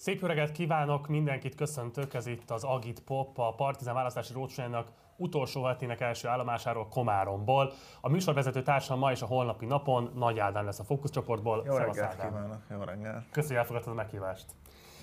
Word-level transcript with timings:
Szép 0.00 0.20
jó 0.20 0.26
reggelt 0.26 0.52
kívánok, 0.52 1.08
mindenkit 1.08 1.54
köszöntök, 1.54 2.14
ez 2.14 2.26
itt 2.26 2.50
az 2.50 2.64
Agit 2.64 3.00
Pop, 3.00 3.38
a 3.38 3.54
Partizán 3.54 3.94
választási 3.94 4.32
rócsójának 4.32 4.88
utolsó 5.16 5.64
hetének 5.64 6.00
első 6.00 6.28
állomásáról 6.28 6.88
Komáromból. 6.88 7.72
A 8.00 8.08
műsorvezető 8.08 8.62
társam 8.62 8.98
ma 8.98 9.10
és 9.10 9.22
a 9.22 9.26
holnapi 9.26 9.66
napon 9.66 10.10
Nagy 10.14 10.38
Ádám 10.38 10.64
lesz 10.64 10.78
a 10.78 10.84
fókuszcsoportból. 10.84 11.62
Jó 11.66 11.76
reggelt 11.76 12.16
kívánok, 12.16 12.62
jó 12.70 12.82
reggelt. 12.82 13.24
Köszönjük, 13.30 13.48
hogy 13.48 13.56
elfogadtad 13.56 13.92
a 13.92 13.96
meghívást. 13.96 14.46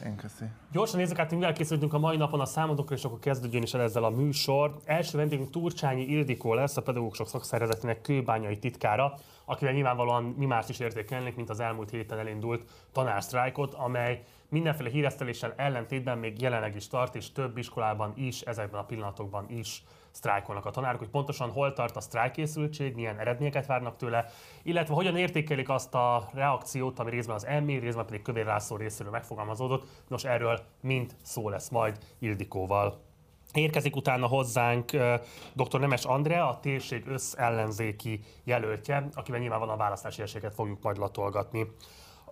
Én 0.05 0.15
köszi. 0.15 0.45
Gyorsan 0.71 0.99
nézzük 0.99 1.19
át, 1.19 1.31
mivel 1.31 1.53
készültünk 1.53 1.93
a 1.93 1.99
mai 1.99 2.17
napon 2.17 2.39
a 2.39 2.45
számodokra, 2.45 2.95
és 2.95 3.03
akkor 3.03 3.19
kezdődjön 3.19 3.63
is 3.63 3.73
el 3.73 3.81
ezzel 3.81 4.03
a 4.03 4.09
műsor. 4.09 4.75
Első 4.85 5.17
vendégünk 5.17 5.49
Turcsányi 5.49 6.01
Ildikó 6.01 6.53
lesz, 6.53 6.77
a 6.77 6.81
pedagógusok 6.81 7.27
szakszervezetének 7.27 8.01
kőbányai 8.01 8.59
titkára, 8.59 9.13
akivel 9.45 9.73
nyilvánvalóan 9.73 10.23
mi 10.23 10.45
más 10.45 10.69
is 10.69 10.79
értékelnénk, 10.79 11.35
mint 11.35 11.49
az 11.49 11.59
elmúlt 11.59 11.89
héten 11.89 12.19
elindult 12.19 12.69
tanársztrájkot, 12.91 13.73
amely 13.73 14.23
mindenféle 14.49 14.89
híreszteléssel 14.89 15.53
ellentétben 15.55 16.17
még 16.17 16.41
jelenleg 16.41 16.75
is 16.75 16.87
tart, 16.87 17.15
és 17.15 17.31
több 17.31 17.57
iskolában 17.57 18.13
is, 18.15 18.41
ezekben 18.41 18.79
a 18.79 18.85
pillanatokban 18.85 19.45
is 19.49 19.83
sztrájkolnak 20.11 20.65
a 20.65 20.71
tanárok, 20.71 20.99
hogy 20.99 21.09
pontosan 21.09 21.49
hol 21.49 21.73
tart 21.73 21.95
a 21.95 22.01
sztrájkészültség, 22.01 22.95
milyen 22.95 23.19
eredményeket 23.19 23.65
várnak 23.65 23.97
tőle, 23.97 24.25
illetve 24.63 24.93
hogyan 24.93 25.17
értékelik 25.17 25.69
azt 25.69 25.93
a 25.93 26.29
reakciót, 26.33 26.99
ami 26.99 27.09
részben 27.09 27.35
az 27.35 27.45
emmi, 27.45 27.77
részben 27.77 28.05
pedig 28.05 28.21
Kövér 28.21 28.45
László 28.45 28.75
részéről 28.75 29.11
megfogalmazódott. 29.11 29.87
Nos, 30.07 30.23
erről 30.23 30.59
mind 30.81 31.15
szó 31.21 31.49
lesz 31.49 31.69
majd 31.69 31.97
Ildikóval. 32.19 33.05
Érkezik 33.53 33.95
utána 33.95 34.27
hozzánk 34.27 34.91
dr. 35.53 35.79
Nemes 35.79 36.05
Andrea, 36.05 36.49
a 36.49 36.59
térség 36.59 37.07
összellenzéki 37.07 38.19
jelöltje, 38.43 39.07
akivel 39.13 39.39
nyilván 39.39 39.59
van 39.59 39.69
a 39.69 39.77
választási 39.77 40.21
esélyeket 40.21 40.53
fogjuk 40.53 40.81
majd 40.81 40.97
latolgatni. 40.97 41.67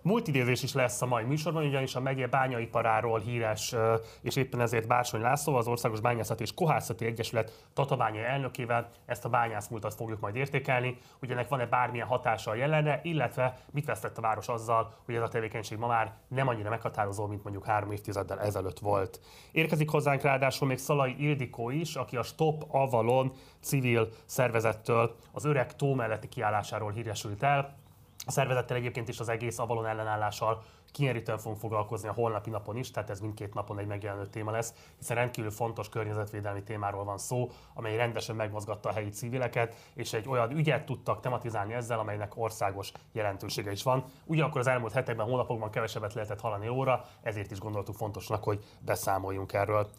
Multidézés 0.06 0.62
is 0.62 0.74
lesz 0.74 1.02
a 1.02 1.06
mai 1.06 1.24
műsorban, 1.24 1.66
ugyanis 1.66 1.94
a 1.94 2.00
megye 2.00 2.26
bányaiparáról 2.26 3.18
híres, 3.18 3.74
és 4.22 4.36
éppen 4.36 4.60
ezért 4.60 4.86
Bársony 4.86 5.20
László, 5.20 5.54
az 5.54 5.66
Országos 5.66 6.00
Bányászati 6.00 6.42
és 6.42 6.54
Kohászati 6.54 7.04
Egyesület 7.04 7.66
tatabányai 7.74 8.22
elnökével 8.22 8.88
ezt 9.06 9.24
a 9.24 9.28
bányászmúltat 9.28 9.94
fogjuk 9.94 10.20
majd 10.20 10.36
értékelni, 10.36 10.98
hogy 11.18 11.30
ennek 11.30 11.48
van-e 11.48 11.66
bármilyen 11.66 12.06
hatása 12.06 12.50
a 12.50 12.54
jelenre, 12.54 13.00
illetve 13.02 13.58
mit 13.72 13.84
vesztett 13.84 14.18
a 14.18 14.20
város 14.20 14.48
azzal, 14.48 14.94
hogy 15.04 15.14
ez 15.14 15.22
a 15.22 15.28
tevékenység 15.28 15.78
ma 15.78 15.86
már 15.86 16.14
nem 16.28 16.48
annyira 16.48 16.70
meghatározó, 16.70 17.26
mint 17.26 17.42
mondjuk 17.42 17.64
három 17.64 17.92
évtizeddel 17.92 18.40
ezelőtt 18.40 18.78
volt. 18.78 19.20
Érkezik 19.52 19.90
hozzánk 19.90 20.22
ráadásul 20.22 20.68
még 20.68 20.78
Szalai 20.78 21.14
Ildikó 21.18 21.70
is, 21.70 21.94
aki 21.94 22.16
a 22.16 22.22
Stop 22.22 22.64
Avalon 22.68 23.32
civil 23.60 24.08
szervezettől 24.24 25.14
az 25.32 25.44
öreg 25.44 25.76
tó 25.76 25.94
melletti 25.94 26.28
kiállásáról 26.28 26.90
híresült 26.90 27.42
el, 27.42 27.84
szervezettel 28.30 28.76
egyébként 28.76 29.08
is 29.08 29.20
az 29.20 29.28
egész 29.28 29.58
Avalon 29.58 29.86
ellenállással 29.86 30.62
kinyerítően 30.92 31.38
fogunk 31.38 31.60
foglalkozni 31.60 32.08
a 32.08 32.12
holnapi 32.12 32.50
napon 32.50 32.76
is, 32.76 32.90
tehát 32.90 33.10
ez 33.10 33.20
mindkét 33.20 33.54
napon 33.54 33.78
egy 33.78 33.86
megjelenő 33.86 34.26
téma 34.26 34.50
lesz, 34.50 34.74
hiszen 34.98 35.16
rendkívül 35.16 35.50
fontos 35.50 35.88
környezetvédelmi 35.88 36.62
témáról 36.62 37.04
van 37.04 37.18
szó, 37.18 37.50
amely 37.74 37.96
rendesen 37.96 38.36
megmozgatta 38.36 38.88
a 38.88 38.92
helyi 38.92 39.10
civileket, 39.10 39.74
és 39.94 40.12
egy 40.12 40.28
olyan 40.28 40.50
ügyet 40.50 40.84
tudtak 40.84 41.20
tematizálni 41.20 41.74
ezzel, 41.74 41.98
amelynek 41.98 42.36
országos 42.36 42.92
jelentősége 43.12 43.70
is 43.70 43.82
van. 43.82 44.04
Ugyanakkor 44.24 44.60
az 44.60 44.66
elmúlt 44.66 44.92
hetekben, 44.92 45.26
hónapokban 45.26 45.70
kevesebbet 45.70 46.14
lehetett 46.14 46.40
hallani 46.40 46.68
óra, 46.68 47.04
ezért 47.22 47.50
is 47.50 47.58
gondoltuk 47.58 47.94
fontosnak, 47.94 48.44
hogy 48.44 48.64
beszámoljunk 48.80 49.52
erről. 49.52 49.90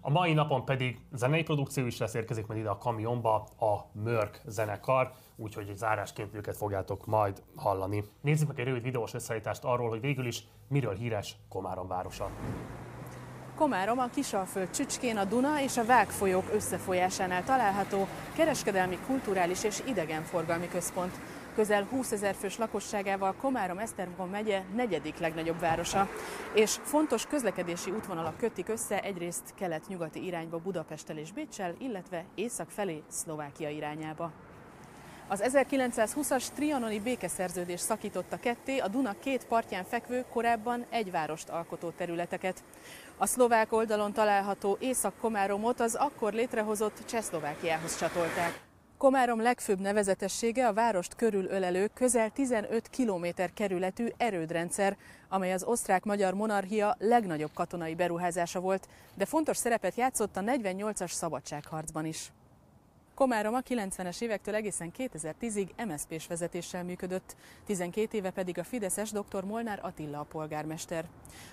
A 0.00 0.10
mai 0.10 0.32
napon 0.32 0.64
pedig 0.64 1.00
zenei 1.12 1.42
produkció 1.42 1.86
is 1.86 1.98
lesz, 1.98 2.14
érkezik 2.14 2.46
majd 2.46 2.60
ide 2.60 2.68
a 2.68 2.78
kamionba 2.78 3.34
a 3.58 3.90
Mörk 3.92 4.40
zenekar, 4.46 5.12
úgyhogy 5.36 5.68
egy 5.68 5.76
zárásként 5.76 6.34
őket 6.34 6.56
fogjátok 6.56 7.06
majd 7.06 7.42
hallani. 7.56 8.04
Nézzük 8.20 8.48
meg 8.48 8.60
egy 8.60 8.66
rövid 8.66 8.82
videós 8.82 9.14
összeállítást 9.14 9.64
arról, 9.64 9.88
hogy 9.88 10.00
végül 10.00 10.26
is 10.26 10.44
miről 10.68 10.94
híres 10.94 11.36
Komárom 11.48 11.88
városa. 11.88 12.30
Komárom 13.54 13.98
a 13.98 14.08
Kisalföld 14.14 14.70
csücskén 14.70 15.16
a 15.16 15.24
Duna 15.24 15.60
és 15.60 15.76
a 15.76 15.84
Vág 15.84 16.10
folyók 16.10 16.44
összefolyásánál 16.52 17.44
található 17.44 18.06
kereskedelmi, 18.32 18.98
kulturális 19.06 19.64
és 19.64 19.82
idegenforgalmi 19.86 20.68
központ. 20.68 21.12
Közel 21.58 21.84
20 21.90 22.12
ezer 22.12 22.34
fős 22.34 22.58
lakosságával 22.58 23.34
Komárom 23.34 23.78
Esztergom 23.78 24.30
megye 24.30 24.62
negyedik 24.74 25.18
legnagyobb 25.18 25.60
városa, 25.60 26.08
és 26.52 26.76
fontos 26.82 27.26
közlekedési 27.26 27.90
útvonalak 27.90 28.36
kötik 28.36 28.68
össze 28.68 29.00
egyrészt 29.02 29.54
kelet-nyugati 29.54 30.24
irányba 30.24 30.58
Budapesttel 30.58 31.16
és 31.16 31.32
Bécsel, 31.32 31.74
illetve 31.78 32.24
észak 32.34 32.70
felé 32.70 33.02
Szlovákia 33.08 33.68
irányába. 33.68 34.32
Az 35.28 35.42
1920-as 35.44 36.44
trianoni 36.54 37.00
békeszerződés 37.00 37.80
szakította 37.80 38.36
ketté 38.36 38.78
a 38.78 38.88
Duna 38.88 39.14
két 39.20 39.46
partján 39.46 39.84
fekvő, 39.84 40.24
korábban 40.32 40.84
egy 40.90 41.10
várost 41.10 41.48
alkotó 41.48 41.90
területeket. 41.90 42.62
A 43.16 43.26
szlovák 43.26 43.72
oldalon 43.72 44.12
található 44.12 44.76
Észak-Komáromot 44.80 45.80
az 45.80 45.94
akkor 45.94 46.32
létrehozott 46.32 47.02
Csehszlovákiához 47.06 47.98
csatolták. 47.98 48.67
Komárom 48.98 49.42
legfőbb 49.42 49.80
nevezetessége 49.80 50.66
a 50.66 50.72
várost 50.72 51.14
körülölelő 51.14 51.90
közel 51.94 52.30
15 52.30 52.90
km 52.96 53.26
kerületű 53.54 54.06
erődrendszer, 54.16 54.96
amely 55.28 55.52
az 55.52 55.64
osztrák-magyar 55.64 56.34
monarchia 56.34 56.96
legnagyobb 56.98 57.50
katonai 57.54 57.94
beruházása 57.94 58.60
volt, 58.60 58.88
de 59.14 59.24
fontos 59.24 59.56
szerepet 59.56 59.96
játszott 59.96 60.36
a 60.36 60.40
48-as 60.40 61.10
szabadságharcban 61.10 62.04
is. 62.04 62.32
Komárom 63.18 63.54
a 63.54 63.60
90-es 63.60 64.20
évektől 64.20 64.54
egészen 64.54 64.92
2010-ig 64.98 65.68
MSZP-s 65.86 66.26
vezetéssel 66.26 66.84
működött, 66.84 67.36
12 67.66 68.16
éve 68.16 68.30
pedig 68.30 68.58
a 68.58 68.64
Fideszes 68.64 69.10
dr. 69.10 69.44
Molnár 69.44 69.78
Attila 69.82 70.20
a 70.20 70.22
polgármester. 70.24 71.04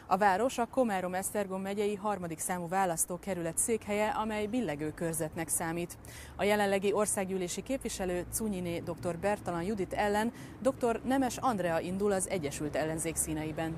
A 0.07 0.17
város 0.17 0.57
a 0.57 0.67
Komárom-Esztergom 0.67 1.61
megyei 1.61 1.95
harmadik 1.95 2.39
számú 2.39 2.67
választókerület 2.67 3.57
székhelye, 3.57 4.07
amely 4.09 4.45
billegő 4.47 4.93
körzetnek 4.93 5.47
számít. 5.47 5.97
A 6.35 6.43
jelenlegi 6.43 6.93
országgyűlési 6.93 7.63
képviselő 7.63 8.25
Cunyiné 8.31 8.79
dr. 8.79 9.17
Bertalan 9.17 9.63
Judit 9.63 9.93
ellen 9.93 10.33
dr. 10.61 11.01
Nemes 11.03 11.37
Andrea 11.37 11.79
indul 11.79 12.11
az 12.11 12.29
Egyesült 12.29 12.75
Ellenzék 12.75 13.15
színeiben. 13.15 13.77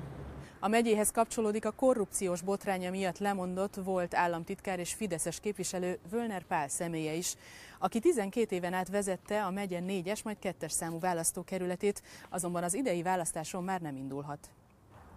A 0.60 0.68
megyéhez 0.68 1.10
kapcsolódik 1.10 1.64
a 1.64 1.70
korrupciós 1.70 2.42
botránya 2.42 2.90
miatt 2.90 3.18
lemondott 3.18 3.74
volt 3.74 4.14
államtitkár 4.14 4.78
és 4.78 4.92
Fideszes 4.92 5.40
képviselő 5.40 5.98
Völner 6.10 6.42
Pál 6.42 6.68
személye 6.68 7.12
is, 7.12 7.34
aki 7.78 8.00
12 8.00 8.56
éven 8.56 8.72
át 8.72 8.88
vezette 8.88 9.44
a 9.44 9.50
megye 9.50 9.80
4-es, 9.82 10.24
majd 10.24 10.36
2-es 10.42 10.68
számú 10.68 10.98
választókerületét, 10.98 12.02
azonban 12.28 12.62
az 12.62 12.74
idei 12.74 13.02
választáson 13.02 13.64
már 13.64 13.80
nem 13.80 13.96
indulhat. 13.96 14.50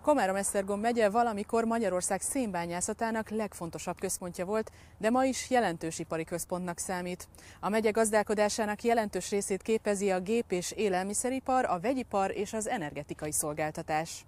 Komárom-Esztergom 0.01 0.79
megye 0.79 1.09
valamikor 1.09 1.63
Magyarország 1.63 2.21
szénbányászatának 2.21 3.29
legfontosabb 3.29 3.99
központja 3.99 4.45
volt, 4.45 4.71
de 4.97 5.09
ma 5.09 5.25
is 5.25 5.49
jelentős 5.49 5.99
ipari 5.99 6.23
központnak 6.23 6.77
számít. 6.77 7.27
A 7.59 7.69
megye 7.69 7.91
gazdálkodásának 7.91 8.83
jelentős 8.83 9.29
részét 9.29 9.61
képezi 9.61 10.11
a 10.11 10.19
gép- 10.19 10.51
és 10.51 10.71
élelmiszeripar, 10.71 11.65
a 11.65 11.79
vegyipar 11.79 12.31
és 12.31 12.53
az 12.53 12.67
energetikai 12.67 13.31
szolgáltatás. 13.31 14.25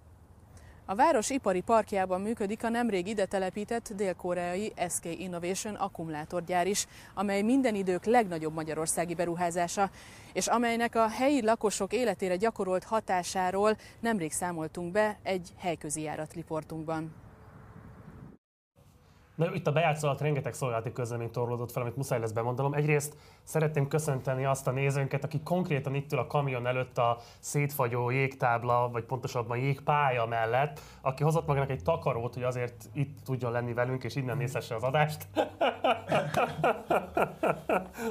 A 0.86 0.94
város 0.94 1.30
ipari 1.30 1.60
parkjában 1.60 2.20
működik 2.20 2.64
a 2.64 2.68
nemrég 2.68 3.06
ide 3.06 3.24
telepített 3.24 3.92
dél-koreai 3.96 4.72
SK 4.88 5.04
Innovation 5.04 5.74
akkumulátorgyár 5.74 6.66
is, 6.66 6.86
amely 7.14 7.42
minden 7.42 7.74
idők 7.74 8.04
legnagyobb 8.04 8.54
magyarországi 8.54 9.14
beruházása, 9.14 9.90
és 10.32 10.46
amelynek 10.46 10.94
a 10.94 11.08
helyi 11.08 11.42
lakosok 11.44 11.92
életére 11.92 12.36
gyakorolt 12.36 12.84
hatásáról 12.84 13.76
nemrég 14.00 14.32
számoltunk 14.32 14.92
be 14.92 15.18
egy 15.22 15.52
helyközi 15.58 16.02
járat 16.02 16.32
riportunkban. 16.32 17.23
Na, 19.34 19.54
itt 19.54 19.66
a 19.66 19.72
bejátszó 19.72 20.08
alatt 20.08 20.20
rengeteg 20.20 20.54
szolgálati 20.54 20.92
közlemény 20.92 21.30
torlódott 21.30 21.72
fel, 21.72 21.82
amit 21.82 21.96
muszáj 21.96 22.18
lesz 22.18 22.32
bemondanom. 22.32 22.74
Egyrészt 22.74 23.16
szeretném 23.42 23.88
köszönteni 23.88 24.44
azt 24.44 24.66
a 24.66 24.70
nézőnket, 24.70 25.24
aki 25.24 25.40
konkrétan 25.42 25.94
itt 25.94 26.12
ül 26.12 26.18
a 26.18 26.26
kamion 26.26 26.66
előtt 26.66 26.98
a 26.98 27.18
szétfagyó 27.38 28.10
jégtábla, 28.10 28.88
vagy 28.92 29.04
pontosabban 29.04 29.58
jégpálya 29.58 30.26
mellett, 30.26 30.80
aki 31.00 31.22
hozott 31.22 31.46
magának 31.46 31.70
egy 31.70 31.82
takarót, 31.82 32.34
hogy 32.34 32.42
azért 32.42 32.84
itt 32.92 33.18
tudjon 33.24 33.52
lenni 33.52 33.72
velünk, 33.72 34.04
és 34.04 34.16
innen 34.16 34.36
nézhesse 34.36 34.74
az 34.74 34.82
adást. 34.82 35.26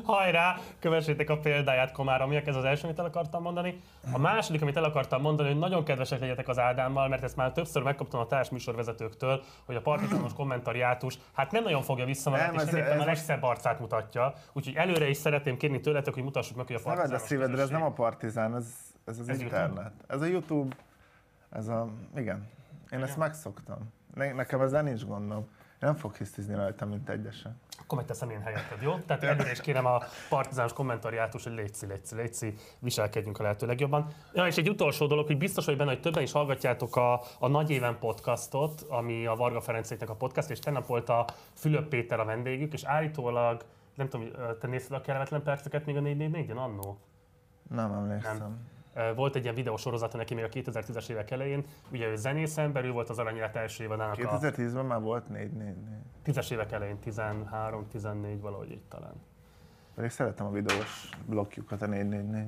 Hajrá, 0.03 0.57
kövessétek 0.79 1.29
a 1.29 1.37
példáját, 1.37 1.91
Komáromiak, 1.91 2.47
ez 2.47 2.55
az 2.55 2.63
első, 2.63 2.83
amit 2.83 2.99
el 2.99 3.05
akartam 3.05 3.41
mondani. 3.41 3.79
A 4.13 4.17
második, 4.17 4.61
amit 4.61 4.77
el 4.77 4.83
akartam 4.83 5.21
mondani, 5.21 5.49
hogy 5.49 5.59
nagyon 5.59 5.83
kedvesek 5.83 6.19
legyetek 6.19 6.47
az 6.47 6.59
Ádámmal, 6.59 7.07
mert 7.07 7.23
ezt 7.23 7.35
már 7.35 7.51
többször 7.51 7.83
megkaptam 7.83 8.19
a 8.19 8.27
társműsorvezetőktől, 8.27 9.43
hogy 9.65 9.75
a 9.75 9.81
partizános 9.81 10.33
kommentariátus 10.33 11.12
hát 11.33 11.51
nem 11.51 11.63
nagyon 11.63 11.81
fogja 11.81 12.05
vissza 12.05 12.51
és 12.53 12.63
nem 12.63 12.75
éppen 12.75 12.99
a 12.99 13.05
legszebb 13.05 13.43
arcát 13.43 13.79
mutatja. 13.79 14.33
Úgyhogy 14.53 14.75
előre 14.75 15.09
is 15.09 15.17
szeretném 15.17 15.57
kérni 15.57 15.79
tőletek, 15.79 16.13
hogy 16.13 16.23
mutassuk 16.23 16.57
meg, 16.57 16.67
hogy 16.67 16.75
a 16.75 16.79
partizán. 16.83 17.15
a 17.15 17.17
szívedre, 17.17 17.61
ez 17.61 17.69
nem 17.69 17.83
a 17.83 17.91
partizán, 17.91 18.55
ez, 18.55 18.67
ez 19.05 19.19
az 19.19 19.29
ez 19.29 19.41
internet. 19.41 19.75
YouTube? 19.75 19.93
Ez 20.07 20.21
a 20.21 20.25
YouTube, 20.25 20.75
ez 21.49 21.67
a, 21.67 21.89
igen. 22.15 22.37
Én 22.37 22.99
igen. 22.99 23.03
ezt 23.03 23.17
megszoktam. 23.17 23.77
Ne, 24.13 24.33
nekem 24.33 24.61
ezzel 24.61 24.81
nincs 24.81 25.05
gondom. 25.05 25.47
Nem 25.79 25.95
fog 25.95 26.15
hisztizni 26.15 26.55
rajta, 26.55 26.85
mint 26.85 27.09
egyesen. 27.09 27.61
Akkor 27.79 27.97
megteszem 27.97 28.29
én 28.29 28.41
helyetted, 28.41 28.81
jó? 28.81 28.97
Tehát 28.97 29.23
előre 29.23 29.51
is 29.51 29.61
kérem 29.61 29.85
a 29.85 30.01
partizános 30.29 30.73
kommentariátus, 30.73 31.43
hogy 31.43 31.53
létszi, 31.53 31.85
létszi, 31.85 32.15
létszi, 32.15 32.53
viselkedjünk 32.79 33.39
a 33.39 33.43
lehető 33.43 33.65
legjobban. 33.65 34.07
Ja, 34.33 34.47
és 34.47 34.57
egy 34.57 34.69
utolsó 34.69 35.07
dolog, 35.07 35.25
hogy 35.25 35.37
biztos 35.37 35.65
vagy 35.65 35.77
benne, 35.77 35.89
hogy 35.89 36.01
többen 36.01 36.23
is 36.23 36.31
hallgatjátok 36.31 36.95
a, 36.95 37.21
a 37.39 37.47
Nagy 37.47 37.69
Éven 37.69 37.99
podcastot, 37.99 38.85
ami 38.89 39.25
a 39.25 39.35
Varga 39.35 39.61
Ferencéknek 39.61 40.09
a 40.09 40.15
podcast, 40.15 40.49
és 40.49 40.59
tegnap 40.59 40.85
volt 40.85 41.09
a 41.09 41.25
Fülöp 41.53 41.87
Péter 41.87 42.19
a 42.19 42.25
vendégük, 42.25 42.73
és 42.73 42.83
állítólag, 42.83 43.63
nem 43.95 44.09
tudom, 44.09 44.27
te 44.59 44.67
nézted 44.67 44.97
a 44.97 45.01
kellemetlen 45.01 45.43
perceket 45.43 45.85
még 45.85 45.97
a 45.97 46.01
444-en 46.01 46.55
annó? 46.55 46.97
Nem 47.69 47.91
emlékszem. 47.91 48.37
Nem. 48.37 48.71
Volt 49.15 49.35
egy 49.35 49.43
ilyen 49.43 49.55
videósorozata 49.55 50.17
neki 50.17 50.33
még 50.33 50.43
a 50.43 50.49
2010-es 50.49 51.09
évek 51.09 51.31
elején. 51.31 51.63
Ugye 51.91 52.07
ő 52.07 52.15
zenész 52.15 52.57
ember, 52.57 52.85
ő 52.85 52.91
volt 52.91 53.09
az 53.09 53.19
aranyélet 53.19 53.55
első 53.55 53.83
évadának 53.83 54.15
2010-ben 54.19 54.85
már 54.85 55.01
volt 55.01 55.29
4 55.29 55.51
4 55.51 55.75
10-es 56.25 56.51
évek 56.51 56.71
elején, 56.71 56.97
13-14 57.05 58.37
valahogy 58.41 58.71
így 58.71 58.83
talán. 58.89 59.13
Pedig 59.95 60.09
szeretem 60.09 60.45
a 60.45 60.51
videós 60.51 61.09
blokkjukat 61.25 61.81
a 61.81 61.85
4 61.85 62.07
4 62.07 62.29
4 62.29 62.45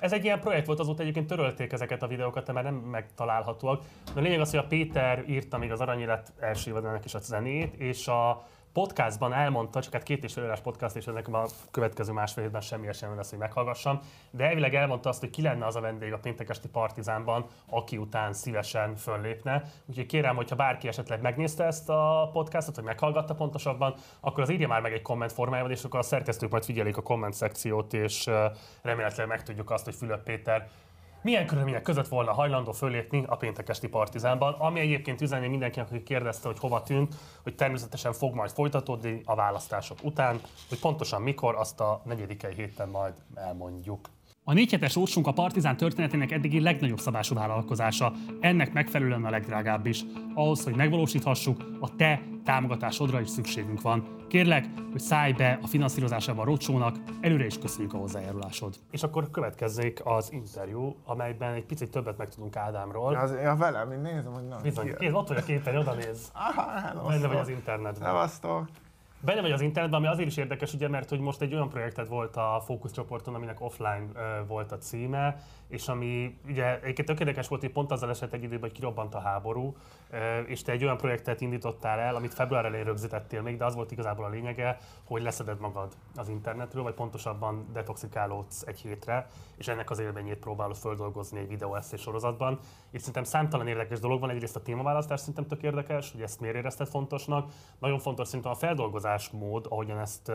ez 0.00 0.12
egy 0.12 0.24
ilyen 0.24 0.40
projekt 0.40 0.66
volt, 0.66 0.78
azóta 0.78 1.02
egyébként 1.02 1.26
törölték 1.26 1.72
ezeket 1.72 2.02
a 2.02 2.06
videókat, 2.06 2.46
de 2.46 2.52
már 2.52 2.64
nem 2.64 2.74
megtalálhatóak. 2.74 3.82
De 4.14 4.20
a 4.20 4.22
lényeg 4.22 4.40
az, 4.40 4.50
hogy 4.50 4.58
a 4.58 4.66
Péter 4.66 5.24
írta 5.28 5.58
még 5.58 5.72
az 5.72 5.80
Aranyélet 5.80 6.32
első 6.38 6.70
évadának 6.70 7.04
is 7.04 7.14
a 7.14 7.18
zenét, 7.18 7.74
és 7.74 8.08
a 8.08 8.46
podcastban 8.72 9.32
elmondta, 9.32 9.80
csak 9.80 9.92
hát 9.92 10.02
két 10.02 10.24
és 10.24 10.32
fél 10.32 10.56
podcast, 10.62 10.96
és 10.96 11.06
ennek 11.06 11.28
a 11.28 11.46
következő 11.70 12.12
másfél 12.12 12.44
évben 12.44 12.60
semmi 12.60 12.86
esélyem 12.86 13.16
lesz, 13.16 13.30
hogy 13.30 13.38
meghallgassam, 13.38 14.00
de 14.30 14.44
elvileg 14.44 14.74
elmondta 14.74 15.08
azt, 15.08 15.20
hogy 15.20 15.30
ki 15.30 15.42
lenne 15.42 15.66
az 15.66 15.76
a 15.76 15.80
vendég 15.80 16.12
a 16.12 16.18
péntekesti 16.18 16.68
partizánban, 16.68 17.46
aki 17.66 17.96
után 17.96 18.32
szívesen 18.32 18.96
föllépne. 18.96 19.62
Úgyhogy 19.86 20.06
kérem, 20.06 20.36
hogyha 20.36 20.56
bárki 20.56 20.88
esetleg 20.88 21.20
megnézte 21.20 21.64
ezt 21.64 21.88
a 21.88 22.30
podcastot, 22.32 22.76
vagy 22.76 22.84
meghallgatta 22.84 23.34
pontosabban, 23.34 23.94
akkor 24.20 24.42
az 24.42 24.50
írja 24.50 24.68
már 24.68 24.80
meg 24.80 24.92
egy 24.92 25.02
komment 25.02 25.32
formájában, 25.32 25.70
és 25.70 25.84
akkor 25.84 25.98
a 25.98 26.02
szerkesztők 26.02 26.50
majd 26.50 26.64
figyelik 26.64 26.96
a 26.96 27.02
komment 27.02 27.34
szekciót, 27.34 27.92
és 27.92 28.30
remélhetőleg 28.82 29.28
megtudjuk 29.28 29.70
azt, 29.70 29.84
hogy 29.84 29.94
Fülöp 29.94 30.22
Péter 30.22 30.68
milyen 31.22 31.46
körülmények 31.46 31.82
között 31.82 32.08
volna 32.08 32.32
hajlandó 32.32 32.72
fölépni 32.72 33.24
a 33.26 33.36
péntekesti 33.36 33.88
partizánban, 33.88 34.54
ami 34.58 34.80
egyébként 34.80 35.20
üzeni 35.20 35.48
mindenkinek, 35.48 35.90
aki 35.90 36.02
kérdezte, 36.02 36.48
hogy 36.48 36.58
hova 36.58 36.82
tűnt, 36.82 37.14
hogy 37.42 37.54
természetesen 37.54 38.12
fog 38.12 38.34
majd 38.34 38.50
folytatódni 38.50 39.22
a 39.24 39.34
választások 39.34 39.98
után, 40.02 40.40
hogy 40.68 40.78
pontosan 40.78 41.22
mikor, 41.22 41.54
azt 41.54 41.80
a 41.80 42.02
negyedikei 42.04 42.54
héten 42.54 42.88
majd 42.88 43.14
elmondjuk. 43.34 44.08
A 44.44 44.52
négy 44.52 44.70
hetes 44.70 44.96
órsunk 44.96 45.26
a 45.26 45.32
Partizán 45.32 45.76
történetének 45.76 46.30
eddigi 46.30 46.60
legnagyobb 46.60 46.98
szabású 46.98 47.34
vállalkozása, 47.34 48.12
ennek 48.40 48.72
megfelelően 48.72 49.24
a 49.24 49.30
legdrágább 49.30 49.86
is. 49.86 50.04
Ahhoz, 50.34 50.64
hogy 50.64 50.74
megvalósíthassuk, 50.74 51.64
a 51.80 51.96
te 51.96 52.22
támogatásodra 52.44 53.20
is 53.20 53.28
szükségünk 53.28 53.80
van. 53.80 54.24
Kérlek, 54.28 54.66
hogy 54.90 55.00
szállj 55.00 55.32
be 55.32 55.58
a 55.62 55.66
finanszírozásában 55.66 56.46
a 56.46 56.48
rocsónak, 56.50 56.96
előre 57.20 57.46
is 57.46 57.58
köszönjük 57.58 57.94
a 57.94 57.96
hozzájárulásod. 57.96 58.74
És 58.90 59.02
akkor 59.02 59.30
következzék 59.30 60.00
az 60.04 60.32
interjú, 60.32 60.96
amelyben 61.04 61.54
egy 61.54 61.64
picit 61.64 61.90
többet 61.90 62.18
megtudunk 62.18 62.56
Ádámról. 62.56 63.14
Az, 63.14 63.32
ja, 63.42 63.56
velem, 63.56 63.92
én 63.92 64.00
nézem, 64.00 64.32
hogy 64.32 64.48
nem. 64.48 64.58
Bizony, 64.62 64.94
én 64.98 65.12
ott 65.12 65.28
vagy 65.28 65.36
a 65.36 65.42
képen, 65.42 65.76
oda 65.76 65.94
néz. 65.94 66.30
Aha, 66.32 67.08
Benne 67.08 67.26
vagy 67.26 67.36
az 67.36 67.48
internetben. 67.48 68.08
Szevasztok. 68.08 68.68
Benne 69.22 69.40
vagy 69.40 69.52
az 69.52 69.60
internetben, 69.60 70.00
ami 70.00 70.08
azért 70.08 70.28
is 70.28 70.36
érdekes, 70.36 70.72
ugye, 70.72 70.88
mert 70.88 71.08
hogy 71.08 71.20
most 71.20 71.40
egy 71.40 71.54
olyan 71.54 71.68
projekted 71.68 72.08
volt 72.08 72.36
a 72.36 72.62
fókuszcsoporton, 72.64 73.34
aminek 73.34 73.60
offline 73.60 74.04
uh, 74.14 74.46
volt 74.46 74.72
a 74.72 74.78
címe, 74.78 75.36
és 75.68 75.88
ami 75.88 76.38
ugye 76.46 76.80
egyébként 76.80 77.08
tök 77.08 77.20
érdekes 77.20 77.48
volt, 77.48 77.60
hogy 77.60 77.72
pont 77.72 77.90
azzal 77.90 78.10
esett 78.10 78.32
egy 78.32 78.42
időben, 78.42 78.60
hogy 78.60 78.72
kirobbant 78.72 79.14
a 79.14 79.20
háború, 79.20 79.76
és 80.46 80.62
te 80.62 80.72
egy 80.72 80.84
olyan 80.84 80.96
projektet 80.96 81.40
indítottál 81.40 81.98
el, 81.98 82.14
amit 82.14 82.34
február 82.34 82.64
elején 82.64 82.84
rögzítettél 82.84 83.42
még, 83.42 83.56
de 83.56 83.64
az 83.64 83.74
volt 83.74 83.90
igazából 83.90 84.24
a 84.24 84.28
lényege, 84.28 84.78
hogy 85.04 85.22
leszeded 85.22 85.60
magad 85.60 85.92
az 86.16 86.28
internetről, 86.28 86.82
vagy 86.82 86.94
pontosabban 86.94 87.66
detoxikálódsz 87.72 88.62
egy 88.66 88.80
hétre, 88.80 89.26
és 89.56 89.68
ennek 89.68 89.90
az 89.90 89.98
élményét 89.98 90.38
próbálod 90.38 90.76
földolgozni 90.76 91.38
egy 91.38 91.48
videó 91.48 91.78
sorozatban. 91.96 92.58
És 92.90 93.00
szerintem 93.00 93.24
számtalan 93.24 93.66
érdekes 93.66 94.00
dolog 94.00 94.20
van, 94.20 94.30
egyrészt 94.30 94.56
a 94.56 94.62
témaválasztás 94.62 95.20
szerintem 95.20 95.46
tök 95.46 95.62
érdekes, 95.62 96.12
hogy 96.12 96.22
ezt 96.22 96.40
miért 96.40 96.56
érezted 96.56 96.88
fontosnak. 96.88 97.52
Nagyon 97.78 97.98
fontos 97.98 98.26
szerintem 98.26 98.50
a 98.50 98.54
feldolgozás 98.54 99.30
mód, 99.30 99.66
ahogyan 99.68 99.98
ezt 99.98 100.32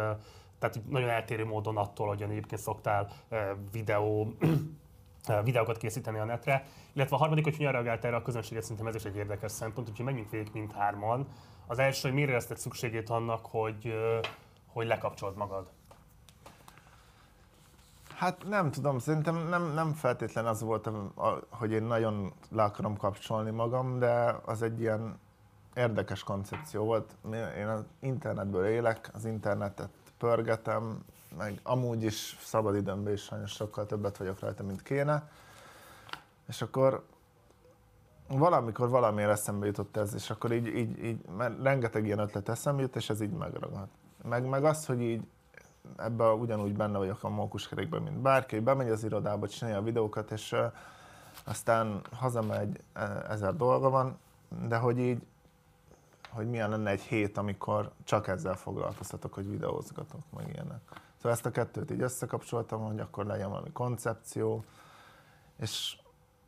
tehát 0.59 0.81
nagyon 0.89 1.09
eltérő 1.09 1.45
módon 1.45 1.77
attól, 1.77 2.07
ahogyan 2.07 2.29
egyébként 2.29 2.61
szoktál 2.61 3.07
videó 3.71 4.33
videókat 5.43 5.77
készíteni 5.77 6.19
a 6.19 6.23
netre. 6.23 6.65
Illetve 6.93 7.15
a 7.15 7.19
harmadik, 7.19 7.43
hogy 7.43 7.57
hogyan 7.57 7.71
reagált 7.71 8.05
erre 8.05 8.15
a 8.15 8.21
közönséget, 8.21 8.63
szerintem 8.63 8.87
ez 8.87 8.95
is 8.95 9.03
egy 9.03 9.15
érdekes 9.15 9.51
szempont, 9.51 9.89
úgyhogy 9.89 10.05
menjünk 10.05 10.29
végig 10.29 10.49
mindhárman. 10.53 11.27
Az 11.67 11.79
első, 11.79 12.01
hogy 12.01 12.13
miért 12.13 12.29
érezted 12.29 12.57
szükségét 12.57 13.09
annak, 13.09 13.45
hogy, 13.45 13.93
hogy 14.67 14.87
lekapcsold 14.87 15.35
magad? 15.35 15.71
Hát 18.15 18.47
nem 18.47 18.71
tudom, 18.71 18.99
szerintem 18.99 19.47
nem, 19.47 19.73
nem 19.73 19.93
feltétlen 19.93 20.45
az 20.45 20.61
volt, 20.61 20.89
hogy 21.49 21.71
én 21.71 21.83
nagyon 21.83 22.33
le 22.49 22.63
akarom 22.63 22.97
kapcsolni 22.97 23.51
magam, 23.51 23.99
de 23.99 24.35
az 24.45 24.61
egy 24.61 24.79
ilyen 24.79 25.19
érdekes 25.75 26.23
koncepció 26.23 26.83
volt. 26.83 27.15
Én 27.57 27.67
az 27.67 27.85
internetből 27.99 28.65
élek, 28.65 29.09
az 29.13 29.25
internetet 29.25 29.89
pörgetem, 30.17 31.05
meg 31.37 31.59
amúgy 31.63 32.03
is 32.03 32.37
szabadidőmben 32.41 33.13
is 33.13 33.21
sajnos 33.21 33.51
sokkal 33.51 33.85
többet 33.85 34.17
vagyok 34.17 34.39
rajta, 34.39 34.63
mint 34.63 34.81
kéne. 34.81 35.29
És 36.47 36.61
akkor 36.61 37.03
valamikor 38.27 38.89
valamiért 38.89 39.29
eszembe 39.29 39.65
jutott 39.65 39.97
ez, 39.97 40.13
és 40.13 40.29
akkor 40.29 40.51
így, 40.51 40.67
így, 40.67 41.03
így 41.03 41.25
mert 41.37 41.61
rengeteg 41.61 42.05
ilyen 42.05 42.19
ötlet 42.19 42.49
eszembe 42.49 42.81
jut, 42.81 42.95
és 42.95 43.09
ez 43.09 43.21
így 43.21 43.31
megragad. 43.31 43.87
Meg, 44.23 44.45
meg 44.45 44.63
az, 44.63 44.85
hogy 44.85 45.01
így 45.01 45.27
ebben 45.97 46.31
ugyanúgy 46.31 46.75
benne 46.75 46.97
vagyok 46.97 47.23
a 47.23 47.29
mókuskerékben, 47.29 48.01
mint 48.01 48.17
bárki, 48.17 48.59
bemegy 48.59 48.89
az 48.89 49.03
irodába, 49.03 49.47
csinálja 49.47 49.79
a 49.79 49.83
videókat, 49.83 50.31
és 50.31 50.51
uh, 50.51 50.71
aztán 51.43 52.01
hazamegy, 52.11 52.83
ezer 53.29 53.55
dolga 53.55 53.89
van, 53.89 54.17
de 54.67 54.77
hogy 54.77 54.99
így, 54.99 55.25
hogy 56.29 56.49
milyen 56.49 56.69
lenne 56.69 56.89
egy 56.89 57.01
hét, 57.01 57.37
amikor 57.37 57.91
csak 58.03 58.27
ezzel 58.27 58.55
foglalkoztatok, 58.55 59.33
hogy 59.33 59.49
videózgatok, 59.49 60.21
meg 60.35 60.49
ilyenek. 60.49 60.79
Szóval 61.25 61.39
ezt 61.39 61.45
a 61.45 61.51
kettőt 61.51 61.91
így 61.91 62.01
összekapcsoltam, 62.01 62.85
hogy 62.85 62.99
akkor 62.99 63.25
legyen 63.25 63.49
valami 63.49 63.71
koncepció, 63.71 64.63
és 65.59 65.97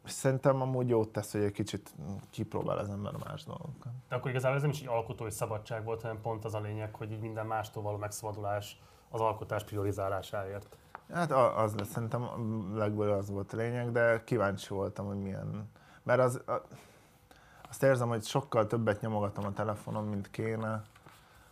szerintem 0.04 0.62
amúgy 0.62 0.90
jót 0.90 1.12
tesz, 1.12 1.32
hogy 1.32 1.42
egy 1.42 1.52
kicsit 1.52 1.96
kipróbál 2.30 2.78
az 2.78 2.90
ember 2.90 3.14
más 3.28 3.44
dolgokat. 3.44 3.92
De 4.10 4.16
akkor 4.16 4.30
igazából 4.30 4.56
ez 4.56 4.62
nem 4.62 4.72
is 4.72 4.82
egy 4.82 4.88
alkotói 4.88 5.32
szabadság 5.32 5.84
volt, 5.84 6.02
hanem 6.02 6.22
pont 6.22 6.46
az 6.46 6.54
a 6.54 6.60
lényeg, 6.60 6.96
hogy 6.96 7.12
így 7.12 7.20
minden 7.20 7.46
mástól 7.46 7.84
való 7.84 7.98
megszabadulás 7.98 8.80
az 9.10 9.22
alkotás 9.22 9.64
priorizálásáért. 9.64 10.78
Hát 11.14 11.32
az 11.32 11.76
lesz, 11.76 11.90
szerintem 11.90 12.28
legből 12.76 13.12
az 13.12 13.30
volt 13.30 13.54
a 13.54 13.58
lényeg, 13.58 13.92
de 13.92 14.24
kíváncsi 14.24 14.74
voltam, 14.74 15.06
hogy 15.06 15.22
milyen... 15.22 15.70
Mert 16.04 16.20
az, 16.20 16.42
azt 17.70 17.84
érzem, 17.84 18.08
hogy 18.08 18.24
sokkal 18.24 18.68
többet 18.68 19.02
nyomogatom 19.02 19.46
a 19.46 19.54
telefonon, 19.54 20.04
mint 20.04 20.30
kéne, 20.30 20.84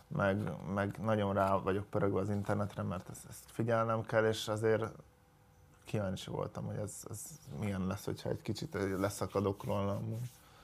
meg, 0.08 0.52
meg 0.74 0.98
nagyon 1.02 1.34
rá 1.34 1.56
vagyok 1.56 1.86
pörögve 1.86 2.20
az 2.20 2.30
internetre, 2.30 2.82
mert 2.82 3.08
ezt, 3.08 3.26
ezt 3.28 3.44
figyelnem 3.46 4.02
kell, 4.02 4.24
és 4.24 4.48
azért 4.48 4.92
kíváncsi 5.84 6.30
voltam, 6.30 6.64
hogy 6.64 6.76
ez, 6.76 7.06
ez 7.10 7.38
milyen 7.60 7.86
lesz, 7.86 8.04
hogyha 8.04 8.28
egy 8.28 8.42
kicsit 8.42 8.76
leszakadok 8.98 9.64
róla. 9.64 10.00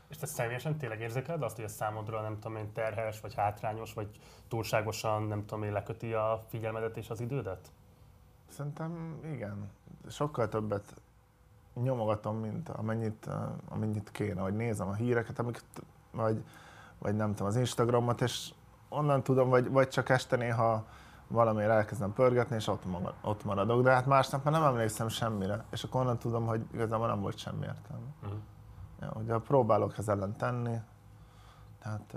És 0.09 0.17
te 0.17 0.27
személyesen 0.27 0.77
tényleg 0.77 1.01
érzékeled 1.01 1.43
azt, 1.43 1.57
hogy 1.57 1.65
ez 1.65 1.73
számodra 1.73 2.21
nem 2.21 2.39
tudom 2.39 2.57
én 2.57 2.73
terhes, 2.73 3.21
vagy 3.21 3.35
hátrányos, 3.35 3.93
vagy 3.95 4.21
túlságosan 4.49 5.23
nem 5.23 5.45
tudom 5.47 5.63
én 5.63 5.73
leköti 5.73 6.13
a 6.13 6.45
figyelmedet 6.49 6.97
és 6.97 7.11
az 7.11 7.21
idődet? 7.21 7.73
Szerintem 8.49 9.21
igen. 9.25 9.71
Sokkal 10.09 10.49
többet 10.49 10.95
nyomogatom, 11.75 12.37
mint 12.37 12.69
amennyit, 12.69 13.29
amennyit 13.69 14.11
kéne, 14.11 14.41
vagy 14.41 14.55
nézem 14.55 14.89
a 14.89 14.95
híreket, 14.95 15.39
amiket, 15.39 15.65
vagy, 16.11 16.45
vagy 16.99 17.17
nem 17.17 17.31
tudom, 17.31 17.47
az 17.47 17.57
Instagramot, 17.57 18.21
és 18.21 18.53
onnan 18.93 19.23
tudom, 19.23 19.49
vagy, 19.49 19.71
vagy 19.71 19.89
csak 19.89 20.09
este 20.09 20.37
néha 20.37 20.85
valamiért 21.29 21.71
elkezdem 21.71 22.13
pörgetni, 22.13 22.57
és 22.57 22.67
ott, 22.67 22.85
magad, 22.85 23.15
ott 23.23 23.45
maradok, 23.45 23.83
de 23.83 23.91
hát 23.91 24.07
másnap 24.07 24.45
már 24.45 24.53
nem 24.53 24.65
emlékszem 24.65 25.09
semmire, 25.09 25.65
és 25.71 25.85
akkor 25.85 26.01
onnan 26.01 26.19
tudom, 26.19 26.47
hogy 26.47 26.65
igazából 26.73 27.07
nem 27.07 27.21
volt 27.21 27.39
semmi 27.39 27.65
értelme. 27.65 28.07
Uh-huh. 28.23 28.39
Ja, 29.01 29.13
ugye 29.15 29.39
próbálok 29.39 29.99
ez 29.99 30.09
ellen 30.09 30.37
tenni, 30.37 30.77
tehát 31.83 32.15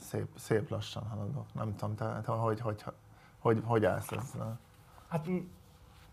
szép, 0.00 0.28
szép 0.36 0.68
lassan 0.70 1.06
haladok. 1.06 1.54
Nem 1.54 1.76
tudom, 1.76 1.94
te, 1.94 2.20
te 2.24 2.32
hogy, 2.32 2.60
hogy, 2.60 2.84
hogy, 3.38 3.62
hogy 3.64 3.84
állsz 3.84 4.12
ezzel? 4.12 4.58
Hát 5.08 5.28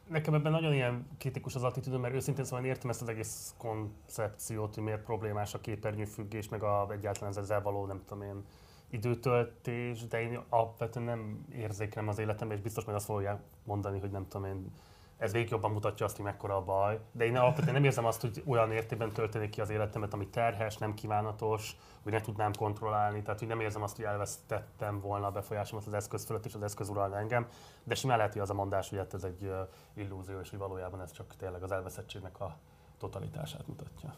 nekem 0.08 0.34
ebben 0.34 0.52
nagyon 0.52 0.74
ilyen 0.74 1.08
kritikus 1.18 1.56
az 1.56 1.64
attitűdöm, 1.64 2.02
mert 2.02 2.14
őszintén 2.14 2.46
szóval 2.46 2.66
értem 2.66 2.90
ezt 2.90 3.02
az 3.02 3.08
egész 3.10 3.54
koncepciót, 3.58 4.74
hogy 4.74 4.84
miért 4.84 5.04
problémás 5.04 5.54
a 5.54 5.60
képernyőfüggés, 5.60 6.50
meg 6.50 6.64
a, 6.64 6.88
egyáltalán 6.92 7.38
ezzel 7.38 7.62
való, 7.62 7.86
nem 7.86 8.02
tudom 8.06 8.24
én, 8.24 8.44
időtöltés, 8.92 10.08
de 10.08 10.22
én 10.22 10.40
alapvetően 10.50 11.06
nem 11.06 11.46
érzékelem 11.56 12.08
az 12.08 12.20
életemben, 12.20 12.58
és 12.58 12.64
biztos 12.64 12.84
majd 12.84 12.98
azt 12.98 13.06
fogják 13.06 13.40
mondani, 13.64 14.00
hogy 14.00 14.12
nem 14.12 14.28
tudom 14.28 14.48
én, 14.48 14.72
ez 15.18 15.32
végig 15.32 15.50
jobban 15.50 15.72
mutatja 15.72 16.06
azt, 16.06 16.16
hogy 16.16 16.26
mekkora 16.26 16.56
a 16.56 16.64
baj. 16.64 17.00
De 17.12 17.26
én 17.26 17.38
alapvetően 17.38 17.74
nem 17.74 17.84
érzem 17.84 18.06
azt, 18.06 18.22
hogy 18.22 18.44
olyan 18.46 18.72
értében 18.72 19.12
történik 19.12 19.50
ki 19.50 19.62
az 19.62 19.70
életemet, 19.70 20.14
ami 20.14 20.28
terhes, 20.28 20.78
nem 20.78 20.94
kívánatos, 20.94 21.78
hogy 22.04 22.12
ne 22.12 22.22
tudnám 22.22 22.54
kontrollálni. 22.54 23.22
Tehát, 23.22 23.40
hogy 23.40 23.48
nem 23.48 23.60
érzem 23.60 23.82
azt, 23.82 23.96
hogy 23.96 24.06
elvesztettem 24.06 25.00
volna 25.00 25.28
a 25.28 25.32
befolyásomat 25.32 25.86
az 25.86 25.94
eszköz 25.94 26.26
fölött, 26.26 26.46
és 26.46 26.54
az 26.54 26.62
eszköz 26.62 26.90
uralna 26.90 27.18
engem. 27.18 27.48
De 27.84 27.96
simán 27.96 28.18
lehet, 28.18 28.34
hogy 28.34 28.42
az 28.42 28.50
a 28.50 28.54
mondás, 28.54 28.90
hogy 28.90 28.98
hát 28.98 29.14
ez 29.14 29.24
egy 29.24 29.52
illúzió, 29.94 30.40
és 30.40 30.50
hogy 30.50 30.60
valójában 30.60 31.02
ez 31.02 31.12
csak 31.12 31.36
tényleg 31.38 31.64
az 31.64 31.72
elveszettségnek 31.72 32.40
a 32.40 32.58
totalitását 32.98 33.68
mutatja. 33.68 34.16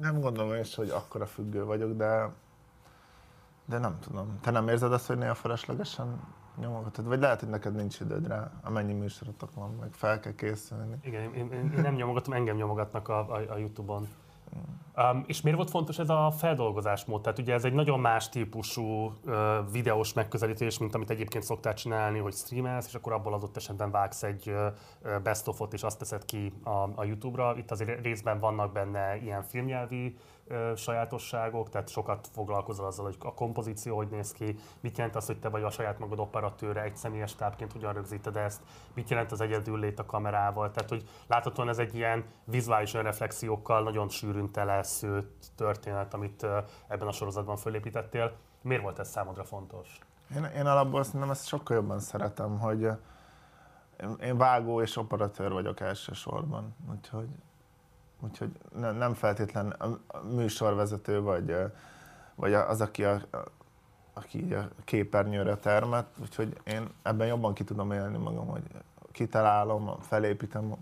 Nem 0.00 0.20
gondolom 0.20 0.60
is, 0.60 0.74
hogy 0.74 0.90
akkora 0.90 1.26
függő 1.26 1.64
vagyok, 1.64 1.92
de, 1.92 2.32
de 3.70 3.78
nem 3.78 3.98
tudom. 4.00 4.38
Te 4.40 4.50
nem 4.50 4.68
érzed 4.68 4.92
azt, 4.92 5.06
hogy 5.06 5.18
néha 5.18 5.34
feleslegesen 5.34 6.20
nyomogatod? 6.60 7.06
Vagy 7.06 7.20
lehet, 7.20 7.40
hogy 7.40 7.48
neked 7.48 7.74
nincs 7.74 8.00
időd 8.00 8.26
rá, 8.26 8.50
amennyi 8.62 8.92
műsorotok 8.92 9.54
van, 9.54 9.76
meg 9.80 9.92
fel 9.92 10.20
kell 10.20 10.34
készülni. 10.34 10.96
Igen, 11.02 11.34
én, 11.34 11.52
én, 11.52 11.72
nem 11.76 11.94
nyomogatom, 11.94 12.32
engem 12.34 12.56
nyomogatnak 12.56 13.08
a, 13.08 13.18
a, 13.18 13.40
a 13.48 13.56
Youtube-on. 13.56 14.08
Um, 14.96 15.24
és 15.26 15.40
miért 15.40 15.56
volt 15.58 15.70
fontos 15.70 15.98
ez 15.98 16.08
a 16.08 16.30
feldolgozásmód? 16.30 17.22
Tehát 17.22 17.38
ugye 17.38 17.54
ez 17.54 17.64
egy 17.64 17.72
nagyon 17.72 18.00
más 18.00 18.28
típusú 18.28 18.82
uh, 18.82 19.12
videós 19.72 20.12
megközelítés, 20.12 20.78
mint 20.78 20.94
amit 20.94 21.10
egyébként 21.10 21.44
szoktál 21.44 21.74
csinálni, 21.74 22.18
hogy 22.18 22.32
streamelsz, 22.32 22.86
és 22.86 22.94
akkor 22.94 23.12
abból 23.12 23.34
adott 23.34 23.56
esetben 23.56 23.90
vágsz 23.90 24.22
egy 24.22 24.48
uh, 24.48 25.22
best 25.22 25.48
of 25.48 25.60
és 25.70 25.82
azt 25.82 25.98
teszed 25.98 26.24
ki 26.24 26.52
a, 26.64 26.88
a 26.94 27.04
YouTube-ra. 27.04 27.54
Itt 27.56 27.70
azért 27.70 28.02
részben 28.02 28.40
vannak 28.40 28.72
benne 28.72 29.16
ilyen 29.16 29.42
filmnyelvi 29.42 30.16
sajátosságok, 30.76 31.68
tehát 31.68 31.88
sokat 31.88 32.28
foglalkozol 32.32 32.86
azzal, 32.86 33.04
hogy 33.04 33.16
a 33.18 33.34
kompozíció 33.34 33.96
hogy 33.96 34.08
néz 34.08 34.32
ki, 34.32 34.56
mit 34.80 34.96
jelent 34.96 35.16
az, 35.16 35.26
hogy 35.26 35.38
te 35.38 35.48
vagy 35.48 35.62
a 35.62 35.70
saját 35.70 35.98
magad 35.98 36.18
operatőre, 36.18 36.82
egy 36.82 36.96
személyes 36.96 37.34
tápként 37.34 37.72
hogyan 37.72 37.92
rögzíted 37.92 38.36
ezt, 38.36 38.60
mit 38.94 39.10
jelent 39.10 39.32
az 39.32 39.40
egyedül 39.40 39.78
lét 39.78 39.98
a 39.98 40.06
kamerával, 40.06 40.70
tehát 40.70 40.88
hogy 40.88 41.08
láthatóan 41.26 41.68
ez 41.68 41.78
egy 41.78 41.94
ilyen 41.94 42.24
vizuális 42.44 42.92
reflexiókkal 42.92 43.82
nagyon 43.82 44.08
sűrűn 44.08 44.50
teleszőtt 44.50 45.46
történet, 45.56 46.14
amit 46.14 46.46
ebben 46.88 47.08
a 47.08 47.12
sorozatban 47.12 47.56
fölépítettél. 47.56 48.32
Miért 48.62 48.82
volt 48.82 48.98
ez 48.98 49.08
számodra 49.08 49.44
fontos? 49.44 49.98
Én, 50.36 50.44
én 50.44 50.66
alapból 50.66 51.02
szerintem 51.02 51.30
ezt 51.30 51.46
sokkal 51.46 51.76
jobban 51.76 51.98
szeretem, 51.98 52.58
hogy 52.58 52.90
én 54.22 54.36
vágó 54.36 54.80
és 54.80 54.96
operatőr 54.96 55.52
vagyok 55.52 55.80
elsősorban, 55.80 56.74
úgyhogy 56.90 57.28
úgyhogy 58.20 58.50
nem 58.74 59.14
feltétlen 59.14 59.70
a 59.70 59.98
műsorvezető 60.22 61.20
vagy, 61.20 61.56
vagy 62.34 62.54
az, 62.54 62.80
aki 62.80 63.04
a, 63.04 63.20
aki 64.12 64.54
a 64.54 64.68
képernyőre 64.84 65.56
termet, 65.56 66.06
úgyhogy 66.20 66.60
én 66.64 66.88
ebben 67.02 67.26
jobban 67.26 67.54
ki 67.54 67.64
tudom 67.64 67.92
élni 67.92 68.18
magam, 68.18 68.46
hogy 68.46 68.62
kitalálom, 69.12 69.96
felépítem. 70.00 70.74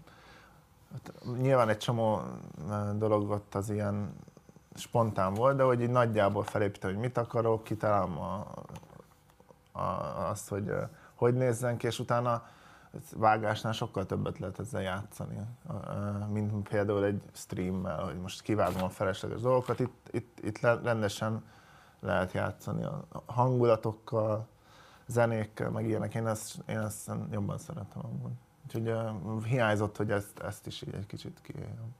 Hát 0.92 1.12
nyilván 1.40 1.68
egy 1.68 1.78
csomó 1.78 2.20
dolog 2.94 3.30
ott 3.30 3.54
az 3.54 3.70
ilyen 3.70 4.14
spontán 4.74 5.34
volt, 5.34 5.56
de 5.56 5.62
hogy 5.62 5.80
így 5.80 5.90
nagyjából 5.90 6.42
felépítem, 6.42 6.90
hogy 6.90 7.00
mit 7.00 7.18
akarok, 7.18 7.64
kitalálom 7.64 8.18
a, 8.18 8.46
a, 9.72 10.28
azt, 10.30 10.48
hogy 10.48 10.72
hogy 11.18 11.34
nézzen 11.34 11.76
ki, 11.76 11.86
és 11.86 11.98
utána 11.98 12.46
vágásnál 13.16 13.72
sokkal 13.72 14.06
többet 14.06 14.38
lehet 14.38 14.58
ezzel 14.58 14.82
játszani, 14.82 15.36
mint 16.32 16.68
például 16.68 17.04
egy 17.04 17.22
streammel, 17.32 18.04
hogy 18.04 18.20
most 18.20 18.42
kivágom 18.42 18.82
a 18.82 18.88
felesleges 18.88 19.40
dolgokat, 19.40 19.80
itt, 19.80 20.08
itt, 20.10 20.38
itt 20.42 20.60
rendesen 20.60 21.44
lehet 22.00 22.32
játszani 22.32 22.84
a 22.84 23.04
hangulatokkal, 23.26 24.46
zenékkel, 25.08 25.70
meg 25.70 25.86
ilyenek. 25.86 26.14
Én 26.14 26.26
ezt, 26.26 26.62
én 26.68 26.78
ezt 26.78 27.10
jobban 27.30 27.58
szeretem 27.58 28.02
amúgy. 28.04 28.32
Úgyhogy 28.64 28.88
uh, 28.88 29.44
hiányzott, 29.44 29.96
hogy 29.96 30.10
ezt, 30.10 30.38
ezt 30.38 30.66
is 30.66 30.82
így 30.82 30.94
egy 30.94 31.06
kicsit 31.06 31.40
kiéljem. 31.42 31.94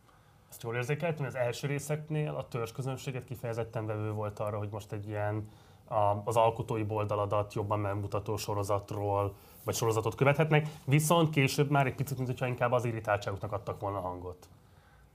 Azt 0.49 0.63
jól 0.63 0.75
érzékeltem, 0.75 1.27
az 1.27 1.35
első 1.35 1.67
részeknél 1.67 2.35
a 2.35 2.49
törzsközönséget 2.49 3.25
kifejezetten 3.25 3.87
vevő 3.87 4.11
volt 4.11 4.39
arra, 4.39 4.59
hogy 4.59 4.69
most 4.71 4.93
egy 4.93 5.09
ilyen 5.09 5.49
a, 5.85 6.23
az 6.25 6.37
alkotói 6.37 6.83
boldaladat 6.83 7.55
jobban 7.55 7.81
megmutató 7.81 8.37
sorozatról, 8.37 9.35
vagy 9.69 9.77
sorozatot 9.77 10.15
követhetnek, 10.15 10.67
viszont 10.85 11.31
később 11.31 11.71
már 11.71 11.87
egy 11.87 11.95
picit, 11.95 12.19
mintha 12.19 12.47
inkább 12.47 12.73
az 12.73 12.85
irritáltságuknak 12.85 13.53
adtak 13.53 13.81
volna 13.81 14.01
hangot. 14.01 14.49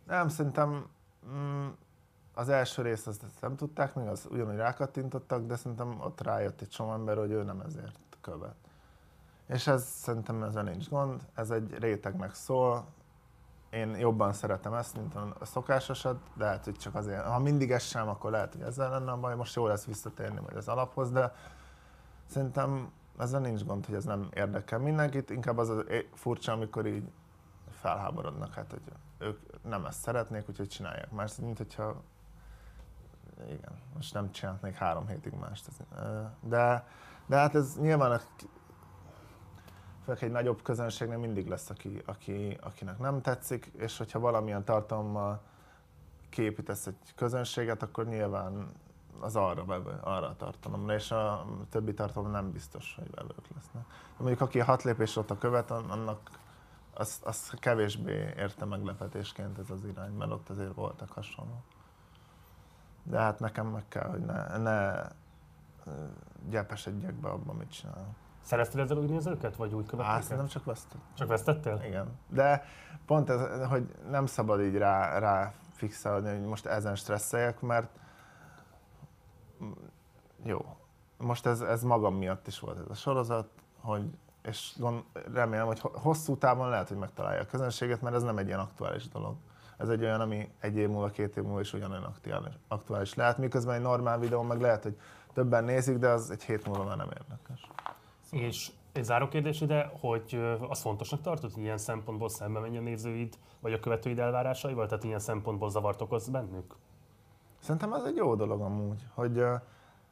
Nem, 0.07 0.27
szerintem 0.27 0.87
mm, 1.27 1.67
az 2.33 2.49
első 2.49 2.81
részt 2.81 3.07
azt 3.07 3.23
nem 3.41 3.55
tudták 3.55 3.95
még, 3.95 4.07
az 4.07 4.27
ugyanúgy 4.31 4.55
rákattintottak, 4.55 5.45
de 5.45 5.55
szerintem 5.55 5.99
ott 5.99 6.21
rájött 6.21 6.61
egy 6.61 6.69
csomó 6.69 6.93
ember, 6.93 7.17
hogy 7.17 7.31
ő 7.31 7.43
nem 7.43 7.59
ezért 7.59 7.99
követ. 8.21 8.55
És 9.47 9.67
ez 9.67 9.83
szerintem 9.83 10.43
ezzel 10.43 10.63
nincs 10.63 10.89
gond, 10.89 11.21
ez 11.35 11.49
egy 11.49 11.75
rétegnek 11.79 12.33
szól, 12.33 12.85
én 13.69 13.95
jobban 13.95 14.33
szeretem 14.33 14.73
ezt, 14.73 14.95
mint 14.97 15.15
a 15.15 15.45
szokásosat, 15.45 16.17
de 16.33 16.45
lehet, 16.45 16.63
hogy 16.63 16.75
csak 16.75 16.95
azért, 16.95 17.25
ha 17.25 17.39
mindig 17.39 17.71
ez 17.71 17.95
akkor 17.95 18.31
lehet, 18.31 18.53
hogy 18.53 18.61
ezzel 18.61 18.89
lenne 18.89 19.11
a 19.11 19.17
baj, 19.17 19.35
most 19.35 19.55
jó 19.55 19.67
lesz 19.67 19.85
visszatérni 19.85 20.39
majd 20.39 20.55
az 20.55 20.67
alaphoz, 20.67 21.11
de 21.11 21.33
szerintem 22.25 22.91
ezzel 23.17 23.39
nincs 23.39 23.63
gond, 23.63 23.85
hogy 23.85 23.95
ez 23.95 24.05
nem 24.05 24.29
érdekel 24.33 24.79
mindenkit, 24.79 25.29
inkább 25.29 25.57
az 25.57 25.69
a 25.69 25.83
furcsa, 26.13 26.51
amikor 26.51 26.85
így 26.85 27.03
felháborodnak, 27.69 28.53
hát 28.53 28.71
hogy 28.71 28.81
ők 29.17 29.39
nem 29.63 29.85
ezt 29.85 30.01
szeretnék, 30.01 30.49
úgyhogy 30.49 30.67
csinálják 30.67 31.11
más, 31.11 31.35
mint 31.35 31.57
hogyha 31.57 32.01
igen, 33.45 33.73
most 33.93 34.13
nem 34.13 34.31
csinálnék 34.31 34.73
három 34.73 35.07
hétig 35.07 35.33
mást. 35.33 35.69
De, 36.41 36.87
de 37.25 37.35
hát 37.35 37.55
ez 37.55 37.77
nyilván 37.79 38.21
főleg 40.03 40.23
egy 40.23 40.31
nagyobb 40.31 40.61
közönségnél 40.61 41.17
mindig 41.17 41.47
lesz, 41.47 41.69
aki, 41.69 42.01
aki, 42.05 42.57
akinek 42.61 42.99
nem 42.99 43.21
tetszik, 43.21 43.71
és 43.77 43.97
hogyha 43.97 44.19
valamilyen 44.19 44.63
tartalommal 44.63 45.41
képítesz 46.29 46.87
egy 46.87 47.13
közönséget, 47.15 47.83
akkor 47.83 48.07
nyilván 48.07 48.71
az 49.19 49.35
arra, 49.35 49.65
vevő, 49.65 49.99
arra 50.01 50.27
a 50.27 50.35
tartalomra, 50.35 50.93
és 50.93 51.11
a 51.11 51.45
többi 51.69 51.93
tartalom 51.93 52.31
nem 52.31 52.51
biztos, 52.51 52.95
hogy 52.99 53.11
vevők 53.15 53.47
lesznek. 53.55 53.83
Mondjuk 54.17 54.41
aki 54.41 54.59
a 54.59 54.63
hat 54.63 54.83
lépés 54.83 55.17
a 55.17 55.37
követ, 55.37 55.71
annak 55.71 56.29
az, 56.93 57.19
az 57.23 57.53
kevésbé 57.59 58.33
érte 58.37 58.65
meglepetésként 58.65 59.57
ez 59.57 59.69
az 59.69 59.83
irány, 59.85 60.11
mert 60.11 60.31
ott 60.31 60.49
azért 60.49 60.73
voltak 60.73 61.11
hasonló. 61.11 61.63
De 63.03 63.19
hát 63.19 63.39
nekem 63.39 63.67
meg 63.67 63.87
kell, 63.87 64.09
hogy 64.09 64.21
ne, 64.21 64.57
ne 64.57 65.07
gyepesedjek 66.49 67.13
be 67.13 67.29
abban, 67.29 67.55
mit 67.55 67.71
csinálok. 67.71 68.15
Szereztél 68.41 68.81
ezzel 68.81 68.97
új 68.97 69.05
nézőket, 69.05 69.55
vagy 69.55 69.73
új 69.73 69.85
követőket? 69.85 70.37
nem 70.37 70.47
csak 70.47 70.63
vesztettem. 70.63 71.01
Csak 71.13 71.27
vesztettél? 71.27 71.81
Igen. 71.85 72.19
De 72.27 72.65
pont 73.05 73.29
ez, 73.29 73.65
hogy 73.69 73.95
nem 74.09 74.25
szabad 74.25 74.61
így 74.61 74.77
rá, 74.77 75.19
rá 75.19 75.53
fixálni, 75.71 76.29
hogy 76.29 76.47
most 76.47 76.65
ezen 76.65 76.95
stresszeljek, 76.95 77.61
mert 77.61 77.89
jó, 80.43 80.65
most 81.17 81.45
ez, 81.45 81.61
ez 81.61 81.83
magam 81.83 82.15
miatt 82.15 82.47
is 82.47 82.59
volt 82.59 82.77
ez 82.77 82.89
a 82.89 82.93
sorozat, 82.93 83.49
hogy, 83.81 84.03
és 84.43 84.73
gond, 84.77 85.03
remélem, 85.33 85.65
hogy 85.65 85.79
hosszú 85.79 86.37
távon 86.37 86.69
lehet, 86.69 86.87
hogy 86.87 86.97
megtalálja 86.97 87.41
a 87.41 87.45
közönséget, 87.45 88.01
mert 88.01 88.15
ez 88.15 88.23
nem 88.23 88.37
egy 88.37 88.47
ilyen 88.47 88.59
aktuális 88.59 89.07
dolog. 89.07 89.35
Ez 89.77 89.89
egy 89.89 90.03
olyan, 90.03 90.21
ami 90.21 90.49
egy 90.59 90.77
év 90.77 90.89
múlva, 90.89 91.09
két 91.09 91.37
év 91.37 91.43
múlva 91.43 91.59
is 91.59 91.73
ugyanolyan 91.73 92.13
aktuális, 92.67 93.13
lehet, 93.13 93.37
miközben 93.37 93.75
egy 93.75 93.81
normál 93.81 94.19
videó 94.19 94.41
meg 94.41 94.61
lehet, 94.61 94.83
hogy 94.83 94.97
többen 95.33 95.63
nézik, 95.63 95.97
de 95.97 96.09
az 96.09 96.31
egy 96.31 96.43
hét 96.43 96.67
múlva 96.67 96.83
már 96.83 96.97
nem 96.97 97.07
érdekes. 97.07 97.67
Szóval. 98.21 98.45
És 98.45 98.71
egy 98.91 99.03
záró 99.03 99.27
kérdés 99.27 99.61
ide, 99.61 99.91
hogy 99.99 100.57
az 100.69 100.81
fontosnak 100.81 101.21
tartod, 101.21 101.53
hogy 101.53 101.63
ilyen 101.63 101.77
szempontból 101.77 102.29
szembe 102.29 102.59
menj 102.59 102.77
a 102.77 102.81
nézőid, 102.81 103.37
vagy 103.59 103.73
a 103.73 103.79
követőid 103.79 104.19
elvárásaival, 104.19 104.87
tehát 104.87 105.03
ilyen 105.03 105.19
szempontból 105.19 105.69
zavart 105.69 106.01
okoz 106.01 106.29
bennük? 106.29 106.75
Szerintem 107.63 107.93
ez 107.93 108.03
egy 108.03 108.15
jó 108.15 108.35
dolog 108.35 108.61
amúgy, 108.61 109.07
hogy 109.13 109.43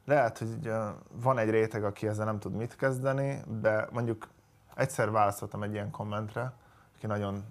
lehet, 0.04 0.38
hogy 0.38 0.72
van 1.12 1.38
egy 1.38 1.50
réteg, 1.50 1.84
aki 1.84 2.06
ezzel 2.06 2.24
nem 2.24 2.38
tud 2.38 2.52
mit 2.52 2.76
kezdeni, 2.76 3.42
de 3.60 3.88
mondjuk 3.90 4.28
egyszer 4.74 5.10
válaszoltam 5.10 5.62
egy 5.62 5.72
ilyen 5.72 5.90
kommentre, 5.90 6.52
aki 6.96 7.06
nagyon 7.06 7.44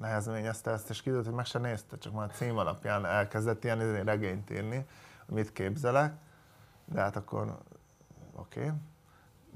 nehezményezte 0.00 0.70
ezt, 0.70 0.90
és 0.90 1.02
kiderült, 1.02 1.26
hogy 1.26 1.34
meg 1.34 1.44
se 1.44 1.58
nézte, 1.58 1.98
csak 1.98 2.12
már 2.12 2.30
cím 2.30 2.58
alapján 2.58 3.06
elkezdett 3.06 3.64
ilyen 3.64 3.80
izé 3.80 4.00
regényt 4.00 4.50
írni, 4.50 4.86
mit 5.26 5.52
képzelek, 5.52 6.14
de 6.84 7.00
hát 7.00 7.16
akkor 7.16 7.58
oké. 8.34 8.72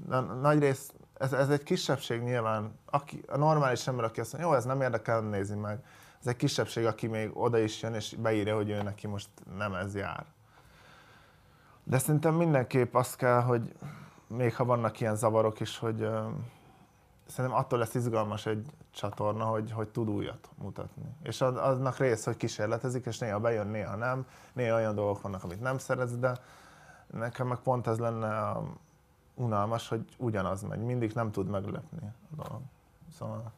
Okay. 0.07 0.25
Nagy 0.41 0.59
rész, 0.59 0.93
ez, 1.17 1.33
ez 1.33 1.49
egy 1.49 1.63
kisebbség 1.63 2.21
nyilván, 2.21 2.79
aki, 2.85 3.23
a 3.27 3.37
normális 3.37 3.87
ember, 3.87 4.05
aki 4.05 4.19
azt 4.19 4.31
mondja, 4.31 4.49
jó, 4.49 4.57
ez 4.57 4.65
nem 4.65 4.81
érdekel, 4.81 5.21
nézi 5.21 5.55
meg 5.55 5.83
ez 6.25 6.31
egy 6.31 6.37
kisebbség, 6.37 6.85
aki 6.85 7.07
még 7.07 7.31
oda 7.33 7.57
is 7.57 7.81
jön, 7.81 7.93
és 7.93 8.15
beírja, 8.21 8.55
hogy 8.55 8.69
ő 8.69 8.81
neki 8.81 9.07
most 9.07 9.29
nem 9.57 9.73
ez 9.73 9.95
jár. 9.95 10.25
De 11.83 11.97
szerintem 11.97 12.33
mindenképp 12.33 12.95
azt 12.95 13.15
kell, 13.15 13.41
hogy 13.41 13.75
még 14.27 14.55
ha 14.55 14.65
vannak 14.65 14.99
ilyen 14.99 15.15
zavarok 15.15 15.59
is, 15.59 15.77
hogy 15.77 16.01
uh, 16.01 16.25
szerintem 17.25 17.59
attól 17.59 17.79
lesz 17.79 17.93
izgalmas 17.93 18.45
egy 18.45 18.71
csatorna, 18.91 19.45
hogy, 19.45 19.71
hogy 19.71 19.89
tud 19.89 20.09
újat 20.09 20.49
mutatni. 20.55 21.03
És 21.23 21.41
az, 21.41 21.55
aznak 21.57 21.97
rész, 21.97 22.25
hogy 22.25 22.37
kísérletezik, 22.37 23.05
és 23.05 23.17
néha 23.17 23.39
bejön, 23.39 23.67
néha 23.67 23.95
nem. 23.95 24.25
Néha 24.53 24.75
olyan 24.75 24.95
dolgok 24.95 25.21
vannak, 25.21 25.43
amit 25.43 25.61
nem 25.61 25.77
szeretsz, 25.77 26.15
de 26.15 26.37
nekem 27.07 27.47
meg 27.47 27.57
pont 27.57 27.87
ez 27.87 27.97
lenne 27.97 28.39
a 28.39 28.63
unalmas, 29.35 29.87
hogy 29.87 30.05
ugyanaz 30.17 30.61
megy. 30.61 30.79
Mindig 30.79 31.13
nem 31.13 31.31
tud 31.31 31.47
meglepni 31.47 32.07
a 32.07 32.43
dolog. 32.43 32.61
Szóval 33.17 33.51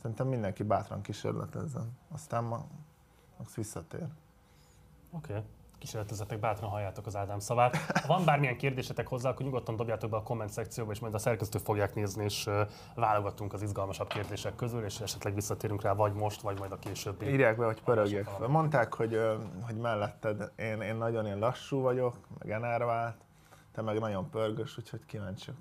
Szerintem 0.00 0.26
mindenki 0.26 0.62
bátran 0.62 1.02
kísérletezzen. 1.02 1.98
Aztán 2.12 2.44
ma, 2.44 2.64
az 3.44 3.54
visszatér. 3.54 4.06
Oké. 5.10 5.32
Okay. 5.32 5.44
Kísérletezzetek, 5.78 6.40
bátran 6.40 6.70
halljátok 6.70 7.06
az 7.06 7.16
Ádám 7.16 7.38
szavát. 7.38 7.76
Ha 7.76 8.06
van 8.06 8.24
bármilyen 8.24 8.56
kérdésetek 8.56 9.06
hozzá, 9.06 9.30
akkor 9.30 9.44
nyugodtan 9.44 9.76
dobjátok 9.76 10.10
be 10.10 10.16
a 10.16 10.22
komment 10.22 10.50
szekcióba, 10.50 10.92
és 10.92 10.98
majd 10.98 11.14
a 11.14 11.18
szerkesztők 11.18 11.62
fogják 11.62 11.94
nézni, 11.94 12.24
és 12.24 12.50
válogatunk 12.94 13.52
az 13.52 13.62
izgalmasabb 13.62 14.08
kérdések 14.08 14.54
közül, 14.54 14.84
és 14.84 15.00
esetleg 15.00 15.34
visszatérünk 15.34 15.82
rá 15.82 15.92
vagy 15.92 16.12
most, 16.12 16.40
vagy 16.40 16.58
majd 16.58 16.72
a 16.72 16.78
későbbi. 16.78 17.26
Írják 17.26 17.56
be, 17.56 17.64
hogy 17.64 17.82
pörögjek 17.82 18.24
fel. 18.24 18.48
Mondták, 18.48 18.94
hogy, 18.94 19.20
hogy 19.66 19.76
melletted 19.76 20.52
én, 20.56 20.80
én 20.80 20.96
nagyon 20.96 21.24
ilyen 21.24 21.38
lassú 21.38 21.80
vagyok, 21.80 22.16
meg 22.38 22.50
enervált, 22.50 23.16
te 23.72 23.82
meg 23.82 23.98
nagyon 23.98 24.30
pörgös, 24.30 24.78
úgyhogy 24.78 25.06
kíváncsiak, 25.06 25.56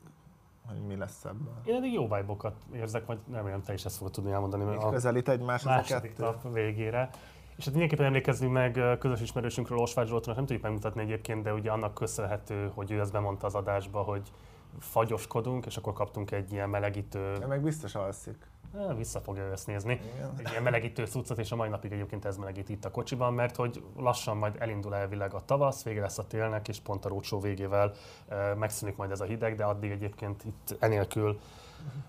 hogy 0.69 0.81
mi 0.88 0.95
lesz 0.95 1.25
ebből. 1.25 1.53
Én 1.65 1.75
eddig 1.75 1.93
jó 1.93 2.03
vibe 2.03 2.53
érzek, 2.73 3.05
majd 3.05 3.19
remélem 3.31 3.61
te 3.61 3.73
is 3.73 3.85
ezt 3.85 3.97
fogod 3.97 4.11
tudni 4.13 4.31
elmondani. 4.31 4.63
mert 4.63 4.83
a 4.83 4.89
közelít 4.89 5.29
egymáshoz 5.29 5.71
a 5.71 5.75
második 5.75 6.13
kettő. 6.15 6.23
nap 6.23 6.53
végére. 6.53 7.09
És 7.55 7.65
hát 7.65 7.73
mindenképpen 7.73 8.05
emlékezzünk 8.05 8.51
meg 8.51 8.97
közös 8.99 9.21
ismerősünkről, 9.21 9.77
Osvágy 9.77 10.07
Zsoltról, 10.07 10.35
nem 10.35 10.45
tudjuk 10.45 10.63
megmutatni 10.63 11.01
egyébként, 11.01 11.43
de 11.43 11.53
ugye 11.53 11.71
annak 11.71 11.93
köszönhető, 11.93 12.71
hogy 12.73 12.91
ő 12.91 12.99
ezt 12.99 13.11
bemondta 13.11 13.45
az 13.45 13.55
adásba, 13.55 14.01
hogy 14.01 14.31
fagyoskodunk, 14.79 15.65
és 15.65 15.77
akkor 15.77 15.93
kaptunk 15.93 16.31
egy 16.31 16.51
ilyen 16.51 16.69
melegítő, 16.69 17.33
Ő 17.41 17.47
meg 17.47 17.61
biztos 17.61 17.95
alszik. 17.95 18.49
Vissza 18.97 19.19
fogja 19.19 19.51
ezt 19.51 19.67
nézni, 19.67 20.01
Igen. 20.15 20.33
egy 20.38 20.49
ilyen 20.49 20.63
melegítő 20.63 21.05
cuccot, 21.05 21.38
és 21.38 21.51
a 21.51 21.55
mai 21.55 21.69
napig 21.69 21.91
egyébként 21.91 22.25
ez 22.25 22.38
melegít 22.38 22.69
itt 22.69 22.85
a 22.85 22.91
kocsiban, 22.91 23.33
mert 23.33 23.55
hogy 23.55 23.83
lassan 23.97 24.38
majd 24.38 24.55
elindul 24.59 24.95
elvileg 24.95 25.33
a 25.33 25.45
tavasz, 25.45 25.83
vége 25.83 26.01
lesz 26.01 26.17
a 26.17 26.27
télnek, 26.27 26.67
és 26.67 26.79
pont 26.79 27.05
a 27.05 27.09
rócsó 27.09 27.39
végével 27.39 27.91
eh, 28.27 28.55
megszűnik 28.55 28.95
majd 28.95 29.11
ez 29.11 29.21
a 29.21 29.25
hideg, 29.25 29.55
de 29.55 29.63
addig 29.63 29.91
egyébként 29.91 30.43
itt 30.43 30.75
enélkül 30.79 31.39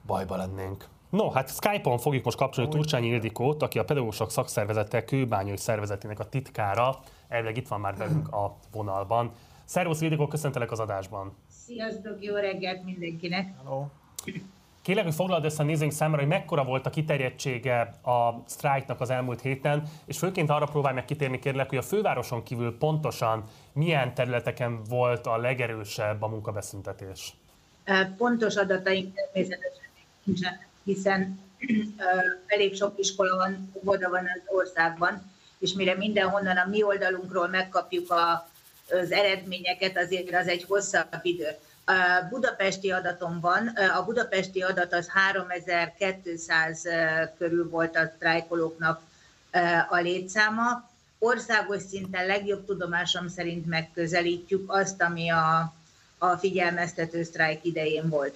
bajba 0.06 0.36
lennénk. 0.36 0.88
No, 1.10 1.30
hát 1.30 1.50
Skype-on 1.50 1.98
fogjuk 1.98 2.24
most 2.24 2.36
kapcsolni 2.36 2.70
Turcsányi 2.70 3.08
Ildikót, 3.08 3.62
aki 3.62 3.78
a 3.78 3.84
pedagógusok 3.84 4.30
szakszervezete 4.30 5.04
kőbányai 5.04 5.56
szervezetének 5.56 6.20
a 6.20 6.28
titkára. 6.28 6.98
Elvileg 7.28 7.56
itt 7.56 7.68
van 7.68 7.80
már 7.80 7.96
velünk 7.96 8.32
a 8.32 8.56
vonalban. 8.72 9.32
Szervusz 9.64 10.00
Ildikó, 10.00 10.26
köszöntelek 10.26 10.70
az 10.70 10.80
adásban. 10.80 11.36
Sziasztok, 11.48 12.24
jó 12.24 12.34
reggelt 12.34 12.84
mindenkinek! 12.84 13.56
Hello. 13.56 13.86
Kérlek, 14.82 15.04
hogy 15.04 15.14
foglald 15.14 15.44
össze 15.44 15.62
a 15.62 15.66
nézőink 15.66 15.92
számára, 15.92 16.20
hogy 16.20 16.30
mekkora 16.30 16.64
volt 16.64 16.86
a 16.86 16.90
kiterjedtsége 16.90 17.80
a 18.02 18.42
sztrájknak 18.46 19.00
az 19.00 19.10
elmúlt 19.10 19.40
héten, 19.40 19.82
és 20.04 20.18
főként 20.18 20.50
arra 20.50 20.66
próbálj 20.66 20.94
meg 20.94 21.04
kitérni, 21.04 21.38
kérlek, 21.38 21.68
hogy 21.68 21.78
a 21.78 21.82
fővároson 21.82 22.42
kívül 22.42 22.78
pontosan 22.78 23.44
milyen 23.72 24.14
területeken 24.14 24.82
volt 24.82 25.26
a 25.26 25.36
legerősebb 25.36 26.22
a 26.22 26.28
munkabeszüntetés. 26.28 27.34
Pontos 28.16 28.56
adataink 28.56 29.14
természetesen 29.14 29.84
nincsenek, 30.24 30.68
hiszen 30.84 31.40
elég 32.46 32.76
sok 32.76 32.98
iskola 32.98 33.36
van, 33.36 33.72
óvoda 33.74 34.10
van 34.10 34.24
az 34.24 34.42
országban, 34.46 35.32
és 35.58 35.72
mire 35.72 35.94
mindenhonnan 35.94 36.56
a 36.56 36.68
mi 36.68 36.82
oldalunkról 36.82 37.48
megkapjuk 37.48 38.10
a, 38.10 38.48
az 39.02 39.12
eredményeket, 39.12 39.96
azért 39.96 40.34
az 40.34 40.48
egy 40.48 40.64
hosszabb 40.64 41.18
idő. 41.22 41.48
A 41.84 42.26
budapesti 42.30 42.90
adatom 42.90 43.40
van, 43.40 43.66
a 43.96 44.04
budapesti 44.04 44.62
adat 44.62 44.92
az 44.92 45.08
3200 45.08 46.84
ö, 46.84 47.22
körül 47.38 47.68
volt 47.68 47.96
a 47.96 48.12
sztrájkolóknak 48.14 49.00
ö, 49.50 49.58
a 49.88 49.96
létszáma. 49.96 50.88
Országos 51.18 51.82
szinten 51.82 52.26
legjobb 52.26 52.66
tudomásom 52.66 53.28
szerint 53.28 53.66
megközelítjük 53.66 54.72
azt, 54.72 55.02
ami 55.02 55.30
a, 55.30 55.74
a 56.18 56.36
figyelmeztető 56.36 57.22
sztrájk 57.22 57.64
idején 57.64 58.08
volt. 58.08 58.34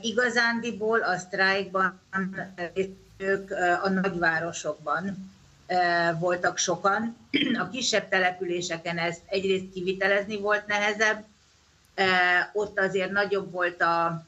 Igazándiból 0.00 1.00
a 1.00 1.18
sztrájkban 1.18 2.00
ők 3.16 3.50
a 3.82 3.88
nagyvárosokban 3.88 5.32
voltak 6.18 6.58
sokan. 6.58 7.16
A 7.58 7.68
kisebb 7.68 8.08
településeken 8.08 8.98
ezt 8.98 9.20
egyrészt 9.26 9.72
kivitelezni 9.72 10.38
volt 10.38 10.66
nehezebb, 10.66 11.24
ott 12.52 12.78
azért 12.78 13.10
nagyobb 13.10 13.52
volt 13.52 13.82
a 13.82 14.24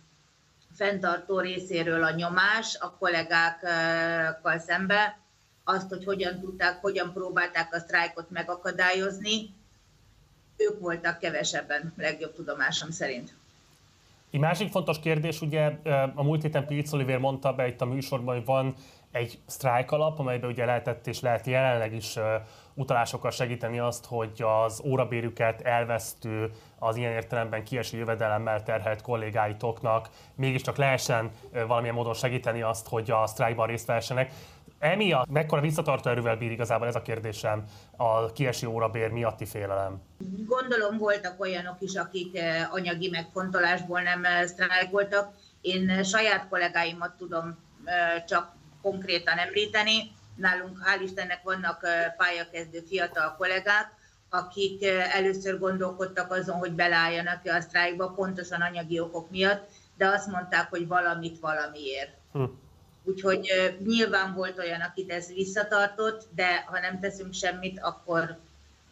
fenntartó 0.75 1.41
részéről 1.41 2.05
a 2.05 2.11
nyomás 2.11 2.77
a 2.81 2.91
kollégákkal 2.99 4.59
szembe, 4.59 5.19
azt, 5.65 5.89
hogy 5.89 6.05
hogyan 6.05 6.41
tudták, 6.41 6.81
hogyan 6.81 7.13
próbálták 7.13 7.75
a 7.75 7.79
sztrájkot 7.79 8.31
megakadályozni, 8.31 9.55
ők 10.57 10.81
voltak 10.81 11.19
kevesebben, 11.19 11.93
legjobb 11.97 12.35
tudomásom 12.35 12.91
szerint. 12.91 13.35
Egy 14.31 14.41
másik 14.41 14.71
fontos 14.71 15.01
kérdés, 15.01 15.41
ugye 15.41 15.73
a 16.15 16.23
múlt 16.23 16.43
héten 16.43 16.67
Pilc 16.67 16.93
Oliver 16.93 17.19
mondta 17.19 17.53
be 17.53 17.67
itt 17.67 17.81
a 17.81 17.85
műsorban, 17.85 18.35
hogy 18.35 18.45
van 18.45 18.75
egy 19.11 19.39
sztrájk 19.47 19.91
alap, 19.91 20.19
amelyben 20.19 20.51
ugye 20.51 20.65
lehetett 20.65 21.07
és 21.07 21.21
lehet 21.21 21.47
jelenleg 21.47 21.95
is 21.95 22.19
utalásokkal 22.75 23.31
segíteni 23.31 23.79
azt, 23.79 24.07
hogy 24.07 24.45
az 24.65 24.81
órabérüket 24.85 25.61
elvesztő, 25.61 26.51
az 26.79 26.97
ilyen 26.97 27.13
értelemben 27.13 27.65
kieső 27.65 27.97
jövedelemmel 27.97 28.63
terhelt 28.63 29.03
kollégáitoknak 29.03 30.09
mégiscsak 30.35 30.77
lehessen 30.77 31.31
valamilyen 31.67 31.95
módon 31.95 32.15
segíteni 32.15 32.63
azt, 32.63 32.89
hogy 32.89 33.11
a 33.11 33.27
sztrájkban 33.27 33.67
részt 33.67 33.87
vehessenek. 33.87 34.33
Emiatt 34.79 35.31
mekkora 35.31 35.61
visszatartó 35.61 36.11
erővel 36.11 36.37
bír 36.37 36.51
igazából 36.51 36.87
ez 36.87 36.95
a 36.95 37.03
kérdésem 37.03 37.65
a 37.97 38.33
kieső 38.33 38.67
órabér 38.67 39.11
miatti 39.11 39.45
félelem? 39.45 40.03
Gondolom 40.47 40.99
voltak 40.99 41.41
olyanok 41.41 41.77
is, 41.81 41.95
akik 41.95 42.39
anyagi 42.71 43.09
megfontolásból 43.09 44.01
nem 44.01 44.47
sztrájkoltak. 44.47 45.35
Én 45.61 46.03
saját 46.03 46.49
kollégáimat 46.49 47.17
tudom 47.17 47.59
csak 48.27 48.53
konkrétan 48.83 49.39
említeni. 49.39 49.93
Nálunk 50.37 50.79
hál' 50.85 51.03
Istennek 51.03 51.43
vannak 51.43 51.87
pályakezdő 52.17 52.83
fiatal 52.89 53.35
kollégák, 53.39 53.93
akik 54.31 54.85
először 55.13 55.59
gondolkodtak 55.59 56.33
azon, 56.33 56.57
hogy 56.57 56.73
beleálljanak-e 56.73 57.55
a 57.55 57.61
sztrájkba, 57.61 58.09
pontosan 58.09 58.61
anyagi 58.61 59.01
okok 59.01 59.31
miatt, 59.31 59.71
de 59.97 60.07
azt 60.07 60.27
mondták, 60.27 60.71
hogy 60.71 60.87
valamit 60.87 61.41
valamiért. 61.41 62.11
Hm. 62.33 62.45
Úgyhogy 63.05 63.49
nyilván 63.87 64.35
volt 64.35 64.59
olyan, 64.59 64.81
akit 64.81 65.11
ez 65.11 65.27
visszatartott, 65.27 66.29
de 66.35 66.65
ha 66.67 66.81
nem 66.81 67.01
teszünk 67.01 67.35
semmit, 67.35 67.81
akkor, 67.81 68.37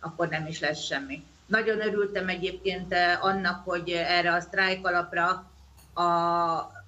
akkor 0.00 0.28
nem 0.28 0.46
is 0.46 0.61
lesz 0.61 0.81
semmi. 0.85 1.24
Nagyon 1.46 1.81
örültem 1.81 2.28
egyébként 2.28 2.94
annak, 3.20 3.64
hogy 3.64 3.90
erre 3.90 4.33
a 4.33 4.40
sztrájk 4.40 4.87
alapra 4.87 5.50
a 5.94 6.81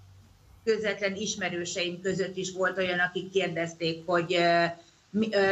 közvetlen 0.64 1.14
ismerőseim 1.14 2.00
között 2.00 2.36
is 2.36 2.52
volt 2.52 2.78
olyan, 2.78 2.98
akik 2.98 3.30
kérdezték, 3.30 4.02
hogy 4.06 4.38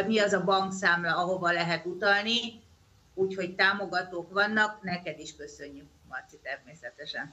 mi, 0.06 0.18
az 0.18 0.32
a 0.32 0.44
bankszámla, 0.44 1.16
ahova 1.16 1.52
lehet 1.52 1.86
utalni, 1.86 2.60
úgyhogy 3.14 3.54
támogatók 3.54 4.32
vannak, 4.32 4.82
neked 4.82 5.18
is 5.18 5.36
köszönjük, 5.36 5.86
Marci, 6.08 6.36
természetesen. 6.42 7.32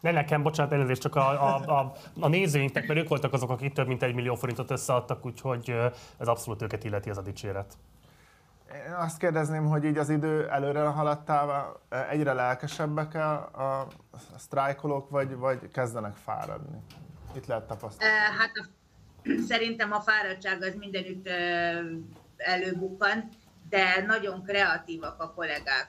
Ne 0.00 0.10
nekem, 0.10 0.42
bocsánat, 0.42 0.72
elnézést, 0.72 1.00
csak 1.00 1.16
a, 1.16 1.30
a, 1.30 1.78
a, 1.80 1.96
a 2.20 2.28
nézőinknek, 2.28 2.86
mert 2.86 3.00
ők 3.00 3.08
voltak 3.08 3.32
azok, 3.32 3.50
akik 3.50 3.72
több 3.72 3.86
mint 3.86 4.02
egy 4.02 4.14
millió 4.14 4.34
forintot 4.34 4.70
összeadtak, 4.70 5.26
úgyhogy 5.26 5.74
ez 6.18 6.28
abszolút 6.28 6.62
őket 6.62 6.84
illeti 6.84 7.10
ez 7.10 7.16
a 7.16 7.22
dicséret. 7.22 7.76
Én 8.74 8.92
azt 8.92 9.18
kérdezném, 9.18 9.66
hogy 9.66 9.84
így 9.84 9.98
az 9.98 10.08
idő 10.08 10.48
előre 10.48 10.80
haladtával 10.80 11.80
egyre 12.10 12.32
lelkesebbek 12.32 13.14
a, 13.14 13.32
a 13.42 13.88
sztrájkolók, 14.38 15.10
vagy, 15.10 15.34
vagy 15.34 15.70
kezdenek 15.72 16.16
fáradni? 16.16 16.78
Itt 17.36 17.46
lehet 17.46 17.66
tapasztalni. 17.66 18.14
Ö, 18.14 18.38
Hát 18.38 18.52
a, 18.54 18.66
szerintem 19.48 19.92
a 19.92 20.00
fáradtság 20.00 20.62
az 20.62 20.74
mindenütt 20.74 21.26
ö, 21.26 21.32
előbukkan, 22.36 23.28
de 23.68 24.04
nagyon 24.06 24.42
kreatívak 24.42 25.20
a 25.20 25.32
kollégák. 25.32 25.88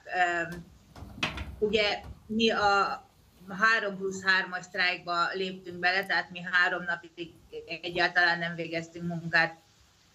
Ugye 1.58 2.00
mi 2.26 2.50
a 2.50 3.04
3 3.48 3.96
plusz 3.96 4.22
3-as 4.22 4.62
sztrájkba 4.62 5.14
léptünk 5.32 5.78
bele, 5.78 6.06
tehát 6.06 6.30
mi 6.30 6.40
három 6.50 6.82
napig 6.82 7.34
egyáltalán 7.82 8.38
nem 8.38 8.54
végeztünk 8.54 9.06
munkát. 9.06 9.64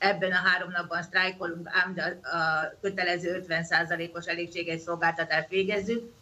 Ebben 0.02 0.32
a 0.32 0.36
három 0.50 0.72
napban 0.72 1.04
sztrájkolunk, 1.04 1.70
ám 1.72 1.94
de 1.94 2.20
a 2.24 2.38
a 2.38 2.74
kötelező 2.82 3.46
50%-os 3.48 4.26
elégséges 4.26 4.82
szolgáltatást 4.82 5.50
végezzük. 5.50 6.14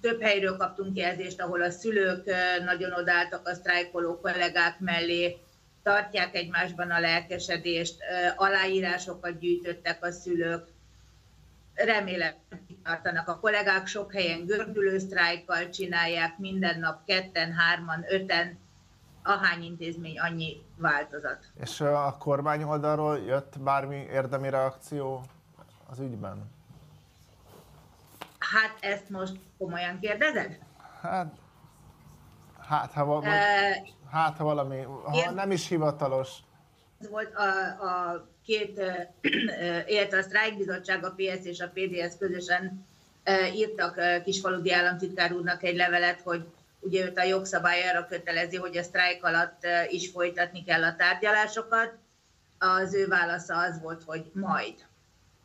Több 0.00 0.22
helyről 0.22 0.56
kaptunk 0.56 0.96
jelzést, 0.96 1.40
ahol 1.40 1.62
a 1.62 1.70
szülők 1.70 2.24
nagyon 2.64 2.92
odálltak 2.92 3.48
a 3.48 3.54
sztrájkoló 3.54 4.20
kollégák 4.20 4.78
mellé, 4.78 5.36
tartják 5.82 6.34
egymásban 6.34 6.90
a 6.90 7.00
lelkesedést, 7.00 7.96
aláírásokat 8.36 9.38
gyűjtöttek 9.38 10.04
a 10.04 10.10
szülők, 10.10 10.66
remélem 11.74 12.34
tartanak. 12.82 13.28
A 13.28 13.38
kollégák, 13.38 13.86
sok 13.86 14.12
helyen 14.12 14.46
gördülő 14.46 14.98
sztrájkkal 14.98 15.68
csinálják, 15.68 16.38
minden 16.38 16.78
nap 16.78 17.04
ketten, 17.06 17.52
hárman, 17.52 18.04
öten, 18.08 18.58
ahány 19.24 19.62
intézmény, 19.64 20.18
annyi 20.18 20.62
változat. 20.76 21.38
És 21.60 21.80
a 21.80 22.16
kormány 22.18 22.62
oldalról 22.62 23.18
jött 23.18 23.58
bármi 23.58 23.96
érdemi 23.96 24.50
reakció 24.50 25.24
az 25.90 25.98
ügyben? 25.98 26.50
Hát 28.38 28.76
ezt 28.80 29.08
most 29.08 29.36
komolyan 29.58 29.98
kérdezed? 30.00 30.58
Hát, 31.00 31.34
Hát, 32.68 32.92
ha, 32.92 33.04
va- 33.04 33.24
hát, 34.10 34.36
ha 34.36 34.44
valami, 34.44 34.80
ha 34.82 35.30
nem 35.30 35.50
is 35.50 35.68
hivatalos. 35.68 36.30
Ez 37.00 37.08
volt 37.08 37.34
a, 37.34 37.48
a 37.86 38.26
két, 38.44 38.80
illetve 39.86 40.18
a 40.18 40.22
sztrájkbizottság, 40.22 41.04
a 41.04 41.14
PS 41.16 41.44
és 41.44 41.60
a 41.60 41.68
PDS 41.74 42.16
közösen 42.18 42.86
írtak 43.54 44.22
Kisfaludi 44.24 44.72
államtitkár 44.72 45.32
úrnak 45.32 45.62
egy 45.62 45.76
levelet, 45.76 46.20
hogy 46.20 46.46
ugye 46.84 47.04
őt 47.04 47.18
a 47.18 47.22
jogszabály 47.22 47.88
arra 47.88 48.06
kötelezi, 48.06 48.56
hogy 48.56 48.76
a 48.76 48.82
sztrájk 48.82 49.24
alatt 49.24 49.66
is 49.88 50.10
folytatni 50.10 50.64
kell 50.64 50.84
a 50.84 50.96
tárgyalásokat. 50.96 51.92
Az 52.58 52.94
ő 52.94 53.06
válasza 53.06 53.56
az 53.56 53.80
volt, 53.80 54.02
hogy 54.06 54.30
majd. 54.32 54.74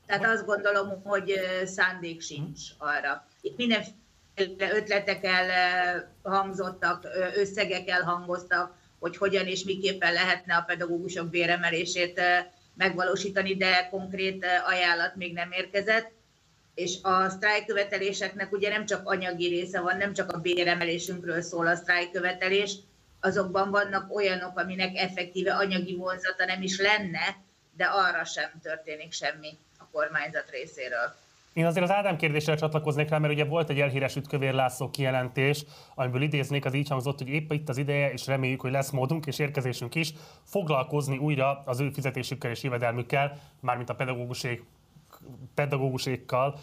Tehát 0.05 0.25
azt 0.25 0.45
gondolom, 0.45 1.01
hogy 1.03 1.33
szándék 1.65 2.21
sincs 2.21 2.61
arra. 2.77 3.27
Itt 3.41 3.57
mindenféle 3.57 4.75
ötletek 4.75 5.23
elhangzottak, 5.23 7.07
összegek 7.35 7.89
elhangoztak, 7.89 8.77
hogy 8.99 9.17
hogyan 9.17 9.45
és 9.45 9.63
miképpen 9.63 10.13
lehetne 10.13 10.55
a 10.55 10.61
pedagógusok 10.61 11.29
béremelését 11.29 12.21
megvalósítani, 12.75 13.55
de 13.55 13.87
konkrét 13.91 14.45
ajánlat 14.65 15.15
még 15.15 15.33
nem 15.33 15.51
érkezett. 15.51 16.11
És 16.79 16.97
a 17.01 17.29
sztrájkköveteléseknek 17.29 18.51
ugye 18.51 18.69
nem 18.69 18.85
csak 18.85 19.09
anyagi 19.09 19.47
része 19.47 19.81
van, 19.81 19.97
nem 19.97 20.13
csak 20.13 20.31
a 20.31 20.39
béremelésünkről 20.39 21.41
szól 21.41 21.67
a 21.67 21.75
sztrájkkövetelés, 21.75 22.75
azokban 23.19 23.71
vannak 23.71 24.15
olyanok, 24.15 24.59
aminek 24.59 24.97
effektíve 24.97 25.53
anyagi 25.53 25.95
vonzata 25.95 26.45
nem 26.45 26.61
is 26.61 26.79
lenne, 26.79 27.37
de 27.77 27.85
arra 27.85 28.25
sem 28.25 28.49
történik 28.61 29.13
semmi 29.13 29.57
a 29.77 29.83
kormányzat 29.91 30.49
részéről. 30.51 31.15
Én 31.53 31.65
azért 31.65 31.85
az 31.85 31.91
Ádám 31.91 32.17
kérdésre 32.17 32.55
csatlakoznék 32.55 33.09
rá, 33.09 33.17
mert 33.17 33.33
ugye 33.33 33.45
volt 33.45 33.69
egy 33.69 33.79
elhíresült 33.79 34.27
Kövér 34.27 34.53
László 34.53 34.89
kijelentés, 34.89 35.65
amiből 35.95 36.21
idéznék, 36.21 36.65
az 36.65 36.73
így 36.73 36.89
hangzott, 36.89 37.17
hogy 37.17 37.29
épp 37.29 37.51
itt 37.51 37.69
az 37.69 37.77
ideje, 37.77 38.11
és 38.11 38.27
reméljük, 38.27 38.61
hogy 38.61 38.71
lesz 38.71 38.89
módunk 38.89 39.25
és 39.25 39.39
érkezésünk 39.39 39.95
is, 39.95 40.13
foglalkozni 40.43 41.17
újra 41.17 41.61
az 41.65 41.79
ő 41.79 41.89
fizetésükkel 41.89 42.51
és 42.51 42.63
jövedelmükkel, 42.63 43.39
mármint 43.59 43.89
a 43.89 43.95
pedagóguség 43.95 44.63
pedagógusékkal. 45.53 46.59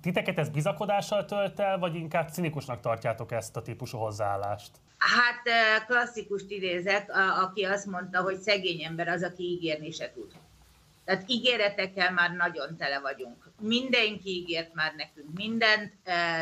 Titeket 0.00 0.38
ez 0.38 0.48
bizakodással 0.48 1.24
tölt 1.24 1.60
el, 1.60 1.78
vagy 1.78 1.94
inkább 1.94 2.28
cinikusnak 2.28 2.80
tartjátok 2.80 3.32
ezt 3.32 3.56
a 3.56 3.62
típusú 3.62 3.98
hozzáállást? 3.98 4.70
Hát 4.98 5.42
klasszikust 5.86 6.50
idézek, 6.50 7.10
aki 7.42 7.64
azt 7.64 7.86
mondta, 7.86 8.22
hogy 8.22 8.40
szegény 8.40 8.82
ember 8.82 9.08
az, 9.08 9.22
aki 9.22 9.42
ígérni 9.42 9.90
se 9.90 10.12
tud. 10.12 10.32
Tehát 11.04 11.24
ígéretekkel 11.26 12.12
már 12.12 12.30
nagyon 12.30 12.76
tele 12.76 13.00
vagyunk. 13.00 13.50
Mindenki 13.60 14.30
ígért 14.30 14.74
már 14.74 14.94
nekünk 14.96 15.34
mindent, 15.34 15.92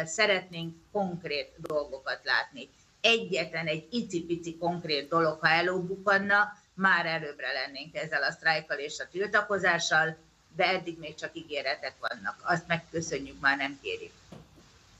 szeretnénk 0.04 0.74
konkrét 0.92 1.52
dolgokat 1.56 2.20
látni. 2.24 2.68
Egyetlen 3.00 3.66
egy 3.66 3.86
icipici 3.90 4.56
konkrét 4.56 5.08
dolog, 5.08 5.38
ha 5.40 5.48
előbukkanna, 5.48 6.52
már 6.74 7.06
előbbre 7.06 7.52
lennénk 7.52 7.96
ezzel 7.96 8.22
a 8.22 8.30
sztrájkkal 8.30 8.78
és 8.78 8.98
a 8.98 9.08
tiltakozással, 9.10 10.16
de 10.56 10.64
eddig 10.64 10.98
még 10.98 11.14
csak 11.14 11.30
ígéretek 11.32 11.94
vannak. 12.00 12.36
Azt 12.42 12.66
megköszönjük, 12.66 13.40
már 13.40 13.56
nem 13.56 13.78
kérjük. 13.82 14.12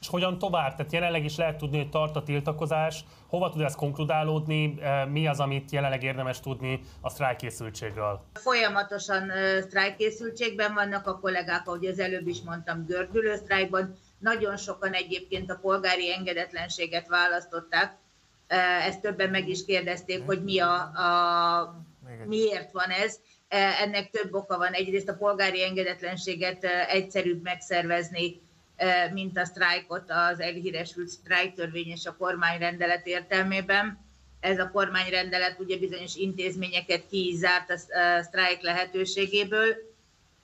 És 0.01 0.09
hogyan 0.09 0.39
tovább? 0.39 0.77
Tehát 0.77 0.93
jelenleg 0.93 1.25
is 1.25 1.37
lehet 1.37 1.57
tudni, 1.57 1.77
hogy 1.79 1.91
tart 1.91 2.17
a 2.17 2.23
tiltakozás. 2.23 3.05
Hova 3.27 3.51
tud 3.51 3.61
ez 3.61 3.75
konkludálódni? 3.75 4.79
E, 4.83 5.05
mi 5.05 5.27
az, 5.27 5.41
amit 5.41 5.71
jelenleg 5.71 6.03
érdemes 6.03 6.41
tudni 6.41 6.81
a 7.01 7.11
sztrájkészültségről? 7.11 8.25
Folyamatosan 8.35 9.31
sztrájkészültségben 9.61 10.75
vannak 10.75 11.07
a 11.07 11.19
kollégák, 11.19 11.69
ahogy 11.69 11.87
az 11.87 11.99
előbb 11.99 12.27
is 12.27 12.41
mondtam, 12.43 12.87
gördülő 12.87 13.37
sztrájkban. 13.37 13.99
Nagyon 14.19 14.57
sokan 14.57 14.93
egyébként 14.93 15.51
a 15.51 15.59
polgári 15.63 16.13
engedetlenséget 16.13 17.09
választották. 17.09 17.97
Ezt 18.87 19.01
többen 19.01 19.31
meg 19.31 19.49
is 19.49 19.65
kérdezték, 19.65 20.27
hogy 20.27 20.45
mi 20.45 20.59
a, 20.59 20.75
a 20.81 21.85
miért 22.27 22.73
van 22.73 22.89
ez. 22.89 23.19
Ennek 23.51 24.11
több 24.11 24.35
oka 24.35 24.59
van. 24.59 24.73
Egyrészt 24.73 25.09
a 25.09 25.17
polgári 25.17 25.63
engedetlenséget 25.63 26.65
egyszerűbb 26.89 27.43
megszervezni, 27.43 28.41
mint 29.13 29.39
a 29.39 29.45
sztrájkot 29.45 30.11
az 30.11 30.41
elhíresült 30.41 31.09
sztrájktörvény 31.09 31.89
és 31.89 32.07
a 32.07 32.17
kormányrendelet 32.17 33.07
értelmében. 33.07 33.99
Ez 34.41 34.59
a 34.59 34.71
kormányrendelet 34.71 35.59
ugye 35.59 35.79
bizonyos 35.79 36.15
intézményeket 36.15 37.07
ki 37.07 37.29
is 37.29 37.35
zárt 37.35 37.71
a 37.71 37.77
sztrájk 38.23 38.61
lehetőségéből. 38.63 39.75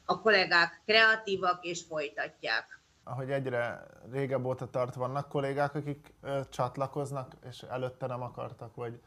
A 0.05 0.21
kollégák 0.21 0.81
kreatívak 0.85 1.65
és 1.65 1.83
folytatják. 1.89 2.81
Ahogy 3.05 3.31
egyre 3.31 3.87
régebb 4.13 4.45
óta 4.45 4.71
tart, 4.71 4.95
vannak 4.95 5.29
kollégák, 5.29 5.75
akik 5.75 6.13
ö, 6.23 6.41
csatlakoznak, 6.51 7.33
és 7.49 7.63
előtte 7.71 8.07
nem 8.07 8.23
akartak, 8.23 8.75
vagy 8.75 9.01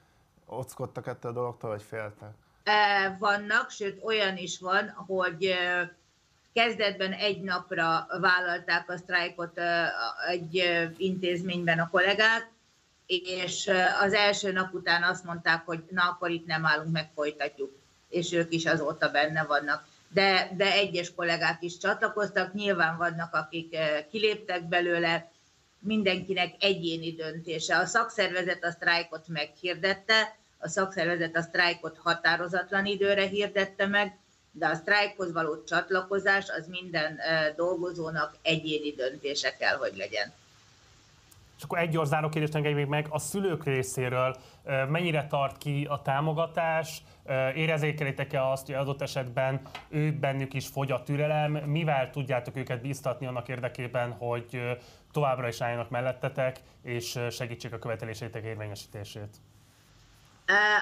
ockodtak 0.46 1.08
ettől 1.08 1.32
a 1.32 1.34
dologtól, 1.34 1.70
vagy 1.70 1.84
féltek? 1.84 2.34
Vannak, 3.20 3.70
sőt 3.70 4.04
olyan 4.04 4.38
is 4.38 4.60
van, 4.60 4.90
hogy 4.90 5.56
Kezdetben 6.54 7.12
egy 7.12 7.42
napra 7.42 8.08
vállalták 8.22 8.90
a 8.90 8.98
sztrájkot 8.98 9.60
egy 10.28 10.64
intézményben 10.98 11.80
a 11.80 11.90
kollégák, 11.90 12.52
és 13.06 13.72
az 14.02 14.14
első 14.14 14.52
nap 14.52 14.74
után 14.74 15.04
azt 15.04 15.24
mondták, 15.24 15.66
hogy 15.66 15.84
na 15.90 16.02
akkor 16.02 16.30
itt 16.30 16.46
nem 16.46 16.66
állunk, 16.66 16.92
meg 16.92 17.12
folytatjuk. 17.16 17.72
És 18.10 18.34
ők 18.34 18.54
is 18.54 18.66
azóta 18.66 19.10
benne 19.10 19.44
vannak. 19.44 19.88
De, 20.08 20.50
de 20.58 20.72
egyes 20.72 21.14
kollégák 21.14 21.62
is 21.62 21.78
csatlakoztak, 21.78 22.54
nyilván 22.54 22.98
vannak, 22.98 23.34
akik 23.34 23.78
kiléptek 24.12 24.64
belőle, 24.68 25.32
mindenkinek 25.80 26.56
egyéni 26.60 27.12
döntése. 27.12 27.78
A 27.78 27.86
szakszervezet 27.86 28.64
a 28.64 28.72
sztrájkot 28.72 29.28
meghirdette, 29.28 30.38
a 30.60 30.68
szakszervezet 30.68 31.36
a 31.36 31.42
sztrájkot 31.42 31.98
határozatlan 31.98 32.86
időre 32.86 33.28
hirdette 33.28 33.88
meg, 33.88 34.18
de 34.52 34.68
a 34.68 34.76
sztrájkhoz 34.76 35.34
való 35.34 35.64
csatlakozás 35.64 36.50
az 36.50 36.68
minden 36.68 37.20
dolgozónak 37.56 38.36
egyéni 38.42 38.92
döntése 38.92 39.56
kell, 39.56 39.76
hogy 39.78 39.96
legyen. 39.96 40.34
És 41.58 41.66
akkor 41.66 41.78
egy 41.78 41.90
gyors 41.90 42.10
kérdést 42.10 42.56
engedj 42.56 42.76
még 42.76 42.86
meg, 42.86 43.06
a 43.10 43.20
szülők 43.20 43.64
részéről 43.64 44.36
mennyire 44.90 45.28
tart 45.28 45.58
ki 45.58 45.86
a 45.90 46.02
támogatás, 46.02 47.02
érezékelitek-e 47.56 48.50
azt, 48.50 48.66
hogy 48.66 48.76
adott 48.76 49.02
esetben 49.02 49.62
ő 49.90 50.12
bennük 50.12 50.54
is 50.54 50.68
fogy 50.68 50.92
a 50.92 51.04
türelem, 51.04 51.52
mivel 51.52 52.10
tudjátok 52.10 52.56
őket 52.56 52.82
bíztatni 52.82 53.26
annak 53.26 53.48
érdekében, 53.48 54.12
hogy 54.12 54.78
továbbra 55.12 55.48
is 55.48 55.62
álljanak 55.62 55.90
mellettetek, 55.90 56.60
és 56.84 57.20
segítsék 57.30 57.74
a 57.74 57.80
követeléseitek 57.80 58.44
érvényesítését? 58.44 59.38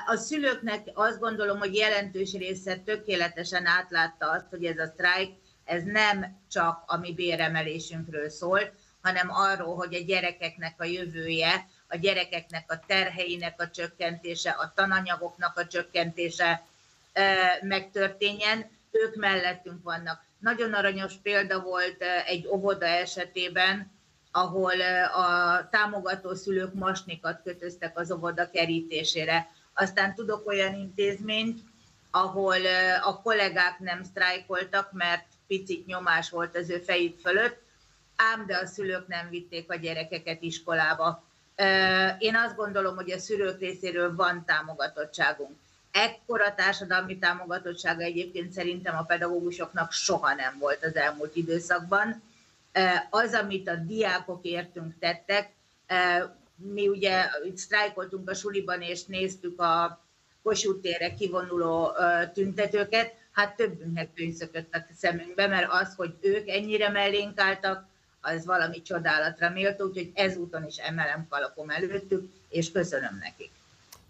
A 0.05 0.15
szülőknek 0.15 0.87
azt 0.93 1.19
gondolom, 1.19 1.59
hogy 1.59 1.75
jelentős 1.75 2.31
része 2.31 2.75
tökéletesen 2.77 3.65
átlátta 3.65 4.31
azt, 4.31 4.49
hogy 4.49 4.65
ez 4.65 4.77
a 4.77 4.85
sztrájk, 4.85 5.33
ez 5.65 5.83
nem 5.83 6.39
csak 6.51 6.83
a 6.85 6.97
mi 6.97 7.13
béremelésünkről 7.13 8.29
szól, 8.29 8.59
hanem 9.01 9.31
arról, 9.31 9.75
hogy 9.75 9.95
a 9.95 10.03
gyerekeknek 10.03 10.75
a 10.77 10.83
jövője, 10.83 11.67
a 11.87 11.97
gyerekeknek 11.97 12.71
a 12.71 12.79
terheinek 12.87 13.61
a 13.61 13.69
csökkentése, 13.69 14.49
a 14.49 14.71
tananyagoknak 14.75 15.57
a 15.57 15.67
csökkentése 15.67 16.65
megtörténjen. 17.61 18.69
Ők 18.91 19.15
mellettünk 19.15 19.83
vannak. 19.83 20.21
Nagyon 20.39 20.73
aranyos 20.73 21.13
példa 21.23 21.59
volt 21.59 22.03
egy 22.25 22.47
óvoda 22.47 22.85
esetében, 22.85 23.91
ahol 24.31 24.81
a 25.13 25.67
támogató 25.69 26.33
szülők 26.33 26.73
masnikat 26.73 27.41
kötöztek 27.43 27.99
az 27.99 28.11
óvoda 28.11 28.49
kerítésére. 28.49 29.49
Aztán 29.79 30.15
tudok 30.15 30.47
olyan 30.47 30.73
intézményt, 30.73 31.59
ahol 32.11 32.65
a 33.03 33.21
kollégák 33.21 33.79
nem 33.79 34.03
sztrájkoltak, 34.03 34.91
mert 34.91 35.25
picit 35.47 35.85
nyomás 35.85 36.29
volt 36.29 36.57
az 36.57 36.69
ő 36.69 36.77
fejük 36.79 37.19
fölött, 37.19 37.61
ám 38.15 38.45
de 38.45 38.57
a 38.57 38.65
szülők 38.65 39.07
nem 39.07 39.29
vitték 39.29 39.71
a 39.71 39.75
gyerekeket 39.75 40.41
iskolába. 40.41 41.23
Én 42.17 42.35
azt 42.35 42.55
gondolom, 42.55 42.95
hogy 42.95 43.11
a 43.11 43.19
szülők 43.19 43.59
részéről 43.59 44.15
van 44.15 44.45
támogatottságunk. 44.45 45.55
Ekkora 45.91 46.55
társadalmi 46.55 47.17
támogatottsága 47.17 48.01
egyébként 48.03 48.51
szerintem 48.51 48.97
a 48.97 49.03
pedagógusoknak 49.03 49.91
soha 49.91 50.33
nem 50.33 50.57
volt 50.59 50.85
az 50.85 50.95
elmúlt 50.95 51.35
időszakban. 51.35 52.21
Az, 53.09 53.33
amit 53.33 53.69
a 53.69 53.75
diákok 53.75 54.45
értünk 54.45 54.99
tettek, 54.99 55.51
mi 56.57 56.87
ugye 56.87 57.25
itt 57.45 57.57
sztrájkoltunk 57.57 58.29
a 58.29 58.33
suliban, 58.33 58.81
és 58.81 59.05
néztük 59.05 59.61
a 59.61 60.05
Kossuth 60.43 60.81
térre 60.81 61.13
kivonuló 61.13 61.91
tüntetőket, 62.33 63.13
hát 63.31 63.55
többünknek 63.55 64.13
könyvszökött 64.13 64.73
a 64.73 64.85
szemünkbe, 64.93 65.47
mert 65.47 65.71
az, 65.71 65.95
hogy 65.95 66.15
ők 66.21 66.49
ennyire 66.49 66.89
mellénk 66.89 67.39
álltak, 67.39 67.85
az 68.21 68.45
valami 68.45 68.81
csodálatra 68.81 69.49
méltó, 69.49 69.85
úgyhogy 69.85 70.11
ezúton 70.13 70.65
is 70.65 70.77
emelem 70.77 71.27
kalapom 71.29 71.69
előttük, 71.69 72.31
és 72.49 72.71
köszönöm 72.71 73.17
nekik. 73.21 73.51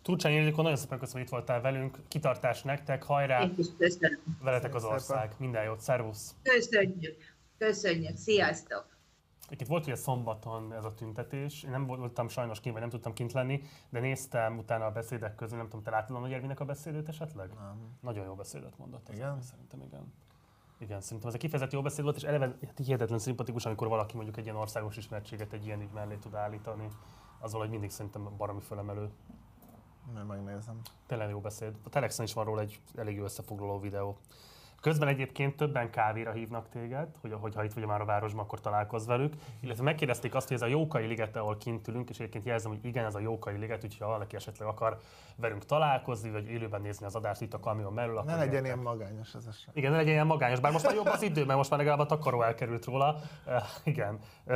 Turcsány 0.02 0.34
Ildikó, 0.34 0.62
nagyon 0.62 0.78
szépen 0.78 1.00
köszönöm, 1.00 1.22
hogy 1.22 1.32
itt 1.32 1.46
voltál 1.46 1.62
velünk. 1.62 1.98
Kitartás 2.08 2.62
nektek, 2.62 3.04
hajrá! 3.04 3.42
Én 3.42 3.54
is 3.58 3.68
köszönöm. 3.78 4.20
Veletek 4.44 4.76
az 4.76 4.84
ország. 4.84 5.32
Minden 5.38 5.64
jót, 5.64 5.80
szervusz! 5.80 6.36
Köszönjük! 6.44 7.18
Köszönjük! 7.58 8.18
Sziasztok! 8.18 8.97
Itt 9.50 9.68
volt 9.68 9.86
ugye 9.86 9.96
szombaton 9.96 10.74
ez 10.74 10.84
a 10.84 10.94
tüntetés, 10.94 11.64
én 11.64 11.70
nem 11.70 11.86
voltam 11.86 12.28
sajnos 12.28 12.60
kint, 12.60 12.74
vagy 12.74 12.82
nem 12.82 12.92
tudtam 12.92 13.14
kint 13.14 13.32
lenni, 13.32 13.62
de 13.90 14.00
néztem 14.00 14.58
utána 14.58 14.86
a 14.86 14.92
beszédek 14.92 15.36
közül, 15.36 15.58
nem 15.58 15.66
tudom, 15.66 15.84
te 15.84 15.92
láttad 15.92 16.16
a 16.16 16.20
Nagy 16.20 16.34
Ervinek 16.34 16.60
a 16.60 16.66
beszédét 16.66 17.08
esetleg? 17.08 17.50
Nem. 17.54 17.98
Nagyon 18.02 18.26
jó 18.26 18.34
beszédet 18.34 18.78
mondott. 18.78 19.10
Igen? 19.14 19.42
Szerintem 19.42 19.82
igen. 19.82 20.14
Igen, 20.80 21.02
szerintem 21.02 21.28
ez 21.28 21.34
egy 21.34 21.40
kifejezetten 21.40 21.78
jó 21.78 21.84
beszéd 21.84 22.04
volt, 22.04 22.16
és 22.16 22.24
eleve 22.24 22.58
hát 22.66 22.78
hihetetlen 22.78 23.20
szimpatikus, 23.20 23.66
amikor 23.66 23.88
valaki 23.88 24.16
mondjuk 24.16 24.38
egy 24.38 24.44
ilyen 24.44 24.56
országos 24.56 24.98
ismertséget 24.98 25.54
egy 25.54 25.66
ilyen 25.66 25.82
ügy 25.82 25.92
mellé 25.94 26.16
tud 26.16 26.36
állítani. 26.36 26.88
Az 27.40 27.52
valahogy 27.52 27.72
mindig 27.72 27.90
szerintem 27.90 28.30
baromi 28.38 28.62
fölemelő. 28.62 29.10
Majd 30.14 30.28
megnézem. 30.28 30.82
Tényleg 31.06 31.30
jó 31.30 31.40
beszéd. 31.40 31.76
A 31.84 31.90
Telexen 31.90 32.26
is 32.26 32.34
van 32.34 32.46
róla 32.46 32.62
egy 32.62 32.82
elég 32.96 33.16
jó 33.16 33.24
összefoglaló 33.24 33.80
videó. 33.80 34.18
Közben 34.82 35.08
egyébként 35.08 35.56
többen 35.56 35.92
kávéra 35.92 36.32
hívnak 36.32 36.70
téged, 36.70 37.08
hogy 37.22 37.34
hogyha 37.40 37.64
itt 37.64 37.74
vagy 37.74 37.86
már 37.86 38.02
a 38.02 38.06
városban, 38.06 38.44
akkor 38.44 38.60
találkozz 38.60 39.08
velük. 39.08 39.34
Illetve 39.62 39.84
megkérdezték 39.84 40.36
azt, 40.36 40.48
hogy 40.48 40.56
ez 40.56 40.62
a 40.62 40.68
Jókai 40.68 41.06
liget, 41.06 41.36
ahol 41.36 41.58
kint 41.58 41.88
ülünk, 41.88 42.10
és 42.10 42.20
egyébként 42.20 42.46
jelzem, 42.46 42.72
hogy 42.72 42.86
igen, 42.86 43.06
ez 43.06 43.16
a 43.16 43.20
Jókai 43.20 43.58
liget, 43.58 43.84
úgyhogy 43.84 44.00
ha 44.00 44.08
valaki 44.08 44.36
esetleg 44.36 44.68
akar 44.68 44.98
velünk 45.36 45.66
találkozni, 45.66 46.32
vagy 46.32 46.50
élőben 46.50 46.82
nézni 46.82 47.06
az 47.06 47.16
adást 47.16 47.42
itt 47.42 47.54
a 47.54 47.60
kamion 47.60 47.94
mellől, 47.94 48.24
Ne 48.26 48.36
legyen 48.36 48.66
ilyen 48.66 48.80
magányos 48.80 49.34
ez 49.34 49.46
eset. 49.50 49.76
Igen, 49.76 49.92
ne 49.92 49.98
legyen 49.98 50.14
ilyen 50.14 50.28
magányos, 50.28 50.60
bár 50.60 50.72
most 50.72 50.86
már 50.86 50.96
jobb 50.96 51.06
az 51.06 51.22
idő, 51.22 51.46
mert 51.46 51.58
most 51.58 51.70
már 51.70 51.80
legalább 51.80 52.00
a 52.00 52.06
takaró 52.06 52.42
elkerült 52.42 52.86
róla. 52.86 53.16
Uh, 53.46 53.54
igen. 53.84 54.20
Uh, 54.46 54.56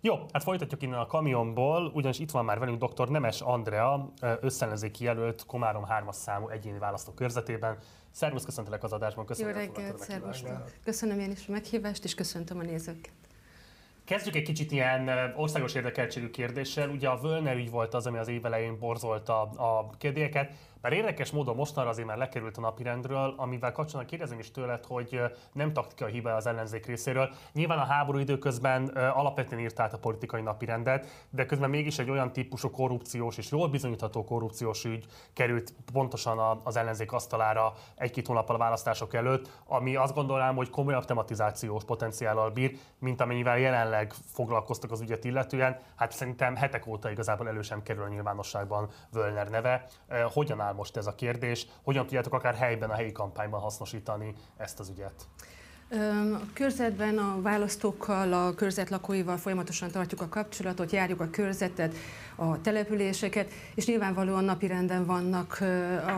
jó, 0.00 0.14
hát 0.32 0.42
folytatjuk 0.42 0.82
innen 0.82 0.98
a 0.98 1.06
kamionból, 1.06 1.90
ugyanis 1.94 2.18
itt 2.18 2.30
van 2.30 2.44
már 2.44 2.58
velünk 2.58 2.84
dr. 2.84 3.08
Nemes 3.08 3.40
Andrea, 3.40 4.12
összellenzéki 4.40 5.04
jelölt 5.04 5.46
Komárom 5.46 5.86
3-as 5.88 6.12
számú 6.12 6.48
egyéni 6.48 6.78
választókörzetében. 6.78 7.78
Szervusz, 8.10 8.44
köszöntelek 8.44 8.82
az 8.82 8.92
adásban, 8.92 9.24
Jó 9.24 9.28
köszönöm. 9.28 9.54
hogy 9.54 9.60
reggelt, 9.60 9.78
elfogadtad 9.78 10.10
a 10.10 10.12
szervusz! 10.12 10.42
meghívást. 10.42 10.74
Köszönöm 10.84 11.18
én 11.18 11.30
is 11.30 11.48
a 11.48 11.52
meghívást, 11.52 12.04
és 12.04 12.14
köszöntöm 12.14 12.58
a 12.58 12.62
nézőket. 12.62 13.12
Kezdjük 14.04 14.34
egy 14.34 14.42
kicsit 14.42 14.72
ilyen 14.72 15.32
országos 15.36 15.74
érdekeltségű 15.74 16.30
kérdéssel. 16.30 16.88
Ugye 16.88 17.08
a 17.08 17.16
Völner 17.16 17.56
ügy 17.56 17.70
volt 17.70 17.94
az, 17.94 18.06
ami 18.06 18.18
az 18.18 18.28
év 18.28 18.44
elején 18.44 18.78
borzolta 18.78 19.40
a 19.42 19.90
kérdéket. 19.98 20.52
Bár 20.82 20.92
érdekes 20.92 21.30
módon 21.30 21.56
mostanra 21.56 21.90
azért 21.90 22.06
már 22.06 22.16
lekerült 22.16 22.56
a 22.56 22.60
napirendről, 22.60 23.34
amivel 23.36 23.72
kapcsolatban 23.72 24.06
kérdezem 24.06 24.38
is 24.38 24.50
tőled, 24.50 24.84
hogy 24.84 25.20
nem 25.52 25.72
taktikai 25.72 26.12
hiba 26.12 26.34
az 26.34 26.46
ellenzék 26.46 26.86
részéről. 26.86 27.30
Nyilván 27.52 27.78
a 27.78 27.84
háború 27.84 28.18
időközben 28.18 28.86
alapvetően 28.86 29.60
írt 29.60 29.80
át 29.80 29.92
a 29.92 29.98
politikai 29.98 30.42
napirendet, 30.42 31.26
de 31.30 31.46
közben 31.46 31.70
mégis 31.70 31.98
egy 31.98 32.10
olyan 32.10 32.32
típusú 32.32 32.70
korrupciós 32.70 33.38
és 33.38 33.50
jól 33.50 33.68
bizonyítható 33.68 34.24
korrupciós 34.24 34.84
ügy 34.84 35.06
került 35.32 35.74
pontosan 35.92 36.60
az 36.64 36.76
ellenzék 36.76 37.12
asztalára 37.12 37.72
egy-két 37.96 38.26
hónappal 38.26 38.54
a 38.54 38.58
választások 38.58 39.14
előtt, 39.14 39.48
ami 39.66 39.96
azt 39.96 40.14
gondolnám, 40.14 40.56
hogy 40.56 40.70
komolyabb 40.70 41.04
tematizációs 41.04 41.84
potenciállal 41.84 42.50
bír, 42.50 42.78
mint 42.98 43.20
amennyivel 43.20 43.58
jelenleg 43.58 44.12
foglalkoztak 44.32 44.90
az 44.90 45.00
ügyet 45.00 45.24
illetően. 45.24 45.78
Hát 45.96 46.12
szerintem 46.12 46.56
hetek 46.56 46.86
óta 46.86 47.10
igazából 47.10 47.48
elő 47.48 47.62
sem 47.62 47.82
kerül 47.82 48.02
a 48.02 48.08
nyilvánosságban 48.08 48.88
Völner 49.12 49.48
neve. 49.48 49.86
Hogyan 50.32 50.60
most 50.72 50.96
ez 50.96 51.06
a 51.06 51.14
kérdés? 51.14 51.66
Hogyan 51.82 52.02
tudjátok 52.02 52.32
akár 52.32 52.54
helyben, 52.54 52.90
a 52.90 52.94
helyi 52.94 53.12
kampányban 53.12 53.60
hasznosítani 53.60 54.34
ezt 54.56 54.80
az 54.80 54.88
ügyet? 54.88 55.28
A 55.92 56.52
körzetben 56.52 57.18
a 57.18 57.40
választókkal, 57.42 58.32
a 58.32 58.54
körzet 58.54 58.90
lakóival 58.90 59.36
folyamatosan 59.36 59.90
tartjuk 59.90 60.20
a 60.20 60.28
kapcsolatot, 60.28 60.92
járjuk 60.92 61.20
a 61.20 61.30
körzetet, 61.30 61.94
a 62.36 62.60
településeket, 62.60 63.52
és 63.74 63.86
nyilvánvalóan 63.86 64.44
napirenden 64.44 65.06
vannak 65.06 65.64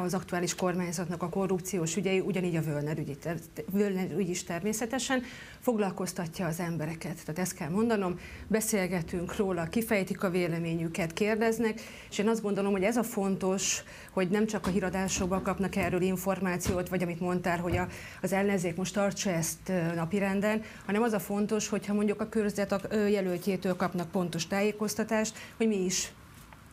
az 0.03 0.15
aktuális 0.15 0.55
kormányzatnak 0.55 1.23
a 1.23 1.29
korrupciós 1.29 1.97
ügyei, 1.97 2.21
ugyanígy 2.21 2.57
a 2.57 2.63
Völner 2.63 2.99
ügy, 2.99 3.19
ter- 3.19 3.65
Völner 3.71 4.11
ügy 4.17 4.29
is 4.29 4.45
természetesen 4.45 5.23
foglalkoztatja 5.61 6.47
az 6.47 6.61
embereket. 6.61 7.25
Tehát 7.25 7.41
ezt 7.41 7.55
kell 7.55 7.69
mondanom, 7.69 8.19
beszélgetünk 8.47 9.37
róla, 9.37 9.65
kifejtik 9.65 10.23
a 10.23 10.31
véleményüket, 10.31 11.13
kérdeznek, 11.13 11.81
és 12.11 12.19
én 12.19 12.29
azt 12.29 12.43
gondolom, 12.43 12.73
hogy 12.73 12.83
ez 12.83 12.97
a 12.97 13.03
fontos, 13.03 13.83
hogy 14.11 14.29
nem 14.29 14.47
csak 14.47 14.67
a 14.67 14.71
híradásokban 14.71 15.43
kapnak 15.43 15.77
erről 15.77 16.03
információt, 16.03 16.89
vagy 16.89 17.03
amit 17.03 17.21
mondtál, 17.21 17.59
hogy 17.59 17.77
a, 17.77 17.87
az 18.23 18.33
ellenzék 18.33 18.77
most 18.77 18.95
tartsa 18.95 19.31
ezt 19.31 19.62
ö, 19.69 19.95
napirenden, 19.95 20.63
hanem 20.87 21.03
az 21.03 21.13
a 21.13 21.21
fontos, 21.21 21.69
hogyha 21.69 21.95
mondjuk 21.95 22.21
a 22.21 22.29
körzet 22.29 22.73
a 22.73 22.95
jelöltjétől 22.95 23.77
kapnak 23.77 24.11
pontos 24.11 24.47
tájékoztatást, 24.47 25.39
hogy 25.57 25.69
mi 25.69 25.85
is 25.85 26.13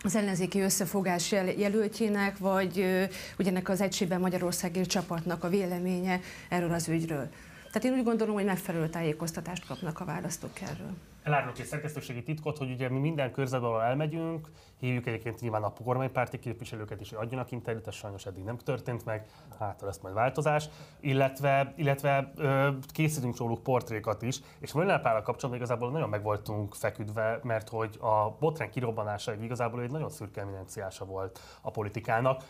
az 0.04 0.16
ellenzéki 0.16 0.60
összefogás 0.60 1.32
jel- 1.32 1.60
jelöltjének, 1.60 2.38
vagy 2.38 2.80
ö, 2.80 3.04
ugyanek 3.40 3.70
az 3.70 3.82
Egységben 3.82 4.20
Magyarországért 4.20 4.90
csapatnak 4.90 5.44
a 5.44 5.50
véleménye 5.50 6.20
erről 6.50 6.74
az 6.74 6.88
ügyről. 6.88 7.30
Tehát 7.72 7.84
én 7.84 7.94
úgy 7.94 8.04
gondolom, 8.04 8.34
hogy 8.34 8.46
megfelelő 8.46 8.90
tájékoztatást 8.90 9.66
kapnak 9.66 10.00
a 10.00 10.06
választók 10.06 10.62
erről. 10.62 10.94
Elárulok 11.30 11.60
egy 11.60 11.66
szerkesztőségi 11.66 12.24
titkot, 12.24 12.58
hogy 12.58 12.72
ugye 12.72 12.90
mi 12.90 13.00
minden 13.00 13.32
körzetben, 13.32 13.70
ahol 13.70 13.82
elmegyünk, 13.82 14.50
hívjuk 14.80 15.08
egyébként 15.08 15.42
nyilván 15.42 15.64
a 15.64 15.74
kormánypárti 15.84 16.40
képviselőket 16.40 17.02
is, 17.02 17.10
hogy 17.10 17.26
adjanak 17.26 17.52
interjút, 17.52 17.88
ez 17.88 17.94
sajnos 17.94 18.26
eddig 18.26 18.44
nem 18.44 18.58
történt 18.58 19.06
meg, 19.06 19.26
hát 19.60 19.82
lesz 19.82 20.00
majd 20.00 20.14
változás, 20.14 20.70
illetve, 21.00 21.74
illetve 21.76 22.32
ö, 22.36 22.70
készítünk 22.88 23.38
róluk 23.38 23.64
portrékat 23.64 24.22
is, 24.22 24.40
és 24.60 24.74
Mölner 24.74 25.02
Pállal 25.02 25.22
kapcsolatban 25.22 25.64
igazából 25.64 25.92
nagyon 25.92 26.10
meg 26.10 26.24
voltunk 26.24 26.76
feküdve, 26.76 27.40
mert 27.44 27.70
hogy 27.70 27.98
a 28.00 28.36
botrány 28.40 28.70
kirobbanása 28.70 29.34
igazából 29.34 29.82
egy 29.82 29.92
nagyon 29.92 30.10
szürke 30.10 30.42
eminenciása 30.42 31.06
volt 31.06 31.40
a 31.62 31.72
politikának. 31.72 32.44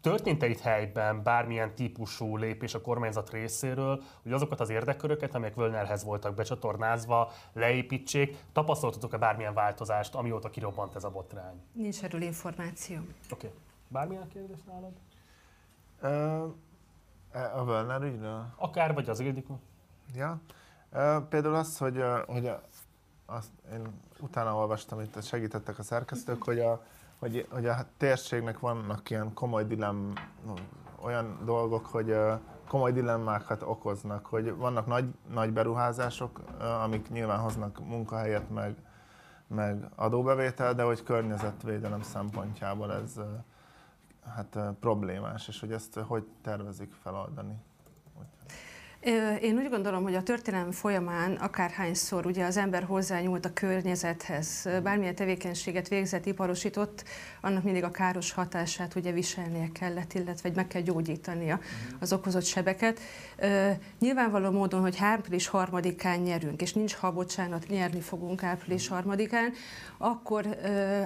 Történt-e 0.00 0.46
itt 0.46 0.60
helyben 0.60 1.22
bármilyen 1.22 1.74
típusú 1.74 2.36
lépés 2.36 2.74
a 2.74 2.80
kormányzat 2.80 3.30
részéről, 3.30 4.02
hogy 4.22 4.32
azokat 4.32 4.60
az 4.60 4.70
érdekköröket, 4.70 5.34
amelyek 5.34 5.54
Völnerhez 5.54 6.04
voltak 6.04 6.34
becsatornázva, 6.34 7.30
leépítsék, 7.92 8.36
tapasztaltatok-e 8.52 9.18
bármilyen 9.18 9.54
változást, 9.54 10.14
amióta 10.14 10.50
kirobbant 10.50 10.94
ez 10.94 11.04
a 11.04 11.10
botrány? 11.10 11.60
Nincs 11.72 12.02
erről 12.02 12.22
információ. 12.22 12.96
Oké. 13.30 13.46
Okay. 13.46 13.58
Bármilyen 13.88 14.28
kérdés 14.28 14.58
nálad? 14.66 14.92
E, 17.32 17.58
a 17.58 17.64
Völner 17.64 18.02
ügyről? 18.02 18.46
Akár, 18.56 18.94
vagy 18.94 19.08
az 19.08 19.20
Ildikó? 19.20 19.58
Ja. 20.14 20.40
Ö, 20.92 21.16
Például 21.28 21.54
az, 21.54 21.78
hogy, 21.78 21.96
ö, 21.96 22.18
hogy 22.26 22.46
a- 22.46 22.62
azt 23.26 23.50
én 23.72 23.88
utána 24.20 24.56
olvastam, 24.56 25.00
itt 25.00 25.22
segítettek 25.22 25.78
a 25.78 25.82
szerkesztők, 25.82 26.42
hogy 26.44 26.60
a, 26.60 26.84
hogy, 27.18 27.46
hogy 27.50 27.66
a 27.66 27.86
térségnek 27.96 28.58
vannak 28.58 29.10
ilyen 29.10 29.34
komoly 29.34 29.64
dilemm, 29.64 30.12
olyan 31.00 31.38
dolgok, 31.44 31.86
hogy 31.86 32.10
ö, 32.10 32.34
komoly 32.68 32.92
dilemmákat 32.92 33.62
okoznak, 33.62 34.26
hogy 34.26 34.56
vannak 34.56 34.86
nagy, 34.86 35.14
nagy 35.32 35.52
beruházások, 35.52 36.40
amik 36.82 37.10
nyilván 37.10 37.38
hoznak 37.38 37.86
munkahelyet, 37.86 38.50
meg, 38.50 38.76
meg 39.46 39.88
adóbevétel, 39.94 40.74
de 40.74 40.82
hogy 40.82 41.02
környezetvédelem 41.02 42.02
szempontjából 42.02 42.92
ez 42.92 43.20
hát 44.34 44.58
problémás, 44.80 45.48
és 45.48 45.60
hogy 45.60 45.72
ezt 45.72 45.98
hogy 45.98 46.26
tervezik 46.42 46.92
feloldani. 46.92 47.54
Én 49.40 49.58
úgy 49.58 49.68
gondolom, 49.68 50.02
hogy 50.02 50.14
a 50.14 50.22
történelem 50.22 50.70
folyamán 50.70 51.32
akárhányszor 51.32 52.26
ugye 52.26 52.44
az 52.44 52.56
ember 52.56 52.84
hozzányúlt 52.84 53.44
a 53.44 53.52
környezethez, 53.52 54.68
bármilyen 54.82 55.14
tevékenységet 55.14 55.88
végzett, 55.88 56.26
iparosított, 56.26 57.04
annak 57.40 57.62
mindig 57.62 57.84
a 57.84 57.90
káros 57.90 58.32
hatását 58.32 58.94
ugye 58.94 59.12
viselnie 59.12 59.68
kellett, 59.72 60.12
illetve 60.12 60.50
meg 60.54 60.66
kell 60.66 60.82
gyógyítania 60.82 61.60
az 62.00 62.12
okozott 62.12 62.44
sebeket. 62.44 63.00
Nyilvánvaló 63.98 64.50
módon, 64.50 64.80
hogy 64.80 64.96
április 65.00 65.46
harmadikán 65.46 66.20
nyerünk, 66.20 66.62
és 66.62 66.72
nincs 66.72 66.94
ha 66.94 67.12
bocsánat, 67.12 67.68
nyerni 67.68 68.00
fogunk 68.00 68.42
április 68.42 68.88
harmadikán, 68.88 69.52
akkor 70.02 70.56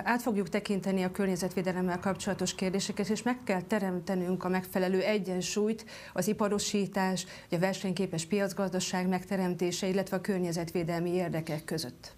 át 0.05 0.23
fogjuk 0.23 0.49
tekinteni 0.49 1.03
a 1.03 1.11
környezetvédelemmel 1.11 1.99
kapcsolatos 1.99 2.55
kérdéseket, 2.55 3.09
és 3.09 3.23
meg 3.23 3.39
kell 3.45 3.63
teremtenünk 3.63 4.45
a 4.45 4.49
megfelelő 4.49 5.01
egyensúlyt 5.01 5.85
az 6.13 6.29
iparosítás, 6.29 7.27
a 7.51 7.59
versenyképes 7.59 8.27
piacgazdaság 8.27 9.09
megteremtése, 9.09 9.89
illetve 9.89 10.17
a 10.17 10.21
környezetvédelmi 10.21 11.11
érdekek 11.11 11.65
között. 11.65 12.15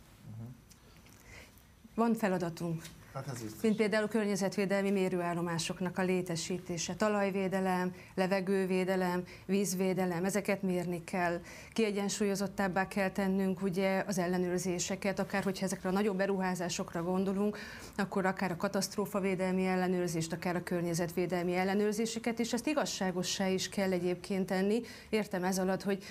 Van 1.94 2.14
feladatunk, 2.14 2.82
Hát 3.18 3.34
ez 3.34 3.42
biztos. 3.42 3.62
mint 3.62 3.76
például 3.76 4.04
a 4.04 4.08
környezetvédelmi 4.08 4.90
mérőállomásoknak 4.90 5.98
a 5.98 6.02
létesítése, 6.02 6.94
talajvédelem, 6.94 7.94
levegővédelem, 8.14 9.24
vízvédelem, 9.46 10.24
ezeket 10.24 10.62
mérni 10.62 11.04
kell. 11.04 11.40
Kiegyensúlyozottabbá 11.72 12.88
kell 12.88 13.10
tennünk 13.10 13.62
ugye 13.62 14.04
az 14.06 14.18
ellenőrzéseket, 14.18 15.18
akár 15.18 15.42
hogyha 15.42 15.64
ezekre 15.64 15.88
a 15.88 15.92
nagyobb 15.92 16.16
beruházásokra 16.16 17.02
gondolunk, 17.02 17.58
akkor 17.96 18.26
akár 18.26 18.50
a 18.50 18.56
katasztrófavédelmi 18.56 19.66
ellenőrzést, 19.66 20.32
akár 20.32 20.56
a 20.56 20.62
környezetvédelmi 20.62 21.54
ellenőrzéseket, 21.54 22.38
és 22.38 22.52
ezt 22.52 22.66
igazságossá 22.66 23.48
is 23.48 23.68
kell 23.68 23.92
egyébként 23.92 24.46
tenni. 24.46 24.80
Értem 25.08 25.44
ez 25.44 25.58
alatt, 25.58 25.82
hogy 25.82 26.04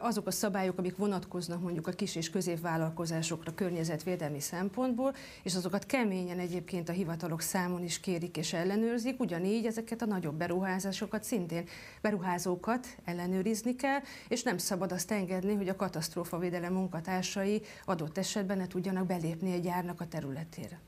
azok 0.00 0.26
a 0.26 0.30
szabályok, 0.30 0.78
amik 0.78 0.96
vonatkoznak 0.96 1.60
mondjuk 1.60 1.86
a 1.86 1.90
kis 1.90 2.16
és 2.16 2.30
középvállalkozásokra 2.30 3.54
környezetvédelmi 3.54 4.40
szempontból, 4.40 5.14
és 5.42 5.54
azokat 5.54 5.86
keményen 5.86 6.38
egyébként 6.38 6.88
a 6.88 6.92
hivatalok 6.92 7.40
számon 7.40 7.82
is 7.82 8.00
kérik 8.00 8.36
és 8.36 8.52
ellenőrzik, 8.52 9.20
ugyanígy 9.20 9.66
ezeket 9.66 10.02
a 10.02 10.06
nagyobb 10.06 10.34
beruházásokat 10.34 11.24
szintén 11.24 11.64
beruházókat 12.00 12.86
ellenőrizni 13.04 13.74
kell, 13.76 14.00
és 14.28 14.42
nem 14.42 14.58
szabad 14.58 14.92
azt 14.92 15.10
engedni, 15.10 15.54
hogy 15.54 15.68
a 15.68 15.76
katasztrófavédelem 15.76 16.72
munkatársai 16.72 17.62
adott 17.84 18.18
esetben 18.18 18.56
ne 18.56 18.66
tudjanak 18.66 19.06
belépni 19.06 19.52
egy 19.52 19.62
gyárnak 19.62 20.00
a 20.00 20.06
területére. 20.06 20.80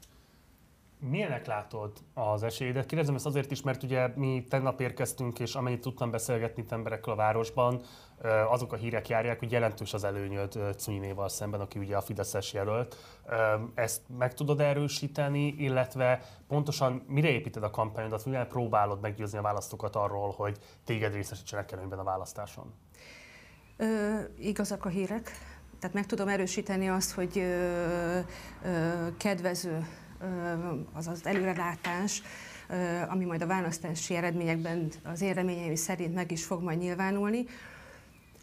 Milyenek 0.98 1.46
látod 1.46 1.92
az 2.14 2.42
esélyedet? 2.42 2.86
Kérdezem 2.86 3.14
ezt 3.14 3.26
azért 3.26 3.50
is, 3.50 3.62
mert 3.62 3.82
ugye 3.82 4.08
mi 4.14 4.44
tegnap 4.48 4.80
érkeztünk, 4.80 5.38
és 5.38 5.54
amennyit 5.54 5.80
tudtam 5.80 6.10
beszélgetni 6.10 6.62
itt 6.62 6.72
emberekkel 6.72 7.12
a 7.12 7.16
városban, 7.16 7.82
azok 8.50 8.72
a 8.72 8.76
hírek 8.76 9.08
járják, 9.08 9.38
hogy 9.38 9.52
jelentős 9.52 9.94
az 9.94 10.04
előnyöd 10.04 10.58
Cunyinéval 10.76 11.28
szemben, 11.28 11.60
aki 11.60 11.78
ugye 11.78 11.96
a 11.96 12.00
Fideszes 12.00 12.52
jelölt. 12.52 12.96
Ezt 13.74 14.02
meg 14.18 14.34
tudod 14.34 14.60
erősíteni, 14.60 15.46
illetve 15.46 16.22
pontosan 16.48 17.04
mire 17.06 17.28
építed 17.28 17.62
a 17.62 17.70
kampányodat, 17.70 18.24
mivel 18.24 18.46
próbálod 18.46 19.00
meggyőzni 19.00 19.38
a 19.38 19.42
választókat 19.42 19.96
arról, 19.96 20.34
hogy 20.36 20.58
téged 20.84 21.12
részesítsenek 21.12 21.72
előnyben 21.72 21.98
a 21.98 22.04
választáson? 22.04 22.74
Ö, 23.76 24.18
igazak 24.38 24.84
a 24.84 24.88
hírek. 24.88 25.30
Tehát 25.80 25.94
meg 25.94 26.06
tudom 26.06 26.28
erősíteni 26.28 26.88
azt, 26.88 27.12
hogy 27.12 27.38
ö, 27.38 28.18
ö, 28.64 29.06
kedvező 29.16 29.86
az 30.92 31.06
az 31.06 31.26
előrelátás, 31.26 32.22
ami 33.08 33.24
majd 33.24 33.42
a 33.42 33.46
választási 33.46 34.14
eredményekben 34.14 34.88
az 35.04 35.20
én 35.20 35.34
reményeim 35.34 35.74
szerint 35.74 36.14
meg 36.14 36.30
is 36.30 36.44
fog 36.44 36.62
majd 36.62 36.78
nyilvánulni. 36.78 37.44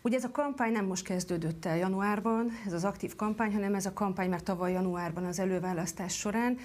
Ugye 0.06 0.18
ez 0.18 0.24
a 0.24 0.32
kampány 0.32 0.72
nem 0.72 0.86
most 0.86 1.06
kezdődött 1.06 1.66
el 1.66 1.78
januárban, 1.78 2.52
ez 2.66 2.74
az 2.74 2.84
aktív 2.84 3.16
kampány, 3.16 3.54
hanem 3.54 3.76
ez 3.76 3.86
a 3.86 3.94
kampány 3.94 4.30
már 4.30 4.42
tavaly 4.42 4.72
januárban 4.72 5.26
az 5.26 5.40
előválasztás 5.40 6.18
során. 6.18 6.58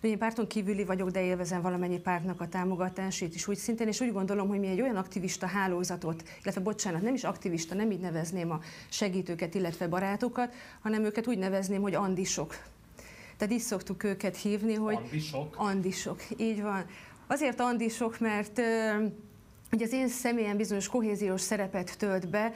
Én 0.00 0.18
párton 0.18 0.46
kívüli 0.46 0.84
vagyok, 0.84 1.10
de 1.10 1.24
élvezem 1.24 1.62
valamennyi 1.62 1.98
pártnak 1.98 2.40
a 2.40 2.48
támogatását 2.48 3.34
is 3.34 3.48
úgy 3.48 3.56
szintén, 3.56 3.88
és 3.88 4.00
úgy 4.00 4.12
gondolom, 4.12 4.48
hogy 4.48 4.58
mi 4.58 4.66
egy 4.66 4.80
olyan 4.80 4.96
aktivista 4.96 5.46
hálózatot, 5.46 6.22
illetve 6.42 6.60
bocsánat, 6.60 7.02
nem 7.02 7.14
is 7.14 7.24
aktivista, 7.24 7.74
nem 7.74 7.90
így 7.90 8.00
nevezném 8.00 8.50
a 8.50 8.60
segítőket, 8.88 9.54
illetve 9.54 9.88
barátokat, 9.88 10.54
hanem 10.82 11.04
őket 11.04 11.26
úgy 11.26 11.38
nevezném, 11.38 11.82
hogy 11.82 11.94
andisok. 11.94 12.56
Tehát 13.36 13.54
így 13.54 13.60
szoktuk 13.60 14.04
őket 14.04 14.36
hívni, 14.36 14.74
hogy 14.74 14.94
andisok. 14.94 15.54
Andisok, 15.58 16.20
így 16.36 16.62
van. 16.62 16.84
Azért 17.26 17.60
andisok, 17.60 18.18
mert 18.18 18.60
Ugye 19.72 19.84
az 19.84 19.92
én 19.92 20.08
személyen 20.08 20.56
bizonyos 20.56 20.88
kohéziós 20.88 21.40
szerepet 21.40 21.98
tölt 21.98 22.28
be, 22.28 22.52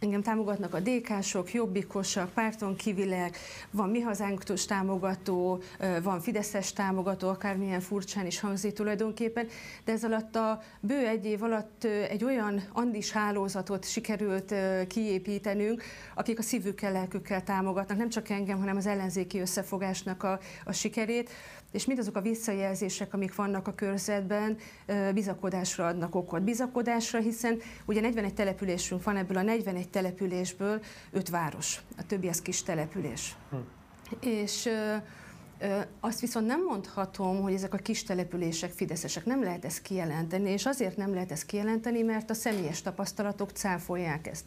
Engem 0.00 0.22
támogatnak 0.22 0.74
a 0.74 0.80
DK-sok, 0.80 1.52
jobbikosak, 1.52 2.32
párton 2.32 2.76
kivilek, 2.76 3.38
van 3.70 3.90
mi 3.90 4.00
hazánktól 4.00 4.56
támogató, 4.66 5.62
van 6.02 6.20
Fideszes 6.20 6.72
támogató, 6.72 7.28
akármilyen 7.28 7.80
furcsán 7.80 8.26
is 8.26 8.40
hangzik 8.40 8.72
tulajdonképpen, 8.72 9.48
de 9.84 9.92
ez 9.92 10.04
alatt 10.04 10.36
a 10.36 10.62
bő 10.80 11.06
egy 11.06 11.24
év 11.24 11.42
alatt 11.42 11.84
egy 11.84 12.24
olyan 12.24 12.62
andis 12.72 13.12
hálózatot 13.12 13.88
sikerült 13.88 14.54
kiépítenünk, 14.86 15.82
akik 16.14 16.38
a 16.38 16.42
szívükkel, 16.42 16.92
lelkükkel 16.92 17.42
támogatnak, 17.42 17.98
nem 17.98 18.08
csak 18.08 18.28
engem, 18.28 18.58
hanem 18.58 18.76
az 18.76 18.86
ellenzéki 18.86 19.40
összefogásnak 19.40 20.22
a, 20.22 20.40
a 20.64 20.72
sikerét 20.72 21.30
és 21.76 21.84
mindazok 21.84 22.16
a 22.16 22.20
visszajelzések, 22.20 23.14
amik 23.14 23.34
vannak 23.34 23.68
a 23.68 23.74
körzetben, 23.74 24.56
bizakodásra 25.14 25.86
adnak 25.86 26.14
okot. 26.14 26.42
Bizakodásra, 26.42 27.18
hiszen 27.18 27.58
ugye 27.84 28.00
41 28.00 28.34
településünk 28.34 29.02
van, 29.02 29.16
ebből 29.16 29.36
a 29.36 29.42
41 29.42 29.88
településből 29.88 30.80
5 31.10 31.28
város, 31.28 31.80
a 31.98 32.06
többi 32.06 32.28
az 32.28 32.42
kis 32.42 32.62
település. 32.62 33.36
Hm. 33.50 33.56
És 34.28 34.68
azt 36.00 36.20
viszont 36.20 36.46
nem 36.46 36.62
mondhatom, 36.62 37.40
hogy 37.40 37.52
ezek 37.52 37.74
a 37.74 37.76
kis 37.76 38.02
települések 38.02 38.70
fideszesek. 38.70 39.24
Nem 39.24 39.42
lehet 39.42 39.64
ezt 39.64 39.82
kijelenteni, 39.82 40.50
és 40.50 40.66
azért 40.66 40.96
nem 40.96 41.14
lehet 41.14 41.32
ezt 41.32 41.46
kijelenteni, 41.46 42.02
mert 42.02 42.30
a 42.30 42.34
személyes 42.34 42.82
tapasztalatok 42.82 43.50
cáfolják 43.50 44.26
ezt. 44.26 44.44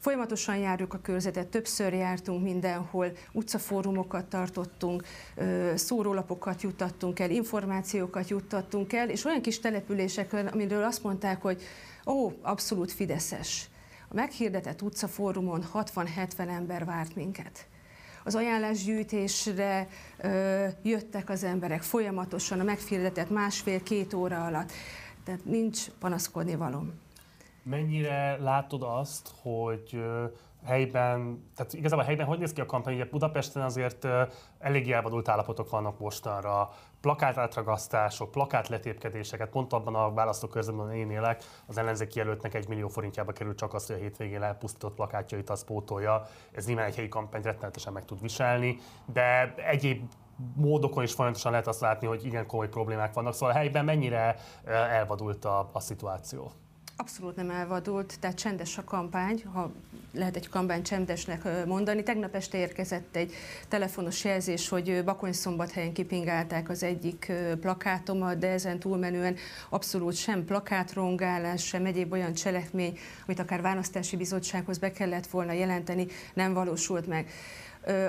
Folyamatosan 0.00 0.56
járjuk 0.56 0.94
a 0.94 1.00
körzetet, 1.02 1.46
többször 1.46 1.92
jártunk 1.92 2.42
mindenhol, 2.42 3.12
utcafórumokat 3.32 4.24
tartottunk, 4.24 5.02
szórólapokat 5.74 6.62
juttattunk 6.62 7.20
el, 7.20 7.30
információkat 7.30 8.28
juttattunk 8.28 8.92
el, 8.92 9.08
és 9.10 9.24
olyan 9.24 9.40
kis 9.40 9.60
településeken, 9.60 10.46
amiről 10.46 10.84
azt 10.84 11.02
mondták, 11.02 11.42
hogy 11.42 11.62
ó, 12.06 12.32
abszolút 12.42 12.92
fideszes. 12.92 13.68
A 14.08 14.14
meghirdetett 14.14 14.82
utcafórumon 14.82 15.64
60-70 15.74 16.48
ember 16.48 16.84
várt 16.84 17.14
minket. 17.14 17.66
Az 18.24 18.34
ajánlásgyűjtésre 18.34 19.88
ö, 20.18 20.66
jöttek 20.82 21.30
az 21.30 21.44
emberek 21.44 21.82
folyamatosan, 21.82 22.60
a 22.60 22.64
meghirdetett 22.64 23.30
másfél-két 23.30 24.14
óra 24.14 24.44
alatt. 24.44 24.72
Tehát 25.24 25.44
nincs 25.44 25.86
panaszkodni 25.98 26.54
valom. 26.54 26.92
Mennyire 27.70 28.36
látod 28.40 28.82
azt, 28.82 29.34
hogy 29.42 30.02
helyben, 30.64 31.48
tehát 31.56 31.72
igazából 31.72 32.04
helyben 32.04 32.26
hogy 32.26 32.38
néz 32.38 32.52
ki 32.52 32.60
a 32.60 32.66
kampány? 32.66 32.94
Ugye 32.94 33.04
Budapesten 33.04 33.62
azért 33.62 34.06
elég 34.58 34.92
elvadult 34.92 35.28
állapotok 35.28 35.70
vannak 35.70 35.98
mostanra, 35.98 36.70
plakátrátragasztások, 37.00 38.30
plakátletépkedéseket, 38.30 39.50
pont 39.50 39.72
abban 39.72 39.94
a 39.94 40.12
választókörzetben 40.12 40.92
én 40.92 41.10
élek, 41.10 41.44
az 41.66 41.78
ellenzéki 41.78 42.18
jelöltnek 42.18 42.54
egy 42.54 42.68
millió 42.68 42.88
forintjába 42.88 43.32
kerül 43.32 43.54
csak 43.54 43.74
azt, 43.74 43.86
hogy 43.86 43.96
a 43.96 43.98
hétvégén 43.98 44.42
elpusztított 44.42 44.94
plakátjait 44.94 45.50
az 45.50 45.64
pótolja. 45.64 46.22
Ez 46.52 46.66
nyilván 46.66 46.86
egy 46.86 46.96
helyi 46.96 47.08
kampányt 47.08 47.44
rettenetesen 47.44 47.92
meg 47.92 48.04
tud 48.04 48.20
viselni, 48.20 48.78
de 49.12 49.54
egyéb 49.56 50.10
módokon 50.54 51.02
is 51.02 51.12
folyamatosan 51.12 51.50
lehet 51.50 51.66
azt 51.66 51.80
látni, 51.80 52.06
hogy 52.06 52.24
igen 52.24 52.46
komoly 52.46 52.68
problémák 52.68 53.14
vannak. 53.14 53.32
Szóval 53.32 53.50
a 53.50 53.58
helyben 53.58 53.84
mennyire 53.84 54.36
elvadult 54.66 55.44
a, 55.44 55.68
a 55.72 55.80
szituáció? 55.80 56.52
Abszolút 57.00 57.36
nem 57.36 57.50
elvadult, 57.50 58.16
tehát 58.20 58.36
csendes 58.36 58.78
a 58.78 58.84
kampány, 58.84 59.42
ha 59.52 59.72
lehet 60.14 60.36
egy 60.36 60.48
kampány 60.48 60.82
csendesnek 60.82 61.66
mondani. 61.66 62.02
Tegnap 62.02 62.34
este 62.34 62.58
érkezett 62.58 63.16
egy 63.16 63.32
telefonos 63.68 64.24
jelzés, 64.24 64.68
hogy 64.68 65.04
Bakony-szombathelyen 65.04 65.92
kipingálták 65.92 66.68
az 66.68 66.82
egyik 66.82 67.32
plakátomat, 67.60 68.38
de 68.38 68.48
ezen 68.48 68.78
túlmenően 68.78 69.36
abszolút 69.68 70.14
sem 70.14 70.44
plakátrongálás, 70.44 71.66
sem 71.66 71.84
egyéb 71.84 72.12
olyan 72.12 72.32
cselekmény, 72.32 72.98
amit 73.26 73.38
akár 73.38 73.60
választási 73.62 74.16
bizottsághoz 74.16 74.78
be 74.78 74.92
kellett 74.92 75.26
volna 75.26 75.52
jelenteni, 75.52 76.06
nem 76.34 76.52
valósult 76.52 77.06
meg. 77.06 77.30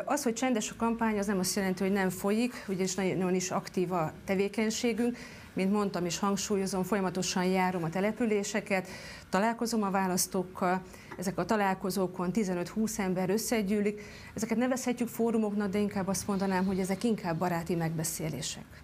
Az, 0.05 0.23
hogy 0.23 0.33
csendes 0.33 0.71
a 0.71 0.75
kampány, 0.77 1.17
az 1.17 1.25
nem 1.25 1.39
azt 1.39 1.55
jelenti, 1.55 1.83
hogy 1.83 1.93
nem 1.93 2.09
folyik, 2.09 2.65
ugyanis 2.67 2.95
nagyon 2.95 3.35
is 3.35 3.51
aktív 3.51 3.91
a 3.91 4.13
tevékenységünk, 4.25 5.17
mint 5.59 5.71
mondtam 5.71 6.05
és 6.05 6.19
hangsúlyozom, 6.19 6.83
folyamatosan 6.83 7.43
járom 7.43 7.83
a 7.83 7.89
településeket, 7.89 8.87
találkozom 9.29 9.83
a 9.83 9.91
választókkal, 9.91 10.81
ezek 11.17 11.37
a 11.37 11.45
találkozókon 11.45 12.29
15-20 12.33 12.99
ember 12.99 13.29
összegyűlik. 13.29 14.01
Ezeket 14.33 14.57
nevezhetjük 14.57 15.07
fórumoknak, 15.07 15.69
de 15.69 15.77
inkább 15.77 16.07
azt 16.07 16.27
mondanám, 16.27 16.65
hogy 16.65 16.79
ezek 16.79 17.03
inkább 17.03 17.37
baráti 17.37 17.75
megbeszélések. 17.75 18.83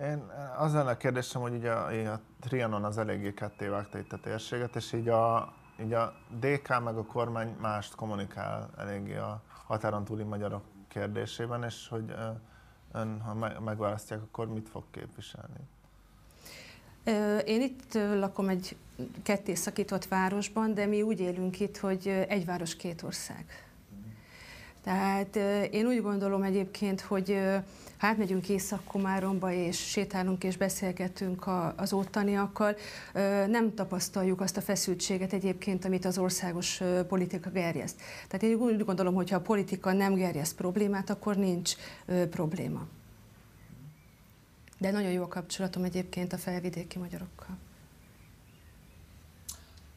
Én 0.00 0.22
az 0.58 0.72
lenne 0.72 0.90
a 0.90 0.96
kérdésem, 0.96 1.40
hogy 1.42 1.54
ugye 1.54 1.70
a, 1.70 2.12
a 2.12 2.20
Trianon 2.40 2.84
az 2.84 2.98
eléggé 2.98 3.34
ketté 3.34 3.66
vágta 3.66 3.98
itt 3.98 4.12
a 4.12 4.18
térséget, 4.18 4.76
és 4.76 4.92
így 4.92 5.08
a, 5.08 5.52
így 5.80 5.92
a 5.92 6.14
DK 6.40 6.82
meg 6.84 6.96
a 6.96 7.04
kormány 7.04 7.56
mást 7.60 7.94
kommunikál 7.94 8.70
eléggé 8.78 9.16
a 9.16 9.42
határon 9.66 10.04
túli 10.04 10.22
magyarok 10.22 10.62
kérdésében, 10.88 11.62
és 11.62 11.88
hogy 11.88 12.14
ön, 12.92 13.20
ha 13.20 13.60
megválasztják, 13.60 14.22
akkor 14.22 14.48
mit 14.48 14.68
fog 14.68 14.84
képviselni? 14.90 15.60
Én 17.44 17.60
itt 17.60 17.94
lakom 17.94 18.48
egy 18.48 18.76
ketté 19.22 19.54
szakított 19.54 20.04
városban, 20.04 20.74
de 20.74 20.86
mi 20.86 21.02
úgy 21.02 21.20
élünk 21.20 21.60
itt, 21.60 21.76
hogy 21.76 22.08
egy 22.28 22.44
város, 22.44 22.76
két 22.76 23.02
ország. 23.02 23.44
Tehát 24.82 25.36
én 25.70 25.86
úgy 25.86 26.02
gondolom 26.02 26.42
egyébként, 26.42 27.00
hogy 27.00 27.40
hát 28.00 28.16
megyünk 28.16 28.48
Észak-Komáromba, 28.48 29.52
és 29.52 29.78
sétálunk 29.90 30.44
és 30.44 30.56
beszélgetünk 30.56 31.44
az 31.76 31.92
ottaniakkal, 31.92 32.76
nem 33.46 33.74
tapasztaljuk 33.74 34.40
azt 34.40 34.56
a 34.56 34.60
feszültséget 34.60 35.32
egyébként, 35.32 35.84
amit 35.84 36.04
az 36.04 36.18
országos 36.18 36.80
politika 37.08 37.50
gerjeszt. 37.50 38.00
Tehát 38.28 38.42
én 38.42 38.54
úgy 38.54 38.84
gondolom, 38.84 39.14
hogy 39.14 39.30
ha 39.30 39.36
a 39.36 39.40
politika 39.40 39.92
nem 39.92 40.14
gerjeszt 40.14 40.56
problémát, 40.56 41.10
akkor 41.10 41.36
nincs 41.36 41.74
probléma. 42.30 42.86
De 44.78 44.90
nagyon 44.90 45.10
jó 45.10 45.22
a 45.22 45.28
kapcsolatom 45.28 45.84
egyébként 45.84 46.32
a 46.32 46.38
felvidéki 46.38 46.98
magyarokkal. 46.98 47.56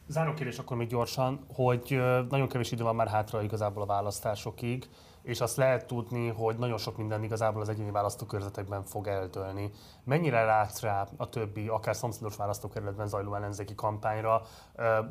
Záró 0.06 0.34
kérdés 0.34 0.58
akkor 0.58 0.76
még 0.76 0.88
gyorsan, 0.88 1.44
hogy 1.54 2.00
nagyon 2.30 2.48
kevés 2.48 2.72
idő 2.72 2.82
van 2.82 2.94
már 2.94 3.08
hátra 3.08 3.42
igazából 3.42 3.82
a 3.82 3.86
választásokig, 3.86 4.88
és 5.24 5.40
azt 5.40 5.56
lehet 5.56 5.86
tudni, 5.86 6.28
hogy 6.28 6.56
nagyon 6.56 6.78
sok 6.78 6.96
minden 6.96 7.22
igazából 7.22 7.60
az 7.60 7.68
egyéni 7.68 7.90
választókörzetekben 7.90 8.82
fog 8.82 9.06
eltölni. 9.06 9.70
Mennyire 10.04 10.44
látsz 10.44 10.80
rá 10.80 11.08
a 11.16 11.28
többi, 11.28 11.68
akár 11.68 11.96
szomszédos 11.96 12.36
választókerületben 12.36 13.06
zajló 13.06 13.34
ellenzéki 13.34 13.74
kampányra? 13.74 14.42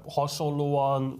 Hasonlóan 0.08 1.20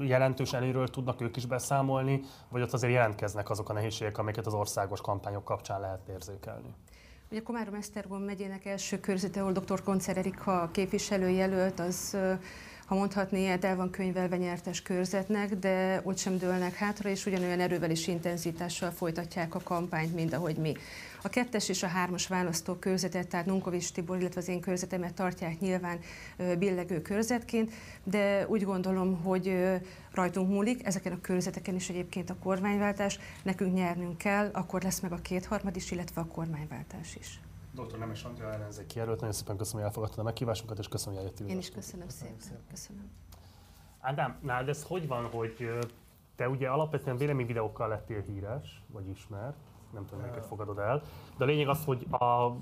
jelentős 0.00 0.52
előről 0.52 0.88
tudnak 0.88 1.20
ők 1.20 1.36
is 1.36 1.46
beszámolni, 1.46 2.20
vagy 2.48 2.62
ott 2.62 2.72
azért 2.72 2.92
jelentkeznek 2.92 3.50
azok 3.50 3.68
a 3.68 3.72
nehézségek, 3.72 4.18
amiket 4.18 4.46
az 4.46 4.54
országos 4.54 5.00
kampányok 5.00 5.44
kapcsán 5.44 5.80
lehet 5.80 6.08
érzékelni? 6.08 6.74
Ugye 7.30 7.42
Komárom-Esztergom 7.42 8.22
megyének 8.22 8.64
első 8.64 9.00
körzete, 9.00 9.40
ahol 9.40 9.52
dr. 9.52 9.82
Koncer 9.82 10.16
Erika 10.16 10.68
képviselőjelölt, 10.72 11.78
az 11.78 12.16
ha 12.86 12.94
mondhatni 12.94 13.40
ilyet, 13.40 13.64
el 13.64 13.76
van 13.76 13.90
könyvelve 13.90 14.36
nyertes 14.36 14.82
körzetnek, 14.82 15.54
de 15.54 16.00
ott 16.04 16.18
sem 16.18 16.38
dőlnek 16.38 16.74
hátra, 16.74 17.08
és 17.08 17.26
ugyanolyan 17.26 17.60
erővel 17.60 17.90
és 17.90 18.06
intenzitással 18.06 18.90
folytatják 18.90 19.54
a 19.54 19.60
kampányt, 19.62 20.14
mint 20.14 20.32
ahogy 20.32 20.56
mi. 20.56 20.74
A 21.22 21.28
kettes 21.28 21.68
és 21.68 21.82
a 21.82 21.86
hármas 21.86 22.28
körzetet, 22.78 23.28
tehát 23.28 23.46
Nunkovics 23.46 23.92
Tibor, 23.92 24.18
illetve 24.18 24.40
az 24.40 24.48
én 24.48 24.60
körzetemet 24.60 25.14
tartják 25.14 25.60
nyilván 25.60 25.98
billegő 26.58 27.02
körzetként, 27.02 27.72
de 28.04 28.46
úgy 28.48 28.62
gondolom, 28.62 29.22
hogy 29.22 29.56
rajtunk 30.12 30.48
múlik, 30.48 30.86
ezeken 30.86 31.12
a 31.12 31.20
körzeteken 31.20 31.74
is 31.74 31.88
egyébként 31.88 32.30
a 32.30 32.36
kormányváltás, 32.42 33.18
nekünk 33.42 33.74
nyernünk 33.74 34.18
kell, 34.18 34.50
akkor 34.52 34.82
lesz 34.82 35.00
meg 35.00 35.12
a 35.12 35.20
kétharmad 35.22 35.76
is, 35.76 35.90
illetve 35.90 36.20
a 36.20 36.26
kormányváltás 36.26 37.16
is. 37.20 37.40
Dr. 37.76 37.98
Nemes 37.98 38.24
Andrea 38.24 38.52
ellenzék 38.52 38.86
kijelölt. 38.86 39.20
Nagyon 39.20 39.34
szépen 39.34 39.56
köszönöm, 39.56 39.80
hogy 39.80 39.88
elfogadtad 39.88 40.18
a 40.18 40.22
meghívásunkat, 40.22 40.78
és 40.78 40.88
köszönöm, 40.88 41.14
hogy 41.14 41.24
eljöttél. 41.24 41.46
Én 41.46 41.58
is 41.58 41.70
köszönöm 41.70 42.08
szépen. 42.08 42.34
szépen. 42.38 42.64
Köszönöm. 42.70 43.10
Ádám, 44.00 44.38
nálad 44.42 44.68
ez 44.68 44.84
hogy 44.84 45.08
van, 45.08 45.24
hogy 45.24 45.78
te 46.36 46.48
ugye 46.48 46.68
alapvetően 46.68 47.16
véleményvideókkal 47.16 47.88
lettél 47.88 48.20
híres, 48.20 48.82
vagy 48.86 49.08
ismert, 49.08 49.56
nem 49.92 50.04
tudom, 50.04 50.20
melyiket 50.20 50.46
fogadod 50.46 50.78
el, 50.78 51.02
de 51.36 51.44
a 51.44 51.46
lényeg 51.46 51.68
az, 51.68 51.84
hogy 51.84 52.06
a, 52.10 52.56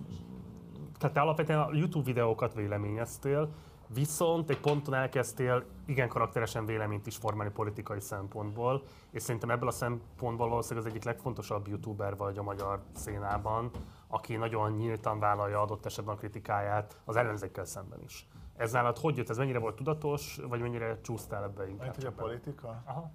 tehát 0.98 1.14
te 1.14 1.20
alapvetően 1.20 1.58
a 1.58 1.68
YouTube 1.72 2.04
videókat 2.04 2.54
véleményeztél, 2.54 3.50
Viszont 3.88 4.50
egy 4.50 4.60
ponton 4.60 4.94
elkezdtél 4.94 5.64
igen 5.86 6.08
karakteresen 6.08 6.66
véleményt 6.66 7.06
is 7.06 7.16
formálni 7.16 7.52
politikai 7.52 8.00
szempontból, 8.00 8.82
és 9.10 9.22
szerintem 9.22 9.50
ebből 9.50 9.68
a 9.68 9.72
szempontból 9.72 10.48
valószínűleg 10.48 10.84
az 10.84 10.90
egyik 10.92 11.04
legfontosabb 11.04 11.68
youtuber 11.68 12.16
vagy 12.16 12.38
a 12.38 12.42
magyar 12.42 12.82
szénában, 12.92 13.70
aki 14.14 14.36
nagyon 14.36 14.72
nyíltan 14.72 15.18
vállalja 15.18 15.60
adott 15.60 15.86
esetben 15.86 16.14
a 16.14 16.18
kritikáját 16.18 17.00
az 17.04 17.16
ellenzékkel 17.16 17.64
szemben 17.64 18.02
is. 18.02 18.28
Ez 18.56 18.72
nálad 18.72 18.98
hogy 18.98 19.16
jött? 19.16 19.28
Ez 19.28 19.36
mennyire 19.36 19.58
volt 19.58 19.76
tudatos, 19.76 20.40
vagy 20.48 20.60
mennyire 20.60 21.00
csúsztál 21.00 21.42
ebbe 21.42 21.68
inkább? 21.68 21.86
Mert, 21.86 21.94
hogy 21.94 22.04
a 22.04 22.12
politika? 22.12 22.82
Aha. 22.84 23.10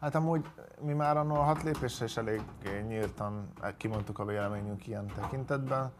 Hát 0.00 0.14
amúgy 0.14 0.50
mi 0.80 0.92
már 0.92 1.16
a 1.16 1.42
hat 1.42 1.62
lépésre 1.62 2.04
is 2.04 2.16
elég 2.16 2.42
nyíltan 2.86 3.52
kimondtuk 3.76 4.18
a 4.18 4.24
véleményünk 4.24 4.86
ilyen 4.86 5.06
tekintetben. 5.06 5.92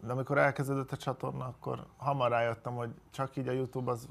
De 0.00 0.12
amikor 0.12 0.38
elkezdődött 0.38 0.92
a 0.92 0.96
csatorna, 0.96 1.44
akkor 1.44 1.86
hamar 1.96 2.30
rájöttem, 2.30 2.74
hogy 2.74 2.90
csak 3.10 3.36
így 3.36 3.48
a 3.48 3.52
Youtube 3.52 3.90
az, 3.90 4.08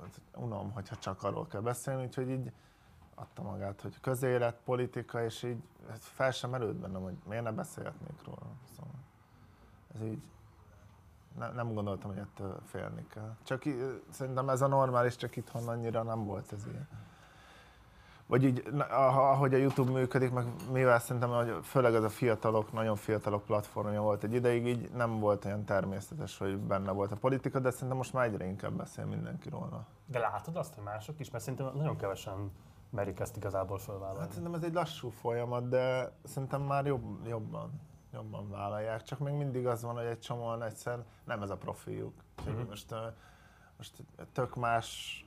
az 0.00 0.20
unom, 0.34 0.72
hogyha 0.72 0.96
csak 0.96 1.22
arról 1.22 1.46
kell 1.46 1.60
beszélni, 1.60 2.04
úgyhogy 2.04 2.30
így 2.30 2.52
adta 3.20 3.42
magát, 3.42 3.80
hogy 3.80 4.00
közélet, 4.00 4.56
politika, 4.64 5.24
és 5.24 5.42
így 5.42 5.62
fel 5.98 6.30
sem 6.30 6.50
merült 6.50 6.76
bennem, 6.76 7.02
hogy 7.02 7.16
miért 7.28 7.44
ne 7.44 7.52
beszélhetnék 7.52 8.24
róla. 8.24 8.46
Szóval 8.76 8.94
ez 9.94 10.02
így 10.02 10.22
ne, 11.38 11.48
nem 11.48 11.74
gondoltam, 11.74 12.10
hogy 12.10 12.18
ettől 12.18 12.60
félni 12.64 13.06
kell. 13.08 13.36
Csak 13.42 13.62
szerintem 14.10 14.48
ez 14.48 14.62
a 14.62 14.66
normális, 14.66 15.16
csak 15.16 15.36
itthon 15.36 15.68
annyira 15.68 16.02
nem 16.02 16.24
volt 16.24 16.52
ez 16.52 16.66
ilyen 16.66 16.88
vagy 18.30 18.44
így, 18.44 18.72
ahogy 18.90 19.54
a 19.54 19.56
YouTube 19.56 19.92
működik, 19.92 20.32
meg 20.32 20.44
mivel 20.72 20.98
szerintem, 20.98 21.30
hogy 21.30 21.54
főleg 21.62 21.94
ez 21.94 22.02
a 22.02 22.08
fiatalok, 22.08 22.72
nagyon 22.72 22.96
fiatalok 22.96 23.44
platformja 23.44 24.02
volt 24.02 24.24
egy 24.24 24.34
ideig, 24.34 24.66
így 24.66 24.90
nem 24.90 25.18
volt 25.18 25.44
olyan 25.44 25.64
természetes, 25.64 26.38
hogy 26.38 26.58
benne 26.58 26.90
volt 26.90 27.12
a 27.12 27.16
politika, 27.16 27.58
de 27.58 27.70
szerintem 27.70 27.96
most 27.96 28.12
már 28.12 28.26
egyre 28.26 28.44
inkább 28.44 28.72
beszél 28.72 29.04
mindenki 29.04 29.48
róla. 29.48 29.86
De 30.06 30.18
látod 30.18 30.56
azt, 30.56 30.74
hogy 30.74 30.84
mások 30.84 31.20
is? 31.20 31.30
Mert 31.30 31.44
szerintem 31.44 31.70
nagyon 31.74 31.96
kevesen 31.96 32.50
merik 32.90 33.20
ezt 33.20 33.36
igazából 33.36 33.78
fölvállalni. 33.78 34.20
Hát 34.20 34.28
szerintem 34.28 34.54
ez 34.54 34.62
egy 34.62 34.72
lassú 34.72 35.08
folyamat, 35.08 35.68
de 35.68 36.12
szerintem 36.24 36.62
már 36.62 36.86
jobb, 36.86 37.26
jobban, 37.26 37.80
jobban 38.12 38.50
vállalják. 38.50 39.02
Csak 39.02 39.18
még 39.18 39.34
mindig 39.34 39.66
az 39.66 39.82
van, 39.82 39.94
hogy 39.94 40.04
egy 40.04 40.20
csomóan 40.20 40.62
egyszer 40.62 41.04
nem 41.24 41.42
ez 41.42 41.50
a 41.50 41.56
profiuk. 41.56 42.14
Uh-huh. 42.38 42.68
Most, 42.68 42.94
most 43.76 44.02
tök 44.32 44.56
más 44.56 45.24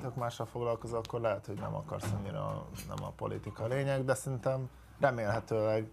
tök 0.00 0.14
mással 0.14 0.46
foglalkozol, 0.46 0.98
akkor 0.98 1.20
lehet, 1.20 1.46
hogy 1.46 1.58
nem 1.58 1.74
akarsz 1.74 2.12
annyira, 2.12 2.66
nem 2.88 3.04
a 3.04 3.10
politika 3.10 3.66
lényeg, 3.66 4.04
de 4.04 4.14
szerintem 4.14 4.68
remélhetőleg 5.00 5.92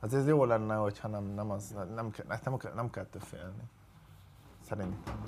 azért 0.00 0.26
jó 0.26 0.44
lenne, 0.44 0.74
hogyha 0.74 1.08
nem, 1.08 1.24
nem, 1.24 1.50
az, 1.50 1.68
nem, 1.68 1.88
nem, 1.94 2.12
nem, 2.44 2.58
nem 2.74 2.90
kell 2.90 3.06
félni. 3.18 3.62
Szerintem. 4.60 5.22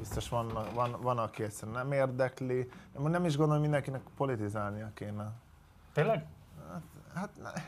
Biztos 0.00 0.28
van, 0.28 0.52
van, 0.74 0.96
van 1.00 1.18
aki 1.18 1.42
egyszerűen 1.42 1.76
nem 1.76 1.92
érdekli. 1.92 2.70
Nem 2.98 3.24
is 3.24 3.36
gondolom, 3.36 3.62
mindenkinek 3.62 4.00
politizálnia 4.16 4.90
kéne. 4.94 5.32
Tényleg? 5.92 6.24
Hát, 6.70 6.80
hát 7.14 7.62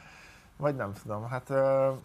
vagy 0.56 0.76
nem 0.76 0.92
tudom, 0.92 1.28
hát, 1.28 1.48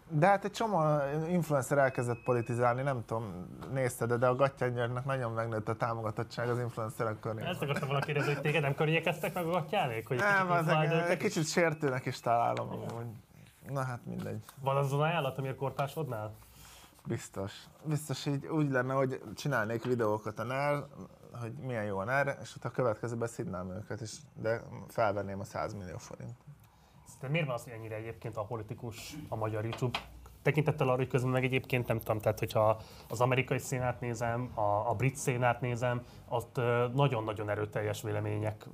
de 0.07 0.27
hát 0.27 0.45
egy 0.45 0.51
csomó 0.51 0.79
influencer 1.27 1.77
elkezdett 1.77 2.23
politizálni, 2.23 2.81
nem 2.81 3.05
tudom, 3.05 3.47
nézted, 3.73 4.13
de 4.13 4.27
a 4.27 4.35
Gattyánygyörgynek 4.35 5.05
nagyon 5.05 5.31
megnőtt 5.31 5.69
a 5.69 5.75
támogatottság 5.75 6.49
az 6.49 6.59
influencerek 6.59 7.19
köré. 7.19 7.41
Ezt 7.43 7.61
akartam 7.61 7.87
volna 7.87 8.05
kérdezni, 8.05 8.33
hogy 8.33 8.41
téged 8.41 8.61
nem 8.61 8.75
környékeztek 8.75 9.33
meg 9.33 9.45
a 9.45 9.49
Gattyánék? 9.49 10.07
Hogy 10.07 10.17
nem, 10.17 10.51
az 10.51 10.67
egy 11.09 11.17
kicsit 11.17 11.47
sértőnek 11.47 12.05
is 12.05 12.19
találom, 12.19 12.69
hogy 12.69 13.05
na 13.69 13.83
hát 13.83 13.99
mindegy. 14.05 14.43
Van 14.59 14.75
az 14.75 14.93
az 14.93 14.99
ajánlat, 14.99 15.37
amiért 15.37 15.57
korpásodnál? 15.57 16.33
Biztos. 17.05 17.53
Biztos 17.83 18.25
így 18.25 18.47
úgy 18.47 18.69
lenne, 18.69 18.93
hogy 18.93 19.21
csinálnék 19.35 19.83
videókat 19.83 20.39
a 20.39 20.43
NER, 20.43 20.85
hogy 21.31 21.53
milyen 21.53 21.83
jó 21.83 21.97
a 21.97 22.03
NER, 22.03 22.37
és 22.41 22.55
utána 22.55 22.73
a 22.73 22.77
következőben 22.77 23.27
szidnám 23.27 23.71
őket, 23.71 24.01
és, 24.01 24.17
de 24.33 24.61
felvenném 24.87 25.39
a 25.39 25.43
100 25.43 25.73
millió 25.73 25.97
forint. 25.97 26.35
De 27.19 27.27
miért 27.27 27.45
van 27.45 27.55
az, 27.55 27.67
ennyire 27.67 27.95
egyébként 27.95 28.37
a 28.37 28.45
politikus 28.45 29.15
a 29.29 29.35
magyar 29.35 29.63
YouTube? 29.63 29.99
Tekintettel 30.41 30.87
arra, 30.87 30.97
hogy 30.97 31.07
közben 31.07 31.31
meg 31.31 31.43
egyébként 31.43 31.87
nem 31.87 31.99
tudom, 31.99 32.19
tehát 32.19 32.39
hogyha 32.39 32.79
az 33.09 33.21
amerikai 33.21 33.57
szénát 33.57 33.99
nézem, 33.99 34.51
a, 34.53 34.89
a 34.89 34.93
brit 34.97 35.15
szénát 35.15 35.61
nézem, 35.61 36.01
ott 36.29 36.61
nagyon-nagyon 36.93 37.49
erőteljes 37.49 38.01
vélemények 38.01 38.65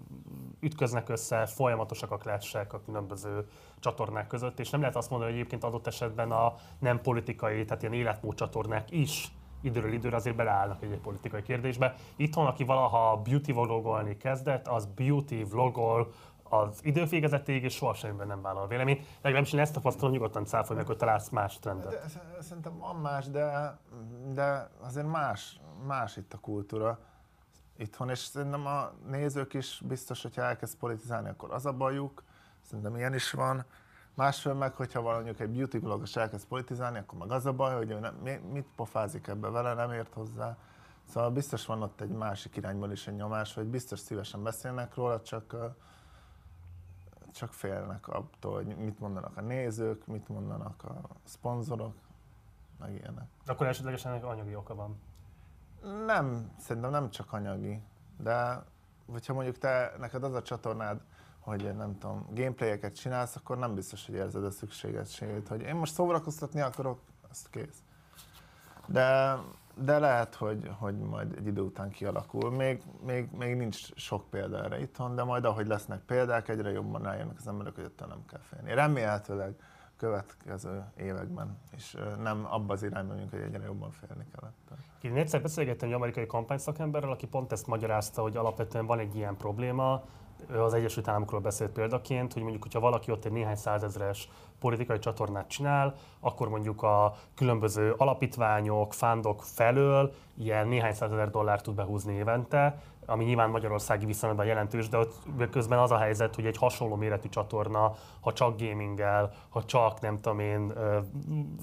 ütköznek 0.59 1.09
össze, 1.09 1.45
folyamatosak 1.45 2.11
a 2.11 2.17
klásek 2.17 2.73
a 2.73 2.81
különböző 2.81 3.47
csatornák 3.79 4.27
között, 4.27 4.59
és 4.59 4.69
nem 4.69 4.79
lehet 4.79 4.95
azt 4.95 5.09
mondani, 5.09 5.31
hogy 5.31 5.39
egyébként 5.39 5.63
adott 5.63 5.87
esetben 5.87 6.31
a 6.31 6.55
nem 6.79 7.01
politikai, 7.01 7.65
tehát 7.65 7.81
ilyen 7.81 7.93
életmód 7.93 8.35
csatornák 8.35 8.91
is 8.91 9.31
időről 9.61 9.93
időre 9.93 10.15
azért 10.15 10.35
beleállnak 10.35 10.83
egy 10.83 10.99
politikai 10.99 11.41
kérdésbe. 11.41 11.95
Itthon, 12.15 12.45
aki 12.45 12.63
valaha 12.63 13.17
beauty 13.17 13.51
vlogolni 13.51 14.17
kezdett, 14.17 14.67
az 14.67 14.85
beauty 14.95 15.43
vlogol 15.49 16.11
az 16.49 16.79
idővégezetéig, 16.83 17.63
és 17.63 17.73
sohasem 17.73 18.15
nem 18.27 18.41
vállal 18.41 18.67
véleményt. 18.67 19.05
Legalábbis 19.21 19.53
én 19.53 19.59
ezt 19.59 19.73
tapasztalom, 19.73 20.13
nyugodtan 20.13 20.45
cáfolj 20.45 20.77
meg, 20.77 20.87
hogy 20.87 20.97
találsz 20.97 21.29
más 21.29 21.59
trendet. 21.59 21.91
De, 21.91 22.41
szerintem 22.41 22.77
van 22.77 22.95
más, 22.95 23.27
de, 23.27 23.77
de 24.33 24.69
azért 24.79 25.07
más, 25.07 25.59
más 25.85 26.17
itt 26.17 26.33
a 26.33 26.37
kultúra 26.37 26.99
itthon, 27.77 28.09
és 28.09 28.19
szerintem 28.19 28.65
a 28.65 28.91
nézők 29.07 29.53
is 29.53 29.81
biztos, 29.85 30.21
hogyha 30.21 30.41
elkezd 30.41 30.77
politizálni, 30.77 31.29
akkor 31.29 31.53
az 31.53 31.65
a 31.65 31.73
bajuk, 31.73 32.23
szerintem 32.61 32.95
ilyen 32.95 33.13
is 33.13 33.31
van. 33.31 33.65
Másfél 34.13 34.53
meg, 34.53 34.75
hogyha 34.75 35.01
valamiük 35.01 35.39
egy 35.39 35.49
beauty 35.49 35.77
blogos 35.77 36.15
elkezd 36.15 36.47
politizálni, 36.47 36.97
akkor 36.97 37.19
meg 37.19 37.31
az 37.31 37.45
a 37.45 37.53
baj, 37.53 37.75
hogy 37.75 37.91
ő 37.91 37.99
nem, 37.99 38.15
mit 38.51 38.67
pofázik 38.75 39.27
ebbe 39.27 39.49
vele, 39.49 39.73
nem 39.73 39.91
ért 39.91 40.13
hozzá. 40.13 40.57
Szóval 41.03 41.31
biztos 41.31 41.65
van 41.65 41.81
ott 41.81 42.01
egy 42.01 42.09
másik 42.09 42.55
irányból 42.55 42.91
is 42.91 43.07
egy 43.07 43.15
nyomás, 43.15 43.53
hogy 43.53 43.65
biztos 43.65 43.99
szívesen 43.99 44.43
beszélnek 44.43 44.95
róla, 44.95 45.21
csak 45.21 45.55
csak 47.31 47.53
félnek 47.53 48.07
attól, 48.07 48.53
hogy 48.53 48.77
mit 48.77 48.99
mondanak 48.99 49.37
a 49.37 49.41
nézők, 49.41 50.07
mit 50.07 50.27
mondanak 50.27 50.83
a 50.83 51.01
szponzorok, 51.23 51.95
meg 52.79 52.93
ilyenek. 52.93 53.27
Akkor 53.45 53.67
esetlegesen 53.67 54.11
ennek 54.11 54.25
anyagi 54.25 54.55
oka 54.55 54.75
van? 54.75 55.01
Nem, 56.05 56.51
szerintem 56.59 56.91
nem 56.91 57.09
csak 57.09 57.33
anyagi, 57.33 57.83
de 58.17 58.63
hogyha 59.11 59.33
mondjuk 59.33 59.57
te, 59.57 59.93
neked 59.99 60.23
az 60.23 60.33
a 60.33 60.41
csatornád, 60.41 61.01
hogy 61.39 61.75
nem 61.75 61.97
tudom, 61.97 62.27
gameplayeket 62.31 62.95
csinálsz, 62.95 63.35
akkor 63.35 63.57
nem 63.57 63.75
biztos, 63.75 64.05
hogy 64.05 64.15
érzed 64.15 64.43
a 64.43 64.51
szükségességét, 64.51 65.47
hogy 65.47 65.61
én 65.61 65.75
most 65.75 65.93
szórakoztatni 65.93 66.61
akarok, 66.61 66.99
azt 67.29 67.49
kész. 67.49 67.83
De 68.85 69.37
de 69.79 69.99
lehet, 69.99 70.35
hogy, 70.35 70.71
hogy 70.79 70.97
majd 70.97 71.33
egy 71.37 71.47
idő 71.47 71.61
után 71.61 71.89
kialakul. 71.89 72.51
Még, 72.51 72.81
még, 73.05 73.29
még 73.37 73.55
nincs 73.55 73.93
sok 73.95 74.29
példa 74.29 74.63
erre 74.63 74.79
itthon, 74.79 75.15
de 75.15 75.23
majd 75.23 75.45
ahogy 75.45 75.67
lesznek 75.67 76.01
példák, 76.01 76.47
egyre 76.47 76.71
jobban 76.71 77.01
rájönnek 77.01 77.37
az 77.37 77.47
emberek, 77.47 77.75
hogy 77.75 77.83
ettől 77.83 78.07
nem 78.07 78.25
kell 78.25 78.39
félni. 78.39 78.73
Remélhetőleg 78.73 79.55
következő 79.97 80.83
években, 80.97 81.57
és 81.71 81.97
nem 82.21 82.45
abba 82.49 82.73
az 82.73 82.83
irányba 82.83 83.13
megyünk, 83.13 83.31
hogy 83.31 83.39
egyre 83.39 83.63
jobban 83.63 83.91
félni 83.91 84.25
kellett. 84.35 84.55
Én 85.01 85.15
egyszer 85.15 85.41
beszélgettem 85.41 85.87
egy 85.87 85.95
amerikai 85.95 86.25
kampányszakemberrel, 86.25 87.11
aki 87.11 87.27
pont 87.27 87.51
ezt 87.51 87.67
magyarázta, 87.67 88.21
hogy 88.21 88.37
alapvetően 88.37 88.85
van 88.85 88.99
egy 88.99 89.15
ilyen 89.15 89.37
probléma, 89.37 90.03
az 90.57 90.73
Egyesült 90.73 91.07
Államokról 91.07 91.39
beszélt 91.39 91.71
példaként, 91.71 92.33
hogy 92.33 92.41
mondjuk, 92.41 92.63
hogyha 92.63 92.79
valaki 92.79 93.11
ott 93.11 93.25
egy 93.25 93.31
néhány 93.31 93.55
százezres 93.55 94.29
politikai 94.59 94.99
csatornát 94.99 95.47
csinál, 95.47 95.95
akkor 96.19 96.49
mondjuk 96.49 96.83
a 96.83 97.15
különböző 97.35 97.93
alapítványok, 97.97 98.93
fándok 98.93 99.43
felől 99.43 100.13
ilyen 100.37 100.67
néhány 100.67 100.93
százezer 100.93 101.29
dollárt 101.29 101.63
tud 101.63 101.75
behúzni 101.75 102.13
évente, 102.13 102.81
ami 103.05 103.23
nyilván 103.23 103.49
magyarországi 103.49 104.05
viszonylatban 104.05 104.45
jelentős, 104.45 104.89
de 104.89 104.97
ott 104.97 105.15
közben 105.51 105.79
az 105.79 105.91
a 105.91 105.97
helyzet, 105.97 106.35
hogy 106.35 106.45
egy 106.45 106.57
hasonló 106.57 106.95
méretű 106.95 107.29
csatorna, 107.29 107.93
ha 108.19 108.33
csak 108.33 108.59
gaminggel, 108.59 109.31
ha 109.49 109.63
csak 109.63 110.01
nem 110.01 110.21
tudom 110.21 110.39
én, 110.39 110.73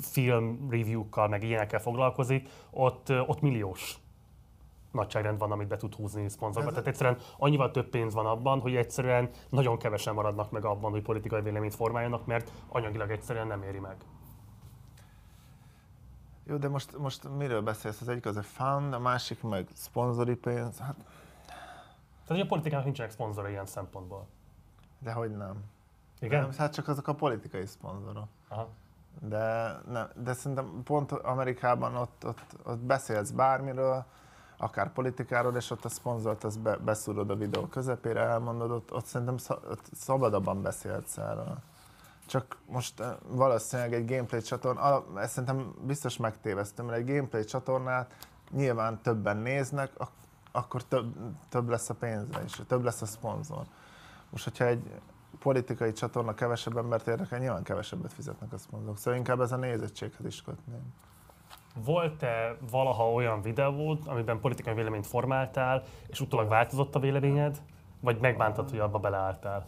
film 0.01 0.67
review-kkal, 0.71 1.29
meg 1.29 1.43
ilyenekkel 1.43 1.81
foglalkozik, 1.81 2.49
ott, 2.71 3.13
ott 3.27 3.41
milliós 3.41 4.04
nagyságrend 4.95 5.39
van, 5.39 5.53
amit 5.53 5.69
be 5.69 5.77
tud 5.77 5.95
húzni 5.95 6.29
szponzorba. 6.29 6.71
Tehát 6.71 6.87
egyszerűen 6.87 7.19
annyival 7.39 7.71
több 7.71 7.89
pénz 7.89 8.15
van 8.15 8.27
abban, 8.27 8.61
hogy 8.61 8.77
egyszerűen 8.77 9.31
nagyon 9.49 9.79
kevesen 9.79 10.15
maradnak 10.15 10.51
meg 10.51 10.65
abban, 10.65 10.91
hogy 10.91 11.03
politikai 11.03 11.43
véleményt 11.43 11.75
formáljanak, 11.75 12.27
mert 12.27 12.53
anyagilag 12.69 13.11
egyszerűen 13.11 13.47
nem 13.47 13.63
éri 13.63 13.79
meg. 13.79 13.97
Jó, 16.47 16.57
de 16.57 16.69
most, 16.69 16.99
most 16.99 17.29
miről 17.37 17.63
beszélsz? 17.63 18.01
Az 18.01 18.09
egyik 18.09 18.27
az 18.27 18.37
a 18.37 18.43
fund, 18.43 18.93
a 18.93 18.99
másik 18.99 19.43
meg 19.43 19.69
szponzori 19.75 20.35
pénz. 20.35 20.79
Hát, 20.79 20.97
Tehát, 20.97 22.27
hogy 22.27 22.41
a 22.41 22.47
politikának 22.47 22.85
nincsenek 22.85 23.11
szponzorai 23.11 23.51
ilyen 23.51 23.67
szempontból. 23.67 24.27
de 24.99 25.13
hogy 25.13 25.37
nem. 25.37 25.65
Igen? 26.21 26.41
Nem, 26.41 26.51
hát 26.59 26.73
csak 26.73 26.89
azok 26.89 27.09
a 27.09 27.15
politikai 27.15 27.67
szponzorok. 27.67 28.27
Aha. 28.49 28.69
De, 29.21 29.77
ne, 29.91 30.07
de 30.17 30.33
szerintem 30.33 30.81
pont 30.85 31.13
Amerikában 31.13 31.97
ott, 31.97 32.27
ott, 32.27 32.57
ott 32.65 32.79
beszélsz 32.79 33.31
bármiről, 33.31 34.05
akár 34.65 34.93
politikáról, 34.93 35.57
és 35.57 35.71
ott 35.71 35.85
a 35.85 35.89
szponzort 35.89 36.45
azt 36.45 36.61
be, 36.61 36.77
beszúrod 36.77 37.31
a 37.31 37.37
videó 37.37 37.67
közepére, 37.67 38.21
elmondod, 38.21 38.71
ott, 38.71 38.93
ott 38.93 39.05
szerintem 39.05 39.37
szabadabban 39.93 40.63
beszélsz 40.63 41.17
erről. 41.17 41.59
Csak 42.27 42.57
most 42.67 43.01
eh, 43.01 43.15
valószínűleg 43.29 43.95
egy 43.95 44.09
gameplay 44.09 44.41
csatorna, 44.41 45.05
ezt 45.17 45.33
szerintem 45.33 45.75
biztos 45.87 46.17
megtéveztem, 46.17 46.87
mert 46.87 46.99
egy 46.99 47.07
gameplay 47.07 47.45
csatornát 47.45 48.29
nyilván 48.51 49.03
többen 49.03 49.37
néznek, 49.37 49.91
ak- 49.97 50.13
akkor 50.53 50.85
több, 50.85 51.15
több 51.49 51.69
lesz 51.69 51.91
a 51.91 51.95
pénze 51.95 52.43
és 52.45 52.61
több 52.67 52.85
lesz 52.85 53.03
a 53.03 53.07
szponzor. 53.07 53.65
Most, 54.31 54.45
hogyha 54.45 54.67
egy 54.67 55.01
politikai 55.39 55.93
csatorna 55.93 56.35
kevesebb 56.35 56.77
embert 56.77 57.07
érdekel, 57.07 57.39
nyilván 57.39 57.63
kevesebbet 57.63 58.13
fizetnek 58.13 58.53
a 58.53 58.59
szponzorok. 58.59 58.99
Szóval 58.99 59.19
inkább 59.19 59.41
ez 59.41 59.53
a 59.53 59.57
nézettséghez 59.57 60.27
is 60.27 60.43
kötném. 60.43 60.93
Volt-e 61.85 62.57
valaha 62.71 63.13
olyan 63.13 63.43
videód, 63.43 64.03
amiben 64.07 64.41
politikai 64.41 64.75
véleményt 64.75 65.07
formáltál, 65.07 65.83
és 66.07 66.21
utólag 66.21 66.49
változott 66.49 66.95
a 66.95 66.99
véleményed? 66.99 67.63
Vagy 68.01 68.21
megbántad, 68.21 68.71
hogy 68.71 68.79
abba 68.79 68.99
beleálltál? 68.99 69.67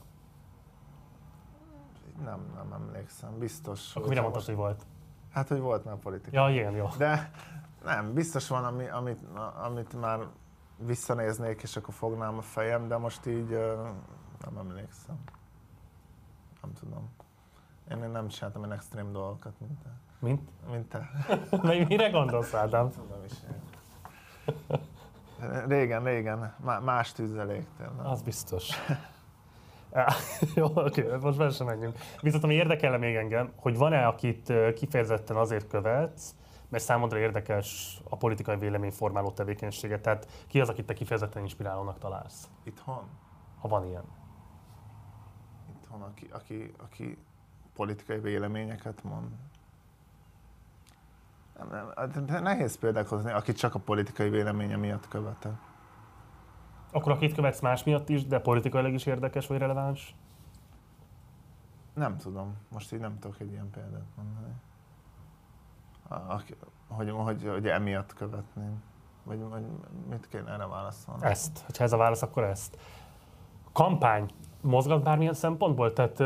Nem, 2.24 2.52
nem 2.54 2.72
emlékszem, 2.72 3.38
biztos. 3.38 3.96
Akkor 3.96 4.09
mire 4.09 4.20
mondtad, 4.20 4.44
hogy 4.44 4.54
volt? 4.54 4.86
Hát, 5.32 5.48
hogy 5.48 5.61
volt 5.61 5.84
már 5.84 5.96
politika. 5.96 6.40
Ja, 6.40 6.54
igen, 6.54 6.72
jó. 6.72 6.88
De 6.98 7.30
nem, 7.84 8.12
biztos 8.12 8.48
van, 8.48 8.64
ami, 8.64 8.88
amit, 8.88 9.20
amit 9.62 10.00
már 10.00 10.18
visszanéznék, 10.78 11.62
és 11.62 11.76
akkor 11.76 11.94
fognám 11.94 12.36
a 12.36 12.42
fejem, 12.42 12.88
de 12.88 12.96
most 12.96 13.26
így 13.26 13.48
nem 14.44 14.57
emlékszem. 14.59 15.16
Nem 16.62 16.72
tudom. 16.72 17.11
Én 17.90 18.02
én 18.02 18.11
nem 18.11 18.28
csináltam 18.28 18.64
ilyen 18.64 18.74
extrém 18.74 19.12
dolgokat, 19.12 19.61
mint 19.61 19.78
te. 19.82 19.90
Mint? 20.18 20.50
Mint 20.70 20.88
te. 20.88 21.10
Mire 21.88 22.10
gondolsz, 22.10 22.54
Ádám? 22.54 22.90
Tudom 22.90 23.24
is. 23.24 23.32
Régen, 25.68 26.04
régen. 26.04 26.54
Má- 26.64 26.84
Más 26.84 27.12
tűzzel 27.12 27.50
égtél. 27.50 27.92
Az 28.02 28.22
biztos. 28.22 28.68
Jó, 30.54 30.66
oké, 30.74 31.06
most 31.20 31.38
bele 31.38 31.50
sem 31.50 31.66
menjünk. 31.66 31.98
Viszont 32.20 32.44
ami 32.44 32.54
érdekelne 32.54 32.96
még 32.96 33.14
engem, 33.14 33.52
hogy 33.56 33.76
van-e, 33.76 34.06
akit 34.06 34.52
kifejezetten 34.74 35.36
azért 35.36 35.68
követsz, 35.68 36.34
mert 36.68 36.84
számodra 36.84 37.18
érdekes 37.18 38.00
a 38.10 38.16
politikai 38.16 38.56
véleményformáló 38.56 39.30
tevékenysége. 39.30 40.00
Tehát 40.00 40.26
ki 40.46 40.60
az, 40.60 40.68
akit 40.68 40.86
te 40.86 40.94
kifejezetten 40.94 41.42
inspirálónak 41.42 41.98
találsz, 41.98 42.48
Itthon? 42.64 43.08
ha 43.60 43.68
van 43.68 43.86
ilyen? 43.86 44.04
Itthon, 45.76 46.02
aki, 46.02 46.28
aki, 46.32 46.74
aki 46.78 47.18
politikai 47.74 48.18
véleményeket 48.18 49.02
mond. 49.04 49.20
Nem, 49.26 49.26
nem, 49.26 49.34
hát 49.34 49.34
de 49.34 49.40
nehéz 52.26 52.78
példák 52.78 53.09
hozni, 53.09 53.30
akit 53.30 53.57
csak 53.57 53.74
a 53.74 53.78
politikai 53.78 54.28
véleménye 54.28 54.76
miatt 54.76 55.09
követek. 55.09 55.52
Akkor 56.92 57.12
akit 57.12 57.34
követsz 57.34 57.61
más 57.61 57.84
miatt 57.84 58.09
is, 58.09 58.26
de 58.26 58.40
politikailag 58.40 58.92
is 58.92 59.07
érdekes 59.07 59.46
vagy 59.46 59.59
releváns? 59.59 60.14
Nem 61.94 62.16
tudom, 62.16 62.57
most 62.68 62.92
így 62.92 63.00
nem 63.00 63.18
tudok 63.18 63.40
egy 63.40 63.50
ilyen 63.50 63.70
példát 63.70 64.07
mondani. 64.16 64.54
Aki, 66.09 66.54
hogy, 66.88 67.11
hogy, 67.11 67.48
hogy 67.48 67.68
emiatt 67.68 68.14
követném. 68.14 68.82
Vagy, 69.24 69.40
vagy 69.40 69.64
mit 70.09 70.28
kéne 70.28 70.50
erre 70.50 70.66
válaszolni? 70.66 71.24
Ezt. 71.24 71.64
Ha 71.76 71.84
ez 71.84 71.92
a 71.92 71.96
válasz, 71.96 72.22
akkor 72.22 72.44
ezt. 72.44 72.78
Kampány. 73.72 74.30
Mozgat 74.66 75.02
bármilyen 75.02 75.34
szempontból? 75.34 75.92
Tehát 75.92 76.22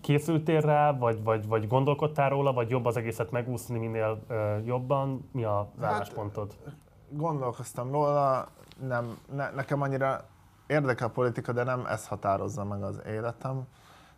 készültél 0.00 0.60
rá, 0.60 0.92
vagy, 0.92 1.22
vagy, 1.22 1.46
vagy 1.46 1.66
gondolkodtál 1.68 2.30
róla, 2.30 2.52
vagy 2.52 2.70
jobb 2.70 2.84
az 2.84 2.96
egészet 2.96 3.30
megúszni 3.30 3.78
minél 3.78 4.18
jobban? 4.64 5.28
Mi 5.32 5.44
az 5.44 5.66
Hát, 5.80 5.92
álláspontod? 5.92 6.56
Gondolkoztam 7.08 7.90
róla, 7.90 8.48
nem, 8.80 9.18
ne, 9.32 9.50
nekem 9.50 9.82
annyira 9.82 10.24
érdekel 10.66 11.06
a 11.06 11.10
politika, 11.10 11.52
de 11.52 11.62
nem 11.62 11.86
ez 11.86 12.06
határozza 12.06 12.64
meg 12.64 12.82
az 12.82 13.00
életem, 13.06 13.66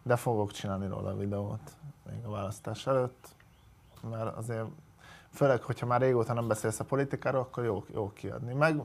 de 0.03 0.17
fogok 0.17 0.51
csinálni 0.51 0.89
róla 0.89 1.11
a 1.11 1.17
videót 1.17 1.77
még 2.11 2.25
a 2.25 2.31
választás 2.31 2.87
előtt, 2.87 3.29
mert 4.11 4.37
azért 4.37 4.67
főleg, 5.31 5.63
hogyha 5.63 5.87
már 5.87 6.01
régóta 6.01 6.33
nem 6.33 6.49
beszélsz 6.49 6.81
a 6.81 6.85
politikáról, 6.85 7.41
akkor 7.41 7.65
jó, 7.65 7.85
jó 7.93 8.13
kiadni. 8.15 8.53
Meg, 8.55 8.83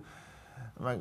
meg 0.80 1.00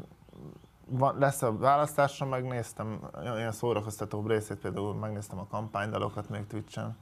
lesz 1.18 1.42
a 1.42 1.56
választásra, 1.56 2.26
megnéztem 2.26 3.00
ilyen 3.36 3.52
szórakoztatóbb 3.52 4.28
részét, 4.28 4.56
például 4.56 4.94
megnéztem 4.94 5.38
a 5.38 5.46
kampánydalokat 5.46 6.28
még 6.28 6.46
Twitch-en, 6.46 6.96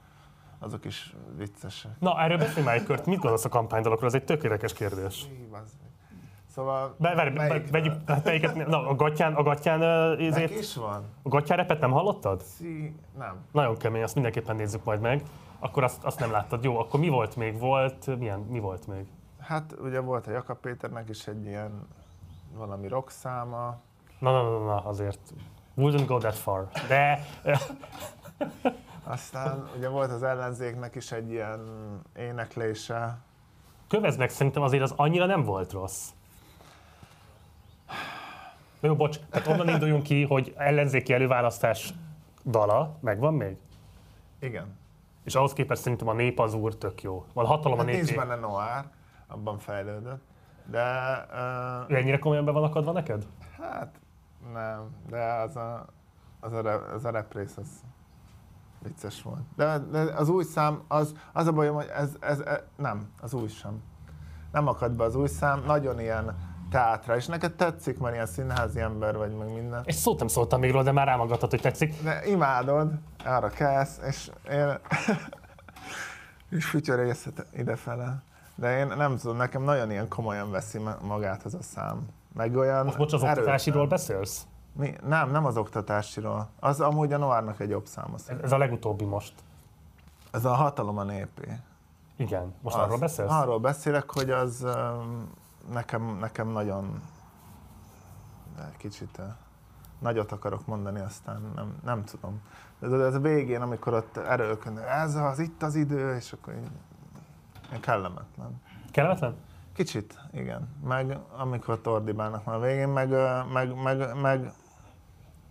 azok 0.59 0.85
is 0.85 1.15
viccesek. 1.37 1.91
Na, 1.99 2.21
erről 2.21 2.37
beszélj 2.37 2.65
már 2.65 2.75
egy 2.75 2.83
kört. 2.83 3.05
Mit 3.05 3.19
gondolsz 3.19 3.45
a 3.45 3.49
kampánydalokról? 3.49 4.07
Ez 4.07 4.15
egy 4.15 4.23
tök 4.23 4.43
érdekes 4.43 4.73
kérdés. 4.73 5.27
Szóval... 6.47 6.95
Be, 6.97 7.15
várj, 7.15 7.29
be, 7.29 7.61
vegyük, 7.71 7.93
hát 8.05 8.23
melyiket, 8.23 8.67
na, 8.67 8.87
a 8.87 8.95
gatyán, 8.95 9.33
a 9.33 9.43
gatyán, 9.43 9.81
ezért, 10.19 10.51
is 10.51 10.75
van? 10.75 11.03
a 11.23 11.29
gatyán 11.29 11.57
repet 11.57 11.79
nem 11.79 11.91
hallottad? 11.91 12.41
Szí... 12.41 12.95
Nem. 13.17 13.35
Nagyon 13.51 13.77
kemény, 13.77 14.03
azt 14.03 14.13
mindenképpen 14.13 14.55
nézzük 14.55 14.83
majd 14.83 14.99
meg. 14.99 15.23
Akkor 15.59 15.83
azt, 15.83 16.03
azt 16.03 16.19
nem 16.19 16.31
láttad. 16.31 16.63
Jó, 16.63 16.79
akkor 16.79 16.99
mi 16.99 17.09
volt 17.09 17.35
még? 17.35 17.59
Volt, 17.59 18.17
milyen, 18.17 18.39
mi 18.39 18.59
volt 18.59 18.87
még? 18.87 19.07
Hát 19.39 19.75
ugye 19.81 19.99
volt 19.99 20.27
a 20.27 20.31
Jakab 20.31 20.57
Péternek 20.57 21.09
is 21.09 21.27
egy 21.27 21.45
ilyen 21.45 21.87
valami 22.53 22.87
rock 22.87 23.09
száma. 23.09 23.79
Na, 24.19 24.31
na, 24.31 24.49
na, 24.49 24.65
na, 24.65 24.75
azért. 24.85 25.19
Wouldn't 25.77 26.05
go 26.07 26.17
that 26.17 26.35
far. 26.35 26.67
De 26.87 27.25
Aztán 29.03 29.69
ugye 29.77 29.87
volt 29.89 30.11
az 30.11 30.23
ellenzéknek 30.23 30.95
is 30.95 31.11
egy 31.11 31.29
ilyen 31.31 31.59
éneklése. 32.15 33.17
Kövez 33.87 34.17
meg, 34.17 34.29
szerintem 34.29 34.63
azért 34.63 34.83
az 34.83 34.93
annyira 34.95 35.25
nem 35.25 35.43
volt 35.43 35.71
rossz. 35.71 36.09
Jó, 38.79 38.95
bocs, 38.95 39.19
tehát 39.29 39.47
onnan 39.47 39.67
induljunk 39.69 40.03
ki, 40.03 40.23
hogy 40.25 40.53
ellenzéki 40.57 41.13
előválasztás 41.13 41.93
dala 42.45 42.97
megvan 42.99 43.33
még? 43.33 43.57
Igen. 44.39 44.77
És 45.23 45.35
ahhoz 45.35 45.53
képest 45.53 45.81
szerintem 45.81 46.07
a 46.07 46.13
nép 46.13 46.39
az 46.39 46.53
úr 46.53 46.75
tök 46.75 47.01
jó. 47.01 47.25
Van 47.33 47.45
hatalom 47.45 47.79
a 47.79 47.81
Hát 47.83 47.91
nincs 47.91 48.05
népé. 48.05 48.15
benne 48.19 48.35
noir, 48.35 48.83
abban 49.27 49.57
fejlődött. 49.57 50.23
De 50.71 51.25
Ő 51.87 51.93
uh, 51.93 51.99
ennyire 51.99 52.19
komolyan 52.19 52.45
be 52.45 52.51
van 52.51 52.63
akadva 52.63 52.91
neked? 52.91 53.25
hát 53.61 53.99
nem, 54.53 54.95
de 55.09 55.33
az 55.33 55.55
a, 55.55 55.85
az 56.39 56.53
a, 56.53 56.93
az 56.93 57.05
a 57.05 57.09
rap 57.11 57.33
rész 57.33 57.57
az 57.57 57.67
vicces 58.83 59.21
volt. 59.21 59.41
De, 59.55 59.77
de 59.91 59.99
az 59.99 60.29
új 60.29 60.43
szám, 60.43 60.81
az, 60.87 61.13
az 61.33 61.47
a 61.47 61.51
bajom, 61.51 61.75
hogy 61.75 61.89
ez, 61.95 62.15
ez, 62.19 62.39
ez, 62.39 62.59
nem, 62.75 63.09
az 63.21 63.33
új 63.33 63.47
sem. 63.47 63.81
Nem 64.51 64.67
akad 64.67 64.91
be 64.91 65.03
az 65.03 65.15
új 65.15 65.27
szám, 65.27 65.63
nagyon 65.65 65.99
ilyen 65.99 66.35
teátra, 66.69 67.15
és 67.15 67.25
neked 67.25 67.55
tetszik, 67.55 67.99
mert 67.99 68.13
ilyen 68.13 68.25
színházi 68.25 68.79
ember 68.79 69.17
vagy, 69.17 69.37
meg 69.37 69.53
minden. 69.53 69.81
És 69.85 69.95
szót 69.95 70.19
nem 70.19 70.27
szóltam 70.27 70.59
még 70.59 70.71
róla, 70.71 70.83
de 70.83 70.91
már 70.91 71.07
rámagattad, 71.07 71.49
hogy 71.49 71.61
tetszik. 71.61 72.03
De 72.03 72.25
imádod, 72.25 72.91
arra 73.25 73.49
kelsz, 73.49 73.99
és 74.07 74.31
én... 74.51 74.79
és 76.57 76.65
fütyörészet 76.65 77.45
idefele. 77.53 78.23
De 78.59 78.77
én 78.77 78.87
nem 78.87 79.17
tudom, 79.17 79.37
nekem 79.37 79.61
nagyon 79.61 79.91
ilyen 79.91 80.07
komolyan 80.07 80.51
veszi 80.51 80.77
ma- 80.77 80.97
magát 81.01 81.45
ez 81.45 81.53
a 81.53 81.61
szám. 81.61 82.07
Meg 82.33 82.55
olyan 82.55 82.85
Most 82.85 82.97
bocs, 82.97 83.13
az 83.13 83.21
erősen. 83.23 83.37
oktatásiról 83.39 83.87
beszélsz? 83.87 84.47
Mi? 84.73 84.95
Nem, 85.07 85.31
nem 85.31 85.45
az 85.45 85.57
oktatásiról. 85.57 86.49
Az 86.59 86.81
amúgy 86.81 87.13
a 87.13 87.17
Noárnak 87.17 87.59
egy 87.59 87.69
jobb 87.69 87.85
száma 87.85 88.13
Ez, 88.15 88.21
szerintem. 88.21 88.45
ez 88.45 88.51
a 88.51 88.57
legutóbbi 88.57 89.05
most. 89.05 89.33
Ez 90.31 90.45
a 90.45 90.53
hatalom 90.53 90.97
a 90.97 91.03
népé. 91.03 91.59
Igen, 92.15 92.53
most 92.61 92.75
Az- 92.75 92.81
arról 92.81 92.97
beszélsz? 92.97 93.31
Arról 93.31 93.59
beszélek, 93.59 94.11
hogy 94.11 94.29
az 94.29 94.65
nekem, 95.71 96.17
nekem 96.19 96.47
nagyon 96.47 97.01
de 98.55 98.71
kicsit 98.77 99.21
nagyot 99.99 100.31
akarok 100.31 100.65
mondani, 100.65 100.99
aztán 100.99 101.51
nem, 101.55 101.75
nem 101.83 102.03
tudom. 102.03 102.41
Ez, 102.81 102.91
ez 102.91 103.15
a 103.15 103.19
végén, 103.19 103.61
amikor 103.61 103.93
ott 103.93 104.17
erőlködnek, 104.17 104.87
ez 104.87 105.15
az, 105.15 105.39
itt 105.39 105.63
az 105.63 105.75
idő, 105.75 106.15
és 106.15 106.33
akkor 106.33 106.53
így, 106.53 106.69
kellemetlen. 107.79 108.61
Kellemetlen? 108.91 109.35
Kicsit, 109.73 110.19
igen. 110.31 110.69
Meg 110.83 111.19
amikor 111.37 111.81
tordibálnak 111.81 112.45
már 112.45 112.55
a 112.55 112.59
végén, 112.59 112.87
meg, 112.87 113.09
meg, 113.53 113.75
meg, 113.75 114.21
meg, 114.21 114.51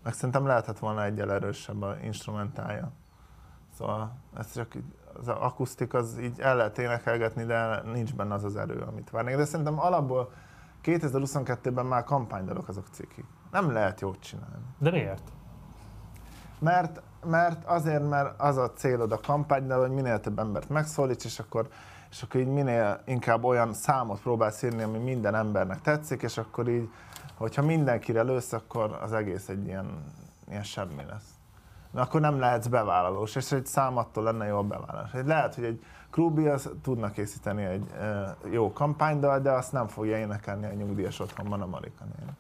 meg 0.03 0.13
szerintem 0.13 0.47
lehetett 0.47 0.79
volna 0.79 1.05
egyel 1.05 1.33
erősebb 1.33 1.83
a 1.83 1.97
instrumentálja. 2.03 2.91
Szóval 3.77 4.13
ez 4.37 4.53
csak 4.53 4.75
így, 4.75 4.95
az 5.21 5.29
akusztik 5.29 5.95
az 5.95 6.19
így 6.21 6.41
el 6.41 6.57
lehet 6.57 6.79
énekelgetni, 6.79 7.45
de 7.45 7.83
nincs 7.83 8.15
benne 8.15 8.35
az 8.35 8.45
az 8.45 8.57
erő, 8.57 8.81
amit 8.81 9.11
várnék. 9.11 9.37
De 9.37 9.45
szerintem 9.45 9.81
alapból 9.81 10.33
2022-ben 10.85 11.87
már 11.87 12.05
kampánydalok 12.05 12.69
azok 12.69 12.87
ciki. 12.91 13.25
Nem 13.51 13.71
lehet 13.73 14.01
jót 14.01 14.21
csinálni. 14.21 14.65
De 14.79 14.91
miért? 14.91 15.33
Mert, 16.59 17.03
mert 17.25 17.65
azért, 17.65 18.09
mert 18.09 18.41
az 18.41 18.57
a 18.57 18.73
célod 18.73 19.13
a 19.13 19.21
kampánynál, 19.21 19.79
hogy 19.79 19.91
minél 19.91 20.21
több 20.21 20.39
embert 20.39 20.69
megszólíts, 20.69 21.25
és 21.25 21.39
akkor, 21.39 21.69
és 22.11 22.23
akkor 22.23 22.41
így 22.41 22.47
minél 22.47 23.01
inkább 23.05 23.45
olyan 23.45 23.73
számot 23.73 24.21
próbálsz 24.21 24.63
írni, 24.63 24.83
ami 24.83 24.99
minden 24.99 25.35
embernek 25.35 25.81
tetszik, 25.81 26.23
és 26.23 26.39
akkor 26.39 26.69
így, 26.69 26.89
hogyha 27.35 27.63
mindenkire 27.63 28.23
lősz, 28.23 28.53
akkor 28.53 28.99
az 29.03 29.13
egész 29.13 29.49
egy 29.49 29.67
ilyen, 29.67 30.05
ilyen 30.49 30.63
semmi 30.63 31.05
lesz. 31.09 31.39
Na, 31.91 32.01
akkor 32.01 32.21
nem 32.21 32.39
lehetsz 32.39 32.67
bevállalós, 32.67 33.35
és 33.35 33.53
egy 33.53 33.67
szám 33.67 34.07
lenne 34.15 34.47
jó 34.47 34.59
a 34.59 34.63
bevállalás. 34.63 35.11
Lehet, 35.25 35.55
hogy 35.55 35.65
egy 35.65 35.85
Krubi 36.11 36.47
az 36.47 36.71
tudna 36.83 37.11
készíteni 37.11 37.65
egy 37.65 37.87
jó 38.51 38.73
kampánydal, 38.73 39.41
de 39.41 39.51
azt 39.51 39.73
nem 39.73 39.89
fogja 39.89 40.19
énekelni 40.19 40.67
a 40.67 40.73
nyugdíjas 40.73 41.21
otthonban 41.21 41.63
a 41.63 41.67
Marika 41.67 42.05
néni. 42.19 42.33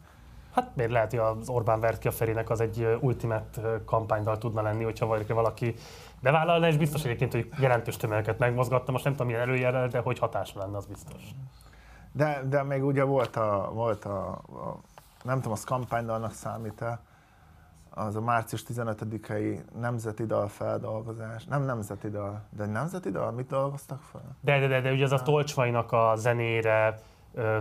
Hát 0.54 0.70
miért 0.74 0.90
lehet, 0.90 1.10
hogy 1.10 1.18
az 1.18 1.48
Orbán 1.48 1.80
vert 1.80 1.98
ki 1.98 2.08
a 2.08 2.10
Ferinek 2.10 2.50
az 2.50 2.60
egy 2.60 2.98
ultimate 3.00 3.82
kampánydal 3.84 4.38
tudna 4.38 4.62
lenni, 4.62 4.84
hogyha 4.84 5.06
valaki, 5.28 5.74
és 6.68 6.76
biztos 6.76 7.04
egyébként, 7.04 7.32
hogy 7.32 7.48
jelentős 7.60 7.96
tömegeket 7.96 8.38
megmozgatta, 8.38 8.92
most 8.92 9.04
nem 9.04 9.12
tudom 9.12 9.26
milyen 9.26 9.42
előjelrel, 9.42 9.88
de 9.88 9.98
hogy 9.98 10.18
hatása 10.18 10.58
lenne, 10.58 10.76
az 10.76 10.86
biztos. 10.86 11.22
De, 12.12 12.42
de 12.48 12.62
még 12.62 12.84
ugye 12.84 13.02
volt 13.02 13.36
a, 13.36 13.70
volt 13.72 14.04
a, 14.04 14.28
a 14.30 14.78
nem 15.22 15.36
tudom, 15.36 15.52
az 15.52 15.64
kampánydalnak 15.64 16.32
számít-e, 16.32 17.00
az 17.90 18.16
a 18.16 18.20
március 18.20 18.64
15-i 18.68 19.60
nemzeti 19.80 20.26
dal 20.26 20.48
feldolgozás, 20.48 21.44
nem 21.44 21.62
nemzeti 21.62 22.08
dal, 22.10 22.42
de 22.50 22.66
nemzeti 22.66 23.10
dal, 23.10 23.30
mit 23.30 23.46
dolgoztak 23.46 24.02
fel? 24.02 24.36
De, 24.40 24.58
de, 24.58 24.66
de, 24.66 24.80
de 24.80 24.92
ugye 24.92 25.04
ez 25.04 25.12
a 25.12 25.22
Tolcsvainak 25.22 25.92
a 25.92 26.12
zenére, 26.16 27.00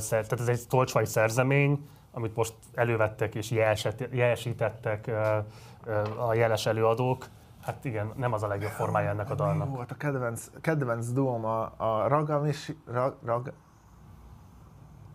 tehát 0.10 0.40
ez 0.40 0.48
egy 0.48 0.68
Tolcsvai 0.68 1.06
szerzemény, 1.06 1.90
amit 2.12 2.36
most 2.36 2.54
elővettek 2.74 3.36
és 3.36 3.52
ö, 5.08 5.40
a 6.18 6.34
jeles 6.34 6.66
előadók. 6.66 7.26
Hát 7.68 7.86
igen, 7.86 8.12
nem 8.16 8.34
az 8.34 8.44
a 8.44 8.48
legjobb 8.48 8.72
formája 8.72 9.10
ennek 9.10 9.30
a 9.30 9.34
Mi 9.34 9.36
dalnak. 9.36 9.76
volt 9.76 9.92
a 9.92 9.96
kedvenc, 9.96 10.52
kedvenc 10.62 11.12
duom 11.12 11.46
a, 11.46 11.72
a 11.78 12.08
Ragamis, 12.08 12.72
rag, 12.86 13.18
rag, 13.26 13.54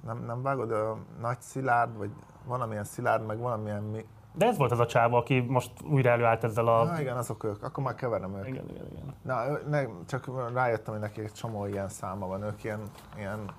nem, 0.05 0.25
nem 0.25 0.43
vágod, 0.43 0.71
a 0.71 0.99
Nagy 1.21 1.41
Szilárd, 1.41 1.97
vagy 1.97 2.11
valamilyen 2.45 2.85
Szilárd, 2.85 3.27
meg 3.27 3.39
valamilyen 3.39 3.83
mi. 3.83 4.07
De 4.35 4.47
ez 4.47 4.57
volt 4.57 4.71
az 4.71 4.79
a 4.79 4.87
csáva, 4.87 5.19
aki 5.19 5.41
most 5.41 5.73
újra 5.83 6.11
előállt 6.11 6.45
ezzel 6.45 6.69
a... 6.69 6.85
Na 6.85 7.01
igen, 7.01 7.17
azok 7.17 7.45
ők, 7.45 7.63
akkor 7.63 7.85
már 7.85 7.95
keverem 7.95 8.35
őket. 8.35 8.49
Igen, 8.49 8.69
igen, 8.69 8.87
igen. 8.91 9.15
Na, 9.23 9.45
ne, 9.69 9.85
csak 10.07 10.53
rájöttem, 10.53 10.93
hogy 10.93 11.03
neki 11.03 11.21
egy 11.21 11.33
csomó 11.33 11.67
ilyen 11.67 11.89
száma 11.89 12.27
van, 12.27 12.43
ők 12.43 12.65
ilyen, 12.65 12.81
ilyen, 13.17 13.51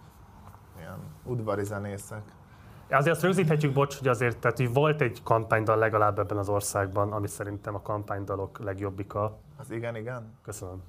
ilyen 0.78 0.98
udvari 1.24 1.64
zenészek. 1.64 2.22
Azért 2.98 3.16
azt 3.16 3.24
rögzíthetjük, 3.24 3.74
bocs, 3.74 3.98
hogy 3.98 4.08
azért 4.08 4.38
tehát, 4.38 4.58
hogy 4.58 4.74
volt 4.74 5.02
egy 5.02 5.24
kampánydal 5.24 5.78
legalább 5.78 6.20
ebben 6.20 6.38
az 6.38 6.50
országban, 6.50 7.12
ami 7.12 7.28
szerintem 7.28 7.76
a 7.76 7.82
kampánydalok 7.82 8.60
legjobbika. 8.60 9.38
Az 9.58 9.72
igen, 9.72 9.96
igen, 9.96 10.38
Köszönöm. 10.42 10.84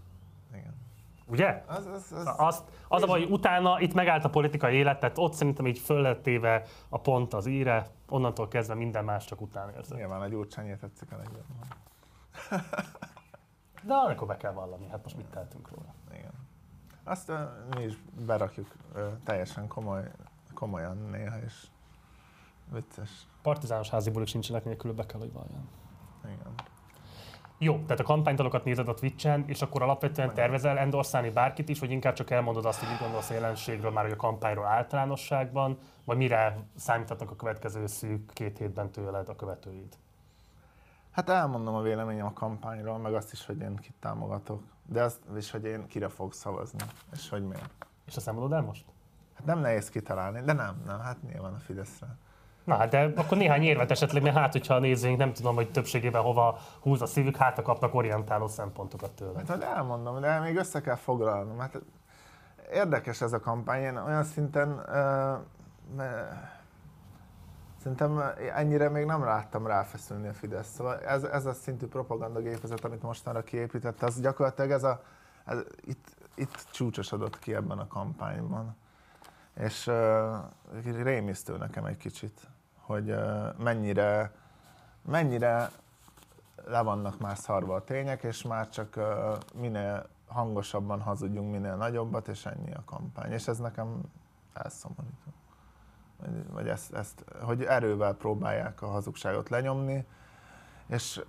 igen. 0.53 0.75
Ugye? 1.27 1.65
Az, 1.67 1.87
az, 1.87 2.13
az, 2.13 2.35
Azt, 2.37 2.63
az 2.89 3.03
a 3.03 3.07
baj, 3.07 3.21
hogy 3.21 3.31
utána 3.31 3.81
itt 3.81 3.95
megállt 3.95 4.25
a 4.25 4.31
politikai 4.31 4.75
élet, 4.75 5.01
tehát 5.01 5.19
ott 5.19 5.33
szerintem 5.33 5.67
így 5.67 5.79
föl 5.79 6.01
lett 6.01 6.23
téve 6.23 6.63
a 6.89 6.99
pont 7.01 7.35
az 7.35 7.47
íre, 7.47 7.87
onnantól 8.09 8.49
kezdve 8.49 8.75
minden 8.75 9.05
más 9.05 9.25
csak 9.25 9.41
után 9.41 9.73
érzem. 9.77 9.99
nyilván 9.99 10.21
a 10.21 10.29
gyurcsányért 10.29 10.81
tetszik 10.81 11.13
a 11.13 11.17
legjobban. 11.17 11.59
De 13.87 13.95
akkor 13.95 14.27
be 14.27 14.37
kell 14.37 14.53
vallani, 14.53 14.87
hát 14.91 15.03
most 15.03 15.17
mit 15.17 15.27
tehetünk 15.27 15.69
róla. 15.69 15.95
Igen. 16.13 16.33
Azt 17.05 17.29
ö, 17.29 17.43
mi 17.77 17.83
is 17.83 17.95
berakjuk 18.27 18.67
ö, 18.95 19.09
teljesen 19.25 19.69
komoly, 19.69 20.11
komolyan 20.55 20.97
néha, 21.11 21.37
és 21.45 21.67
vicces. 22.73 23.27
Partizános 23.43 23.91
házi 23.91 24.11
bulik 24.11 24.29
sincsenek 24.29 24.65
nélkül, 24.65 24.93
be 24.93 25.07
kell, 25.07 25.21
hogy 25.21 25.33
valljam. 25.33 25.69
Igen. 26.25 26.55
Jó, 27.59 27.75
tehát 27.75 28.01
a 28.01 28.05
kampánydalokat 28.05 28.65
nézed 28.65 28.89
a 28.89 28.95
Twitch-en, 28.95 29.45
és 29.47 29.63
akkor 29.63 29.83
alapvetően 29.83 30.35
tervezel 30.35 30.79
endorszálni 30.79 31.31
bárkit 31.31 31.69
is, 31.69 31.79
vagy 31.79 31.91
inkább 31.91 32.15
csak 32.15 32.31
elmondod 32.31 32.65
azt, 32.65 32.79
hogy 32.79 32.89
mit 32.89 32.99
gondolsz 32.99 33.31
a 33.31 33.35
jelenségről, 33.35 33.91
már 33.91 34.05
hogy 34.05 34.13
a 34.13 34.17
kampányról 34.17 34.67
általánosságban, 34.67 35.79
vagy 36.05 36.17
mire 36.17 36.67
számíthatnak 36.77 37.31
a 37.31 37.37
következő 37.37 37.87
szűk 37.87 38.31
két 38.33 38.59
hétben 38.59 38.91
tőled 38.91 39.29
a 39.29 39.37
követőid? 39.37 39.97
Hát 41.11 41.29
elmondom 41.29 41.75
a 41.75 41.81
véleményem 41.81 42.27
a 42.27 42.33
kampányról, 42.33 42.99
meg 42.99 43.15
azt 43.15 43.33
is, 43.33 43.47
hogy 43.47 43.61
én 43.61 43.77
kit 43.77 43.95
támogatok. 44.01 44.63
De 44.87 45.03
azt 45.03 45.21
is, 45.37 45.51
hogy 45.51 45.65
én 45.65 45.87
kire 45.87 46.09
fog 46.09 46.33
szavazni, 46.33 46.85
és 47.13 47.29
hogy 47.29 47.43
miért. 47.43 47.87
És 48.07 48.17
azt 48.17 48.27
nem 48.27 48.35
mondod 48.35 48.53
el 48.53 48.63
most? 48.63 48.85
Hát 49.35 49.47
nem 49.47 49.59
nehéz 49.59 49.89
kitalálni, 49.89 50.41
de 50.41 50.53
nem, 50.53 50.83
nem, 50.87 51.01
hát 51.01 51.23
nyilván 51.23 51.55
a 51.55 51.59
Fideszre. 51.59 52.17
Na, 52.65 52.87
de 52.87 53.13
akkor 53.17 53.39
néhány 53.39 53.63
érvet 53.63 53.91
esetleg, 53.91 54.23
mert 54.23 54.37
hát, 54.37 54.53
hogyha 54.53 54.75
a 54.75 54.79
nézőink 54.79 55.19
nem 55.19 55.33
tudom, 55.33 55.55
hogy 55.55 55.71
többségében 55.71 56.23
hova 56.23 56.59
húz 56.81 57.03
a 57.03 57.07
szívük, 57.07 57.37
hát 57.37 57.63
kapnak 57.63 57.95
orientáló 57.95 58.47
szempontokat 58.47 59.11
tőle. 59.11 59.43
Hát 59.49 59.63
elmondom, 59.63 60.21
de 60.21 60.39
még 60.39 60.57
össze 60.57 60.81
kell 60.81 60.97
foglalnom. 60.97 61.59
Hát 61.59 61.81
érdekes 62.73 63.21
ez 63.21 63.33
a 63.33 63.41
kampány, 63.41 63.83
én 63.83 63.97
olyan 63.97 64.25
szinten 64.25 64.69
uh, 64.69 66.05
Szerintem 67.85 68.23
ennyire 68.55 68.89
még 68.89 69.05
nem 69.05 69.25
láttam 69.25 69.67
ráfeszülni 69.67 70.29
a 70.29 70.33
Fidesz. 70.33 70.73
Szóval 70.75 71.01
ez, 71.01 71.23
ez 71.23 71.47
a 71.47 71.53
szintű 71.53 71.87
propagandagépezet, 71.87 72.85
amit 72.85 73.03
mostanra 73.03 73.43
kiépített, 73.43 74.03
az 74.03 74.21
gyakorlatilag 74.21 74.71
ez 74.71 74.85
a, 74.85 75.03
ez, 75.45 75.59
itt, 75.81 76.17
itt 76.35 76.67
csúcsosodott 76.71 77.39
ki 77.39 77.55
ebben 77.55 77.79
a 77.79 77.87
kampányban. 77.87 78.77
És 79.55 79.87
uh, 79.87 81.03
rémisztő 81.03 81.57
nekem 81.57 81.85
egy 81.85 81.97
kicsit, 81.97 82.41
hogy 82.87 83.15
mennyire, 83.59 84.33
mennyire 85.03 85.71
le 86.67 86.83
vannak 86.83 87.19
már 87.19 87.37
szarva 87.37 87.75
a 87.75 87.85
tények, 87.85 88.23
és 88.23 88.43
már 88.43 88.69
csak 88.69 89.01
minél 89.55 90.07
hangosabban 90.27 91.01
hazudjunk, 91.01 91.51
minél 91.51 91.75
nagyobbat, 91.77 92.29
és 92.29 92.47
ennyi 92.47 92.75
a 92.75 92.83
kampány. 92.85 93.33
És 93.33 93.49
ez 93.49 93.59
nekem 93.59 94.01
elszomorító. 94.53 95.33
Vagy, 96.17 96.53
vagy 96.53 96.69
ezt, 96.69 96.93
ezt, 96.93 97.25
hogy 97.43 97.63
erővel 97.63 98.15
próbálják 98.15 98.83
a 98.83 98.87
hazugságot 98.87 99.49
lenyomni, 99.49 100.07
és 100.87 101.21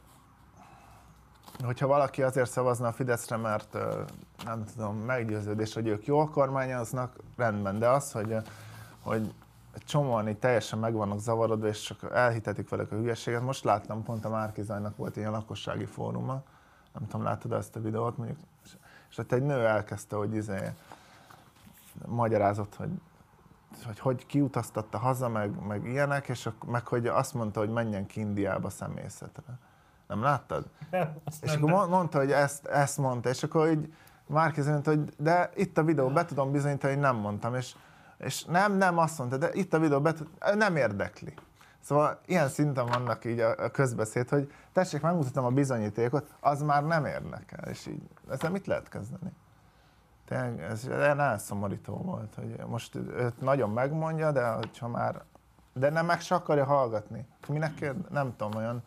hogyha 1.64 1.88
valaki 1.88 2.24
azért 2.24 2.50
szavazna 2.50 2.88
a 2.88 2.92
Fideszre, 2.92 3.38
mert 3.38 3.78
nem 4.46 4.64
tudom, 4.64 4.98
meggyőződés, 4.98 5.74
hogy 5.74 5.88
ők 5.88 6.06
jól 6.06 6.30
kormányoznak, 6.30 7.16
rendben, 7.38 7.80
de 7.80 7.90
az, 7.90 8.12
hogy, 8.12 8.36
hogy 9.02 9.34
csomóan 9.84 10.28
így 10.28 10.38
teljesen 10.38 10.80
meg 10.80 10.94
vannak 10.94 11.20
zavarodva, 11.20 11.68
és 11.68 11.82
csak 11.82 12.12
elhitetik 12.14 12.70
velük 12.70 12.92
a 12.92 12.96
hülyeséget. 12.96 13.42
Most 13.42 13.64
láttam, 13.64 14.04
pont 14.04 14.26
a 14.26 14.30
Márkizajnak 14.30 14.98
volt 14.98 15.16
ilyen 15.16 15.32
lakossági 15.32 15.86
fóruma, 15.86 16.42
nem 16.94 17.08
tudom, 17.08 17.26
láttad 17.26 17.52
ezt 17.52 17.76
a 17.76 17.82
videót, 17.82 18.18
mondjuk, 18.18 18.40
és, 19.10 19.18
ott 19.18 19.32
egy 19.32 19.44
nő 19.44 19.66
elkezdte, 19.66 20.16
hogy 20.16 20.36
izé, 20.36 20.74
magyarázott, 22.06 22.76
hogy 22.76 22.90
hogy 23.86 24.00
hogy 24.00 24.26
kiutaztatta 24.26 24.98
haza, 24.98 25.30
meg, 25.30 25.66
meg 25.68 25.86
ilyenek, 25.86 26.28
és 26.28 26.46
ak- 26.46 26.66
meg 26.66 26.88
hogy 26.88 27.08
azt 27.08 27.34
mondta, 27.34 27.60
hogy 27.60 27.70
menjen 27.70 28.06
ki 28.06 28.20
Indiába 28.20 28.70
szemészetre. 28.70 29.60
Nem 30.08 30.22
láttad? 30.22 30.66
Azt 31.24 31.44
És 31.44 31.54
nem, 31.54 31.64
akkor 31.64 31.90
mondta, 31.90 32.18
hogy 32.18 32.32
ezt, 32.32 32.66
ezt 32.66 32.98
mondta, 32.98 33.30
és 33.30 33.44
akkor 33.44 33.70
így 33.70 33.94
Márkez 34.28 34.68
mondta, 34.68 34.90
hogy 34.90 35.14
de 35.18 35.50
itt 35.56 35.78
a 35.78 35.84
videó, 35.84 36.10
be 36.10 36.26
tudom 36.26 36.52
bizonyítani, 36.52 36.94
hogy 36.94 37.02
nem 37.02 37.16
mondtam, 37.16 37.56
és, 37.56 37.76
és 38.18 38.44
nem, 38.44 38.74
nem 38.74 38.98
azt 38.98 39.18
mondta, 39.18 39.38
de 39.38 39.50
itt 39.54 39.74
a 39.74 39.80
videó, 39.80 40.02
be 40.02 40.14
tud- 40.14 40.56
nem 40.56 40.76
érdekli. 40.76 41.34
Szóval 41.80 42.20
ilyen 42.26 42.48
szinten 42.48 42.86
vannak 42.86 43.26
így 43.26 43.40
a, 43.40 43.56
a 43.58 43.70
közbeszéd, 43.70 44.30
hogy 44.30 44.52
tessék, 44.74 45.02
megmutatom 45.02 45.46
a 45.46 45.50
bizonyítékot, 45.50 46.36
az 46.40 46.62
már 46.62 46.86
nem 46.86 47.06
érdekel, 47.06 47.70
és 47.70 47.86
így 47.86 48.02
ezzel 48.30 48.52
mit 48.52 48.68
lehet 48.68 48.90
kezdeni? 48.90 49.32
Tényleg 50.26 50.62
ez 50.62 50.86
elszomorító 50.86 51.94
volt, 51.96 52.36
hogy 52.36 52.60
most 52.68 52.96
őt 52.96 53.42
nagyon 53.42 53.70
megmondja, 53.70 54.32
de 54.32 54.48
hogyha 54.48 54.88
már, 54.88 55.24
de 55.74 55.90
nem 55.90 56.06
meg 56.06 56.22
se 56.22 56.36
akarja 56.36 56.66
hallgatni. 56.66 57.28
Minek 57.48 57.74
kérd, 57.74 58.12
nem 58.12 58.36
tudom, 58.38 58.56
olyan, 58.56 58.84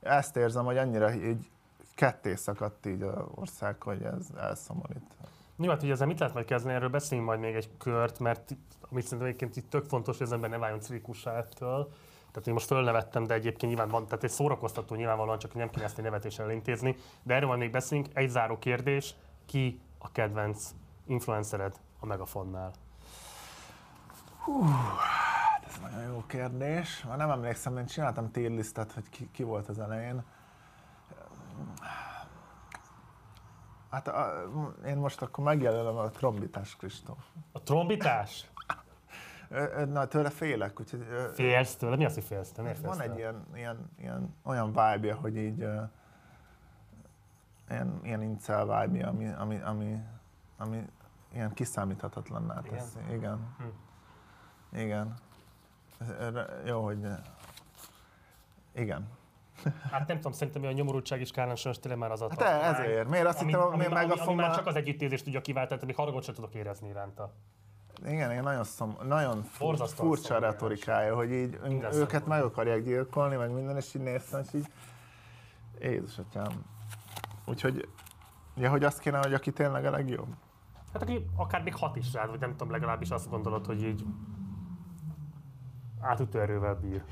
ezt 0.00 0.36
érzem, 0.36 0.64
hogy 0.64 0.76
annyira 0.76 1.12
így 1.12 1.50
ketté 1.94 2.34
szakadt 2.34 2.86
így 2.86 3.02
az 3.02 3.24
ország, 3.34 3.82
hogy 3.82 4.02
ez 4.02 4.26
elszomorít. 4.38 5.14
Jó, 5.62 5.70
hát 5.70 5.82
ugye 5.82 5.92
ezzel 5.92 6.06
mit 6.06 6.18
lehet 6.18 6.34
majd 6.34 6.46
kezdeni, 6.46 6.74
erről 6.74 6.88
beszéljünk 6.88 7.28
majd 7.28 7.40
még 7.40 7.54
egy 7.54 7.70
kört, 7.78 8.18
mert 8.18 8.56
amit 8.90 9.02
szerintem 9.02 9.26
egyébként 9.26 9.56
itt 9.56 9.70
tök 9.70 9.84
fontos, 9.84 10.16
hogy 10.18 10.26
az 10.26 10.32
ember 10.32 10.50
ne 10.50 10.58
váljon 10.58 10.80
ettől. 11.24 11.92
Tehát 12.30 12.46
én 12.46 12.52
most 12.52 12.66
fölnevettem, 12.66 13.24
de 13.26 13.34
egyébként 13.34 13.72
nyilván 13.72 13.88
van, 13.88 14.04
tehát 14.04 14.24
egy 14.24 14.30
szórakoztató 14.30 14.94
nyilvánvalóan, 14.94 15.38
csak 15.38 15.54
nem 15.54 15.70
kéne 15.70 15.84
ezt 15.84 15.98
egy 15.98 16.04
nevetéssel 16.04 16.50
intézni. 16.50 16.96
De 17.22 17.34
erről 17.34 17.48
majd 17.48 17.60
még 17.60 17.70
beszélünk. 17.70 18.06
Egy 18.12 18.28
záró 18.28 18.58
kérdés, 18.58 19.14
ki 19.46 19.80
a 19.98 20.12
kedvenc 20.12 20.70
influencered 21.06 21.80
a 22.00 22.06
Megafonnál? 22.06 22.72
Hát 24.98 25.64
ez 25.66 25.78
nagyon 25.82 26.12
jó 26.12 26.24
kérdés. 26.26 27.04
Már 27.08 27.16
nem 27.16 27.30
emlékszem, 27.30 27.76
én 27.76 27.86
csináltam 27.86 28.30
tier 28.30 28.50
listet, 28.50 28.92
hogy 28.92 29.08
ki, 29.08 29.28
ki 29.32 29.42
volt 29.42 29.68
az 29.68 29.78
elején. 29.78 30.22
Hát 33.90 34.08
a, 34.08 34.50
én 34.86 34.96
most 34.96 35.22
akkor 35.22 35.44
megjelölöm 35.44 35.96
a 35.96 36.08
trombitás 36.08 36.76
Kristóf. 36.76 37.18
A 37.52 37.62
trombitás? 37.62 38.50
Na, 39.86 40.06
tőle 40.06 40.30
félek, 40.30 40.80
úgyhogy 40.80 41.06
Félsz 41.34 41.76
tőle? 41.76 41.96
Mi 41.96 42.04
az, 42.04 42.14
hogy 42.14 42.24
félsz? 42.24 42.52
Miért 42.56 42.78
félsz 42.78 42.96
van 42.96 43.00
egy 43.00 43.06
tőle? 43.06 43.18
ilyen, 43.18 43.46
ilyen, 43.54 43.90
ilyen 43.98 44.34
olyan 44.42 44.66
vibe 44.66 45.12
hogy 45.12 45.36
így 45.36 45.60
ö, 45.60 45.82
ilyen, 47.70 48.00
ilyen 48.02 48.22
incel 48.22 48.64
vibe 48.64 49.06
ami, 49.06 49.28
ami, 49.28 49.60
ami, 49.60 50.02
ami 50.56 50.84
ilyen 51.32 51.52
kiszámíthatatlanná 51.52 52.60
tesz. 52.60 52.96
Igen. 53.06 53.16
Igen. 53.16 53.54
Hm. 53.58 54.78
Igen. 54.78 55.14
Jó, 56.64 56.84
hogy 56.84 57.06
igen. 58.72 59.08
Hát 59.90 60.08
nem 60.08 60.16
tudom, 60.16 60.32
szerintem 60.32 60.64
a 60.64 60.72
nyomorultság 60.72 61.20
is 61.20 61.30
kellene 61.30 61.54
sajnos 61.54 61.80
tényleg 61.80 62.00
már 62.00 62.10
az 62.10 62.20
a 62.20 62.26
Hát 62.28 62.38
tartomány, 62.38 62.74
ezért. 62.74 63.08
Miért 63.08 63.26
azt 63.26 63.40
ami, 63.40 63.52
hittem, 63.52 63.66
ami, 63.66 63.76
miért 63.76 63.92
ami, 63.92 64.12
ami, 64.20 64.34
már 64.34 64.54
csak 64.54 64.66
az 64.66 64.74
együttérzést 64.74 65.24
tudja 65.24 65.40
kiváltani, 65.40 65.80
még 65.86 65.94
haragot 65.94 66.22
sem 66.22 66.34
tudok 66.34 66.54
érezni 66.54 66.88
iránta. 66.88 67.32
Igen, 68.06 68.30
igen, 68.30 68.42
nagyon, 68.42 68.64
szom, 68.64 68.96
nagyon 69.02 69.44
Borzasztóan 69.58 70.08
furcsa 70.08 70.22
szomorú 70.22 70.44
retorikája, 70.44 71.14
hogy 71.14 71.32
így 71.32 71.58
Minden 71.62 71.94
őket 71.94 72.26
meg 72.26 72.42
akarják 72.42 72.82
gyilkolni, 72.82 73.36
meg 73.36 73.52
minden, 73.52 73.76
és 73.76 73.94
így 73.94 74.02
néztem, 74.02 74.40
és 74.40 74.54
így 74.54 74.66
Jézus 75.80 76.18
atyám. 76.18 76.64
Úgyhogy, 77.44 77.88
ja, 78.56 78.70
hogy 78.70 78.84
azt 78.84 78.98
kéne, 78.98 79.18
hogy 79.18 79.34
aki 79.34 79.52
tényleg 79.52 79.84
a 79.84 79.90
legjobb. 79.90 80.28
Hát 80.92 81.02
aki 81.02 81.26
akár 81.36 81.62
még 81.62 81.74
hat 81.74 81.96
is 81.96 82.12
rád, 82.12 82.30
vagy 82.30 82.40
nem 82.40 82.50
tudom, 82.50 82.70
legalábbis 82.70 83.10
azt 83.10 83.30
gondolod, 83.30 83.66
hogy 83.66 83.82
így 83.82 84.04
átütő 86.00 86.40
erővel 86.40 86.74
bír. 86.74 87.04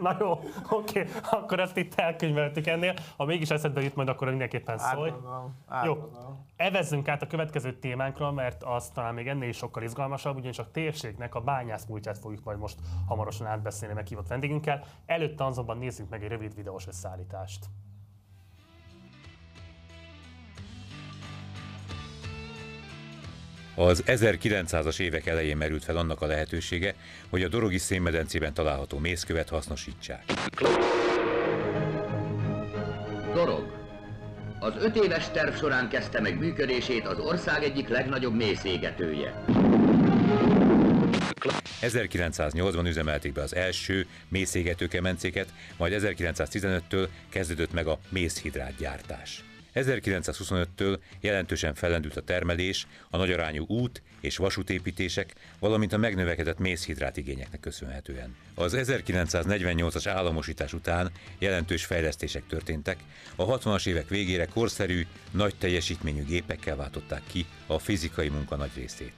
Na 0.00 0.16
jó, 0.20 0.40
oké, 0.70 1.06
akkor 1.30 1.60
ezt 1.60 1.76
itt 1.76 1.94
elkönyveltük 1.94 2.66
ennél. 2.66 2.94
Ha 3.16 3.24
mégis 3.24 3.50
eszedbe 3.50 3.80
jut, 3.80 3.94
majd 3.94 4.08
akkor 4.08 4.28
mindenképpen 4.28 4.78
szólj. 4.78 5.10
Átgondolom, 5.10 5.54
Jó, 5.84 5.92
átgondolom. 5.92 6.46
evezzünk 6.56 7.08
át 7.08 7.22
a 7.22 7.26
következő 7.26 7.78
témánkra, 7.78 8.32
mert 8.32 8.62
az 8.62 8.90
talán 8.90 9.14
még 9.14 9.28
ennél 9.28 9.48
is 9.48 9.56
sokkal 9.56 9.82
izgalmasabb, 9.82 10.36
ugyanis 10.36 10.58
a 10.58 10.70
térségnek 10.70 11.34
a 11.34 11.40
bányász 11.40 11.86
múltját 11.86 12.18
fogjuk 12.18 12.44
majd 12.44 12.58
most 12.58 12.78
hamarosan 13.08 13.46
átbeszélni 13.46 13.94
meghívott 13.94 14.28
vendégünkkel. 14.28 14.84
Előtte 15.06 15.44
azonban 15.44 15.78
nézzünk 15.78 16.10
meg 16.10 16.22
egy 16.22 16.30
rövid 16.30 16.54
videós 16.54 16.86
összeállítást. 16.86 17.66
Az 23.74 24.02
1900-as 24.06 25.00
évek 25.00 25.26
elején 25.26 25.56
merült 25.56 25.84
fel 25.84 25.96
annak 25.96 26.20
a 26.20 26.26
lehetősége, 26.26 26.94
hogy 27.28 27.42
a 27.42 27.48
Dorogi 27.48 27.78
szénmedencében 27.78 28.54
található 28.54 28.98
mészkövet 28.98 29.48
hasznosítsák. 29.48 30.24
Dorog. 33.34 33.78
Az 34.60 34.72
öt 34.80 34.96
éves 34.96 35.30
terv 35.30 35.54
során 35.54 35.88
kezdte 35.88 36.20
meg 36.20 36.38
működését 36.38 37.06
az 37.06 37.18
ország 37.18 37.62
egyik 37.62 37.88
legnagyobb 37.88 38.34
mészégetője. 38.34 39.44
1908-ban 41.80 42.86
üzemelték 42.86 43.32
be 43.32 43.42
az 43.42 43.54
első 43.54 44.06
mészégető 44.28 44.88
kemencéket, 44.88 45.52
majd 45.76 45.94
1915-től 45.96 47.08
kezdődött 47.28 47.72
meg 47.72 47.86
a 47.86 47.98
mészhidrát 48.08 48.74
gyártás. 48.78 49.44
1925-től 49.74 50.98
jelentősen 51.20 51.74
fellendült 51.74 52.16
a 52.16 52.20
termelés, 52.20 52.86
a 53.10 53.16
nagyarányú 53.16 53.64
út 53.66 54.02
és 54.20 54.36
vasútépítések, 54.36 55.32
valamint 55.58 55.92
a 55.92 55.96
megnövekedett 55.96 56.58
mészhidrát 56.58 57.16
igényeknek 57.16 57.60
köszönhetően. 57.60 58.36
Az 58.54 58.76
1948-as 58.76 60.04
államosítás 60.08 60.72
után 60.72 61.10
jelentős 61.38 61.84
fejlesztések 61.84 62.46
történtek, 62.46 62.98
a 63.36 63.58
60-as 63.58 63.86
évek 63.86 64.08
végére 64.08 64.44
korszerű, 64.44 65.06
nagy 65.30 65.54
teljesítményű 65.58 66.24
gépekkel 66.24 66.76
váltották 66.76 67.22
ki 67.26 67.46
a 67.66 67.78
fizikai 67.78 68.28
munka 68.28 68.56
nagy 68.56 68.70
részét. 68.74 69.12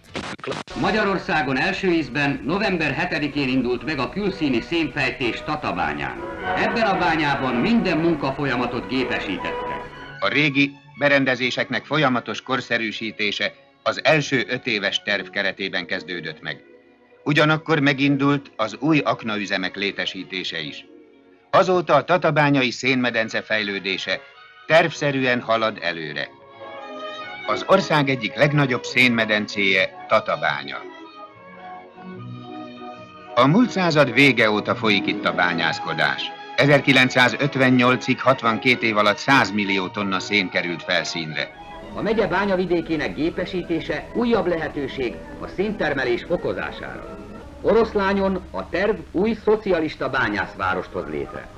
Magyarországon 0.80 1.58
első 1.58 1.90
ízben 1.90 2.42
november 2.46 3.08
7-én 3.10 3.48
indult 3.48 3.84
meg 3.84 3.98
a 3.98 4.08
külszíni 4.08 4.60
szénfejtés 4.60 5.42
Tatabányán. 5.44 6.16
Ebben 6.56 6.86
a 6.86 6.98
bányában 6.98 7.54
minden 7.54 7.98
munkafolyamatot 7.98 8.88
gépesítettek. 8.88 9.91
A 10.22 10.28
régi 10.28 10.72
berendezéseknek 10.98 11.84
folyamatos 11.84 12.42
korszerűsítése 12.42 13.54
az 13.82 14.04
első 14.04 14.44
öt 14.48 14.66
éves 14.66 15.02
terv 15.02 15.28
keretében 15.28 15.86
kezdődött 15.86 16.40
meg. 16.40 16.64
Ugyanakkor 17.24 17.80
megindult 17.80 18.50
az 18.56 18.76
új 18.78 18.98
aknaüzemek 18.98 19.76
létesítése 19.76 20.60
is. 20.60 20.84
Azóta 21.50 21.94
a 21.94 22.04
tatabányai 22.04 22.70
szénmedence 22.70 23.42
fejlődése 23.42 24.20
tervszerűen 24.66 25.40
halad 25.40 25.78
előre. 25.80 26.28
Az 27.46 27.64
ország 27.66 28.08
egyik 28.08 28.34
legnagyobb 28.34 28.84
szénmedencéje 28.84 30.06
Tatabánya. 30.08 30.78
A 33.34 33.46
múlt 33.46 33.70
század 33.70 34.12
vége 34.12 34.50
óta 34.50 34.74
folyik 34.74 35.06
itt 35.06 35.24
a 35.24 35.32
bányászkodás. 35.32 36.22
1958-ig 36.56 38.16
62 38.18 38.86
év 38.86 38.96
alatt 38.96 39.16
100 39.16 39.50
millió 39.50 39.88
tonna 39.88 40.20
szén 40.20 40.48
került 40.48 40.82
felszínre. 40.82 41.50
A 41.94 42.02
megye 42.02 42.26
bányavidékének 42.26 43.14
gépesítése 43.14 44.06
újabb 44.14 44.46
lehetőség 44.46 45.14
a 45.40 45.46
széntermelés 45.46 46.24
fokozására. 46.24 47.18
Oroszlányon 47.60 48.40
a 48.50 48.68
terv 48.68 48.96
új 49.12 49.38
szocialista 49.44 50.10
bányászvárost 50.10 50.90
hoz 50.92 51.04
létre. 51.08 51.48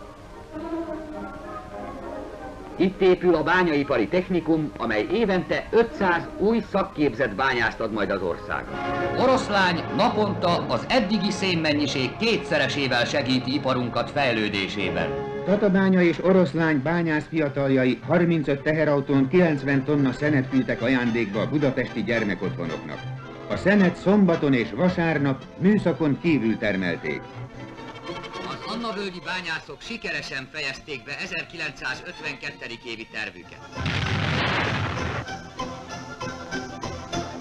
Itt 2.77 3.01
épül 3.01 3.35
a 3.35 3.43
bányaipari 3.43 4.09
technikum, 4.09 4.73
amely 4.77 5.07
évente 5.13 5.69
500 5.71 6.29
új 6.39 6.63
szakképzett 6.71 7.35
bányászt 7.35 7.81
ad 7.81 7.93
majd 7.93 8.11
az 8.11 8.23
országnak. 8.23 8.79
Oroszlány 9.21 9.83
naponta 9.97 10.67
az 10.69 10.87
eddigi 10.89 11.31
szénmennyiség 11.31 12.17
kétszeresével 12.17 13.05
segíti 13.05 13.55
iparunkat 13.55 14.11
fejlődésében. 14.11 15.09
Tatabánya 15.45 16.03
és 16.03 16.25
Oroszlány 16.25 16.83
bányász 16.83 17.27
fiataljai 17.29 17.99
35 18.07 18.63
teherautón 18.63 19.29
90 19.29 19.85
tonna 19.85 20.13
szenet 20.13 20.49
küldtek 20.49 20.83
ajándékba 20.83 21.41
a 21.41 21.49
budapesti 21.49 22.03
gyermekotthonoknak. 22.03 22.99
A 23.51 23.57
szenet 23.57 23.97
szombaton 23.97 24.53
és 24.53 24.69
vasárnap 24.77 25.43
műszakon 25.59 26.19
kívül 26.23 26.59
termelték. 26.59 27.21
Az 28.85 28.91
Annavölgyi 28.91 29.21
bányászok 29.21 29.81
sikeresen 29.81 30.49
fejezték 30.53 31.05
be 31.05 31.17
1952. 31.19 32.65
évi 32.85 33.07
tervüket. 33.07 33.59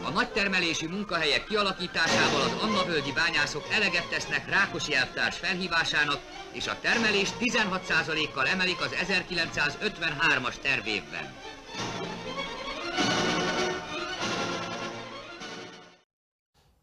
A 0.04 0.10
nagytermelési 0.10 0.88
munkahelyek 0.88 1.44
kialakításával 1.44 2.42
az 2.42 2.54
Annavölgyi 2.62 3.12
bányászok 3.12 3.64
eleget 3.72 4.10
tesznek 4.10 4.50
Rákosi 4.50 4.96
elvtárs 4.96 5.38
felhívásának, 5.38 6.20
és 6.52 6.68
a 6.68 6.80
termelés 6.82 7.30
16%-kal 7.40 8.48
emelik 8.48 8.82
az 8.82 8.96
1953-as 8.96 10.56
tervévben. 10.56 11.34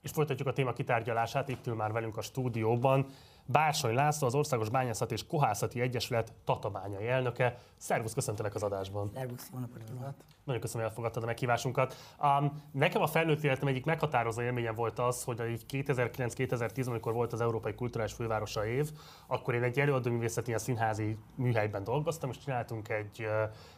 És 0.03 0.11
folytatjuk 0.11 0.49
a 0.49 0.53
téma 0.53 0.73
kitárgyalását, 0.73 1.49
itt 1.49 1.67
ül 1.67 1.75
már 1.75 1.93
velünk 1.93 2.17
a 2.17 2.23
stúdióban. 2.23 3.07
Bársony 3.53 3.95
László, 3.95 4.27
az 4.27 4.35
Országos 4.35 4.69
Bányászati 4.69 5.15
és 5.15 5.27
Kohászati 5.27 5.81
Egyesület 5.81 6.33
tatabányai 6.45 7.09
elnöke. 7.09 7.59
Szervusz, 7.77 8.15
köszöntelek 8.15 8.55
az 8.55 8.63
adásban. 8.63 9.11
Szervusz, 9.15 9.51
jó 9.53 9.59
napot 9.59 9.85
kívánok! 9.85 10.15
Nagyon 10.45 10.61
köszönöm, 10.61 10.83
hogy 10.83 10.91
elfogadtad 10.91 11.23
a 11.23 11.27
meghívásunkat. 11.27 11.97
Um, 12.23 12.63
nekem 12.73 13.03
a 13.03 13.07
felnőtt 13.07 13.45
életem 13.45 13.69
egyik 13.69 13.85
meghatározó 13.85 14.43
élményem 14.43 14.75
volt 14.75 14.99
az, 14.99 15.25
hogy 15.25 15.51
így 15.51 15.65
2009-2010, 15.69 16.87
amikor 16.87 17.13
volt 17.13 17.33
az 17.33 17.41
Európai 17.41 17.75
Kulturális 17.75 18.13
Fővárosa 18.13 18.67
év, 18.67 18.91
akkor 19.27 19.55
én 19.55 19.63
egy 19.63 19.81
előadóművészeti 19.81 20.55
színházi 20.57 21.17
műhelyben 21.35 21.85
dolgoztam, 21.85 22.31
és 22.31 22.39
csináltunk 22.39 22.89
egy, 22.89 23.27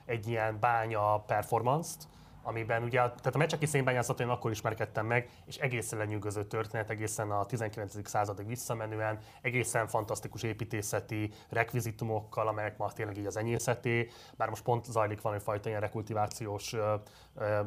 egy 0.04 0.28
ilyen 0.28 0.56
bánya 0.60 1.18
performance-t, 1.18 2.08
amiben 2.42 2.82
ugye, 2.82 2.96
tehát 2.98 3.34
a 3.34 3.38
mecseki 3.38 3.66
szénbányászat 3.66 4.20
én 4.20 4.28
akkor 4.28 4.50
ismerkedtem 4.50 5.06
meg, 5.06 5.28
és 5.46 5.56
egészen 5.56 5.98
lenyűgöző 5.98 6.44
történet, 6.44 6.90
egészen 6.90 7.30
a 7.30 7.46
19. 7.46 8.08
századig 8.08 8.46
visszamenően, 8.46 9.18
egészen 9.40 9.86
fantasztikus 9.86 10.42
építészeti 10.42 11.30
rekvizitumokkal, 11.48 12.48
amelyek 12.48 12.76
ma 12.76 12.92
tényleg 12.92 13.16
így 13.16 13.26
az 13.26 13.36
enyészeté, 13.36 14.10
bár 14.36 14.48
most 14.48 14.62
pont 14.62 14.84
zajlik 14.84 15.20
valami 15.20 15.40
fajta 15.40 15.68
ilyen 15.68 15.80
rekultivációs 15.80 16.72
ö, 16.72 16.94
ö, 17.36 17.60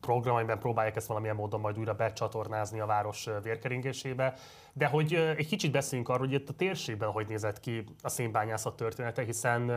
program, 0.00 0.34
amiben 0.34 0.58
próbálják 0.58 0.96
ezt 0.96 1.06
valamilyen 1.06 1.36
módon 1.36 1.60
majd 1.60 1.78
újra 1.78 1.94
becsatornázni 1.94 2.80
a 2.80 2.86
város 2.86 3.28
vérkeringésébe. 3.42 4.34
De 4.72 4.86
hogy 4.86 5.14
egy 5.14 5.46
kicsit 5.46 5.72
beszéljünk 5.72 6.08
arról, 6.08 6.26
hogy 6.26 6.34
itt 6.34 6.48
a 6.48 6.52
térségben 6.52 7.10
hogy 7.10 7.26
nézett 7.28 7.60
ki 7.60 7.84
a 8.02 8.08
szénbányászat 8.08 8.76
története, 8.76 9.22
hiszen 9.22 9.68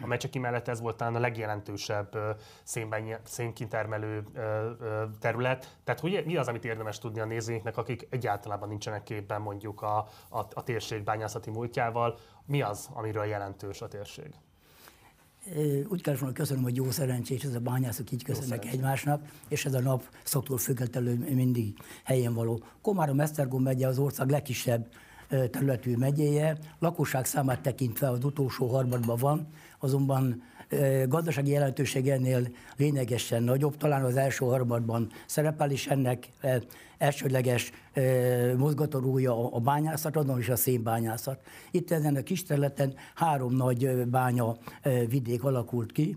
a 0.00 0.06
Mecseki 0.06 0.38
mellett 0.38 0.68
ez 0.68 0.80
volt 0.80 0.96
talán 0.96 1.14
a 1.14 1.18
legjelentősebb 1.18 2.18
szénkintermelő 3.22 4.24
terület. 5.20 5.76
Tehát 5.84 6.00
hogy 6.00 6.22
mi 6.26 6.36
az, 6.36 6.48
amit 6.48 6.64
érdemes 6.64 6.98
tudni 6.98 7.20
a 7.20 7.24
nézőinknek, 7.24 7.76
akik 7.76 8.06
egyáltalán 8.10 8.68
nincsenek 8.68 9.02
képben 9.02 9.40
mondjuk 9.40 9.82
a, 9.82 9.96
a, 10.28 10.38
a 10.52 10.62
térség 10.62 11.02
bányászati 11.04 11.50
múltjával, 11.50 12.18
mi 12.46 12.62
az, 12.62 12.88
amiről 12.92 13.24
jelentős 13.24 13.80
a 13.80 13.88
térség? 13.88 14.34
Úgy 15.88 16.02
kell 16.02 16.16
volna 16.16 16.34
köszönöm, 16.34 16.62
hogy 16.62 16.76
jó 16.76 16.90
szerencsés, 16.90 17.42
ez 17.42 17.54
a 17.54 17.60
bányászok 17.60 18.12
így 18.12 18.24
köszönnek 18.24 18.64
egymásnak, 18.64 19.22
és 19.48 19.64
ez 19.64 19.74
a 19.74 19.80
nap 19.80 20.02
szoktól 20.24 20.58
függetlenül 20.58 21.34
mindig 21.34 21.74
helyén 22.04 22.34
való. 22.34 22.62
Komárom 22.82 23.20
Esztergom 23.20 23.62
megye 23.62 23.86
az 23.86 23.98
ország 23.98 24.30
legkisebb 24.30 24.86
területű 25.50 25.96
megyéje, 25.96 26.58
lakosság 26.78 27.24
számát 27.24 27.60
tekintve 27.60 28.08
az 28.08 28.24
utolsó 28.24 28.66
harmadban 28.66 29.16
van, 29.16 29.46
azonban 29.78 30.42
gazdasági 31.08 31.50
jelentőség 31.50 32.08
ennél 32.08 32.48
lényegesen 32.76 33.42
nagyobb, 33.42 33.76
talán 33.76 34.04
az 34.04 34.16
első 34.16 34.44
harmadban 34.44 35.10
szerepel, 35.26 35.70
is 35.70 35.86
ennek 35.86 36.28
elsődleges 36.98 37.72
mozgatórúja 38.56 39.52
a 39.52 39.58
bányászat, 39.58 40.16
azon 40.16 40.38
is 40.38 40.48
a 40.48 40.56
szénbányászat. 40.56 41.40
Itt 41.70 41.90
ezen 41.90 42.16
a 42.16 42.22
kis 42.22 42.42
területen 42.42 42.94
három 43.14 43.54
nagy 43.54 44.06
bánya 44.06 44.56
vidék 45.08 45.44
alakult 45.44 45.92
ki. 45.92 46.16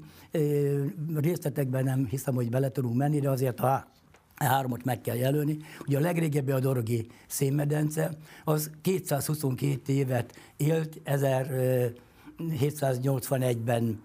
Részletekben 1.16 1.84
nem 1.84 2.06
hiszem, 2.06 2.34
hogy 2.34 2.50
bele 2.50 2.72
tudunk 2.72 2.96
menni, 2.96 3.20
de 3.20 3.30
azért 3.30 3.60
a 3.60 3.88
háromot 4.36 4.84
meg 4.84 5.02
kell 5.02 5.16
jelölni. 5.16 5.58
Ugye 5.88 5.98
a 5.98 6.02
legrégebbi 6.02 6.52
a 6.52 6.60
Dorogi 6.60 7.08
szénmedence, 7.28 8.12
az 8.44 8.72
222 8.82 9.94
évet 9.94 10.34
élt, 10.58 11.02
1781-ben 11.06 14.02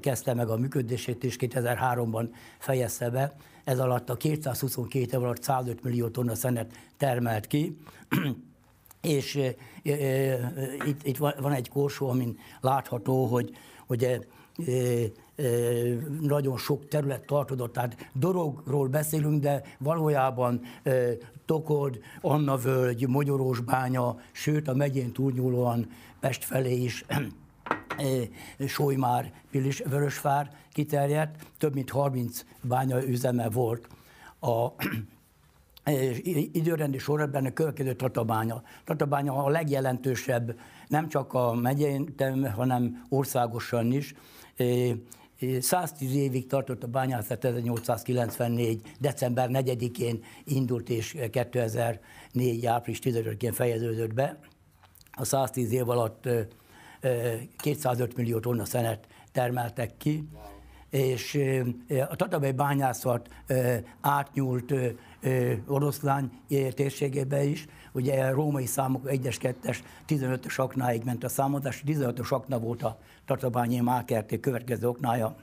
kezdte 0.00 0.34
meg 0.34 0.48
a 0.48 0.56
működését, 0.56 1.24
és 1.24 1.36
2003-ban 1.40 2.28
fejezte 2.58 3.10
be. 3.10 3.34
Ez 3.64 3.78
alatt 3.78 4.10
a 4.10 4.16
222 4.16 5.16
év 5.16 5.22
alatt 5.22 5.42
105 5.42 5.82
millió 5.82 6.08
tonna 6.08 6.34
szenet 6.34 6.72
termelt 6.96 7.46
ki, 7.46 7.76
és 9.00 9.36
e, 9.36 9.54
e, 9.90 10.38
itt, 10.86 11.02
itt 11.06 11.16
van 11.16 11.52
egy 11.52 11.68
korsó, 11.68 12.08
amin 12.08 12.38
látható, 12.60 13.26
hogy, 13.26 13.50
hogy 13.86 14.04
e, 14.04 14.18
nagyon 16.20 16.56
sok 16.56 16.88
terület 16.88 17.26
tartodott, 17.26 17.72
tehát 17.72 18.10
Dorogról 18.12 18.88
beszélünk, 18.88 19.42
de 19.42 19.62
valójában 19.78 20.60
Tokod, 21.44 21.98
Anna 22.20 22.56
völgy, 22.56 23.08
Magyarósbánya, 23.08 24.20
sőt 24.32 24.68
a 24.68 24.74
megyén 24.74 25.12
túlnyúlóan 25.12 25.90
Pest 26.20 26.44
felé 26.44 26.82
is 26.82 27.04
Solymár, 28.66 29.32
Pilis, 29.50 29.78
Vörösvár 29.78 30.50
kiterjedt, 30.72 31.46
több 31.58 31.74
mint 31.74 31.90
30 31.90 32.44
bánya 32.60 33.04
üzeme 33.04 33.48
volt. 33.48 33.88
A 34.40 34.66
időrendi 36.52 36.98
sorrendben 36.98 37.44
a 37.44 37.52
következő 37.52 37.94
Tatabánya. 37.94 38.62
Tatabánya 38.84 39.44
a 39.44 39.48
legjelentősebb 39.48 40.58
nem 40.88 41.08
csak 41.08 41.32
a 41.32 41.54
megyén, 41.54 42.14
hanem 42.56 43.04
országosan 43.08 43.92
is. 43.92 44.14
110 45.60 46.14
évig 46.14 46.46
tartott 46.46 46.82
a 46.82 46.86
bányászat, 46.86 47.44
1894. 47.44 48.80
december 49.00 49.48
4-én 49.52 50.24
indult, 50.44 50.88
és 50.88 51.16
2004. 51.30 52.66
április 52.66 53.00
15-én 53.02 53.52
fejeződött 53.52 54.14
be. 54.14 54.38
A 55.12 55.24
110 55.24 55.72
év 55.72 55.88
alatt 55.88 56.28
205 57.56 58.16
millió 58.16 58.40
tonna 58.40 58.64
szenet 58.64 59.06
termeltek 59.32 59.96
ki, 59.96 60.28
és 60.90 61.38
a 62.08 62.16
Tatabely 62.16 62.52
bányászat 62.52 63.28
átnyúlt 64.00 64.74
oroszlány 65.66 66.30
térségébe 66.74 67.44
is, 67.44 67.66
ugye 67.92 68.30
római 68.30 68.66
számok 68.66 69.02
1-es, 69.06 69.54
2-es, 69.62 69.78
15-ös 70.08 70.56
aknáig 70.56 71.04
ment 71.04 71.24
a 71.24 71.28
számozás, 71.28 71.82
15-ös 71.86 72.28
akna 72.28 72.58
volt 72.58 72.82
a 72.82 72.98
Tatabányi 73.26 73.80
Mákerté 73.80 74.40
következő 74.40 74.88
oknája, 74.88 75.36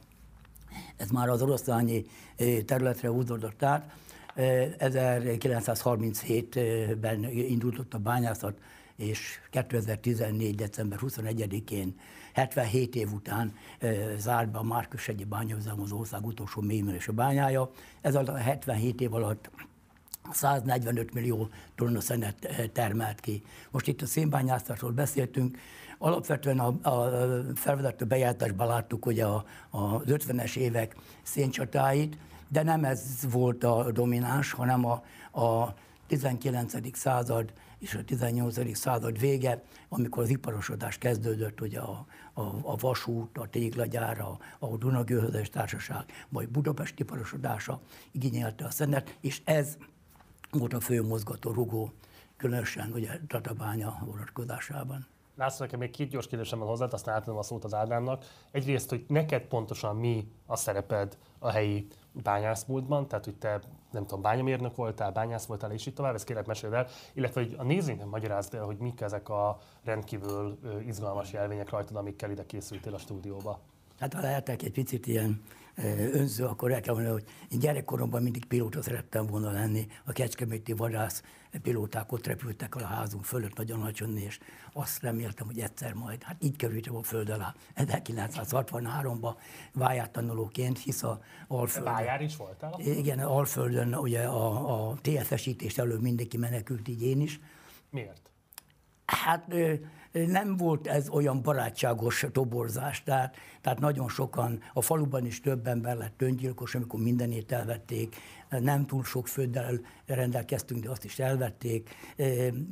ez 0.97 1.09
már 1.09 1.29
az 1.29 1.41
oroszlányi 1.41 2.05
területre 2.65 3.09
húzódott 3.09 3.63
át. 3.63 3.91
1937-ben 4.35 7.23
indult 7.23 7.93
a 7.93 7.97
bányászat, 7.97 8.57
és 8.99 9.39
2014. 9.49 10.55
december 10.55 10.99
21-én, 11.01 11.95
77 12.33 12.95
év 12.95 13.13
után 13.13 13.53
zárt 14.17 14.51
be 14.51 14.57
a 14.57 14.63
Márkösegyi 14.63 15.23
bányaüzem 15.23 15.81
az 15.81 15.91
ország 15.91 16.25
utolsó 16.25 16.63
a 17.07 17.11
bányája. 17.11 17.71
Ez 18.01 18.15
alatt 18.15 18.27
a 18.27 18.35
77 18.35 19.01
év 19.01 19.13
alatt 19.13 19.49
145 20.31 21.13
millió 21.13 21.49
tonna 21.75 22.01
szenet 22.01 22.69
termelt 22.73 23.19
ki. 23.19 23.43
Most 23.71 23.87
itt 23.87 24.01
a 24.01 24.05
szénbányászatról 24.05 24.91
beszéltünk, 24.91 25.57
alapvetően 25.97 26.59
a, 26.59 26.89
a 26.89 27.09
felvezető 27.55 28.05
bejártásban 28.05 28.67
láttuk 28.67 29.03
hogy 29.03 29.19
a, 29.19 29.45
a 29.69 30.01
50-es 30.01 30.55
évek 30.55 30.95
széncsatáit, 31.23 32.17
de 32.47 32.63
nem 32.63 32.83
ez 32.83 33.01
volt 33.31 33.63
a 33.63 33.91
domináns, 33.91 34.51
hanem 34.51 34.85
a, 34.85 35.03
a 35.41 35.73
19. 36.07 36.97
század 36.97 37.53
és 37.79 37.93
a 37.93 38.03
18. 38.03 38.77
század 38.77 39.19
vége, 39.19 39.63
amikor 39.89 40.23
az 40.23 40.29
iparosodás 40.29 40.97
kezdődött, 40.97 41.59
hogy 41.59 41.75
a, 41.75 42.05
a, 42.33 42.41
a 42.61 42.75
vasút, 42.75 43.37
a 43.37 43.47
téglagyár, 43.47 44.19
a, 44.19 44.37
a 44.59 44.77
Dunagőhözes 44.77 45.49
Társaság, 45.49 46.05
majd 46.29 46.49
Budapest 46.49 46.99
iparosodása 46.99 47.79
igényelte 48.11 48.65
a 48.65 48.69
szenet, 48.69 49.17
és 49.21 49.41
ez 49.43 49.77
volt 50.51 50.73
a 50.73 50.79
fő 50.79 51.03
mozgató 51.03 51.51
rugó, 51.51 51.91
különösen 52.37 52.91
ugye 52.91 53.19
Tatabánya 53.27 53.97
vonatkozásában. 54.05 55.07
László, 55.35 55.65
nekem 55.65 55.79
még 55.79 55.89
két 55.89 56.09
gyors 56.09 56.27
kérdésem 56.27 56.59
van 56.59 56.67
hozzá, 56.67 56.85
aztán 56.85 57.15
átadom 57.15 57.37
a 57.37 57.43
szót 57.43 57.63
az 57.63 57.73
Ádámnak. 57.73 58.25
Egyrészt, 58.51 58.89
hogy 58.89 59.05
neked 59.07 59.41
pontosan 59.41 59.95
mi 59.95 60.31
a 60.45 60.55
szereped 60.55 61.17
a 61.39 61.49
helyi 61.49 61.87
bányászmúltban, 62.21 63.07
tehát 63.07 63.25
hogy 63.25 63.35
te 63.35 63.59
nem 63.91 64.05
tudom, 64.05 64.21
bányamérnök 64.21 64.75
voltál, 64.75 65.11
bányász 65.11 65.45
voltál, 65.45 65.71
és 65.71 65.85
így 65.85 65.93
tovább, 65.93 66.15
ezt 66.15 66.25
kérlek 66.25 66.45
meséld 66.45 66.73
el, 66.73 66.87
illetve 67.13 67.41
hogy 67.41 67.55
a 67.57 67.63
nézőinknek 67.63 68.09
magyarázd 68.09 68.53
el, 68.53 68.63
hogy 68.63 68.77
mik 68.77 69.01
ezek 69.01 69.29
a 69.29 69.57
rendkívül 69.83 70.59
izgalmas 70.85 71.33
jelvények 71.33 71.69
rajtad, 71.69 71.95
amikkel 71.95 72.31
ide 72.31 72.45
készültél 72.45 72.93
a 72.93 72.97
stúdióba. 72.97 73.59
Hát 73.99 74.13
ha 74.13 74.21
lehetek 74.21 74.61
egy 74.61 74.71
picit 74.71 75.07
ilyen 75.07 75.41
önző, 76.13 76.45
akkor 76.45 76.71
el 76.71 76.81
kell 76.81 76.93
mondani, 76.93 77.13
hogy 77.13 77.27
én 77.51 77.59
gyerekkoromban 77.59 78.23
mindig 78.23 78.45
pilóta 78.45 78.81
szerettem 78.81 79.25
volna 79.25 79.51
lenni. 79.51 79.87
A 80.05 80.11
kecskeméti 80.11 80.73
vadász 80.73 81.23
pilóták 81.61 82.11
ott 82.11 82.27
repültek 82.27 82.75
a 82.75 82.85
házunk 82.85 83.25
fölött 83.25 83.57
nagyon 83.57 83.79
nagyon, 83.79 84.17
és 84.17 84.39
azt 84.73 85.01
reméltem, 85.01 85.45
hogy 85.45 85.59
egyszer 85.59 85.93
majd, 85.93 86.23
hát 86.23 86.43
így 86.43 86.55
kerültem 86.55 86.95
a 86.95 87.03
föld 87.03 87.29
alá 87.29 87.55
1963-ban 87.75 89.35
váját 89.73 90.11
tanulóként, 90.11 90.79
hisz 90.79 91.03
a 91.03 91.21
Alföldön. 91.47 91.93
Vájár 91.93 92.21
is 92.21 92.35
voltál? 92.35 92.79
Igen, 92.79 93.19
Alföldön 93.19 93.95
ugye 93.95 94.23
a, 94.23 94.89
a 94.89 94.95
TFS-ítés 95.01 95.77
elől 95.77 95.99
mindenki 95.99 96.37
menekült, 96.37 96.87
így 96.87 97.03
én 97.03 97.21
is. 97.21 97.39
Miért? 97.89 98.29
Hát 99.05 99.53
nem 100.11 100.57
volt 100.57 100.87
ez 100.87 101.09
olyan 101.09 101.41
barátságos 101.41 102.25
toborzás, 102.31 103.03
tehát, 103.03 103.35
tehát 103.61 103.79
nagyon 103.79 104.09
sokan, 104.09 104.59
a 104.73 104.81
faluban 104.81 105.25
is 105.25 105.41
több 105.41 105.67
ember 105.67 105.97
lett 105.97 106.21
öngyilkos, 106.21 106.75
amikor 106.75 106.99
mindenét 106.99 107.51
elvették, 107.51 108.15
nem 108.49 108.85
túl 108.85 109.03
sok 109.03 109.27
földdel 109.27 109.79
rendelkeztünk, 110.05 110.83
de 110.83 110.89
azt 110.89 111.03
is 111.03 111.19
elvették. 111.19 111.89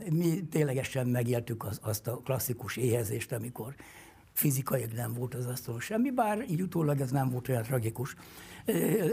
Mi 0.09 0.43
ténylegesen 0.51 1.07
megéltük 1.07 1.63
az, 1.63 1.79
azt 1.83 2.07
a 2.07 2.21
klasszikus 2.23 2.77
éhezést, 2.77 3.31
amikor 3.31 3.75
fizikai 4.33 4.85
nem 4.95 5.13
volt 5.13 5.35
az 5.35 5.45
asztalon 5.45 5.79
semmi, 5.79 6.11
bár 6.11 6.45
így 6.49 6.61
utólag 6.61 7.01
ez 7.01 7.11
nem 7.11 7.29
volt 7.29 7.49
olyan 7.49 7.63
tragikus. 7.63 8.15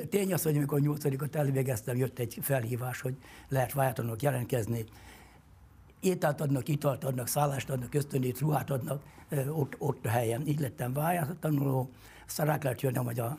Tény 0.08 0.32
az, 0.32 0.42
hogy 0.42 0.56
amikor 0.56 0.78
a 0.78 0.80
nyolcadikat 0.80 1.36
elvégeztem, 1.36 1.96
jött 1.96 2.18
egy 2.18 2.38
felhívás, 2.40 3.00
hogy 3.00 3.14
lehet 3.48 3.72
vájátlanok 3.72 4.22
jelentkezni, 4.22 4.84
ételt 6.04 6.40
adnak, 6.40 6.68
italt 6.68 7.04
adnak, 7.04 7.26
szállást 7.26 7.70
adnak, 7.70 7.94
ösztönét, 7.94 8.40
ruhát 8.40 8.70
adnak 8.70 9.02
ott, 9.48 9.74
ott 9.78 10.06
a 10.06 10.08
helyen. 10.08 10.46
Így 10.46 10.60
lettem 10.60 10.92
vájátanuló, 10.92 11.90
aztán 12.26 12.46
rá 12.46 12.58
kellett 12.58 12.80
jönnöm, 12.80 13.04
hogy 13.04 13.20
a 13.20 13.38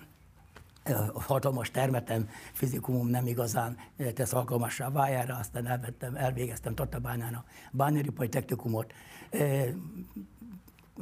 a 1.14 1.22
hatalmas 1.22 1.72
termetem, 1.72 2.30
fizikumom 2.54 3.08
nem 3.08 3.28
igazán 3.28 3.78
tesz 4.14 4.34
alkalmassá 4.34 4.90
vájára, 4.90 5.36
aztán 5.36 5.68
elvettem, 5.68 6.16
elvégeztem 6.16 6.76
Tatabányán 6.76 7.34
a 7.34 7.44
bányaripai 7.72 8.30
technikumot. 8.30 8.94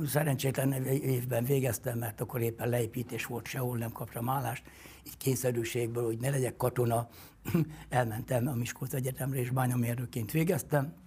Szerencsétlen 0.05 0.72
évben 0.86 1.43
végeztem, 1.43 1.97
mert 1.97 2.22
akkor 2.22 2.41
éppen 2.41 2.70
leépítés 2.70 3.26
volt, 3.26 3.47
sehol 3.47 3.78
nem 3.78 3.91
kaptam 3.91 4.30
állást. 4.30 4.64
Így 5.07 5.18
kényszerűségből, 5.18 6.05
hogy 6.05 6.18
ne 6.20 6.30
legyek 6.30 6.57
katona, 6.57 7.07
elmentem 7.89 8.47
a 8.47 8.53
Miskolc 8.53 8.93
Egyetemre, 8.93 9.39
és 9.39 9.49
bányamérnökként 9.49 10.32
végeztem. 10.32 11.03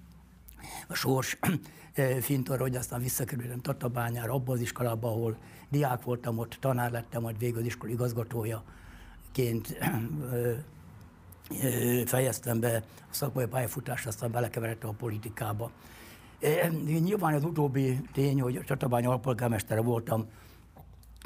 A 0.88 0.94
sors 0.94 1.38
fintor, 2.20 2.58
hogy 2.58 2.76
aztán 2.76 3.00
visszakerültem 3.00 3.60
Tatabányára, 3.60 4.32
abba 4.32 4.52
az 4.52 4.60
iskolába, 4.60 5.08
ahol 5.08 5.36
diák 5.68 6.02
voltam, 6.02 6.38
ott 6.38 6.56
tanár 6.60 6.90
lettem, 6.90 7.22
majd 7.22 7.38
végül 7.38 7.58
az 7.58 7.66
iskola 7.66 7.92
igazgatójaként 7.92 9.78
fejeztem 12.06 12.60
be 12.60 12.82
a 13.10 13.14
szakmai 13.14 13.46
pályafutást, 13.46 14.06
aztán 14.06 14.30
belekeveredtem 14.30 14.88
a 14.88 14.92
politikába. 14.92 15.70
Nyilván 16.84 17.34
az 17.34 17.44
utóbbi 17.44 18.00
tény, 18.12 18.40
hogy 18.40 18.56
a 18.56 18.64
Csatabány 18.64 19.06
alpolgármestere 19.06 19.80
voltam, 19.80 20.26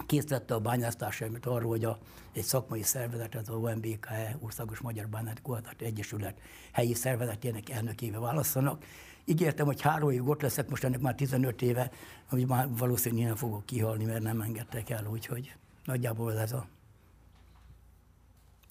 készítette 0.07 0.55
a 0.55 0.59
bányásztársaimat 0.59 1.47
arról, 1.47 1.70
hogy 1.70 1.84
a, 1.84 1.99
egy 2.32 2.43
szakmai 2.43 2.82
szervezet, 2.82 3.34
az 3.34 3.49
OMBKE, 3.49 4.36
Országos 4.41 4.78
Magyar 4.78 5.09
Bányát 5.09 5.43
Kuhatát 5.43 5.80
Egyesület 5.80 6.41
helyi 6.72 6.95
szervezetének 6.95 7.70
elnökébe 7.70 8.18
választanak. 8.18 8.84
Ígértem, 9.25 9.66
hogy 9.66 9.81
három 9.81 10.11
évig 10.11 10.29
ott 10.29 10.43
leszek, 10.43 10.68
most 10.68 10.85
ennek 10.85 11.01
már 11.01 11.14
15 11.14 11.62
éve, 11.62 11.91
hogy 12.29 12.47
már 12.47 12.68
valószínűleg 12.77 13.27
nem 13.27 13.37
fogok 13.37 13.66
kihalni, 13.66 14.05
mert 14.05 14.23
nem 14.23 14.41
engedtek 14.41 14.91
el, 14.91 15.07
úgyhogy 15.11 15.55
nagyjából 15.85 16.39
ez 16.39 16.53
a 16.53 16.66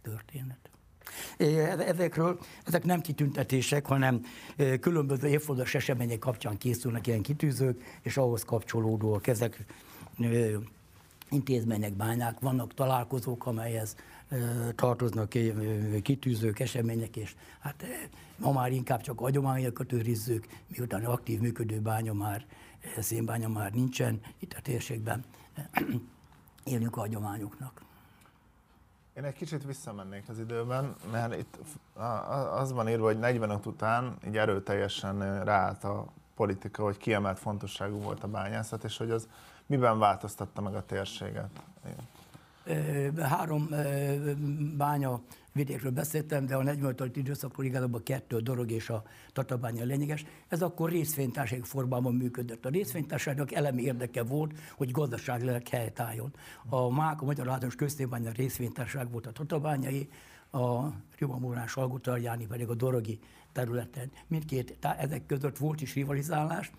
történet. 0.02 0.58
Ezekről, 1.88 2.40
ezek 2.66 2.84
nem 2.84 3.02
kitüntetések, 3.02 3.86
hanem 3.86 4.26
különböző 4.80 5.28
évfordulas 5.28 5.76
események 5.76 6.20
kapcsán 6.20 6.58
készülnek 6.58 7.08
ilyen 7.08 7.22
kitűzők, 7.22 8.00
és 8.02 8.18
ahhoz 8.18 8.44
kapcsolódóak 8.44 9.28
ezek 9.28 9.66
intézmények, 11.30 11.94
bányák, 11.94 12.40
vannak 12.40 12.74
találkozók, 12.74 13.46
amelyhez 13.46 13.96
tartoznak 14.76 15.30
kitűzők, 16.02 16.60
események, 16.60 17.16
és 17.16 17.36
hát 17.60 17.86
ma 18.38 18.52
már 18.52 18.72
inkább 18.72 19.02
csak 19.02 19.22
agyományokat 19.22 19.92
őrizzük, 19.92 20.48
miután 20.68 21.06
aktív 21.06 21.40
működő 21.40 21.80
bánya 21.80 22.14
már, 22.14 22.46
szénbánya 23.00 23.48
már 23.48 23.72
nincsen 23.72 24.22
itt 24.40 24.54
a 24.54 24.62
térségben, 24.62 25.24
élünk 26.64 26.98
a 26.98 27.00
hagyományoknak. 27.00 27.82
Én 29.14 29.24
egy 29.24 29.34
kicsit 29.34 29.66
visszamennék 29.66 30.30
az 30.30 30.40
időben, 30.40 30.96
mert 31.12 31.36
itt 31.36 31.58
az 32.52 32.72
van 32.72 32.90
írva, 32.90 33.06
hogy 33.06 33.20
45 33.20 33.66
után 33.66 34.18
így 34.28 34.38
erőteljesen 34.38 35.44
ráállt 35.44 35.84
a 35.84 36.06
politika, 36.36 36.84
hogy 36.84 36.98
kiemelt 36.98 37.40
fontosságú 37.40 38.00
volt 38.00 38.24
a 38.24 38.28
bányászat, 38.28 38.84
és 38.84 38.98
hogy 38.98 39.12
az 39.12 39.28
miben 39.66 40.00
változtatta 40.00 40.62
meg 40.62 40.76
a 40.76 40.86
térséget? 40.86 41.62
Három 43.18 43.70
bánya 44.78 45.22
vidékről 45.52 45.92
beszéltem, 45.92 46.46
de 46.46 46.56
a 46.56 46.64
45. 46.64 47.16
időszakról 47.16 47.66
igazából 47.66 48.04
kettő, 48.04 48.36
a 48.36 48.42
Dorog 48.42 48.72
és 48.72 48.90
a 48.90 49.04
Tatabánya 49.34 49.84
lényeges. 49.84 50.26
Ez 50.48 50.62
akkor 50.62 50.90
részvénytársaság 50.90 51.64
formában 51.64 52.16
működött. 52.16 52.66
A 52.66 52.70
részvénytársaságnak 52.70 53.54
elemi 53.54 53.82
érdeke 53.82 54.24
volt, 54.24 54.54
hogy 54.76 54.92
gazdaság 54.92 55.68
helytálljon. 55.68 56.34
A 56.70 56.90
MÁK, 56.90 57.22
a 57.22 57.26
Magyar 57.26 57.48
Általános 57.48 57.76
Köztébánya 57.76 58.32
részvénytársaság 58.32 59.12
volt 59.12 59.28
a 59.28 59.32
Tatabányai, 59.32 60.10
a 60.52 60.88
Ribamórán 61.18 61.68
Salgutarjáni 61.68 62.46
pedig 62.46 62.68
a 62.68 62.76
Dorogi 62.76 63.20
területen. 63.52 64.12
Mindkét, 64.28 64.78
ezek 64.98 65.26
között 65.26 65.58
volt 65.58 65.82
is 65.82 65.94
rivalizálás, 65.94 66.72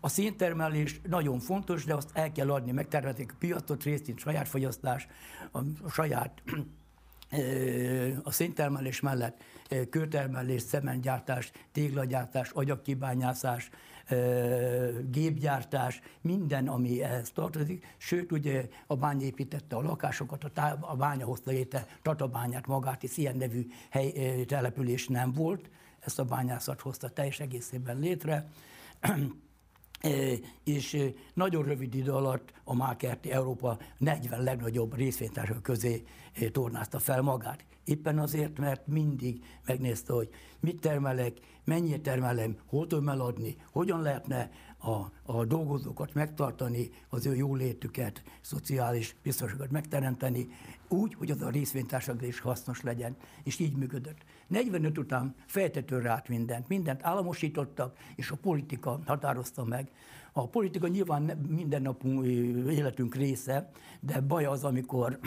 a 0.00 0.08
széntermelés 0.08 1.00
nagyon 1.08 1.38
fontos, 1.38 1.84
de 1.84 1.94
azt 1.94 2.10
el 2.12 2.32
kell 2.32 2.50
adni, 2.50 2.72
megtermelték 2.72 3.32
a 3.32 3.36
piacot, 3.38 3.82
részint 3.82 4.18
saját 4.18 4.48
fogyasztás, 4.48 5.06
a, 5.52 5.60
saját 5.90 6.42
a 8.22 8.30
széntermelés 8.30 9.00
mellett 9.00 9.42
kőtermelés, 9.90 10.62
szementgyártás, 10.62 11.50
téglagyártás, 11.72 12.50
agyakkibányászás, 12.50 13.70
gépgyártás, 15.10 16.00
minden, 16.20 16.68
ami 16.68 17.02
ehhez 17.02 17.30
tartozik. 17.30 17.94
Sőt, 17.96 18.32
ugye 18.32 18.68
a 18.86 18.96
bánya 18.96 19.24
építette 19.24 19.76
a 19.76 19.82
lakásokat, 19.82 20.44
a, 20.44 20.48
tá- 20.48 20.78
a 20.80 20.96
bánya 20.96 21.26
hozta 21.26 21.50
léte 21.50 21.86
Tatabányát 22.02 22.66
magát, 22.66 23.02
és 23.02 23.16
ilyen 23.16 23.36
nevű 23.36 23.66
hely, 23.90 24.44
település 24.44 25.08
nem 25.08 25.32
volt. 25.32 25.70
Ezt 26.00 26.18
a 26.18 26.24
bányászat 26.24 26.80
hozta 26.80 27.08
teljes 27.08 27.40
egészében 27.40 27.98
létre 27.98 28.48
és 30.64 31.12
nagyon 31.34 31.62
rövid 31.62 31.94
idő 31.94 32.12
alatt 32.12 32.52
a 32.64 32.74
Mákerti 32.74 33.30
Európa 33.30 33.78
40 33.98 34.42
legnagyobb 34.42 34.96
részvénytársa 34.96 35.60
közé 35.60 36.02
tornázta 36.52 36.98
fel 36.98 37.22
magát. 37.22 37.64
Éppen 37.84 38.18
azért, 38.18 38.58
mert 38.58 38.86
mindig 38.86 39.44
megnézte, 39.66 40.12
hogy 40.12 40.28
mit 40.60 40.80
termelek, 40.80 41.32
mennyit 41.64 42.02
termelem, 42.02 42.56
hol 42.66 42.86
tudom 42.86 43.08
eladni, 43.08 43.56
hogyan 43.72 44.02
lehetne 44.02 44.50
a, 44.78 45.32
a 45.32 45.44
dolgozókat 45.44 46.14
megtartani, 46.14 46.90
az 47.08 47.26
ő 47.26 47.34
jólétüket, 47.36 48.22
szociális 48.40 49.16
biztonságot 49.22 49.70
megteremteni, 49.70 50.48
úgy, 50.88 51.14
hogy 51.14 51.30
az 51.30 51.42
a 51.42 51.50
részvénytársaság 51.50 52.22
is 52.22 52.40
hasznos 52.40 52.82
legyen, 52.82 53.16
és 53.42 53.58
így 53.58 53.76
működött. 53.76 54.24
45 54.46 54.98
után 54.98 55.34
fejtetőre 55.46 56.10
át 56.10 56.28
mindent, 56.28 56.68
mindent 56.68 57.04
államosítottak, 57.04 57.96
és 58.16 58.30
a 58.30 58.36
politika 58.36 59.00
határozta 59.06 59.64
meg. 59.64 59.90
A 60.32 60.48
politika 60.48 60.88
nyilván 60.88 61.22
minden 61.48 61.82
napunk 61.82 62.26
életünk 62.70 63.14
része, 63.14 63.70
de 64.00 64.20
baj 64.20 64.44
az, 64.44 64.64
amikor 64.64 65.18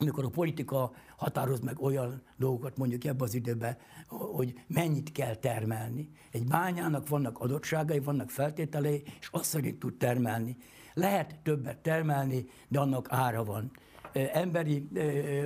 amikor 0.00 0.24
a 0.24 0.28
politika 0.28 0.92
határoz 1.16 1.60
meg 1.60 1.82
olyan 1.82 2.22
dolgokat, 2.36 2.76
mondjuk 2.76 3.04
ebbe 3.04 3.24
az 3.24 3.34
időben, 3.34 3.76
hogy 4.08 4.64
mennyit 4.66 5.12
kell 5.12 5.34
termelni. 5.34 6.10
Egy 6.30 6.46
bányának 6.46 7.08
vannak 7.08 7.38
adottságai, 7.38 8.00
vannak 8.00 8.30
feltételei, 8.30 9.02
és 9.20 9.28
azt 9.30 9.44
szerint 9.44 9.78
tud 9.78 9.94
termelni. 9.94 10.56
Lehet 10.94 11.38
többet 11.42 11.78
termelni, 11.78 12.46
de 12.68 12.78
annak 12.78 13.06
ára 13.10 13.44
van 13.44 13.70
emberi 14.12 14.88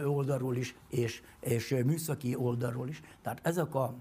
oldalról 0.05 0.57
is, 0.57 0.75
és, 0.89 1.23
és 1.41 1.77
műszaki 1.85 2.35
oldalról 2.35 2.89
is. 2.89 3.01
Tehát 3.23 3.41
ezek 3.43 3.75
a 3.75 3.95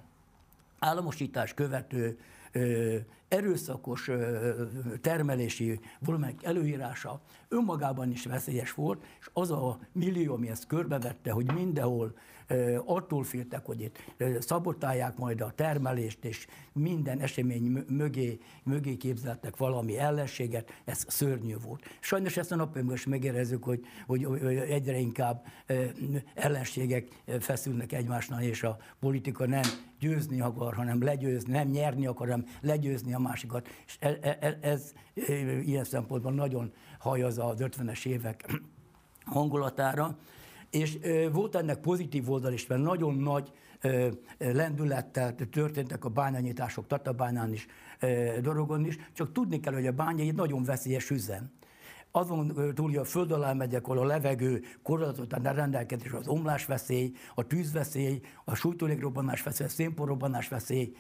államosítás 0.79 1.53
követő 1.53 2.19
erőszakos 3.27 4.09
termelési 5.01 5.79
volumenek 5.99 6.43
előírása 6.43 7.21
önmagában 7.47 8.11
is 8.11 8.25
veszélyes 8.25 8.73
volt, 8.73 9.03
és 9.19 9.29
az 9.33 9.51
a 9.51 9.79
millió, 9.91 10.33
ami 10.33 10.49
ezt 10.49 10.67
körbevette, 10.67 11.31
hogy 11.31 11.53
mindenhol 11.53 12.15
attól 12.85 13.23
féltek, 13.23 13.65
hogy 13.65 13.81
itt 13.81 13.97
szabotálják 14.39 15.17
majd 15.17 15.41
a 15.41 15.51
termelést, 15.55 16.25
és 16.25 16.47
minden 16.73 17.19
esemény 17.19 17.85
mögé, 17.87 18.39
mögé 18.63 18.97
képzeltek 18.97 19.57
valami 19.57 19.97
ellenséget, 19.97 20.81
ez 20.85 21.05
szörnyű 21.07 21.55
volt. 21.65 21.83
Sajnos 21.99 22.37
ezt 22.37 22.51
a 22.51 22.55
napon 22.55 22.91
is 22.93 23.05
megérezzük, 23.05 23.63
hogy, 23.63 23.85
hogy 24.05 24.23
egyre 24.55 24.97
inkább 24.97 25.45
ellenségek 26.33 27.07
feszülnek 27.39 27.91
egymásnál, 27.91 28.41
és 28.41 28.63
a 28.63 28.77
politika 28.99 29.45
nem 29.45 29.63
győzni 29.99 30.41
akar, 30.41 30.73
hanem 30.73 31.03
legyőzni, 31.03 31.51
nem 31.51 31.67
nyerni 31.67 32.05
akar, 32.05 32.27
hanem 32.27 32.45
legyőzni 32.61 33.13
a 33.13 33.19
másikat. 33.19 33.67
És 33.85 33.97
ez, 33.99 34.15
ez, 34.39 34.55
ez 34.61 34.93
ilyen 35.63 35.83
szempontból 35.83 36.31
nagyon 36.31 36.73
hajaz 36.99 37.37
az 37.37 37.57
50-es 37.59 38.05
évek 38.05 38.61
hangulatára. 39.25 40.17
És 40.73 40.97
volt 41.31 41.55
ennek 41.55 41.79
pozitív 41.79 42.29
oldal 42.29 42.53
is, 42.53 42.67
mert 42.67 42.81
nagyon 42.81 43.15
nagy 43.15 43.51
lendülettel 44.37 45.35
történtek 45.35 46.05
a 46.05 46.09
bányanyítások 46.09 46.87
Tatabányán 46.87 47.53
is, 47.53 47.65
Dorogon 48.41 48.85
is, 48.85 48.97
csak 49.13 49.31
tudni 49.31 49.59
kell, 49.59 49.73
hogy 49.73 49.87
a 49.87 49.91
bánya 49.91 50.23
egy 50.23 50.35
nagyon 50.35 50.63
veszélyes 50.63 51.09
üzem. 51.09 51.51
Azon 52.11 52.53
túl, 52.73 52.85
hogy 52.85 52.95
a 52.95 53.03
föld 53.03 53.31
alá 53.31 53.53
megyek, 53.53 53.83
ahol 53.83 53.97
a 53.97 54.05
levegő 54.05 54.63
korlátozottan 54.83 55.53
rendelkezés, 55.53 56.11
az 56.11 56.27
omlásveszély, 56.27 57.11
a 57.35 57.47
tűzveszély, 57.47 58.19
a 58.45 58.55
sújtólégrobbanás 58.55 59.43
veszély, 59.43 59.67
a 59.67 59.69
szénporrobbanás 59.69 60.47
veszély, 60.47 60.95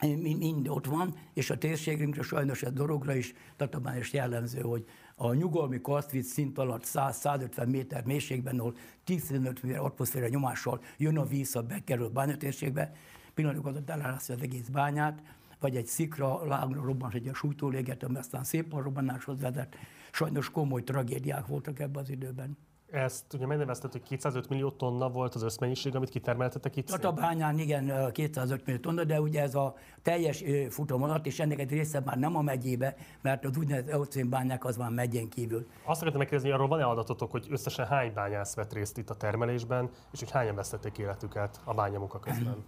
mind 0.38 0.68
ott 0.68 0.86
van, 0.86 1.14
és 1.34 1.50
a 1.50 1.58
térségünkre 1.58 2.22
sajnos 2.22 2.62
ez 2.62 2.72
dorogra 2.72 3.14
is 3.14 3.34
tatabányos 3.56 4.12
jellemző, 4.12 4.60
hogy 4.60 4.84
a 5.20 5.34
nyugalmi 5.34 5.80
karstvíz 5.80 6.26
szint 6.26 6.58
alatt 6.58 6.84
100-150 6.84 7.66
méter 7.66 8.04
mélységben, 8.04 8.58
ahol 8.58 8.74
10-15 9.06 9.62
méter 9.62 9.80
atmoszféra 9.80 10.28
nyomással 10.28 10.80
jön 10.96 11.18
a 11.18 11.24
víz, 11.24 11.52
ha 11.52 11.62
bekerül 11.62 12.04
a 12.04 12.10
bányatérségbe, 12.10 12.92
pillanatok 13.34 13.66
alatt 13.66 13.90
elárasztja 13.90 14.34
az 14.34 14.42
egész 14.42 14.68
bányát, 14.68 15.22
vagy 15.60 15.76
egy 15.76 15.86
szikra 15.86 16.46
lágra 16.46 16.82
robban 16.82 17.12
egy 17.12 17.28
a 17.28 17.34
sújtóléget, 17.34 18.02
ami 18.02 18.16
aztán 18.16 18.44
szépen 18.44 18.82
robbanáshoz 18.82 19.40
vezet. 19.40 19.76
Sajnos 20.12 20.50
komoly 20.50 20.82
tragédiák 20.82 21.46
voltak 21.46 21.78
ebben 21.78 22.02
az 22.02 22.10
időben. 22.10 22.56
Ezt 22.90 23.34
ugye 23.34 23.46
megnevezted, 23.46 23.92
hogy 23.92 24.02
205 24.02 24.48
millió 24.48 24.70
tonna 24.70 25.08
volt 25.08 25.34
az 25.34 25.42
összmennyiség, 25.42 25.94
amit 25.94 26.08
kitermeltetek 26.08 26.76
itt? 26.76 26.86
Tatabányán 26.86 27.58
igen, 27.58 28.12
205 28.12 28.66
millió 28.66 28.80
tonna, 28.80 29.04
de 29.04 29.20
ugye 29.20 29.42
ez 29.42 29.54
a 29.54 29.74
teljes 30.02 30.44
futam 30.70 31.02
alatt, 31.02 31.26
és 31.26 31.40
ennek 31.40 31.58
egy 31.58 31.70
része 31.70 32.00
már 32.04 32.18
nem 32.18 32.36
a 32.36 32.42
megyébe, 32.42 32.96
mert 33.20 33.44
az 33.44 33.56
úgynevezett 33.56 33.90
eocénbányák 33.90 34.64
az 34.64 34.76
már 34.76 34.90
megyén 34.90 35.28
kívül. 35.28 35.66
Azt 35.84 36.00
akartam 36.00 36.18
megkérdezni, 36.18 36.50
arról 36.52 36.68
van-e 36.68 36.84
adatotok, 36.84 37.30
hogy 37.30 37.46
összesen 37.50 37.86
hány 37.86 38.12
bányász 38.12 38.54
vett 38.54 38.72
részt 38.72 38.98
itt 38.98 39.10
a 39.10 39.14
termelésben, 39.14 39.90
és 40.12 40.18
hogy 40.18 40.30
hányan 40.30 40.54
vesztették 40.54 40.98
életüket 40.98 41.60
a 41.64 41.74
bányamunka 41.74 42.18
közben? 42.18 42.64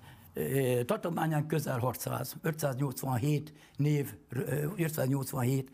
Tatabányán 0.87 1.47
közel 1.47 1.79
600, 1.79 2.37
587 2.43 3.53
név, 3.77 4.15
587 4.77 5.71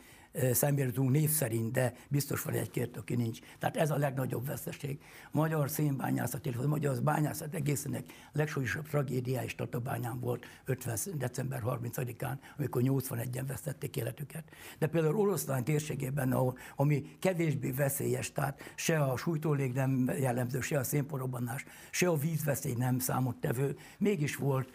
szemléletünk 0.52 1.10
név 1.10 1.30
szerint, 1.30 1.72
de 1.72 1.94
biztos 2.08 2.42
van 2.42 2.54
egy-két, 2.54 2.96
aki 2.96 3.14
nincs. 3.14 3.38
Tehát 3.58 3.76
ez 3.76 3.90
a 3.90 3.96
legnagyobb 3.96 4.46
veszteség. 4.46 4.98
Magyar 5.30 5.70
szénbányászat, 5.70 6.46
illetve 6.46 6.66
magyar 6.66 7.02
bányászat 7.02 7.54
egészenek 7.54 8.04
legsúlyosabb 8.32 8.88
tragédiája 8.88 9.44
is 9.44 9.54
Tatabányán 9.54 10.20
volt 10.20 10.46
50. 10.64 10.98
december 11.14 11.62
30-án, 11.64 12.38
amikor 12.58 12.82
81-en 12.84 13.44
vesztették 13.46 13.96
életüket. 13.96 14.44
De 14.78 14.86
például 14.86 15.16
Oroszlán 15.16 15.64
térségében, 15.64 16.32
ahol, 16.32 16.58
ami 16.76 17.16
kevésbé 17.18 17.70
veszélyes, 17.70 18.32
tehát 18.32 18.72
se 18.74 19.02
a 19.02 19.16
sújtólég 19.16 19.72
nem 19.72 20.10
jellemző, 20.18 20.60
se 20.60 20.78
a 20.78 20.84
szénporobbanás, 20.84 21.64
se 21.90 22.08
a 22.08 22.16
vízveszély 22.16 22.74
nem 22.74 22.98
számottevő, 22.98 23.76
mégis 23.98 24.36
volt 24.36 24.70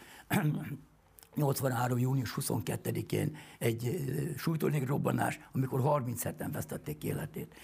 83. 1.35 1.97
június 1.97 2.33
22-én 2.39 3.35
egy 3.57 3.99
súlytolnék 4.37 4.87
robbanás, 4.87 5.39
amikor 5.53 5.81
37-en 5.83 6.49
vesztették 6.51 7.03
életét. 7.03 7.55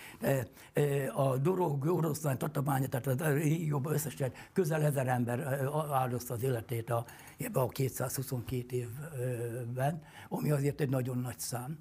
A 1.13 1.37
Dorog, 1.37 1.85
Oroszlány, 1.85 2.37
Tatabánya, 2.37 2.87
tehát 2.87 3.21
a 3.21 3.33
régióban 3.33 3.93
összesen 3.93 4.31
közel 4.53 4.83
ezer 4.83 5.07
ember 5.07 5.63
áldozta 5.91 6.33
az 6.33 6.43
életét 6.43 6.89
a, 6.89 7.05
ebbe 7.37 7.59
a 7.59 7.67
222 7.67 8.75
évben, 8.75 10.03
ami 10.29 10.51
azért 10.51 10.81
egy 10.81 10.89
nagyon 10.89 11.17
nagy 11.17 11.39
szám. 11.39 11.77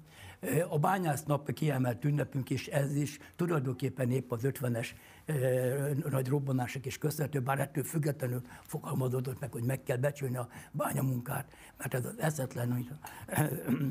A 0.69 0.79
bányász 0.79 1.23
nap 1.23 1.53
kiemelt 1.53 2.05
ünnepünk 2.05 2.49
is, 2.49 2.67
ez 2.67 2.95
is 2.95 3.19
tulajdonképpen 3.35 4.11
épp 4.11 4.31
az 4.31 4.41
50-es 4.43 4.87
nagy 6.09 6.27
robbanások 6.27 6.85
is 6.85 6.97
köszönhető, 6.97 7.41
bár 7.41 7.59
ettől 7.59 7.83
függetlenül 7.83 8.41
fogalmazódott 8.61 9.39
meg, 9.39 9.51
hogy 9.51 9.63
meg 9.63 9.83
kell 9.83 9.97
becsülni 9.97 10.37
a 10.37 10.49
bányamunkát, 10.71 11.53
mert 11.77 11.93
ez 11.93 12.05
az 12.05 12.19
eszetlen, 12.19 12.71
hogy 12.71 12.89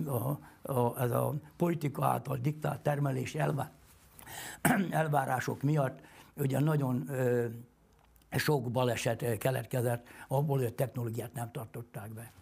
a, 0.06 0.38
a, 0.72 1.02
ez 1.02 1.10
a 1.10 1.34
politika 1.56 2.04
által 2.04 2.36
diktált 2.36 2.80
termelés 2.80 3.34
elvár, 3.34 3.70
elvárások 4.90 5.62
miatt 5.62 6.00
ugye 6.34 6.60
nagyon 6.60 7.10
sok 8.30 8.70
baleset 8.70 9.38
keletkezett, 9.38 10.06
abból, 10.28 10.56
hogy 10.56 10.66
a 10.66 10.74
technológiát 10.74 11.32
nem 11.32 11.50
tartották 11.52 12.10
be. 12.14 12.32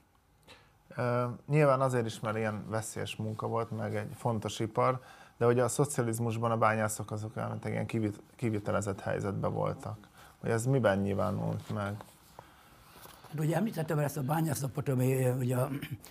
Uh, 0.97 1.31
nyilván 1.47 1.81
azért 1.81 2.07
is, 2.07 2.21
mert 2.21 2.37
ilyen 2.37 2.65
veszélyes 2.69 3.17
munka 3.17 3.47
volt, 3.47 3.71
meg 3.71 3.97
egy 3.97 4.11
fontos 4.17 4.61
ipar, 4.61 5.01
de 5.37 5.45
hogy 5.45 5.59
a 5.59 5.69
szocializmusban 5.69 6.51
a 6.51 6.57
bányászok 6.57 7.11
azok 7.11 7.37
olyan, 7.37 7.59
ilyen 7.65 7.87
kivit, 7.87 8.21
kivitelezett 8.37 9.01
helyzetben 9.01 9.53
voltak. 9.53 9.99
Hogy 10.41 10.51
ez 10.51 10.67
miben 10.67 10.99
nyilvánult 10.99 11.71
meg? 11.71 11.97
Ugye 13.39 13.57
említettem 13.57 13.99
ezt 13.99 14.17
a 14.17 14.23
bányászapot, 14.23 14.89
ami 14.89 15.29
ugye 15.29 15.57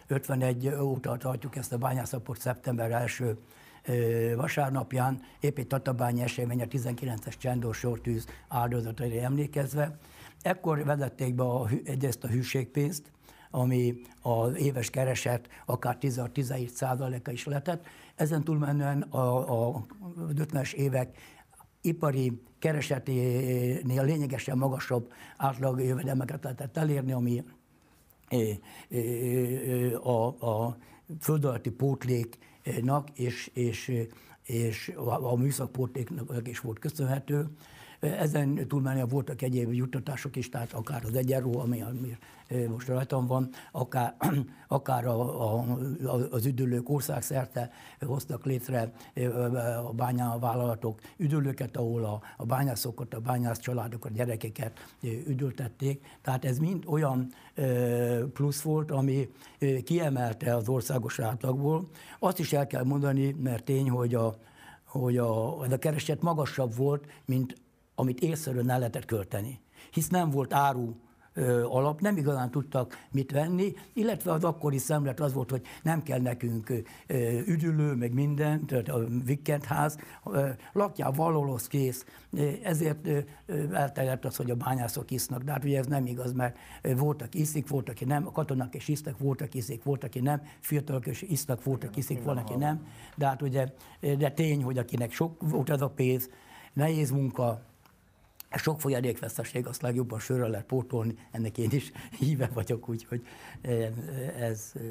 51 0.07 0.67
óta 0.81 1.17
tartjuk 1.17 1.55
ezt 1.55 1.73
a 1.73 1.77
bányászapot 1.77 2.39
szeptember 2.39 2.91
első 2.91 3.37
vasárnapján, 4.35 5.21
épp 5.39 5.57
egy 5.57 5.67
tatabány 5.67 6.19
esemény, 6.19 6.61
a 6.61 6.65
19-es 6.65 7.37
csendos 7.37 7.77
sortűz 7.77 8.25
áldozatai 8.47 9.19
emlékezve. 9.19 9.97
Ekkor 10.41 10.83
vezették 10.83 11.35
be 11.35 11.43
a, 11.43 11.69
egyrészt 11.83 12.23
a 12.23 12.27
hűségpénzt, 12.27 13.11
ami 13.51 13.95
az 14.21 14.55
éves 14.55 14.89
kereset 14.89 15.47
akár 15.65 15.97
10-17 16.01 16.67
százaléka 16.67 17.31
is 17.31 17.45
letett. 17.45 17.85
Ezen 18.15 18.43
túlmenően 18.43 19.01
a, 19.01 19.73
a 19.73 19.85
50-es 20.29 20.73
évek 20.73 21.17
ipari 21.81 22.41
kereseténél 22.59 24.03
lényegesen 24.05 24.57
magasabb 24.57 25.11
átlag 25.37 25.81
jövedelmeket 25.81 26.43
lehetett 26.43 26.77
elérni, 26.77 27.11
ami 27.11 27.43
a, 30.03 30.47
a 30.47 30.77
föld 31.19 31.45
alatti 31.45 31.71
pótléknak 32.63 33.09
és, 33.13 33.49
és, 33.53 33.91
és 34.43 34.93
a 35.05 35.35
műszakpótléknak 35.35 36.47
is 36.47 36.59
volt 36.59 36.79
köszönhető. 36.79 37.47
Ezen 38.03 38.67
túlmenően 38.67 39.07
voltak 39.07 39.41
egyéb 39.41 39.73
juttatások 39.73 40.35
is, 40.35 40.49
tehát 40.49 40.73
akár 40.73 41.03
az 41.05 41.15
egyenró, 41.15 41.59
ami, 41.59 41.81
ami 41.81 42.17
most 42.67 42.87
rajtam 42.87 43.27
van, 43.27 43.49
akár, 43.71 44.15
akár 44.67 45.05
a, 45.05 45.53
a, 45.59 45.65
az 46.31 46.45
üdülők 46.45 46.89
országszerte 46.89 47.71
hoztak 48.05 48.45
létre 48.45 48.91
a 49.87 49.93
bányávállalatok 49.93 50.99
üdülőket, 51.17 51.77
ahol 51.77 52.05
a, 52.05 52.21
a 52.37 52.45
bányászokat, 52.45 53.13
a 53.13 53.19
bányász 53.19 53.59
családokat, 53.59 54.11
a 54.11 54.15
gyerekeket 54.15 54.79
üdültették. 55.27 56.05
Tehát 56.21 56.45
ez 56.45 56.57
mind 56.57 56.83
olyan 56.87 57.27
plusz 58.33 58.61
volt, 58.61 58.91
ami 58.91 59.29
kiemelte 59.83 60.55
az 60.55 60.69
országos 60.69 61.19
átlagból. 61.19 61.89
Azt 62.19 62.39
is 62.39 62.53
el 62.53 62.67
kell 62.67 62.83
mondani, 62.83 63.35
mert 63.39 63.63
tény, 63.63 63.89
hogy 63.89 64.15
a, 64.15 64.35
hogy 64.83 65.17
a, 65.17 65.59
a 65.59 65.77
kereset 65.77 66.21
magasabb 66.21 66.75
volt, 66.75 67.05
mint 67.25 67.61
amit 67.95 68.19
észszerűen 68.19 68.69
el 68.69 68.77
lehetett 68.77 69.05
költeni. 69.05 69.59
Hisz 69.91 70.07
nem 70.07 70.29
volt 70.29 70.53
áru 70.53 70.95
alap, 71.69 72.01
nem 72.01 72.17
igazán 72.17 72.51
tudtak 72.51 73.07
mit 73.11 73.31
venni, 73.31 73.73
illetve 73.93 74.31
az 74.31 74.43
akkori 74.43 74.77
szemlet 74.77 75.19
az 75.19 75.33
volt, 75.33 75.49
hogy 75.49 75.61
nem 75.83 76.03
kell 76.03 76.19
nekünk 76.19 76.73
üdülő, 77.45 77.93
meg 77.93 78.13
minden, 78.13 78.65
tehát 78.65 78.89
a 78.89 79.05
vikendház, 79.25 79.97
lakjál 80.73 81.11
valólosz 81.11 81.67
kész, 81.67 82.05
ezért 82.63 83.07
elterjedt 83.71 84.25
az, 84.25 84.35
hogy 84.35 84.51
a 84.51 84.55
bányászok 84.55 85.11
isznak, 85.11 85.41
de 85.41 85.51
hát 85.51 85.63
ugye 85.63 85.77
ez 85.77 85.85
nem 85.85 86.05
igaz, 86.05 86.33
mert 86.33 86.57
voltak 86.97 87.35
iszik, 87.35 87.67
voltak, 87.67 87.95
aki 87.95 88.05
nem, 88.05 88.27
a 88.27 88.31
katonák 88.31 88.75
is 88.75 88.87
isztak, 88.87 89.17
voltak 89.17 89.53
iszik, 89.53 89.83
voltak, 89.83 90.09
aki 90.09 90.19
nem, 90.19 90.41
fiatalok 90.59 91.07
is 91.07 91.21
isznak, 91.21 91.63
voltak 91.63 91.97
iszik, 91.97 92.23
van, 92.23 92.37
aki 92.37 92.55
nem, 92.55 92.85
de 93.15 93.27
hát 93.27 93.41
ugye, 93.41 93.73
de 93.99 94.31
tény, 94.31 94.63
hogy 94.63 94.77
akinek 94.77 95.11
sok 95.11 95.49
volt 95.49 95.69
ez 95.69 95.81
a 95.81 95.89
pénz, 95.89 96.29
nehéz 96.73 97.11
munka, 97.11 97.61
sok 98.57 98.81
folyadékveszteség, 98.81 99.67
azt 99.67 99.81
legjobban 99.81 100.19
sörrel 100.19 100.49
lehet 100.49 100.65
pótolni, 100.65 101.15
ennek 101.31 101.57
én 101.57 101.69
is 101.71 101.91
híve 102.19 102.49
vagyok, 102.53 102.89
úgyhogy 102.89 103.21
eh, 103.61 103.89
ez 104.39 104.71
eh, 104.75 104.81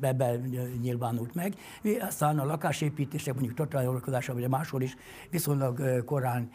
ebben 0.00 0.40
nyilvánult 0.80 1.34
meg. 1.34 1.54
Aztán 2.00 2.38
a 2.38 2.44
lakásépítések, 2.44 3.34
mondjuk 3.34 3.56
totályorkodásra, 3.56 4.34
vagy 4.34 4.48
máshol 4.48 4.82
is 4.82 4.96
viszonylag 5.30 5.80
eh, 5.80 6.02
korán 6.04 6.50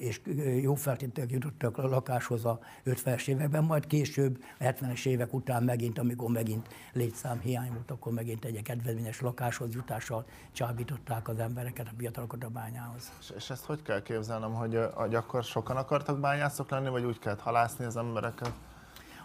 és 0.00 0.20
jó 0.60 0.74
feltételek 0.74 1.30
jutottak 1.30 1.78
a 1.78 1.88
lakáshoz 1.88 2.44
a 2.44 2.58
50-es 2.84 3.28
években, 3.28 3.64
majd 3.64 3.86
később, 3.86 4.42
a 4.58 4.64
70-es 4.64 5.06
évek 5.06 5.34
után 5.34 5.62
megint, 5.62 5.98
amikor 5.98 6.30
megint 6.30 6.68
létszám 6.92 7.40
hiány 7.40 7.72
volt, 7.72 7.90
akkor 7.90 8.12
megint 8.12 8.44
egy 8.44 8.62
kedvezményes 8.62 9.20
lakáshoz 9.20 9.74
jutással 9.74 10.24
csábították 10.52 11.28
az 11.28 11.38
embereket, 11.38 11.86
a 11.86 11.90
fiatalokat 11.96 12.44
a 12.44 12.48
bányához. 12.48 13.12
És, 13.20 13.32
és 13.36 13.50
ezt 13.50 13.64
hogy 13.64 13.82
kell 13.82 14.02
képzelnem, 14.02 14.52
hogy 14.52 14.76
a 14.76 15.08
akkor 15.20 15.44
sokan 15.44 15.76
akartak 15.76 16.18
bányászok 16.18 16.70
lenni, 16.70 16.88
vagy 16.88 17.04
úgy 17.04 17.18
kellett 17.18 17.40
halászni 17.40 17.84
az 17.84 17.96
embereket? 17.96 18.52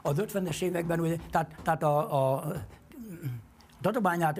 Az 0.01 0.15
50-es 0.17 0.61
években, 0.61 0.99
ugye, 0.99 1.15
tehát, 1.31 1.55
tehát 1.63 1.83
a, 1.83 2.33
a 2.33 2.43
Tatabányát 3.81 4.39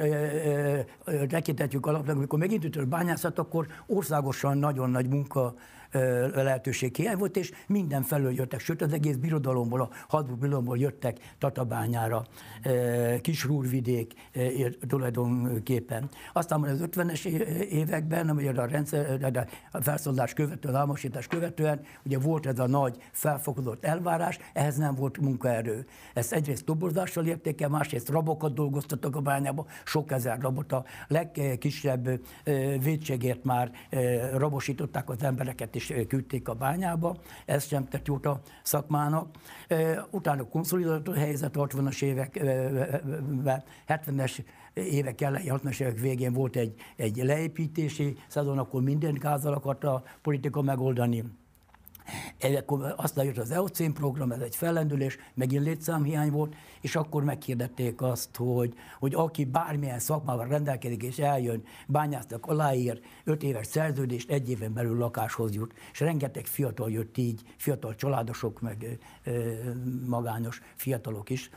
tekintetjük 1.28 1.86
alapnak, 1.86 2.16
amikor 2.16 2.40
megint 2.40 2.64
ütött 2.64 2.88
bányászat, 2.88 3.40
akkor 3.40 3.68
országosan 3.86 4.58
nagyon 4.58 4.90
nagy 4.90 5.08
munka 5.08 5.54
lehetőség 6.34 6.96
hiány 6.96 7.18
volt, 7.18 7.38
és 7.38 7.52
minden 7.68 8.02
felől 8.02 8.34
jöttek, 8.34 8.60
sőt 8.60 8.82
az 8.82 8.94
egész 8.94 9.16
birodalomból, 9.16 9.82
a 9.82 9.90
Habsburg 10.08 10.40
birodalomból 10.40 10.78
jöttek 10.78 11.18
Tatabányára, 11.38 12.26
Kisrúrvidék 13.22 14.14
tulajdonképpen. 14.88 16.10
Aztán 16.34 16.64
az 16.64 16.84
50-es 16.92 17.26
években, 17.70 18.30
ami 18.30 18.48
a 18.48 18.66
rendszer, 18.66 19.48
a 19.72 19.82
felszólalás 19.82 20.34
követően, 20.34 20.76
a 20.76 20.78
álmosítás 20.78 21.28
követően, 21.28 21.82
ugye 22.06 22.20
volt 22.20 22.46
ez 22.46 22.60
a 22.60 22.68
nagy 22.68 22.98
felfokozott 23.12 23.86
elvárás, 23.86 24.40
ehhez 24.54 24.78
nem 24.78 24.96
volt 24.96 25.18
munkaerő. 25.18 25.86
Ezt 26.14 26.34
egyrészt 26.34 26.66
toborzással 26.66 27.26
érték 27.26 27.62
el, 27.62 27.70
másrészt 27.70 28.10
rabokat 28.10 28.54
dolgoztattak 28.54 29.16
a 29.16 29.20
bányába, 29.20 29.66
sok 29.84 30.12
ezer 30.12 30.40
rabot, 30.40 30.72
a 30.72 30.86
legkisebb 31.08 32.10
védségért 32.84 33.44
már 33.44 33.72
rabosították 34.34 35.10
az 35.10 35.24
embereket, 35.24 35.76
és 35.76 35.85
és 35.90 36.06
küldték 36.08 36.48
a 36.48 36.54
bányába, 36.54 37.16
ez 37.46 37.66
sem 37.66 37.88
tett 37.88 38.08
jót 38.08 38.26
a 38.26 38.42
szakmának. 38.64 39.36
Utána 40.12 40.44
konszolidálta 40.44 41.12
a 41.12 41.16
helyzet 41.16 41.56
60-as 41.58 42.04
évek, 42.04 42.40
70-es 43.88 44.44
évek 44.74 45.22
elején, 45.22 45.54
60-as 45.58 45.82
évek 45.82 46.00
végén 46.00 46.34
volt 46.34 46.56
egy, 46.56 46.74
egy 46.96 47.18
leépítési 47.24 48.18
szezon, 48.28 48.58
akkor 48.58 48.82
minden 48.82 49.14
gázzal 49.14 49.54
akarta 49.54 49.94
a 49.94 50.04
politika 50.22 50.62
megoldani 50.62 51.24
akkor 52.58 52.94
aztán 52.98 53.26
jött 53.26 53.38
az 53.38 53.52
EOCén 53.52 53.94
program, 53.94 54.32
ez 54.32 54.40
egy 54.40 54.56
fellendülés, 54.56 55.18
megint 55.34 55.64
létszámhiány 55.64 56.32
volt, 56.32 56.56
és 56.82 56.96
akkor 56.96 57.24
meghirdették 57.24 58.02
azt, 58.02 58.36
hogy, 58.36 58.74
hogy 59.00 59.14
aki 59.14 59.46
bármilyen 59.46 60.00
szakmával 60.00 60.48
rendelkezik 60.48 61.04
és 61.04 61.18
eljön, 61.18 61.64
bányásztak 61.88 62.46
aláír, 62.46 63.02
öt 63.24 63.44
éves 63.44 63.68
szerződést, 63.68 64.32
egy 64.32 64.50
éven 64.50 64.74
belül 64.74 64.98
lakáshoz 64.98 65.54
jut. 65.54 65.74
És 65.92 66.00
rengeteg 66.00 66.46
fiatal 66.46 66.92
jött 66.92 67.18
így, 67.18 67.42
fiatal 67.58 67.96
családosok, 67.96 68.62
meg 68.62 68.98
magányos 70.06 70.62
fiatalok 70.76 71.30
is 71.30 71.50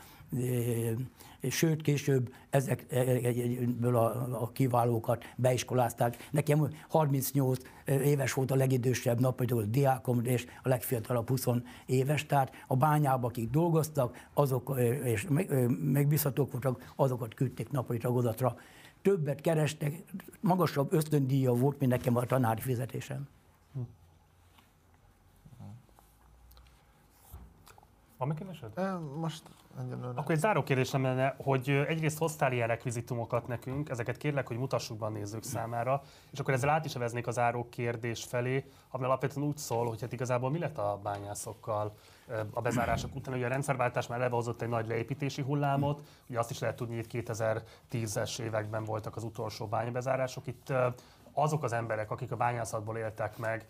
sőt 1.49 1.81
később 1.81 2.33
ezekből 2.49 3.95
a, 3.95 4.41
a 4.41 4.51
kiválókat 4.51 5.23
beiskolázták. 5.35 6.27
Nekem 6.31 6.67
38 6.89 7.59
éves 7.85 8.33
volt 8.33 8.51
a 8.51 8.55
legidősebb 8.55 9.19
napidő 9.19 9.65
diákom, 9.65 10.19
és 10.23 10.45
a 10.63 10.67
legfiatalabb 10.67 11.29
20 11.29 11.45
éves, 11.85 12.25
tehát 12.25 12.51
a 12.67 12.75
bányában, 12.75 13.29
akik 13.29 13.49
dolgoztak, 13.49 14.27
azok 14.33 14.79
és 15.03 15.27
megbízhatók 15.83 16.51
voltak, 16.51 16.91
azokat 16.95 17.33
küldték 17.33 17.71
napi 17.71 17.97
tagozatra. 17.97 18.55
Többet 19.01 19.41
kerestek, 19.41 20.03
magasabb 20.39 20.93
ösztöndíja 20.93 21.53
volt, 21.53 21.79
mint 21.79 21.91
nekem 21.91 22.15
a 22.15 22.25
tanári 22.25 22.61
fizetésem. 22.61 23.27
Van 28.19 28.27
még 28.27 28.37
kérdésed? 28.37 28.71
Most 29.15 29.43
egyenlőre. 29.79 30.19
Akkor 30.19 30.31
egy 30.31 30.39
záró 30.39 30.63
kérdésem 30.63 31.03
lenne, 31.03 31.35
hogy 31.43 31.69
egyrészt 31.69 32.17
hoztál 32.17 32.51
ilyen 32.51 32.67
rekvizitumokat 32.67 33.47
nekünk, 33.47 33.89
ezeket 33.89 34.17
kérlek, 34.17 34.47
hogy 34.47 34.57
mutassuk 34.57 34.97
be 34.97 35.05
a 35.05 35.09
nézők 35.09 35.43
számára, 35.43 36.01
és 36.31 36.39
akkor 36.39 36.53
ezzel 36.53 36.69
át 36.69 36.85
is 36.85 36.95
eveznék 36.95 37.27
a 37.27 37.31
záró 37.31 37.69
kérdés 37.69 38.23
felé, 38.23 38.65
ami 38.89 39.03
alapvetően 39.03 39.47
úgy 39.47 39.57
szól, 39.57 39.87
hogy 39.87 40.01
hát 40.01 40.13
igazából 40.13 40.49
mi 40.49 40.59
lett 40.59 40.77
a 40.77 40.99
bányászokkal 41.03 41.95
a 42.53 42.61
bezárások 42.61 43.15
után. 43.15 43.33
Ugye 43.33 43.45
a 43.45 43.49
rendszerváltás 43.49 44.07
már 44.07 44.19
eleve 44.19 44.35
hozott 44.35 44.61
egy 44.61 44.69
nagy 44.69 44.87
leépítési 44.87 45.41
hullámot, 45.41 46.01
ugye 46.27 46.39
azt 46.39 46.51
is 46.51 46.59
lehet 46.59 46.75
tudni, 46.75 46.95
hogy 46.95 47.25
2010-es 47.27 48.39
években 48.39 48.83
voltak 48.83 49.15
az 49.15 49.23
utolsó 49.23 49.67
bányabezárások. 49.67 50.47
Itt 50.47 50.73
azok 51.33 51.63
az 51.63 51.73
emberek, 51.73 52.11
akik 52.11 52.31
a 52.31 52.35
bányászatból 52.35 52.97
éltek 52.97 53.37
meg, 53.37 53.67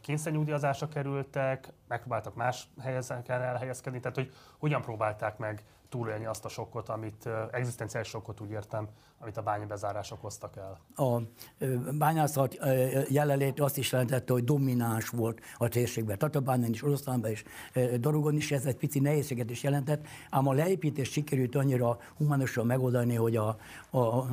kényszernyugdíjazásra 0.00 0.88
kerültek, 0.88 1.72
megpróbáltak 1.88 2.34
más 2.34 2.68
helyeken 2.80 3.42
elhelyezkedni, 3.42 4.00
tehát 4.00 4.16
hogy 4.16 4.32
hogyan 4.58 4.82
próbálták 4.82 5.38
meg 5.38 5.62
túlélni 5.88 6.26
azt 6.26 6.44
a 6.44 6.48
sokkot, 6.48 6.88
amit, 6.88 7.28
egzisztenciális 7.50 8.08
sokkot 8.08 8.40
úgy 8.40 8.50
értem, 8.50 8.88
amit 9.18 9.36
a 9.36 9.42
bányabezárások 9.42 10.20
hoztak 10.20 10.56
el? 10.56 10.80
A 11.06 11.22
bányászat 11.98 12.58
jelenlét 13.08 13.60
azt 13.60 13.78
is 13.78 13.92
jelentette, 13.92 14.32
hogy 14.32 14.44
domináns 14.44 15.08
volt 15.08 15.40
a 15.56 15.68
térségben. 15.68 16.18
Tatabányon 16.18 16.70
is, 16.70 16.82
Oroszlánban 16.82 17.30
is, 17.30 17.44
Dorogon 17.98 18.34
is 18.34 18.52
ez 18.52 18.64
egy 18.64 18.76
pici 18.76 19.00
nehézséget 19.00 19.50
is 19.50 19.62
jelentett, 19.62 20.06
ám 20.30 20.46
a 20.48 20.52
leépítés 20.52 21.10
sikerült 21.10 21.54
annyira 21.54 21.98
humánosan 22.16 22.66
megoldani, 22.66 23.14
hogy 23.14 23.36
a, 23.36 23.48
a 23.90 24.26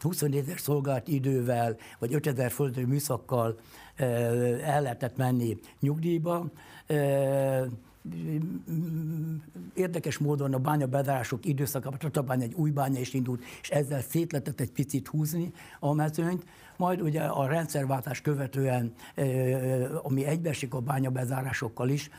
24 0.00 0.36
ezer 0.38 0.58
szolgált 0.58 1.08
idővel, 1.08 1.76
vagy 1.98 2.14
5000 2.14 2.50
földi 2.50 2.84
műszakkal 2.84 3.58
el 4.64 4.82
lehetett 4.82 5.16
menni 5.16 5.58
nyugdíjba. 5.80 6.50
Érdekes 9.74 10.18
módon 10.18 10.54
a 10.54 10.58
bánya 10.58 10.86
bedárások 10.86 11.44
időszakában 11.44 11.98
Tatabány 11.98 12.42
egy 12.42 12.54
új 12.54 12.70
bánya 12.70 13.00
is 13.00 13.14
indult, 13.14 13.42
és 13.60 13.70
ezzel 13.70 14.00
szét 14.00 14.32
lehetett 14.32 14.60
egy 14.60 14.70
picit 14.72 15.08
húzni 15.08 15.52
a 15.80 15.92
mezőnyt. 15.92 16.44
Majd 16.76 17.00
ugye 17.00 17.22
a 17.22 17.46
rendszerváltás 17.46 18.20
követően, 18.20 18.92
ami 20.02 20.24
egybeesik 20.24 20.74
a 20.74 20.80
bánya 20.80 21.10
bezárásokkal 21.10 21.88
is, 21.88 22.10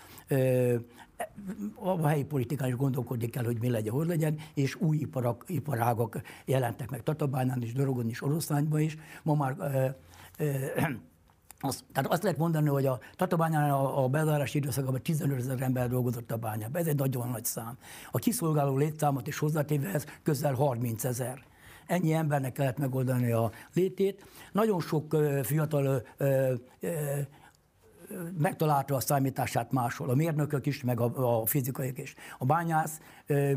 a 1.76 2.08
helyi 2.08 2.24
politikán 2.24 2.68
is 2.68 2.76
gondolkodik 2.76 3.36
el, 3.36 3.44
hogy 3.44 3.60
mi 3.60 3.70
legyen, 3.70 3.94
hogy 3.94 4.08
legyen, 4.08 4.38
és 4.54 4.76
új 4.76 4.98
iparak, 4.98 5.44
iparágak 5.48 6.22
jelentek 6.46 6.90
meg 6.90 7.04
Tatabánán 7.04 7.62
is, 7.62 7.74
Dorogon 7.74 8.10
is, 8.10 8.22
Oroszlányban 8.22 8.80
is. 8.80 8.98
Ma 9.24 9.36
már 9.36 9.56
az, 11.60 11.84
tehát 11.92 12.12
azt 12.12 12.24
lehet 12.24 12.38
mondani, 12.38 12.68
hogy 12.68 12.86
a 12.86 13.00
Tatabányán 13.16 13.70
a, 13.70 14.04
a 14.04 14.08
bezárási 14.08 14.58
időszakban 14.58 15.02
15 15.02 15.38
ezer 15.38 15.62
ember 15.62 15.90
dolgozott 15.90 16.32
a 16.32 16.38
bányában. 16.38 16.82
Ez 16.82 16.88
egy 16.88 16.98
nagyon 16.98 17.30
nagy 17.30 17.46
szám. 17.46 17.78
A 18.12 18.18
kiszolgáló 18.18 18.78
létszámot 18.78 19.28
is 19.28 19.38
hozzátéve 19.38 19.94
ez 19.94 20.06
közel 20.24 20.54
30 20.54 21.04
ezer. 21.04 21.44
Ennyi 21.88 22.14
embernek 22.14 22.52
kellett 22.52 22.78
megoldani 22.78 23.32
a 23.32 23.52
létét. 23.74 24.26
Nagyon 24.52 24.80
sok 24.80 25.18
fiatal 25.44 26.04
megtalálta 28.38 28.96
a 28.96 29.00
számítását 29.00 29.72
máshol, 29.72 30.10
a 30.10 30.16
mérnökök 30.16 30.66
is, 30.66 30.84
meg 30.84 31.00
a, 31.00 31.40
a 31.42 31.46
fizikaiak 31.46 31.98
is. 31.98 32.16
A 32.38 32.46
bányász 32.46 33.00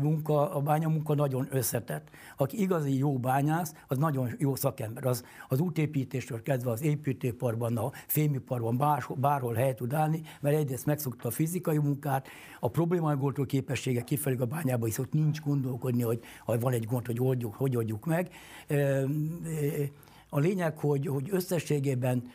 munka, 0.01 0.55
a 0.55 0.61
bányamunka 0.61 1.15
nagyon 1.15 1.47
összetett. 1.51 2.09
Aki 2.37 2.61
igazi 2.61 2.97
jó 2.97 3.17
bányász, 3.17 3.73
az 3.87 3.97
nagyon 3.97 4.29
jó 4.37 4.55
szakember. 4.55 5.05
Az, 5.05 5.25
az 5.47 5.59
útépítéstől 5.59 6.41
kezdve 6.41 6.71
az 6.71 6.81
építőiparban, 6.81 7.77
a 7.77 7.91
fémiparban 8.07 8.77
bárhol, 8.77 9.17
bárhol 9.17 9.53
helyet 9.53 9.75
tud 9.75 9.93
állni, 9.93 10.21
mert 10.41 10.55
egyrészt 10.55 10.85
megszokta 10.85 11.27
a 11.27 11.31
fizikai 11.31 11.77
munkát, 11.77 12.27
a 12.59 12.69
problémagoldó 12.69 13.45
képessége 13.45 14.01
kifelé 14.01 14.35
a 14.39 14.45
bányába, 14.45 14.85
hisz 14.85 14.97
ott 14.97 15.13
nincs 15.13 15.41
gondolkodni, 15.41 16.01
hogy 16.01 16.19
ha 16.45 16.57
van 16.57 16.73
egy 16.73 16.85
gond, 16.85 17.05
hogy 17.05 17.19
oldjuk, 17.19 17.53
hogy 17.53 17.75
oldjuk 17.75 18.05
meg. 18.05 18.29
A 20.35 20.39
lényeg, 20.39 20.77
hogy, 20.77 21.07
hogy 21.07 21.27
összességében 21.31 22.31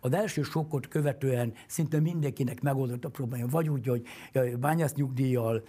az 0.00 0.12
első 0.12 0.42
sokkot 0.42 0.88
követően 0.88 1.52
szinte 1.66 2.00
mindenkinek 2.00 2.60
megoldott 2.60 3.04
a 3.04 3.08
probléma. 3.08 3.46
Vagy 3.50 3.68
úgy, 3.68 3.86
hogy 3.86 4.06
bányásznyugdíjjal 4.58 5.62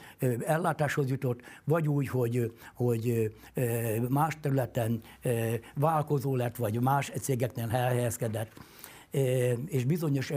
ellátáshoz 0.45 1.09
jutott, 1.09 1.41
vagy 1.63 1.87
úgy, 1.87 2.07
hogy, 2.07 2.53
hogy 2.73 3.35
más 4.09 4.37
területen 4.41 5.01
vállalkozó 5.75 6.35
lett, 6.35 6.55
vagy 6.55 6.81
más 6.81 7.11
cégeknél 7.21 7.69
elhelyezkedett 7.71 8.51
és 9.65 9.83
bizonyos 9.85 10.33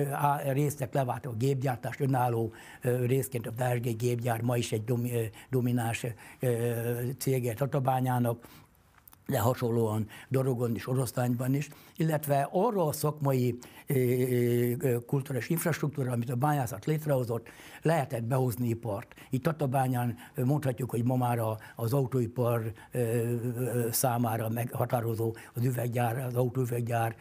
részek 0.46 0.94
levált 0.94 1.26
a 1.26 1.32
gépgyártás, 1.32 2.00
önálló 2.00 2.52
részként 2.82 3.46
a 3.46 3.52
Versgé 3.56 3.90
gépgyár 3.90 4.42
ma 4.42 4.56
is 4.56 4.72
egy 4.72 4.92
domináns 5.50 6.06
cége 7.18 7.54
Tatabányának, 7.54 8.48
de 9.26 9.40
hasonlóan 9.40 10.08
Dorogon 10.28 10.74
és 10.74 10.86
Oroszlányban 10.86 11.54
is, 11.54 11.68
illetve 12.02 12.48
arra 12.52 12.86
a 12.86 12.92
szakmai 12.92 13.58
kulturális 15.06 15.48
infrastruktúra, 15.48 16.12
amit 16.12 16.30
a 16.30 16.34
bányászat 16.34 16.84
létrehozott, 16.84 17.48
lehetett 17.82 18.22
behozni 18.22 18.68
ipart. 18.68 19.14
Itt 19.30 19.42
Tatabányán 19.42 20.16
mondhatjuk, 20.44 20.90
hogy 20.90 21.04
ma 21.04 21.16
már 21.16 21.40
az 21.76 21.92
autóipar 21.92 22.72
számára 23.90 24.48
meghatározó 24.48 25.34
az 25.54 25.64
üveggyár, 25.64 26.18
az 26.18 26.34
autóüveggyár, 26.34 27.16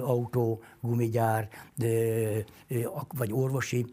autógumigyár, 0.00 1.48
vagy 3.16 3.32
orvosi 3.32 3.86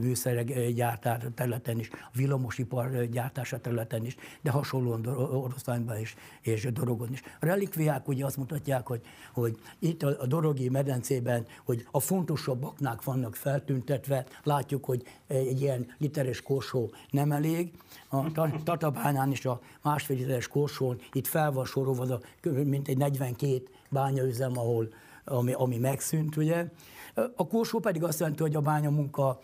műszerek 0.00 0.68
gyártása 0.68 1.30
területen 1.34 1.78
is, 1.78 1.90
villamosipar 2.14 3.04
gyártása 3.04 3.60
területen 3.60 4.04
is, 4.04 4.16
de 4.40 4.50
hasonlóan 4.50 5.06
Oroszlányban 5.06 5.98
is 5.98 6.14
és 6.40 6.68
Dorogon 6.72 7.12
is. 7.12 7.22
A 7.40 7.46
relikviák 7.46 8.08
ugye 8.08 8.24
azt 8.24 8.36
mutatják, 8.36 8.86
hogy, 8.92 9.02
hogy 9.32 9.58
itt 9.78 10.02
a, 10.02 10.16
a 10.20 10.26
Dorogi 10.26 10.68
medencében, 10.68 11.46
hogy 11.64 11.86
a 11.90 12.00
fontosabb 12.00 12.64
aknák 12.64 13.04
vannak 13.04 13.34
feltüntetve, 13.34 14.26
látjuk, 14.42 14.84
hogy 14.84 15.02
egy 15.26 15.60
ilyen 15.60 15.94
literes 15.98 16.42
korsó 16.42 16.90
nem 17.10 17.32
elég. 17.32 17.72
A 18.08 18.62
Tatabányán 18.64 19.30
is 19.30 19.44
a 19.44 19.60
másfél 19.82 20.16
literes 20.16 20.48
korsón 20.48 20.98
itt 21.12 21.26
fel 21.26 21.52
van 21.52 21.64
sorolva, 21.64 22.20
mint 22.42 22.88
egy 22.88 22.96
42 22.96 23.62
bányaüzem, 23.90 24.58
ahol 24.58 24.88
ami, 25.24 25.52
ami 25.52 25.78
megszűnt, 25.78 26.36
ugye. 26.36 26.66
A 27.14 27.46
korsó 27.46 27.78
pedig 27.78 28.04
azt 28.04 28.18
jelenti, 28.18 28.42
hogy 28.42 28.54
a 28.54 28.60
bánya 28.60 28.90
munka 28.90 29.38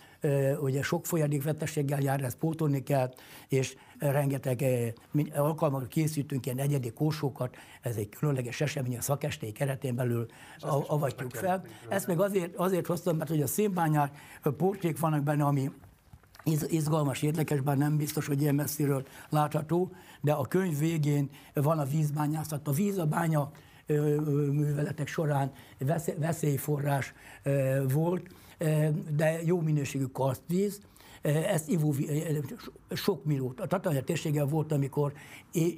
ugye 0.61 0.83
sok 0.83 1.07
folyadékvetességgel 1.07 2.01
jár, 2.01 2.25
ezt 2.25 2.37
pótolni 2.37 2.83
kell, 2.83 3.13
és 3.49 3.77
rengeteg 3.99 4.65
alkalommal 5.35 5.87
készítünk 5.89 6.47
ilyen 6.47 6.59
egyedi 6.59 6.91
korsókat, 6.93 7.57
ez 7.83 7.97
egy 7.97 8.09
különleges 8.09 8.61
esemény 8.61 8.97
a 8.97 9.01
szakestély 9.01 9.51
keretén 9.53 9.95
belül 9.95 10.27
avatjuk 10.87 11.35
fel. 11.35 11.65
Ezt 11.89 12.07
meg 12.07 12.21
azért, 12.21 12.57
azért 12.57 12.87
hoztam, 12.87 13.17
mert 13.17 13.31
hogy 13.31 13.43
a 13.43 13.47
szénbányák 13.47 14.19
portrék 14.57 14.99
vannak 14.99 15.23
benne, 15.23 15.45
ami 15.45 15.71
izgalmas, 16.69 17.23
érdekes, 17.23 17.61
bár 17.61 17.77
nem 17.77 17.97
biztos, 17.97 18.27
hogy 18.27 18.41
ilyen 18.41 18.55
messziről 18.55 19.07
látható, 19.29 19.93
de 20.21 20.33
a 20.33 20.47
könyv 20.47 20.79
végén 20.79 21.31
van 21.55 21.79
a 21.79 21.85
vízbányászat. 21.85 22.69
A 22.69 22.73
víz, 22.73 22.99
a 22.99 23.07
bánya 23.07 23.51
műveletek 24.51 25.07
során 25.07 25.53
veszélyforrás 26.19 27.15
volt, 27.93 28.27
de 29.17 29.43
jó 29.45 29.61
minőségű 29.61 30.05
karstvíz, 30.05 30.81
ezt 31.29 31.69
ivóvíz, 31.69 32.11
sok 32.91 33.25
millió, 33.25 33.55
a 33.57 33.67
Tatanya 33.67 34.03
térséggel 34.03 34.47
volt, 34.47 34.73
amikor 34.73 35.13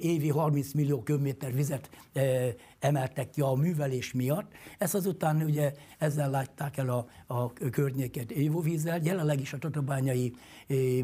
évi 0.01 0.29
30 0.29 0.73
millió 0.73 1.01
köbméter 1.03 1.53
vizet 1.53 1.89
emeltek 2.79 3.29
ki 3.29 3.41
a 3.41 3.53
művelés 3.53 4.13
miatt. 4.13 4.51
Ezt 4.77 4.95
azután 4.95 5.41
ugye 5.41 5.73
ezzel 5.97 6.29
látták 6.29 6.77
el 6.77 6.89
a, 6.89 7.07
a 7.27 7.53
környéket 7.53 8.31
ivóvízzel. 8.31 8.99
Jelenleg 9.03 9.39
is 9.39 9.53
a 9.53 9.57
tatabányai 9.57 10.33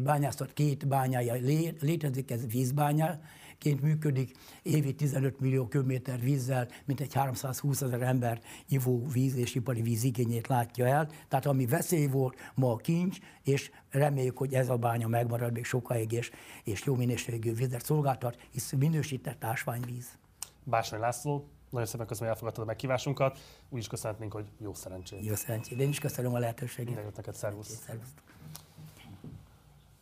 bányászat 0.02 0.52
két 0.52 0.88
bányája 0.88 1.34
létezik, 1.80 2.30
ez 2.30 2.46
vízbányá, 2.46 3.20
ként 3.58 3.80
működik, 3.80 4.36
évi 4.62 4.94
15 4.94 5.40
millió 5.40 5.66
köbméter 5.66 6.20
vízzel, 6.20 6.68
mint 6.84 7.00
egy 7.00 7.14
320 7.14 7.82
ezer 7.82 8.02
ember 8.02 8.40
ivóvíz 8.68 9.36
és 9.36 9.54
ipari 9.54 9.82
víz 9.82 10.04
igényét 10.04 10.46
látja 10.46 10.86
el. 10.86 11.08
Tehát 11.28 11.46
ami 11.46 11.66
veszély 11.66 12.06
volt, 12.06 12.52
ma 12.54 12.72
a 12.72 12.76
kincs, 12.76 13.18
és 13.42 13.70
reméljük, 13.90 14.38
hogy 14.38 14.54
ez 14.54 14.68
a 14.68 14.76
bánya 14.76 15.08
megmarad 15.08 15.52
még 15.52 15.64
sokáig, 15.64 16.12
és, 16.12 16.30
és 16.64 16.84
jó 16.84 16.94
minőségű 16.94 17.54
vizet 17.54 17.84
szolgáltat, 17.84 18.38
hisz 18.50 18.72
minősített 18.72 19.44
ásványvíz. 19.44 20.18
Bársony 20.64 21.00
László, 21.00 21.48
nagyon 21.70 21.86
szépen 21.86 22.06
köszönöm, 22.06 22.28
hogy 22.28 22.36
elfogadtad 22.36 22.64
a 22.64 22.66
meghívásunkat. 22.66 23.38
Úgy 23.68 23.78
is 23.78 23.86
köszönhetnénk, 23.86 24.32
hogy 24.32 24.46
jó 24.58 24.74
szerencsét. 24.74 25.24
Jó 25.24 25.34
szerencsét. 25.34 25.80
Én 25.80 25.88
is 25.88 25.98
köszönöm 25.98 26.34
a 26.34 26.38
lehetőséget. 26.38 26.84
Mindenjött 26.84 27.16
neked, 27.16 27.34
szervusz. 27.34 27.82
szervusz. 27.86 28.14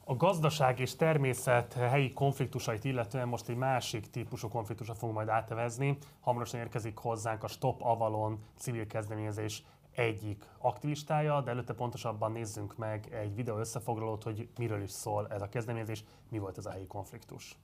A 0.08 0.16
gazdaság 0.16 0.80
és 0.80 0.96
természet 0.96 1.72
helyi 1.72 2.12
konfliktusait 2.12 2.84
illetően 2.84 3.28
most 3.28 3.48
egy 3.48 3.56
másik 3.56 4.10
típusú 4.10 4.48
konfliktusra 4.48 4.94
fogunk 4.94 5.16
majd 5.16 5.28
átevezni. 5.28 5.98
Hamarosan 6.20 6.60
érkezik 6.60 6.96
hozzánk 6.96 7.42
a 7.42 7.48
Stop 7.48 7.82
Avalon 7.82 8.38
civil 8.56 8.86
kezdeményezés 8.86 9.62
egyik 9.94 10.44
aktivistája, 10.58 11.40
de 11.40 11.50
előtte 11.50 11.74
pontosabban 11.74 12.32
nézzünk 12.32 12.76
meg 12.76 13.08
egy 13.12 13.34
videó 13.34 13.56
összefoglalót, 13.56 14.22
hogy 14.22 14.48
miről 14.58 14.82
is 14.82 14.90
szól 14.90 15.28
ez 15.30 15.42
a 15.42 15.48
kezdeményezés, 15.48 16.04
mi 16.28 16.38
volt 16.38 16.58
ez 16.58 16.66
a 16.66 16.70
helyi 16.70 16.86
konfliktus. 16.86 17.56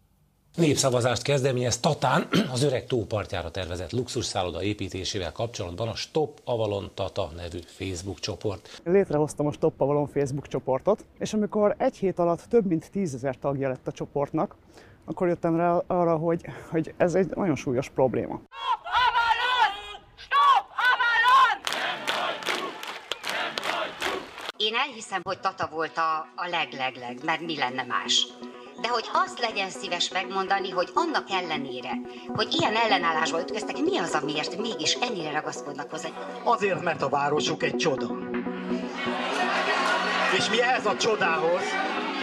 Népszavazást 0.56 1.22
kezdeményez 1.22 1.80
Tatán 1.80 2.28
az 2.52 2.62
öreg 2.62 2.86
tópartjára 2.86 3.50
tervezett 3.50 3.92
luxusszálloda 3.92 4.62
építésével 4.62 5.32
kapcsolatban 5.32 5.88
a 5.88 5.94
Stop 5.94 6.40
Avalon 6.44 6.90
Tata 6.94 7.30
nevű 7.36 7.58
Facebook 7.66 8.18
csoport. 8.18 8.80
Létrehoztam 8.84 9.46
a 9.46 9.52
Stop 9.52 9.80
Avalon 9.80 10.06
Facebook 10.06 10.48
csoportot, 10.48 11.04
és 11.18 11.32
amikor 11.32 11.74
egy 11.78 11.96
hét 11.96 12.18
alatt 12.18 12.44
több 12.48 12.66
mint 12.66 12.90
tízezer 12.90 13.36
tagja 13.36 13.68
lett 13.68 13.86
a 13.86 13.92
csoportnak, 13.92 14.56
akkor 15.04 15.28
jöttem 15.28 15.56
rá 15.56 15.82
arra, 15.86 16.16
hogy, 16.16 16.44
hogy 16.70 16.94
ez 16.96 17.14
egy 17.14 17.26
nagyon 17.34 17.56
súlyos 17.56 17.88
probléma. 17.88 18.40
Stop 18.48 18.82
Avalon! 19.06 19.72
Stop 20.16 20.66
Avalon! 20.90 21.60
Én 24.56 24.74
elhiszem, 24.74 25.20
hogy 25.22 25.40
Tata 25.40 25.68
volt 25.72 25.96
a, 25.96 26.16
a 26.36 26.48
leglegleg, 26.50 27.18
mert 27.24 27.40
mi 27.40 27.56
lenne 27.56 27.82
más 27.82 28.26
de 28.82 28.88
hogy 28.88 29.08
azt 29.12 29.38
legyen 29.38 29.70
szíves 29.70 30.10
megmondani, 30.10 30.70
hogy 30.70 30.90
annak 30.94 31.30
ellenére, 31.30 31.90
hogy 32.26 32.54
ilyen 32.60 32.76
ellenállásba 32.76 33.40
ütköztek, 33.40 33.78
mi 33.78 33.98
az, 33.98 34.14
amiért 34.14 34.56
mégis 34.56 34.94
ennyire 34.94 35.30
ragaszkodnak 35.30 35.90
hozzá? 35.90 36.08
Azért, 36.44 36.82
mert 36.82 37.02
a 37.02 37.08
városuk 37.08 37.62
egy 37.62 37.76
csoda. 37.76 38.06
És 40.36 40.50
mi 40.50 40.62
ehhez 40.62 40.86
a 40.86 40.96
csodához 40.96 41.62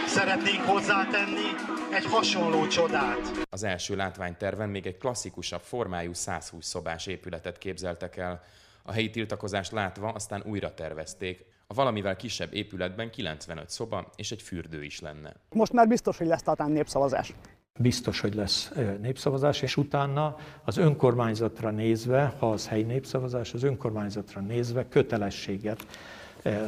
szeretnénk 0.06 0.64
hozzátenni 0.64 1.48
egy 1.90 2.04
hasonló 2.04 2.66
csodát. 2.66 3.30
Az 3.50 3.62
első 3.62 3.96
látványterven 3.96 4.68
még 4.68 4.86
egy 4.86 4.98
klasszikusabb 4.98 5.62
formájú 5.62 6.12
120 6.12 6.66
szobás 6.66 7.06
épületet 7.06 7.58
képzeltek 7.58 8.16
el. 8.16 8.42
A 8.82 8.92
helyi 8.92 9.10
tiltakozást 9.10 9.72
látva 9.72 10.08
aztán 10.08 10.42
újra 10.46 10.74
tervezték, 10.74 11.44
a 11.70 11.74
valamivel 11.74 12.16
kisebb 12.16 12.54
épületben 12.54 13.10
95 13.10 13.70
szoba 13.70 14.10
és 14.16 14.30
egy 14.30 14.42
fürdő 14.42 14.84
is 14.84 15.00
lenne. 15.00 15.34
Most 15.52 15.72
már 15.72 15.88
biztos, 15.88 16.18
hogy 16.18 16.26
lesz 16.26 16.42
talán 16.42 16.70
népszavazás. 16.70 17.34
Biztos, 17.78 18.20
hogy 18.20 18.34
lesz 18.34 18.72
népszavazás, 19.00 19.62
és 19.62 19.76
utána 19.76 20.36
az 20.64 20.76
önkormányzatra 20.76 21.70
nézve, 21.70 22.34
ha 22.38 22.50
az 22.50 22.68
helyi 22.68 22.82
népszavazás, 22.82 23.54
az 23.54 23.62
önkormányzatra 23.62 24.40
nézve 24.40 24.88
kötelességet 24.88 25.86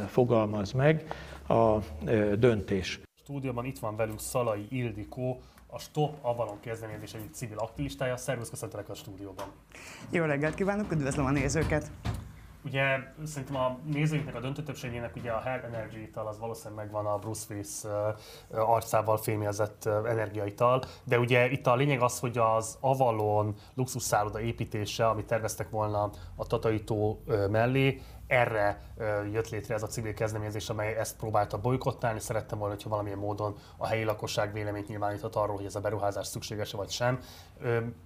fogalmaz 0.07 0.71
meg 0.71 1.07
a 1.47 1.77
döntés. 2.37 2.99
A 3.03 3.19
stúdióban 3.23 3.65
itt 3.65 3.79
van 3.79 3.95
velünk 3.95 4.19
Szalai 4.19 4.67
Ildikó, 4.69 5.41
a 5.67 5.79
Stop 5.79 6.17
Avalon 6.21 6.59
kezdeményezés 6.59 7.13
egyik 7.13 7.33
civil 7.33 7.57
aktivistája. 7.57 8.17
Szervusz, 8.17 8.49
köszöntelek 8.49 8.89
a 8.89 8.93
stúdióban. 8.93 9.45
Jó 10.09 10.23
reggelt 10.23 10.55
kívánok, 10.55 10.91
üdvözlöm 10.91 11.25
a 11.25 11.31
nézőket! 11.31 11.91
Ugye 12.65 12.85
szerintem 13.25 13.55
a 13.55 13.79
nézőinknek 13.85 14.35
a 14.35 14.39
döntő 14.39 14.63
többségének 14.63 15.15
ugye 15.15 15.31
a 15.31 15.39
Hell 15.39 15.59
Energy 15.59 16.01
ital 16.01 16.27
az 16.27 16.39
valószínűleg 16.39 16.83
megvan 16.83 17.05
a 17.05 17.17
Bruce 17.17 17.45
Willis 17.49 17.81
arcával 18.49 19.17
fémjelzett 19.17 19.85
energiaital, 19.85 20.81
de 21.03 21.19
ugye 21.19 21.49
itt 21.49 21.67
a 21.67 21.75
lényeg 21.75 22.01
az, 22.01 22.19
hogy 22.19 22.37
az 22.37 22.77
Avalon 22.79 23.55
luxusszálloda 23.73 24.39
építése, 24.39 25.07
amit 25.07 25.25
terveztek 25.25 25.69
volna 25.69 26.09
a 26.35 26.47
Tataitó 26.47 27.23
mellé, 27.49 28.01
erre 28.27 28.81
jött 29.31 29.49
létre 29.49 29.73
ez 29.73 29.83
a 29.83 29.87
civil 29.87 30.13
kezdeményezés, 30.13 30.69
amely 30.69 30.95
ezt 30.95 31.17
próbálta 31.17 31.57
bolykottálni. 31.57 32.19
Szerettem 32.19 32.57
volna, 32.57 32.73
hogyha 32.73 32.89
valamilyen 32.89 33.17
módon 33.17 33.55
a 33.77 33.87
helyi 33.87 34.03
lakosság 34.03 34.53
véleményt 34.53 34.87
nyilváníthat 34.87 35.35
arról, 35.35 35.55
hogy 35.55 35.65
ez 35.65 35.75
a 35.75 35.79
beruházás 35.79 36.27
szükséges 36.27 36.71
vagy 36.71 36.89
sem. 36.89 37.19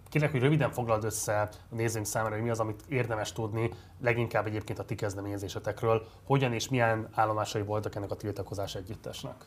Kérlek, 0.10 0.32
hogy 0.32 0.42
röviden 0.42 0.72
foglald 0.72 1.04
össze 1.04 1.42
a 1.42 1.50
nézőink 1.70 2.08
számára, 2.08 2.34
hogy 2.36 2.44
mi 2.44 2.50
az, 2.50 2.60
amit 2.60 2.84
érdemes 2.90 3.32
tudni, 3.32 3.72
leginkább 4.02 4.46
egyébként 4.46 4.80
a 4.80 4.86
ti 4.86 4.96
kezdeményezésetekről, 4.96 6.08
hogyan 6.24 6.54
és 6.54 6.70
milyen 6.70 7.08
állomásai 7.12 7.62
voltak 7.62 7.96
ennek 7.96 8.12
a 8.12 8.16
tiltakozás 8.16 8.76
együttesnek. 8.76 9.46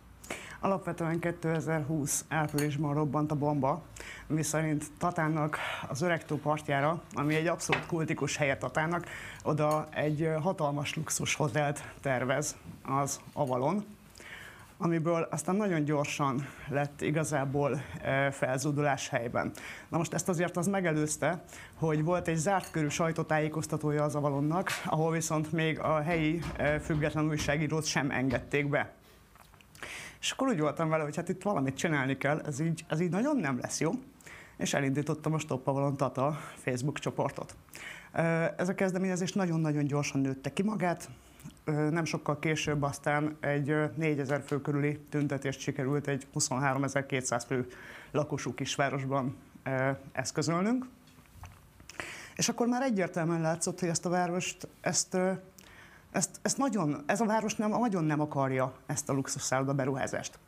Alapvetően 0.62 1.18
2020 1.18 2.24
áprilisban 2.28 2.94
robbant 2.94 3.30
a 3.30 3.34
bomba, 3.34 3.82
mi 4.26 4.42
szerint 4.42 4.84
Tatának 4.98 5.58
az 5.88 6.02
Öregtó 6.02 6.36
partjára, 6.36 7.02
ami 7.14 7.34
egy 7.34 7.46
abszolút 7.46 7.86
kultikus 7.86 8.36
helye 8.36 8.56
Tatának, 8.56 9.06
oda 9.42 9.88
egy 9.90 10.30
hatalmas 10.42 10.94
luxus 10.94 11.34
hotelt 11.34 11.84
tervez 12.00 12.56
az 12.82 13.20
Avalon, 13.32 13.84
amiből 14.78 15.28
aztán 15.30 15.54
nagyon 15.54 15.84
gyorsan 15.84 16.46
lett 16.68 17.00
igazából 17.00 17.82
felzúdulás 18.30 19.08
helyben. 19.08 19.50
Na 19.88 19.96
most 19.96 20.14
ezt 20.14 20.28
azért 20.28 20.56
az 20.56 20.66
megelőzte, 20.66 21.44
hogy 21.74 22.04
volt 22.04 22.28
egy 22.28 22.36
zárt 22.36 22.70
körű 22.70 22.88
sajtótájékoztatója 22.88 24.04
az 24.04 24.14
Avalonnak, 24.14 24.70
ahol 24.84 25.12
viszont 25.12 25.52
még 25.52 25.78
a 25.78 26.00
helyi 26.00 26.42
független 26.82 27.28
újságírót 27.28 27.84
sem 27.84 28.10
engedték 28.10 28.68
be. 28.68 28.98
És 30.20 30.30
akkor 30.30 30.48
úgy 30.48 30.60
voltam 30.60 30.88
vele, 30.88 31.02
hogy 31.02 31.16
hát 31.16 31.28
itt 31.28 31.42
valamit 31.42 31.76
csinálni 31.76 32.16
kell, 32.16 32.40
ez 32.46 32.60
így, 32.60 32.84
ez 32.88 33.00
így 33.00 33.10
nagyon 33.10 33.36
nem 33.36 33.58
lesz 33.58 33.80
jó. 33.80 33.90
És 34.56 34.74
elindítottam 34.74 35.32
a 35.34 35.38
Stoppavalon 35.38 35.96
Tata 35.96 36.38
Facebook 36.54 36.98
csoportot. 36.98 37.54
Ez 38.56 38.68
a 38.68 38.74
kezdeményezés 38.74 39.32
nagyon-nagyon 39.32 39.84
gyorsan 39.84 40.20
nőtte 40.20 40.52
ki 40.52 40.62
magát, 40.62 41.10
nem 41.90 42.04
sokkal 42.04 42.38
később 42.38 42.82
aztán 42.82 43.36
egy 43.40 43.74
4000 43.96 44.42
fő 44.46 44.60
körüli 44.60 44.98
tüntetést 45.10 45.60
sikerült 45.60 46.06
egy 46.06 46.26
23.200 46.34 47.42
fő 47.46 47.66
lakosú 48.10 48.54
kisvárosban 48.54 49.36
eszközölnünk. 50.12 50.86
És 52.36 52.48
akkor 52.48 52.66
már 52.66 52.82
egyértelműen 52.82 53.40
látszott, 53.40 53.80
hogy 53.80 53.88
ezt 53.88 54.06
a 54.06 54.08
várost, 54.08 54.68
ezt 54.80 55.16
ezt, 56.12 56.30
ezt 56.42 56.56
nagyon, 56.56 57.02
ez 57.06 57.20
a 57.20 57.26
város 57.26 57.54
nem, 57.54 57.70
nagyon 57.70 58.04
nem 58.04 58.20
akarja 58.20 58.72
ezt 58.86 59.08
a 59.08 59.12
luxusszálloda 59.12 59.74
beruházást. 59.74 60.38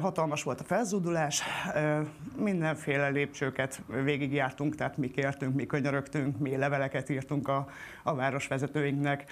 Hatalmas 0.00 0.42
volt 0.42 0.60
a 0.60 0.64
felzúdulás, 0.64 1.42
mindenféle 2.36 3.08
lépcsőket 3.08 3.82
végigjártunk, 4.04 4.74
tehát 4.74 4.96
mi 4.96 5.10
kértünk, 5.10 5.54
mi 5.54 5.66
könyörögtünk, 5.66 6.38
mi 6.38 6.56
leveleket 6.56 7.08
írtunk 7.08 7.48
a, 7.48 7.68
a 8.02 8.14
városvezetőinknek, 8.14 9.30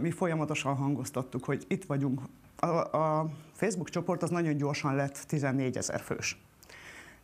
mi 0.00 0.10
folyamatosan 0.10 0.76
hangoztattuk, 0.76 1.44
hogy 1.44 1.64
itt 1.68 1.84
vagyunk. 1.84 2.20
A, 2.56 2.66
a 2.96 3.30
Facebook 3.52 3.88
csoport 3.88 4.22
az 4.22 4.30
nagyon 4.30 4.56
gyorsan 4.56 4.94
lett 4.94 5.24
14 5.26 5.76
ezer 5.76 6.00
fős 6.00 6.36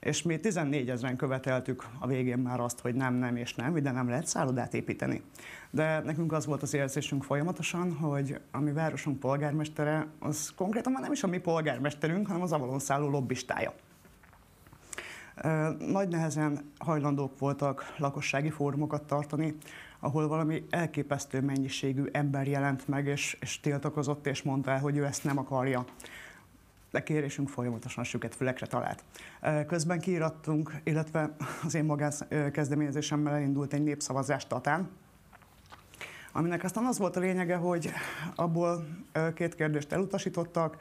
és 0.05 0.23
mi 0.23 0.41
14 0.41 0.91
ezeren 0.91 1.17
követeltük 1.17 1.87
a 1.99 2.07
végén 2.07 2.39
már 2.39 2.61
azt, 2.61 2.81
hogy 2.81 2.95
nem, 2.95 3.15
nem 3.15 3.37
és 3.37 3.55
nem, 3.55 3.77
ide 3.77 3.91
nem 3.91 4.09
lehet 4.09 4.27
szállodát 4.27 4.75
építeni. 4.75 5.23
De 5.71 6.01
nekünk 6.01 6.33
az 6.33 6.47
volt 6.47 6.63
az 6.63 6.75
érzésünk 6.75 7.25
folyamatosan, 7.25 7.93
hogy 7.93 8.41
a 8.51 8.59
mi 8.59 8.73
városunk 8.73 9.21
polgármestere, 9.21 10.07
az 10.19 10.53
konkrétan 10.57 10.93
már 10.93 11.03
nem 11.03 11.13
is 11.13 11.23
a 11.23 11.27
mi 11.27 11.39
polgármesterünk, 11.39 12.27
hanem 12.27 12.43
az 12.43 12.53
Avalon 12.53 12.79
szálló 12.79 13.09
lobbistája. 13.09 13.75
Nagy 15.79 16.09
nehezen 16.09 16.73
hajlandók 16.79 17.39
voltak 17.39 17.95
lakossági 17.99 18.51
fórumokat 18.51 19.07
tartani, 19.07 19.57
ahol 20.01 20.29
valami 20.29 20.65
elképesztő 20.71 21.41
mennyiségű 21.41 22.05
ember 22.13 22.47
jelent 22.47 22.89
meg, 22.89 23.07
és, 23.07 23.37
és 23.41 23.61
tiltakozott, 23.61 24.27
és 24.27 24.43
mondta 24.43 24.71
el, 24.71 24.81
hogy 24.81 24.97
ő 24.97 25.05
ezt 25.05 25.25
nem 25.25 25.39
akarja 25.39 25.85
de 26.95 27.03
kérésünk 27.03 27.49
folyamatosan 27.49 28.05
süket 28.05 28.35
fülekre 28.35 28.66
talált. 28.66 29.05
Közben 29.66 30.01
kiírattunk, 30.01 30.73
illetve 30.85 31.37
az 31.65 31.75
én 31.75 31.85
magán 31.85 32.12
kezdeményezésemmel 32.53 33.35
elindult 33.35 33.73
egy 33.73 33.83
népszavazás 33.83 34.47
Tatán, 34.47 34.91
aminek 36.33 36.65
aztán 36.65 36.85
az 36.85 36.99
volt 36.99 37.16
a 37.16 37.21
lényege, 37.21 37.57
hogy 37.57 37.91
abból 38.35 38.87
két 39.35 39.55
kérdést 39.55 39.93
elutasítottak, 39.93 40.77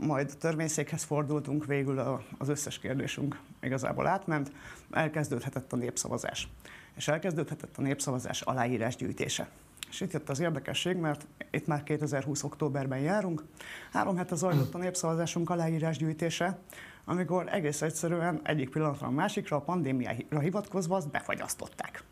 majd 0.00 0.36
törvényszékhez 0.38 1.02
fordultunk, 1.02 1.66
végül 1.66 1.98
az 2.38 2.48
összes 2.48 2.78
kérdésünk 2.78 3.40
igazából 3.60 4.06
átment, 4.06 4.52
elkezdődhetett 4.90 5.72
a 5.72 5.76
népszavazás. 5.76 6.48
És 6.96 7.08
elkezdődhetett 7.08 7.76
a 7.76 7.82
népszavazás 7.82 8.40
aláírásgyűjtése. 8.40 9.48
És 9.90 10.00
itt 10.00 10.12
jött 10.12 10.28
az 10.28 10.40
érdekesség, 10.40 10.96
mert 10.96 11.26
itt 11.50 11.66
már 11.66 11.82
2020. 11.82 12.42
októberben 12.42 12.98
járunk. 12.98 13.44
Három 13.92 14.16
hete 14.16 14.34
zajlott 14.34 14.74
a 14.74 14.78
népszavazásunk 14.78 15.50
aláírásgyűjtése, 15.50 16.58
amikor 17.04 17.48
egész 17.48 17.82
egyszerűen 17.82 18.40
egyik 18.42 18.70
pillanatra 18.70 19.06
a 19.06 19.10
másikra 19.10 19.56
a 19.56 19.60
pandémiára 19.60 20.38
hivatkozva 20.40 20.96
azt 20.96 21.10
befagyasztották. 21.10 22.04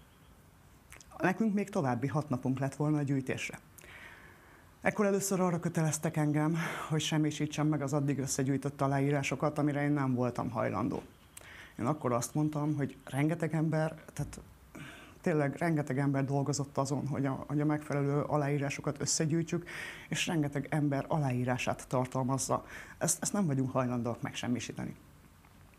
Nekünk 1.19 1.55
még 1.55 1.71
további 1.71 2.07
hat 2.07 2.29
napunk 2.29 2.59
lett 2.59 2.75
volna 2.75 2.99
a 2.99 3.03
gyűjtésre. 3.03 3.59
Ekkor 4.81 5.07
először 5.07 5.41
arra 5.41 5.61
köteleztek 5.61 6.17
engem, 6.17 6.57
hogy 6.89 7.01
semmisítsem 7.01 7.67
meg 7.67 7.83
az 7.83 7.93
addig 7.93 8.19
összegyűjtött 8.19 8.81
aláírásokat, 8.81 9.59
amire 9.59 9.83
én 9.83 9.91
nem 9.91 10.15
voltam 10.15 10.51
hajlandó. 10.51 11.03
Én 11.79 11.87
akkor 11.87 12.13
azt 12.13 12.35
mondtam, 12.35 12.77
hogy 12.77 12.97
rengeteg 13.05 13.55
ember, 13.55 13.95
tehát 14.13 14.41
tényleg 15.27 15.57
rengeteg 15.57 15.99
ember 15.99 16.25
dolgozott 16.25 16.79
azon, 16.79 17.07
hogy 17.07 17.27
a, 17.27 17.45
hogy 17.47 17.61
a 17.61 17.65
megfelelő 17.65 18.21
aláírásokat 18.21 19.01
összegyűjtsük, 19.01 19.69
és 20.09 20.27
rengeteg 20.27 20.67
ember 20.71 21.05
aláírását 21.09 21.89
tartalmazza. 21.89 22.65
Ezt, 22.99 23.23
ezt 23.23 23.33
nem 23.33 23.47
vagyunk 23.47 23.71
hajlandóak 23.71 24.23
megsemmisíteni. 24.23 24.95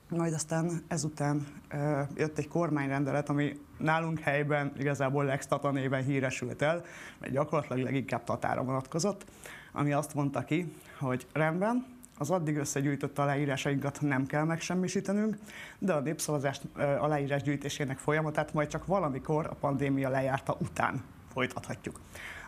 Majd 0.09 0.33
aztán 0.33 0.83
ezután 0.87 1.47
e, 1.67 2.07
jött 2.15 2.37
egy 2.37 2.47
kormányrendelet, 2.47 3.29
ami 3.29 3.59
nálunk 3.77 4.19
helyben 4.19 4.73
igazából 4.77 5.25
Lex 5.25 5.47
Tata 5.47 5.71
néven 5.71 6.03
híresült 6.03 6.61
el, 6.61 6.83
mert 7.19 7.33
gyakorlatilag 7.33 7.83
leginkább 7.83 8.23
Tatára 8.23 8.63
vonatkozott, 8.63 9.25
ami 9.71 9.93
azt 9.93 10.13
mondta 10.13 10.43
ki, 10.43 10.73
hogy 10.99 11.27
rendben, 11.33 11.85
az 12.17 12.29
addig 12.29 12.57
összegyűjtött 12.57 13.19
aláírásainkat 13.19 14.01
nem 14.01 14.25
kell 14.25 14.43
megsemmisítenünk, 14.43 15.37
de 15.79 15.93
a 15.93 15.99
népszavazást 15.99 16.61
aláírás 16.99 17.41
gyűjtésének 17.41 17.97
folyamatát 17.97 18.53
majd 18.53 18.67
csak 18.67 18.85
valamikor 18.85 19.45
a 19.45 19.55
pandémia 19.55 20.09
lejárta 20.09 20.57
után 20.59 21.03
folytathatjuk. 21.33 21.99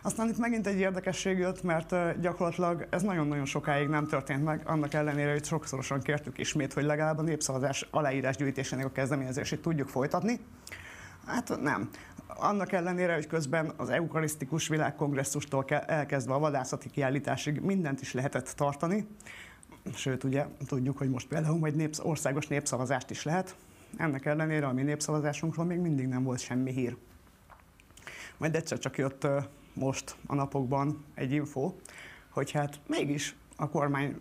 Aztán 0.02 0.28
itt 0.28 0.38
megint 0.38 0.66
egy 0.66 0.78
érdekesség 0.78 1.38
jött, 1.38 1.62
mert 1.62 2.20
gyakorlatilag 2.20 2.86
ez 2.90 3.02
nagyon-nagyon 3.02 3.44
sokáig 3.44 3.88
nem 3.88 4.06
történt 4.06 4.44
meg, 4.44 4.62
annak 4.64 4.94
ellenére, 4.94 5.32
hogy 5.32 5.44
sokszorosan 5.44 6.00
kértük 6.00 6.38
ismét, 6.38 6.72
hogy 6.72 6.84
legalább 6.84 7.18
a 7.18 7.22
népszavazás 7.22 7.88
aláírás 7.90 8.36
gyűjtésének 8.36 8.84
a 8.84 8.92
kezdeményezését 8.92 9.62
tudjuk 9.62 9.88
folytatni. 9.88 10.40
Hát 11.26 11.60
nem. 11.60 11.88
Annak 12.26 12.72
ellenére, 12.72 13.14
hogy 13.14 13.26
közben 13.26 13.72
az 13.76 13.88
eukarisztikus 13.90 14.68
világkongresszustól 14.68 15.64
elkezdve 15.68 16.34
a 16.34 16.38
vadászati 16.38 16.90
kiállításig 16.90 17.60
mindent 17.60 18.00
is 18.00 18.12
lehetett 18.12 18.48
tartani, 18.56 19.06
sőt 19.94 20.24
ugye 20.24 20.46
tudjuk, 20.66 20.98
hogy 20.98 21.10
most 21.10 21.28
például 21.28 21.58
majd 21.58 21.74
népsz, 21.74 21.98
országos 21.98 22.46
népszavazást 22.46 23.10
is 23.10 23.22
lehet, 23.22 23.56
ennek 23.96 24.26
ellenére 24.26 24.66
a 24.66 24.72
mi 24.72 24.82
népszavazásunkról 24.82 25.64
még 25.64 25.78
mindig 25.78 26.06
nem 26.06 26.22
volt 26.22 26.40
semmi 26.40 26.72
hír. 26.72 26.96
Majd 28.36 28.54
egyszer 28.54 28.78
csak 28.78 28.98
jött 28.98 29.26
most 29.72 30.16
a 30.26 30.34
napokban 30.34 31.04
egy 31.14 31.32
info, 31.32 31.72
hogy 32.28 32.50
hát 32.50 32.80
mégis 32.86 33.36
a 33.56 33.68
kormány 33.68 34.16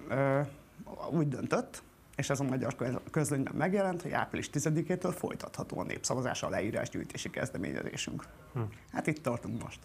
úgy 1.11 1.27
döntött, 1.27 1.83
és 2.15 2.29
ez 2.29 2.39
a 2.39 2.43
magyar 2.43 2.75
közlönyben 3.11 3.55
megjelent, 3.55 4.01
hogy 4.01 4.11
április 4.11 4.49
10-től 4.53 5.13
folytatható 5.17 5.79
a 5.79 5.83
népszavazás 5.83 6.43
gyűjtési 6.91 7.29
kezdeményezésünk. 7.29 8.25
Hm. 8.53 8.59
Hát 8.91 9.07
itt 9.07 9.23
tartunk 9.23 9.63
most. 9.63 9.79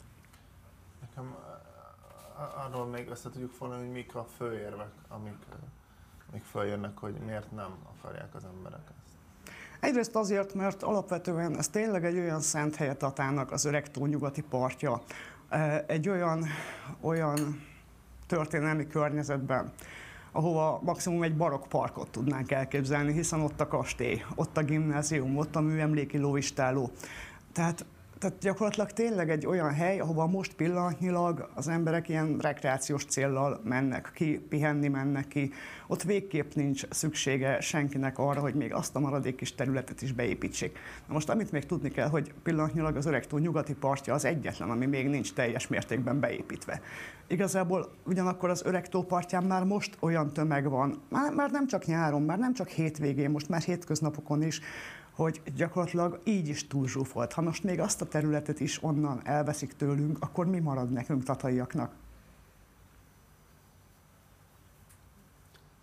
Nekem 1.01 1.35
arról 2.67 2.87
még 2.87 3.09
össze 3.09 3.31
tudjuk 3.31 3.53
foglalni, 3.53 3.85
hogy 3.85 3.93
mik 3.93 4.15
a 4.15 4.27
főérvek, 4.37 4.93
amik, 5.09 5.37
amik 6.31 6.45
följönnek, 6.45 6.99
hogy 6.99 7.15
miért 7.25 7.53
nem 7.53 7.77
akarják 7.97 8.35
az 8.35 8.45
emberek 8.45 8.81
ezt. 8.81 9.15
Egyrészt 9.81 10.17
azért, 10.17 10.55
mert 10.55 10.83
alapvetően 10.83 11.59
ez 11.59 11.69
tényleg 11.69 12.05
egy 12.05 12.19
olyan 12.19 12.41
szent 12.41 12.75
helyet 12.75 12.99
Tatának 12.99 13.53
az 13.53 13.65
öreg 13.65 13.91
nyugati 13.97 14.43
partja, 14.43 15.03
egy 15.87 16.09
olyan, 16.09 16.47
olyan 17.01 17.63
történelmi 18.27 18.87
környezetben, 18.87 19.73
ahova 20.33 20.81
maximum 20.83 21.23
egy 21.23 21.37
barokk 21.37 21.69
parkot 21.69 22.11
tudnánk 22.11 22.51
elképzelni, 22.51 23.13
hiszen 23.13 23.41
ott 23.41 23.61
a 23.61 23.69
kastély, 23.69 24.25
ott 24.35 24.57
a 24.57 24.63
gimnázium, 24.63 25.37
ott 25.37 25.57
a 25.57 25.61
műemléki 25.61 26.19
lóistáló. 26.19 26.91
Tehát 27.53 27.85
tehát 28.19 28.39
gyakorlatilag 28.39 28.91
tényleg 28.91 29.31
egy 29.31 29.47
olyan 29.47 29.73
hely, 29.73 29.99
ahova 29.99 30.27
most 30.27 30.55
pillanatnyilag 30.55 31.51
az 31.55 31.69
emberek 31.69 32.09
ilyen 32.09 32.39
rekreációs 32.39 33.05
céllal 33.05 33.61
mennek 33.65 34.11
ki, 34.15 34.39
pihenni 34.49 34.89
mennek 34.89 35.29
ki. 35.29 35.53
Ott 35.87 36.03
végképp 36.03 36.53
nincs 36.53 36.89
szüksége 36.91 37.61
senkinek 37.61 38.19
arra, 38.19 38.41
hogy 38.41 38.55
még 38.55 38.75
azt 38.75 38.97
a 38.97 39.01
maradék 39.01 39.35
kis 39.35 39.55
területet 39.55 40.03
is 40.03 40.13
beépítsék. 40.13 40.79
Na 41.07 41.15
most 41.15 41.29
amit 41.29 41.53
még 41.53 41.67
tudni 41.67 41.91
kell, 41.91 42.09
hogy 42.09 42.33
pillanatnyilag 42.43 42.97
az 42.97 43.07
Öregtó 43.07 43.39
nyugati 43.39 43.75
partja 43.75 44.15
az 44.15 44.25
egyetlen, 44.25 44.71
ami 44.71 44.87
még 44.87 45.09
nincs 45.09 45.33
teljes 45.33 45.69
mértékben 45.69 46.21
beépítve. 46.21 46.81
Igazából 47.27 47.93
ugyanakkor 48.07 48.51
az 48.51 48.63
Öregtó 48.65 49.03
partján 49.03 49.45
már 49.45 49.65
most 49.65 49.97
olyan 50.01 50.33
tömeg 50.33 50.69
van, 50.69 51.03
már, 51.09 51.33
már 51.33 51.51
nem 51.51 51.67
csak 51.67 51.85
nyáron, 51.85 52.23
már 52.23 52.39
nem 52.39 52.55
csak 52.55 52.69
hétvégén, 52.69 53.31
most 53.31 53.49
már 53.49 53.61
hétköznapokon 53.61 54.43
is, 54.43 54.61
hogy 55.15 55.43
gyakorlatilag 55.57 56.21
így 56.25 56.49
is 56.49 56.67
túlzsúfolt. 56.67 57.33
Ha 57.33 57.43
most 57.43 57.65
még 57.65 57.81
azt 57.81 58.01
a 58.01 58.07
területet 58.07 58.61
is 58.61 58.83
onnan 58.83 59.21
elveszik 59.25 59.73
tőlünk, 59.73 60.17
akkor 60.21 60.47
mi 60.47 60.59
marad 60.59 60.91
nekünk 60.91 61.23
tataiaknak? 61.23 61.93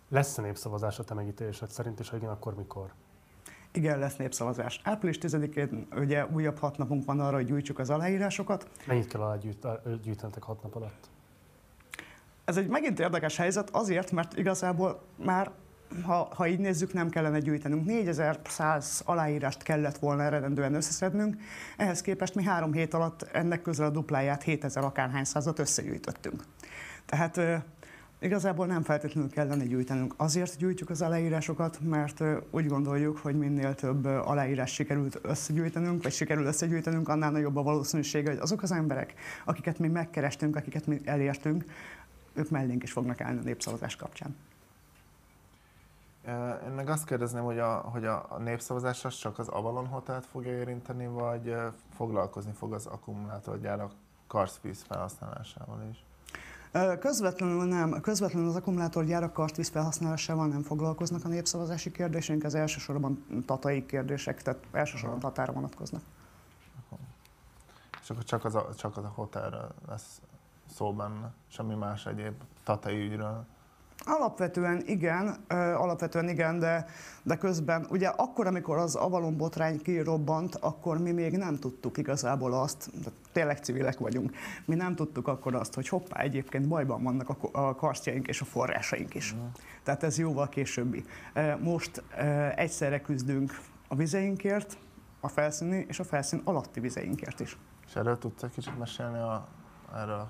Lesz-e 0.08 0.42
népszavazás 0.42 0.98
a 0.98 1.04
te 1.04 1.14
megítélésed 1.14 1.70
szerint, 1.70 2.00
és 2.00 2.08
ha 2.08 2.16
igen, 2.16 2.28
akkor 2.28 2.54
mikor? 2.54 2.92
Igen, 3.70 3.98
lesz 3.98 4.16
népszavazás. 4.16 4.80
Április 4.84 5.18
10-én 5.20 5.86
ugye 5.96 6.26
újabb 6.26 6.58
hat 6.58 6.78
napunk 6.78 7.04
van 7.04 7.20
arra, 7.20 7.36
hogy 7.36 7.46
gyűjtsük 7.46 7.78
az 7.78 7.90
aláírásokat. 7.90 8.70
Mennyit 8.86 9.06
kell 9.06 9.20
alágyűjtenetek 9.20 10.42
hat 10.42 10.62
nap 10.62 10.74
alatt? 10.74 11.10
Ez 12.44 12.56
egy 12.56 12.68
megint 12.68 13.00
érdekes 13.00 13.36
helyzet 13.36 13.70
azért, 13.70 14.10
mert 14.10 14.38
igazából 14.38 15.02
már 15.16 15.50
ha, 16.02 16.28
ha 16.34 16.46
így 16.46 16.58
nézzük, 16.58 16.92
nem 16.92 17.08
kellene 17.08 17.38
gyűjtenünk. 17.38 17.84
4100 17.84 19.02
aláírást 19.04 19.62
kellett 19.62 19.98
volna 19.98 20.22
eredendően 20.22 20.74
összeszednünk, 20.74 21.36
ehhez 21.76 22.00
képest 22.00 22.34
mi 22.34 22.44
három 22.44 22.72
hét 22.72 22.94
alatt 22.94 23.22
ennek 23.22 23.62
közel 23.62 23.86
a 23.86 23.90
dupláját, 23.90 24.42
7000 24.42 24.84
akárhány 24.84 25.24
százat 25.24 25.58
összegyűjtöttünk. 25.58 26.44
Tehát 27.06 27.40
Igazából 28.22 28.66
nem 28.66 28.82
feltétlenül 28.82 29.30
kellene 29.30 29.64
gyűjtenünk. 29.64 30.14
Azért 30.16 30.56
gyűjtjük 30.56 30.90
az 30.90 31.02
aláírásokat, 31.02 31.78
mert 31.80 32.22
úgy 32.50 32.66
gondoljuk, 32.66 33.18
hogy 33.18 33.38
minél 33.38 33.74
több 33.74 34.04
aláírás 34.04 34.72
sikerült 34.72 35.18
összegyűjtenünk, 35.22 36.02
vagy 36.02 36.12
sikerül 36.12 36.44
összegyűjtenünk, 36.44 37.08
annál 37.08 37.30
nagyobb 37.30 37.56
a 37.56 37.62
valószínűsége, 37.62 38.30
hogy 38.30 38.38
azok 38.38 38.62
az 38.62 38.72
emberek, 38.72 39.14
akiket 39.44 39.78
mi 39.78 39.88
megkerestünk, 39.88 40.56
akiket 40.56 40.86
mi 40.86 41.00
elértünk, 41.04 41.64
ők 42.34 42.50
mellénk 42.50 42.82
is 42.82 42.92
fognak 42.92 43.20
állni 43.20 43.38
a 43.38 43.42
népszavazás 43.42 43.96
kapcsán. 43.96 44.36
Én 46.66 46.72
meg 46.74 46.88
azt 46.88 47.04
kérdezném, 47.04 47.42
hogy 47.42 47.58
a, 47.58 47.74
hogy 47.74 48.04
a 48.04 48.36
népszavazás 48.38 49.04
az 49.04 49.14
csak 49.14 49.38
az 49.38 49.48
Avalon 49.48 49.86
Hotelt 49.86 50.26
fogja 50.26 50.52
érinteni, 50.52 51.06
vagy 51.06 51.56
foglalkozni 51.94 52.52
fog 52.52 52.72
az 52.72 52.86
akkumulátorgyárak 52.86 53.92
karszvíz 54.26 54.82
felhasználásával 54.82 55.88
is? 55.90 56.04
Közvetlenül 56.98 57.64
nem. 57.64 58.00
Közvetlenül 58.00 58.48
az 58.48 58.56
akkumulátorgyárak 58.56 59.32
kartvíz 59.32 59.68
felhasználásával 59.68 60.46
nem 60.46 60.62
foglalkoznak 60.62 61.24
a 61.24 61.28
népszavazási 61.28 61.90
kérdéseink, 61.90 62.44
ez 62.44 62.54
elsősorban 62.54 63.24
tatai 63.46 63.86
kérdések, 63.86 64.42
tehát 64.42 64.60
elsősorban 64.72 65.18
tatára 65.18 65.52
vonatkoznak. 65.52 66.02
És 68.02 68.10
akkor 68.10 68.24
csak 68.24 68.44
az 68.44 68.54
a, 68.54 68.68
csak 68.74 68.96
az 68.96 69.04
a 69.04 69.12
hotelről 69.14 69.74
lesz 69.88 70.20
szó 70.74 70.92
benne, 70.92 71.32
semmi 71.48 71.74
más 71.74 72.06
egyéb 72.06 72.34
tatai 72.64 73.04
ügyről? 73.04 73.44
Alapvetően 74.04 74.82
igen, 74.86 75.44
alapvetően 75.76 76.28
igen, 76.28 76.58
de, 76.58 76.86
de 77.22 77.36
közben 77.36 77.86
ugye 77.90 78.08
akkor, 78.08 78.46
amikor 78.46 78.76
az 78.76 78.94
Avalon 78.94 79.36
botrány 79.36 79.82
kirobbant, 79.82 80.54
akkor 80.54 80.98
mi 80.98 81.10
még 81.10 81.36
nem 81.36 81.58
tudtuk 81.58 81.98
igazából 81.98 82.52
azt, 82.52 82.90
tényleg 83.32 83.58
civilek 83.58 83.98
vagyunk, 83.98 84.32
mi 84.64 84.74
nem 84.74 84.94
tudtuk 84.94 85.28
akkor 85.28 85.54
azt, 85.54 85.74
hogy 85.74 85.88
hoppá, 85.88 86.20
egyébként 86.20 86.68
bajban 86.68 87.02
vannak 87.02 87.28
a, 87.28 87.36
a 87.52 87.74
karstjaink 87.74 88.28
és 88.28 88.40
a 88.40 88.44
forrásaink 88.44 89.14
is. 89.14 89.34
Mm. 89.34 89.46
Tehát 89.82 90.02
ez 90.02 90.18
jóval 90.18 90.48
későbbi. 90.48 91.04
Most 91.60 92.02
egyszerre 92.54 93.00
küzdünk 93.00 93.60
a 93.88 93.94
vizeinkért, 93.94 94.78
a 95.20 95.28
felszíni 95.28 95.84
és 95.88 96.00
a 96.00 96.04
felszín 96.04 96.40
alatti 96.44 96.80
vizeinkért 96.80 97.40
is. 97.40 97.58
És 97.86 97.96
erről 97.96 98.18
tudsz 98.18 98.42
egy 98.42 98.50
kicsit 98.50 98.78
mesélni 98.78 99.18
a, 99.18 99.48
erről 99.94 100.26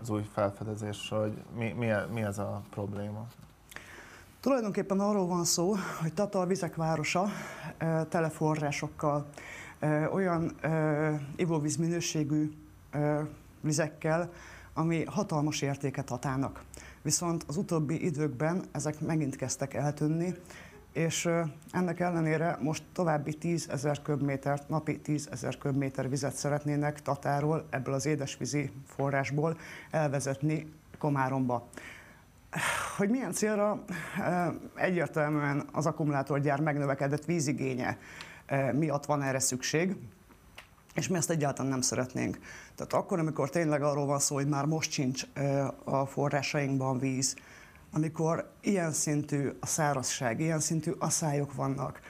az 0.00 0.10
új 0.10 0.28
felfedezés, 0.32 1.08
hogy 1.08 1.42
mi, 1.56 1.72
mi, 1.78 1.86
mi 2.12 2.22
ez 2.22 2.38
a 2.38 2.62
probléma? 2.70 3.26
Tulajdonképpen 4.40 5.00
arról 5.00 5.26
van 5.26 5.44
szó, 5.44 5.74
hogy 6.00 6.14
Tata 6.14 6.40
a 6.40 6.46
vizek 6.46 6.76
városa 6.76 7.28
teleforrásokkal, 8.08 9.26
olyan 10.12 10.54
ivóvíz 11.36 11.76
minőségű 11.76 12.52
vizekkel, 13.60 14.30
ami 14.74 15.04
hatalmas 15.04 15.62
értéket 15.62 16.04
Tatának. 16.04 16.62
Viszont 17.02 17.44
az 17.46 17.56
utóbbi 17.56 18.04
időkben 18.04 18.64
ezek 18.72 19.00
megint 19.00 19.36
kezdtek 19.36 19.74
eltűnni, 19.74 20.34
és 20.98 21.28
ennek 21.70 22.00
ellenére 22.00 22.58
most 22.60 22.82
további 22.92 23.34
10 23.34 23.68
ezer 23.68 24.02
köbmétert, 24.02 24.68
napi 24.68 24.98
10 25.00 25.28
ezer 25.30 25.58
köbméter 25.58 26.08
vizet 26.08 26.34
szeretnének 26.34 27.02
Tatáról, 27.02 27.66
ebből 27.70 27.94
az 27.94 28.06
édesvízi 28.06 28.70
forrásból 28.86 29.58
elvezetni 29.90 30.72
Komáromba. 30.98 31.68
Hogy 32.96 33.08
milyen 33.08 33.32
célra? 33.32 33.84
Egyértelműen 34.74 35.68
az 35.72 35.86
akkumulátorgyár 35.86 36.60
megnövekedett 36.60 37.24
vízigénye 37.24 37.98
miatt 38.72 39.04
van 39.04 39.22
erre 39.22 39.38
szükség, 39.38 39.96
és 40.94 41.08
mi 41.08 41.16
ezt 41.16 41.30
egyáltalán 41.30 41.70
nem 41.70 41.80
szeretnénk. 41.80 42.38
Tehát 42.74 42.92
akkor, 42.92 43.18
amikor 43.18 43.50
tényleg 43.50 43.82
arról 43.82 44.06
van 44.06 44.18
szó, 44.18 44.34
hogy 44.34 44.48
már 44.48 44.64
most 44.64 44.90
sincs 44.90 45.26
a 45.84 46.06
forrásainkban 46.06 46.98
víz, 46.98 47.36
amikor 47.92 48.50
ilyen 48.60 48.92
szintű 48.92 49.48
a 49.60 49.66
szárazság, 49.66 50.40
ilyen 50.40 50.60
szintű 50.60 50.92
asszályok 50.98 51.54
vannak, 51.54 52.00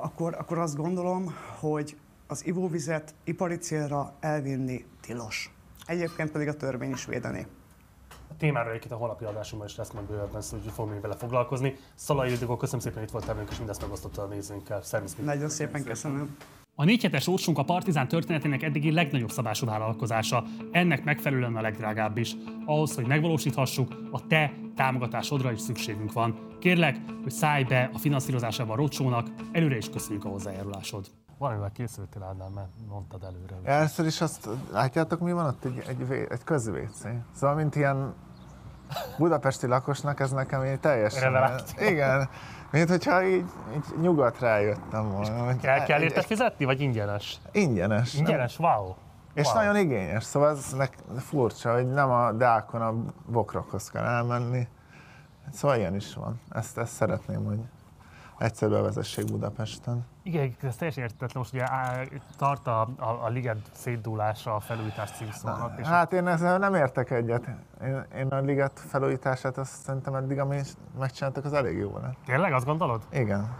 akkor, 0.00 0.34
akkor 0.34 0.58
azt 0.58 0.76
gondolom, 0.76 1.34
hogy 1.58 1.96
az 2.26 2.46
ivóvizet 2.46 3.14
ipari 3.24 3.56
célra 3.56 4.12
elvinni 4.20 4.84
tilos. 5.00 5.54
Egyébként 5.86 6.30
pedig 6.30 6.48
a 6.48 6.56
törvény 6.56 6.90
is 6.90 7.04
védeni. 7.04 7.46
A 8.28 8.36
témáról 8.38 8.70
egyébként 8.70 8.92
a 8.92 8.96
holnapi 8.96 9.24
adásunkban 9.24 9.68
is 9.68 9.76
lesz 9.76 9.90
majd 9.90 10.06
bővebben 10.06 10.40
szó, 10.40 10.56
úgyhogy 10.56 10.72
fogunk 10.72 10.92
még 10.92 11.02
vele 11.02 11.16
foglalkozni. 11.16 11.76
Szalai 11.94 12.30
Ildikó, 12.30 12.56
köszönöm 12.56 12.80
szépen, 12.80 12.98
hogy 12.98 13.06
itt 13.06 13.12
voltál 13.12 13.34
velünk, 13.34 13.50
és 13.50 13.58
mindezt 13.58 13.80
megosztotta 13.80 14.22
a 14.22 14.26
nézőinkkel. 14.26 14.82
Szervusz! 14.82 15.14
Nagyon 15.14 15.48
szépen 15.48 15.84
köszönöm. 15.84 16.36
A 16.78 16.84
négyhetes 16.84 17.26
ócsunk 17.26 17.58
a 17.58 17.62
Partizán 17.62 18.08
történetének 18.08 18.62
eddigi 18.62 18.92
legnagyobb 18.92 19.30
szabású 19.30 19.66
vállalkozása, 19.66 20.44
ennek 20.72 21.04
megfelelően 21.04 21.56
a 21.56 21.60
legdrágább 21.60 22.16
is. 22.16 22.36
Ahhoz, 22.64 22.94
hogy 22.94 23.06
megvalósíthassuk, 23.06 23.94
a 24.10 24.26
te 24.26 24.52
támogatásodra 24.74 25.52
is 25.52 25.60
szükségünk 25.60 26.12
van. 26.12 26.38
Kérlek, 26.60 26.96
hogy 27.22 27.32
szállj 27.32 27.64
be 27.64 27.90
a 27.92 27.98
finanszírozásába 27.98 28.72
a 28.72 28.76
rocsónak, 28.76 29.26
előre 29.52 29.76
is 29.76 29.90
köszönjük 29.90 30.24
a 30.24 30.28
hozzájárulásod. 30.28 31.06
Valamivel 31.38 31.70
készültél 31.72 32.22
Ádám, 32.22 32.52
mert 32.54 32.68
mondtad 32.88 33.22
előre. 33.22 33.70
Először 33.70 34.06
is 34.06 34.20
azt 34.20 34.48
látjátok, 34.72 35.20
mi 35.20 35.32
van 35.32 35.46
ott? 35.46 35.64
Egy, 35.64 35.82
egy, 35.88 36.26
egy 36.28 36.44
közvécé. 36.44 37.08
Szóval, 37.34 37.56
mint 37.56 37.74
ilyen 37.74 38.14
budapesti 39.18 39.66
lakosnak, 39.66 40.20
ez 40.20 40.30
nekem 40.30 40.64
így 40.64 40.80
teljesen... 40.80 41.20
Releváns. 41.20 41.62
Igen. 41.78 42.28
Mint 42.70 42.88
hogyha 42.88 43.24
így, 43.24 43.44
így 43.76 44.00
nyugatra 44.00 44.58
jöttem 44.58 45.10
volna. 45.12 45.44
hogy 45.44 45.60
Kell, 45.60 45.82
kell 45.84 45.96
egy- 45.98 46.02
érte 46.04 46.22
fizetni, 46.22 46.64
vagy 46.64 46.80
ingyenes? 46.80 47.38
Ingyenes. 47.52 48.12
nem? 48.12 48.24
Ingyenes? 48.24 48.58
Wow! 48.58 48.94
És 49.34 49.46
wow. 49.46 49.54
nagyon 49.54 49.76
igényes, 49.76 50.24
szóval 50.24 50.50
ez 50.50 50.72
nek 50.72 50.96
furcsa, 51.18 51.72
hogy 51.74 51.86
nem 51.88 52.10
a 52.10 52.32
Dákon 52.32 52.80
a 52.82 52.94
bokrokhoz 53.32 53.90
kell 53.90 54.04
elmenni. 54.04 54.68
Szóval 55.52 55.76
ilyen 55.76 55.94
is 55.94 56.14
van. 56.14 56.40
Ezt, 56.50 56.78
ezt 56.78 56.92
szeretném, 56.92 57.44
hogy 57.44 57.58
egyszer 58.38 58.68
bevezessék 58.70 59.24
Budapesten. 59.24 60.04
Igen, 60.22 60.54
ez 60.62 60.76
teljesen 60.76 61.02
értetlen. 61.02 61.30
Most 61.34 61.52
ugye 61.52 61.70
á, 61.70 62.00
tart 62.36 62.66
a, 62.66 62.80
a, 62.98 63.08
a 63.24 63.28
liget 63.28 63.56
szétdúlása 63.72 64.54
a 64.54 64.60
felújítás 64.60 65.10
címszónak. 65.10 65.78
És 65.80 65.86
Hát 65.86 66.12
én 66.12 66.26
ezzel 66.26 66.58
nem 66.58 66.74
értek 66.74 67.10
egyet. 67.10 67.48
Én, 67.82 68.04
én 68.16 68.26
a 68.26 68.38
liget 68.40 68.80
felújítását 68.88 69.58
azt 69.58 69.72
szerintem 69.82 70.14
eddig, 70.14 70.38
amit 70.38 70.76
megcsináltak, 70.98 71.44
az 71.44 71.52
elég 71.52 71.78
jó 71.78 71.98
lett. 72.02 72.16
Tényleg, 72.24 72.52
azt 72.52 72.64
gondolod? 72.66 73.02
Igen. 73.12 73.54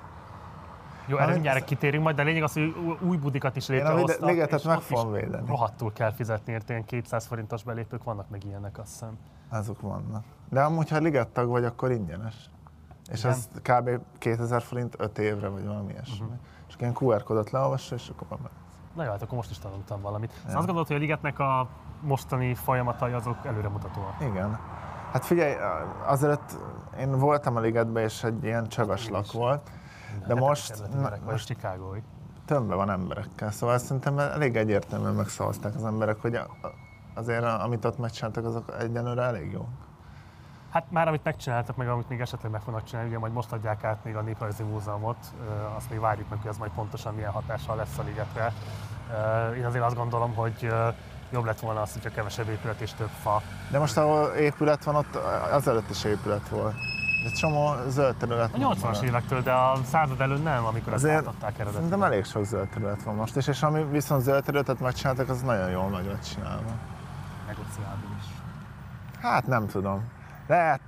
Jó, 1.08 1.16
erre 1.18 1.32
mindjárt 1.32 1.64
kitérünk 1.64 2.04
majd, 2.04 2.16
de 2.16 2.22
lényeg 2.22 2.42
az, 2.42 2.52
hogy 2.52 2.74
új- 3.02 3.18
budikat 3.18 3.56
is 3.56 3.68
Én 3.68 3.76
a 3.76 3.94
létrehoztak. 3.94 4.28
ligetet 4.28 4.64
meg 4.64 4.80
fogom 4.80 5.12
védeni. 5.12 5.46
Rohadtul 5.48 5.92
kell 5.92 6.12
fizetni, 6.12 6.52
érte 6.52 6.72
ilyen 6.72 6.84
200 6.84 7.26
forintos 7.26 7.62
belépők 7.62 8.04
vannak 8.04 8.28
meg 8.30 8.44
ilyenek, 8.44 8.78
azt 8.78 8.88
hiszem. 8.90 9.18
Azok 9.48 9.80
vannak. 9.80 10.24
De 10.48 10.62
amúgy, 10.62 10.88
ha 10.88 10.98
liget 10.98 11.28
tag 11.28 11.48
vagy, 11.48 11.64
akkor 11.64 11.90
ingyenes. 11.90 12.50
És 13.08 13.18
Igen. 13.18 13.30
ez 13.30 13.48
kb. 13.62 13.90
2000 14.18 14.62
forint 14.62 14.94
5 14.98 15.18
évre, 15.18 15.48
vagy 15.48 15.66
valami 15.66 15.92
ilyesmi. 15.92 16.14
Mhm. 16.14 16.24
Uh-huh. 16.24 16.40
Csak 16.66 16.80
ilyen 16.80 16.92
QR 17.00 17.22
kódot 17.22 17.50
leolvassa, 17.50 17.94
és 17.94 18.08
akkor 18.08 18.26
bemegy. 18.28 18.50
Na 18.94 19.04
jó, 19.04 19.10
hát 19.10 19.22
akkor 19.22 19.36
most 19.36 19.50
is 19.50 19.58
tanultam 19.58 20.00
valamit. 20.00 20.30
Szóval 20.30 20.56
azt 20.56 20.66
gondolod, 20.66 20.86
hogy 20.86 20.96
a 20.96 20.98
ligetnek 20.98 21.38
a 21.38 21.68
mostani 22.00 22.54
folyamatai 22.54 23.12
azok 23.12 23.36
előremutatóak? 23.44 24.14
Igen. 24.20 24.58
Hát 25.12 25.24
figyelj, 25.24 25.54
azelőtt 26.06 26.56
én 26.98 27.18
voltam 27.18 27.56
a 27.56 27.60
ligetben, 27.60 28.02
és 28.02 28.24
egy 28.24 28.44
ilyen 28.44 28.68
csöves 28.68 29.08
lak 29.08 29.32
volt. 29.32 29.70
De 30.26 30.34
most, 30.34 30.82
Emberek, 30.92 31.24
vagy 31.24 31.44
Chicagói. 31.44 32.00
tömve 32.44 32.74
van 32.74 32.90
emberekkel, 32.90 33.50
szóval 33.50 33.78
szerintem 33.78 34.18
elég 34.18 34.56
egyértelműen 34.56 35.14
megszavazták 35.14 35.74
az 35.74 35.84
emberek, 35.84 36.20
hogy 36.20 36.38
azért 37.14 37.44
amit 37.44 37.84
ott 37.84 37.98
megcsináltak, 37.98 38.44
azok 38.44 38.74
egyenlőre 38.78 39.22
elég 39.22 39.52
jó. 39.52 39.68
Hát 40.76 40.86
már 40.90 41.08
amit 41.08 41.24
megcsináltak, 41.24 41.76
meg 41.76 41.88
amit 41.88 42.08
még 42.08 42.20
esetleg 42.20 42.52
meg 42.52 42.60
fognak 42.60 42.84
csinálni, 42.84 43.08
ugye 43.08 43.18
majd 43.18 43.32
most 43.32 43.52
adják 43.52 43.84
át 43.84 44.04
még 44.04 44.16
a 44.16 44.20
Néprajzi 44.20 44.62
Múzeumot, 44.62 45.16
azt 45.76 45.90
még 45.90 46.00
várjuk 46.00 46.28
meg, 46.28 46.38
hogy 46.40 46.50
az 46.50 46.56
majd 46.56 46.70
pontosan 46.70 47.14
milyen 47.14 47.30
hatással 47.30 47.76
lesz 47.76 47.98
a 47.98 48.02
ligetre. 48.02 48.52
Én 49.56 49.64
azért 49.64 49.84
azt 49.84 49.96
gondolom, 49.96 50.34
hogy 50.34 50.72
jobb 51.30 51.44
lett 51.44 51.60
volna 51.60 51.80
az, 51.80 51.92
hogyha 51.92 52.10
kevesebb 52.10 52.48
épület 52.48 52.80
és 52.80 52.92
több 52.92 53.08
fa. 53.22 53.42
De 53.70 53.78
most, 53.78 53.96
ahol 53.96 54.26
épület 54.26 54.84
van, 54.84 54.94
ott 54.94 55.14
azelőtt 55.50 55.90
is 55.90 56.04
épület 56.04 56.48
volt. 56.48 56.74
Egy 57.24 57.32
csomó 57.32 57.74
zöld 57.88 58.16
terület 58.16 58.54
A 58.54 58.58
80-as 58.58 59.02
évektől, 59.02 59.42
de 59.42 59.52
a 59.52 59.76
század 59.84 60.20
előtt 60.20 60.42
nem, 60.42 60.64
amikor 60.64 60.92
ezt 60.92 61.04
Azért 61.04 61.18
átadták 61.18 61.42
eredetileg. 61.42 61.74
szerintem 61.74 62.02
elég 62.02 62.24
sok 62.24 62.44
zöld 62.44 62.68
terület 62.68 63.02
van 63.02 63.14
most 63.14 63.36
is, 63.36 63.46
és 63.46 63.62
ami 63.62 63.84
viszont 63.84 64.22
zöld 64.22 64.44
területet 64.44 64.80
megcsináltak, 64.80 65.28
az 65.28 65.42
nagyon 65.42 65.70
jól 65.70 65.88
meg 65.88 66.06
lett 66.06 66.24
csinálva. 66.24 66.70
Negociábil 67.46 68.08
is. 68.18 68.24
Hát 69.20 69.46
nem 69.46 69.66
tudom. 69.66 70.14
Lehet, 70.46 70.80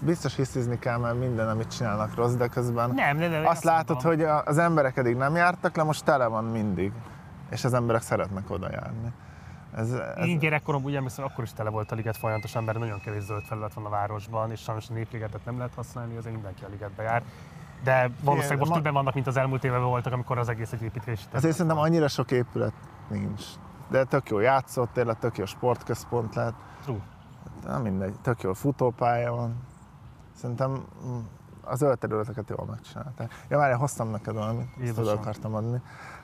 biztos 0.00 0.36
hiszizni 0.36 0.78
kell, 0.78 0.98
mert 0.98 1.18
minden, 1.18 1.48
amit 1.48 1.76
csinálnak 1.76 2.14
rossz, 2.14 2.34
de 2.34 2.46
közben 2.48 2.90
Nem, 2.90 3.16
nem, 3.16 3.30
nem, 3.30 3.40
azt 3.40 3.50
azt 3.50 3.64
látod, 3.64 4.02
mondom. 4.04 4.26
hogy 4.28 4.42
az 4.44 4.58
emberek 4.58 4.96
eddig 4.96 5.16
nem 5.16 5.34
jártak 5.34 5.76
le, 5.76 5.82
most 5.82 6.04
tele 6.04 6.26
van 6.26 6.44
mindig. 6.44 6.92
És 7.50 7.64
az 7.64 7.74
emberek 7.74 8.02
szeretnek 8.02 8.50
oda 8.50 8.70
járni. 8.70 9.12
Ez, 9.76 9.92
ez, 9.92 10.26
Én 10.26 10.38
gyerekkorom 10.38 10.84
úgy 10.84 10.94
emlékszem, 10.94 11.24
akkor 11.24 11.44
is 11.44 11.52
tele 11.52 11.70
volt 11.70 11.92
a 11.92 11.94
liget 11.94 12.16
folyamatosan, 12.16 12.64
mert 12.64 12.78
nagyon 12.78 13.00
kevés 13.00 13.22
zöld 13.22 13.42
felület 13.44 13.74
van 13.74 13.84
a 13.84 13.88
városban, 13.88 14.50
és 14.50 14.60
sajnos 14.60 14.90
a 14.90 14.92
népligetet 14.92 15.44
nem 15.44 15.56
lehet 15.56 15.74
használni, 15.74 16.16
azért 16.16 16.34
mindenki 16.34 16.64
a 16.64 16.68
ligetbe 16.70 17.02
jár. 17.02 17.22
De 17.84 18.10
valószínűleg 18.24 18.58
most 18.58 18.70
ma- 18.70 18.76
többen 18.76 18.92
vannak, 18.92 19.14
mint 19.14 19.26
az 19.26 19.36
elmúlt 19.36 19.64
években 19.64 19.88
voltak, 19.88 20.12
amikor 20.12 20.38
az 20.38 20.48
egész 20.48 20.72
egy 20.72 20.82
építési 20.82 21.24
Azért 21.32 21.52
szerintem 21.52 21.78
annyira 21.78 22.08
sok 22.08 22.30
épület 22.30 22.72
nincs. 23.08 23.42
De 23.88 24.04
tök 24.04 24.28
jó 24.30 24.38
játszótér, 24.38 25.06
tök 25.20 25.38
jó 25.38 25.44
sportközpont 25.44 26.34
lehet. 26.34 26.54
True. 26.82 26.98
Nem 27.64 27.82
mindegy, 27.82 28.14
tök 28.22 28.40
jó 28.42 28.52
futópálya 28.52 29.32
van. 29.32 29.56
Szerintem 30.34 30.70
mm, 31.06 31.18
a 31.64 31.74
zöld 31.74 31.98
területeket 31.98 32.48
jól 32.48 32.66
megcsinálták. 32.66 33.32
Ja, 33.48 33.58
várjál, 33.58 33.78
hoztam 33.78 34.10
neked 34.10 34.34
valamit, 34.34 34.66
ezt 34.66 34.78
Jézusom. 34.80 35.02
oda 35.02 35.12
akartam 35.12 35.54
adni. 35.54 35.80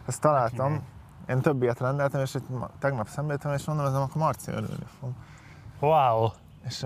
Ezt 0.07 0.21
találtam, 0.21 0.83
én 1.29 1.41
több 1.41 1.63
ilyet 1.63 1.81
rendeltem, 1.81 2.21
és 2.21 2.37
ma- 2.49 2.71
tegnap 2.79 3.09
szemléltem, 3.09 3.53
és 3.53 3.65
mondom, 3.65 3.87
ez 3.87 3.95
akkor 3.95 4.23
Marci 4.23 4.51
örülni 4.51 4.87
fog. 5.01 5.11
Wow! 5.81 6.29
És 6.65 6.85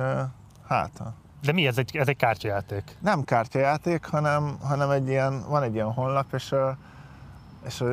hát. 0.66 1.02
De 1.42 1.52
mi 1.52 1.66
ez 1.66 1.78
egy, 1.78 1.96
ez 1.96 2.08
egy 2.08 2.16
kártyajáték? 2.16 2.96
nem 3.00 3.22
kártyajáték, 3.22 4.04
hanem, 4.06 4.56
hanem 4.62 4.90
egy 4.90 5.08
ilyen, 5.08 5.44
van 5.48 5.62
egy 5.62 5.74
ilyen 5.74 5.92
honlap, 5.92 6.32
és, 6.32 6.54
és 7.66 7.84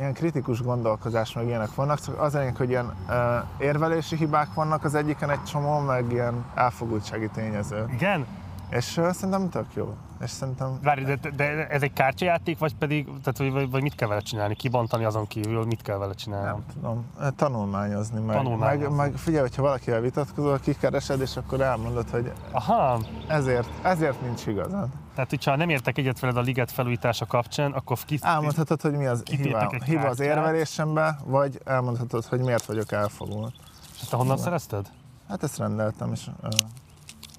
ilyen 0.00 0.12
kritikus 0.12 0.62
gondolkozás, 0.62 1.32
meg 1.32 1.46
ilyenek 1.46 1.74
vannak, 1.74 2.00
csak 2.00 2.20
az 2.20 2.34
lényeg, 2.34 2.56
hogy 2.56 2.68
ilyen 2.70 2.94
ö, 3.08 3.36
érvelési 3.58 4.16
hibák 4.16 4.54
vannak 4.54 4.84
az 4.84 4.94
egyiken 4.94 5.30
egy 5.30 5.42
csomó, 5.42 5.78
meg 5.78 6.12
ilyen 6.12 6.44
elfogultsági 6.54 7.28
tényező. 7.28 7.84
Igen? 7.92 8.26
És 8.70 8.96
ö, 8.96 9.12
szerintem 9.12 9.48
tök 9.48 9.66
jó. 9.74 9.94
És 10.22 10.30
szerintem 10.30 10.78
Várj, 10.82 11.02
de, 11.04 11.18
de, 11.36 11.66
ez 11.68 11.82
egy 11.82 11.92
kártyajáték, 11.92 12.58
vagy 12.58 12.74
pedig, 12.74 13.04
tehát, 13.04 13.52
vagy, 13.52 13.70
vagy, 13.70 13.82
mit 13.82 13.94
kell 13.94 14.08
vele 14.08 14.20
csinálni? 14.20 14.54
Kibontani 14.54 15.04
azon 15.04 15.26
kívül, 15.26 15.64
mit 15.64 15.82
kell 15.82 15.96
vele 15.96 16.14
csinálni? 16.14 16.46
nem 16.46 16.64
tudom, 16.72 17.06
tanulmányozni 17.36 18.20
meg. 18.20 18.36
Tanulmányozni. 18.36 18.96
Meg, 18.96 19.10
meg 19.10 19.18
figyelj, 19.18 19.42
hogyha 19.42 19.62
valakivel 19.62 20.00
vitatkozol, 20.00 20.58
kikeresed, 20.58 21.20
és 21.20 21.36
akkor 21.36 21.60
elmondod, 21.60 22.10
hogy 22.10 22.32
Aha. 22.52 23.00
ezért, 23.26 23.68
ezért 23.82 24.20
nincs 24.22 24.46
igazad. 24.46 24.88
Tehát, 25.20 25.34
hogyha 25.34 25.56
nem 25.56 25.68
értek 25.68 25.98
egyet 25.98 26.20
veled 26.20 26.36
a 26.36 26.40
liget 26.40 26.70
felújítása 26.70 27.26
kapcsán, 27.26 27.72
akkor 27.72 27.98
kis, 28.06 28.20
Elmondhatod, 28.20 28.80
hogy 28.80 28.92
mi 28.92 29.06
az 29.06 29.22
hiba, 29.24 29.42
hiba 29.84 30.00
az 30.08 30.16
kártyát. 30.18 30.36
érvelésembe, 30.36 31.18
vagy 31.24 31.60
elmondhatod, 31.64 32.24
hogy 32.24 32.40
miért 32.40 32.64
vagyok 32.64 32.92
elfogult. 32.92 33.54
Ezt 34.00 34.10
te 34.10 34.16
honnan 34.16 34.36
szerezted? 34.36 34.90
Hát 35.28 35.42
ezt 35.42 35.58
rendeltem, 35.58 36.12
és 36.12 36.26
uh, 36.42 36.50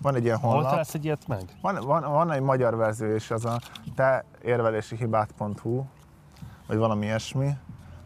van 0.01 0.15
egy 0.15 0.23
ilyen 0.23 0.37
Hol 0.37 0.51
honlap. 0.51 0.69
találsz 0.69 0.93
egy 0.93 1.05
ilyet 1.05 1.27
meg? 1.27 1.41
Van, 1.61 1.79
van, 1.85 2.01
van 2.01 2.31
egy 2.31 2.41
magyar 2.41 2.75
verzió 2.75 3.15
is, 3.15 3.31
az 3.31 3.45
a 3.45 3.59
te 3.95 4.25
érvelési 4.43 4.95
hibát.hu, 4.95 5.83
vagy 6.67 6.77
valami 6.77 7.05
ilyesmi, 7.05 7.49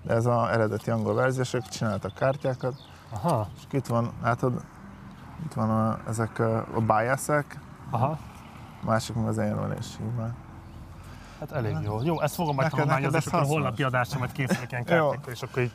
de 0.04 0.14
ez 0.14 0.26
az 0.26 0.50
eredeti 0.50 0.90
angol 0.90 1.14
verzió, 1.14 1.42
és 1.42 1.54
ők 1.54 1.68
csináltak 1.68 2.14
kártyákat, 2.14 2.76
Aha. 3.10 3.48
és 3.58 3.64
itt 3.72 3.88
van, 3.88 4.12
látod, 4.22 4.62
itt 5.46 5.54
van 5.54 5.70
a, 5.70 6.00
ezek 6.08 6.40
a, 6.40 6.66
biasek, 6.88 7.60
Aha. 7.90 8.18
Másik 8.86 9.16
meg 9.16 9.28
az 9.28 9.38
érvelési 9.38 9.98
hibák. 9.98 10.34
Hát 11.40 11.52
elég 11.52 11.78
jó. 11.84 12.02
Jó, 12.04 12.22
ezt 12.22 12.36
fogom 12.36 12.56
majd 12.56 12.70
tanulmányozni, 12.70 13.18
és 13.18 13.26
ez 13.26 13.34
akkor 13.34 13.46
a 13.46 13.48
holnapi 13.48 13.84
adásra 13.84 14.20
majd 14.20 14.32
készülök 14.32 14.72
ilyen 14.72 14.84
Jó. 14.88 14.96
kártyákkal, 15.10 15.34
és 15.34 15.42
akkor 15.42 15.62
így 15.64 15.72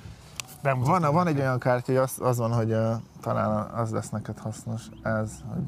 bemutatom. 0.62 1.01
Van, 1.01 1.12
van 1.12 1.27
egy 1.27 1.39
olyan 1.39 1.59
kártya, 1.59 1.93
hogy 1.93 2.03
az, 2.03 2.19
az 2.20 2.39
van, 2.39 2.53
hogy 2.53 2.73
uh, 2.73 2.93
talán 3.20 3.70
az 3.70 3.91
lesz 3.91 4.09
neked 4.09 4.39
hasznos, 4.39 4.82
ez, 5.03 5.32
hogy 5.53 5.62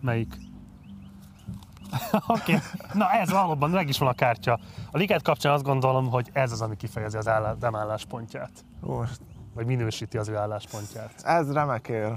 Melyik? 0.00 0.34
Oké, 2.26 2.54
okay. 2.54 2.60
na 2.92 3.10
ez 3.10 3.30
valóban, 3.30 3.70
meg 3.70 3.88
is 3.88 3.98
van 3.98 4.08
a 4.08 4.12
kártya. 4.12 4.58
A 4.90 4.96
liget 4.98 5.22
kapcsán 5.22 5.52
azt 5.52 5.62
gondolom, 5.62 6.10
hogy 6.10 6.30
ez 6.32 6.52
az, 6.52 6.60
ami 6.60 6.76
kifejezi 6.76 7.16
az 7.16 7.28
állá, 7.28 7.54
álláspontját. 7.72 8.50
Most. 8.80 9.20
Vagy 9.54 9.66
minősíti 9.66 10.18
az 10.18 10.28
ő 10.28 10.36
álláspontját. 10.36 11.12
ez 11.22 11.52
remek 11.52 11.88
ér. 11.88 12.12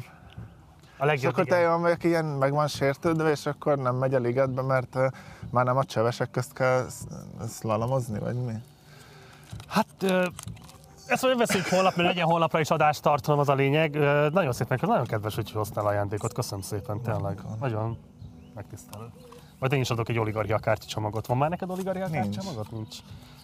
A 1.01 1.03
És 1.03 1.09
legjobb, 1.09 1.31
akkor 1.31 1.45
te 1.45 1.67
vagy, 1.67 2.03
ilyen 2.03 2.25
meg 2.25 2.51
van 2.51 2.67
sértődve, 2.67 3.29
és 3.31 3.45
akkor 3.45 3.77
nem 3.77 3.95
megy 3.95 4.13
a 4.13 4.19
ligetbe, 4.19 4.61
mert 4.61 4.97
már 5.49 5.65
nem 5.65 5.77
a 5.77 5.83
csövesek 5.83 6.31
közt 6.31 6.53
kell 6.53 6.85
sz- 6.89 7.07
szlalomozni, 7.47 8.19
vagy 8.19 8.35
mi? 8.35 8.53
Hát 9.67 10.03
ezt 11.07 11.21
majd 11.23 11.37
beszéljük 11.37 11.67
holnap, 11.67 11.95
mert 11.95 12.07
legyen 12.07 12.25
holnapra 12.25 12.59
is 12.59 12.69
adást 12.69 13.01
tartalom, 13.01 13.39
az 13.39 13.49
a 13.49 13.53
lényeg. 13.53 13.95
Nagyon 14.33 14.51
szépen, 14.51 14.79
nagyon 14.81 15.05
kedves, 15.05 15.35
hogy 15.35 15.51
hoztál 15.51 15.85
ajándékot. 15.85 16.33
Köszönöm 16.33 16.61
szépen, 16.61 17.01
tényleg. 17.01 17.39
Nagyon 17.59 17.97
megtisztelő. 18.55 19.05
Majd 19.59 19.73
én 19.73 19.79
is 19.81 19.89
adok 19.89 20.09
egy 20.09 20.17
oligarchia 20.19 20.57
kártyacsomagot. 20.57 21.27
Van 21.27 21.37
már 21.37 21.49
neked 21.49 21.69
oligarchia 21.69 22.07
Nincs. 22.07 22.23
kártyacsomagot? 22.23 22.71
Nincs. 22.71 22.97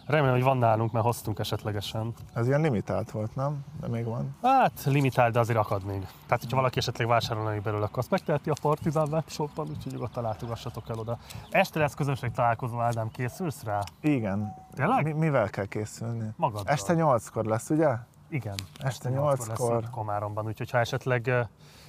Remélem, 0.07 0.33
hogy 0.33 0.43
van 0.43 0.57
nálunk, 0.57 0.91
mert 0.91 1.05
hoztunk 1.05 1.39
esetlegesen. 1.39 2.13
Ez 2.33 2.47
ilyen 2.47 2.61
limitált 2.61 3.11
volt, 3.11 3.35
nem? 3.35 3.65
De 3.79 3.87
még 3.87 4.05
van. 4.05 4.35
Hát 4.41 4.83
limitált, 4.85 5.33
de 5.33 5.39
azért 5.39 5.57
akad 5.57 5.83
még. 5.83 5.99
Tehát, 6.25 6.41
hogyha 6.41 6.55
valaki 6.55 6.77
esetleg 6.77 7.07
vásárolni 7.07 7.59
belőle, 7.59 7.85
akkor 7.85 7.97
azt 7.97 8.09
megteheti 8.09 8.49
a 8.49 8.53
Partizán 8.61 9.07
webshopban, 9.11 9.67
úgyhogy 9.69 9.91
nyugodtan 9.91 10.23
látogassatok 10.23 10.89
el 10.89 10.99
oda. 10.99 11.17
Este 11.49 11.79
lesz 11.79 11.93
közönség 11.93 12.31
találkozó, 12.31 12.79
Ádám, 12.79 13.11
készülsz 13.11 13.63
rá? 13.63 13.79
Igen. 14.01 14.53
Tényleg? 14.73 15.03
Mi, 15.03 15.11
mivel 15.11 15.49
kell 15.49 15.65
készülni? 15.65 16.29
Magaddal. 16.35 16.73
Este 16.73 16.93
nyolckor 16.93 17.45
lesz, 17.45 17.69
ugye? 17.69 17.95
Igen. 18.29 18.55
Este 18.77 19.09
nyolckor 19.09 19.71
lesz 19.79 19.89
Komáromban, 19.91 20.45
úgyhogy 20.45 20.71
ha 20.71 20.77
esetleg 20.77 21.31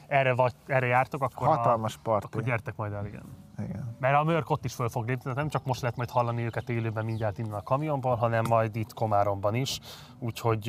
erre, 0.07 0.35
vagy, 0.35 0.53
erre 0.67 0.87
jártok, 0.87 1.23
akkor, 1.23 1.47
Hatalmas 1.47 1.99
a, 2.03 2.11
akkor 2.11 2.43
gyertek 2.43 2.77
majd 2.77 2.93
el, 2.93 3.07
igen. 3.07 3.48
Igen. 3.59 3.97
Mert 4.01 4.17
a 4.17 4.25
Mörk 4.25 4.51
ott 4.51 4.65
is 4.65 4.75
föl 4.75 4.89
fog 4.89 5.07
lépni, 5.07 5.33
nem 5.35 5.49
csak 5.49 5.65
most 5.65 5.81
lehet 5.81 5.97
majd 5.97 6.11
hallani 6.11 6.43
őket 6.43 6.69
élőben 6.69 7.05
mindjárt 7.05 7.39
innen 7.39 7.53
a 7.53 7.63
kamionban, 7.63 8.17
hanem 8.17 8.45
majd 8.49 8.77
itt 8.77 8.95
Komáromban 8.95 9.55
is. 9.55 9.81
Úgyhogy 10.19 10.69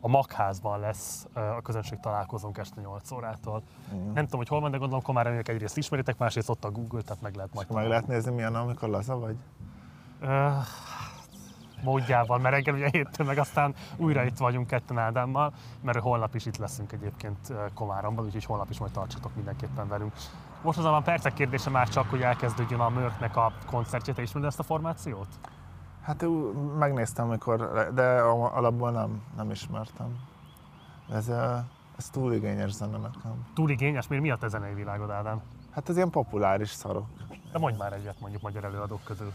a 0.00 0.08
Magházban 0.08 0.80
lesz 0.80 1.26
a 1.32 1.62
közönség 1.62 2.00
találkozónk 2.00 2.58
este 2.58 2.80
8 2.80 3.10
órától. 3.10 3.62
Igen. 3.92 4.12
Nem 4.12 4.24
tudom, 4.24 4.40
hogy 4.40 4.48
hol 4.48 4.60
van, 4.60 4.70
de 4.70 4.76
gondolom 4.76 5.02
Komárom 5.02 5.32
ők 5.32 5.48
egyrészt 5.48 5.76
ismeritek, 5.76 6.18
másrészt 6.18 6.48
ott 6.48 6.64
a 6.64 6.70
Google, 6.70 7.02
tehát 7.02 7.22
meg 7.22 7.34
lehet 7.34 7.54
majd 7.54 7.72
Meg 7.72 7.88
lehet 7.88 8.06
nézni, 8.06 8.32
milyen, 8.32 8.54
amikor 8.54 8.88
laza 8.88 9.18
vagy? 9.18 9.36
Ö, 10.20 10.48
módjával, 11.82 12.38
mert 12.38 12.54
reggel 12.54 12.74
ugye 12.74 12.88
héttől 12.92 13.26
meg 13.26 13.38
aztán 13.38 13.74
újra 13.96 14.24
itt 14.24 14.36
vagyunk 14.36 14.66
ketten 14.66 14.98
Ádámmal, 14.98 15.52
mert 15.80 15.98
holnap 15.98 16.34
is 16.34 16.46
itt 16.46 16.56
leszünk 16.56 16.92
egyébként 16.92 17.52
Komáromban, 17.74 18.24
úgyhogy 18.24 18.44
holnap 18.44 18.70
is 18.70 18.78
majd 18.78 18.92
tartsatok 18.92 19.34
mindenképpen 19.34 19.88
velünk. 19.88 20.12
Most 20.62 20.78
azonban 20.78 21.02
percek 21.02 21.34
kérdése 21.34 21.70
már 21.70 21.88
csak, 21.88 22.10
hogy 22.10 22.20
elkezdődjön 22.20 22.80
a 22.80 22.88
Mörknek 22.88 23.36
a 23.36 23.52
koncertje, 23.66 24.12
te 24.12 24.22
ismered 24.22 24.48
ezt 24.48 24.58
a 24.58 24.62
formációt? 24.62 25.28
Hát 26.02 26.24
megnéztem, 26.78 27.26
amikor, 27.26 27.88
de 27.94 28.20
alapból 28.20 28.90
nem, 28.90 29.22
nem 29.36 29.50
ismertem. 29.50 30.18
Ez, 31.12 31.28
ez 31.96 32.10
túl 32.10 32.32
igényes 32.32 32.70
zene 32.70 32.96
nekem. 32.96 33.46
Túl 33.54 33.70
igényes, 33.70 34.08
miért 34.08 34.24
mi 34.24 34.30
a 34.30 34.48
zenei 34.48 34.74
világod, 34.74 35.10
Ádám? 35.10 35.40
Hát 35.70 35.88
ez 35.88 35.96
ilyen 35.96 36.10
populáris 36.10 36.70
szarok. 36.70 37.06
De 37.52 37.58
mondj 37.58 37.78
már 37.78 37.92
egyet 37.92 38.20
mondjuk 38.20 38.42
magyar 38.42 38.64
előadók 38.64 39.04
közül. 39.04 39.32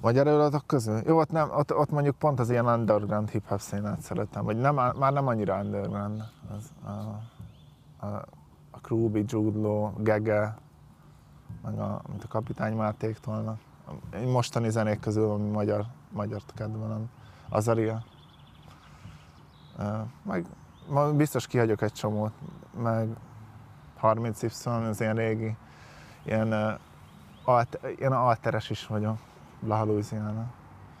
Magyar 0.00 0.26
előadók 0.26 0.66
közül? 0.66 1.00
Jó, 1.06 1.18
ott, 1.18 1.30
nem, 1.30 1.50
ott, 1.50 1.74
ott 1.74 1.90
mondjuk 1.90 2.16
pont 2.16 2.40
az 2.40 2.50
ilyen 2.50 2.66
underground 2.66 3.28
hip-hop 3.28 3.60
színát 3.60 4.00
szeretem, 4.00 4.44
vagy 4.44 4.56
nem, 4.56 4.74
már 4.74 5.12
nem 5.12 5.26
annyira 5.26 5.58
underground. 5.58 6.22
Az, 6.56 6.72
a, 6.84 8.06
a 8.06 8.24
Krúbi, 8.86 9.24
Jude 9.26 9.58
Law, 9.58 9.92
Gege, 10.02 10.56
meg 11.62 11.78
a, 11.78 12.00
mint 12.08 12.24
a 12.24 12.28
Kapitány 12.28 12.76
Máték 12.76 13.18
tolnak. 13.18 13.58
Egy 14.10 14.26
mostani 14.26 14.70
zenék 14.70 15.00
közül, 15.00 15.30
ami 15.30 15.48
magyar, 15.50 15.84
magyar 16.12 16.40
kedvelem. 16.54 17.10
Azaria. 17.48 18.02
Ö, 19.78 19.98
Meg 20.22 20.46
ma 20.88 21.12
biztos 21.12 21.46
kihagyok 21.46 21.82
egy 21.82 21.92
csomót, 21.92 22.32
meg 22.82 23.08
30Y, 24.02 24.88
az 24.88 25.00
ilyen 25.00 25.14
régi, 25.14 25.56
ilyen, 26.24 26.78
alt, 27.44 27.78
ilyen 27.98 28.12
alteres 28.12 28.70
is 28.70 28.86
vagyok. 28.86 29.18
La 29.60 29.84
Louisiana. 29.84 30.44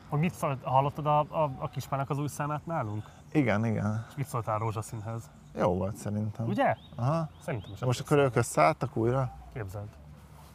Hogy 0.08 0.18
mit 0.18 0.34
szólt, 0.34 0.62
hallottad 0.62 1.06
a, 1.06 1.18
a, 1.18 1.50
a 1.58 1.68
Kispának 1.68 2.10
az 2.10 2.18
új 2.18 2.28
számát 2.28 2.66
nálunk? 2.66 3.04
Igen, 3.32 3.64
igen. 3.64 4.04
És 4.08 4.16
mit 4.16 4.26
szóltál 4.26 4.58
Rózsaszínhez? 4.58 5.30
Jó 5.58 5.74
volt 5.74 5.96
szerintem. 5.96 6.46
Ugye? 6.46 6.76
Aha. 6.94 7.28
Szerintem 7.40 7.70
is. 7.72 7.80
Most 7.80 8.00
akkor 8.00 8.18
ők 8.18 8.36
összeálltak 8.36 8.96
újra? 8.96 9.32
Képzeld. 9.52 9.88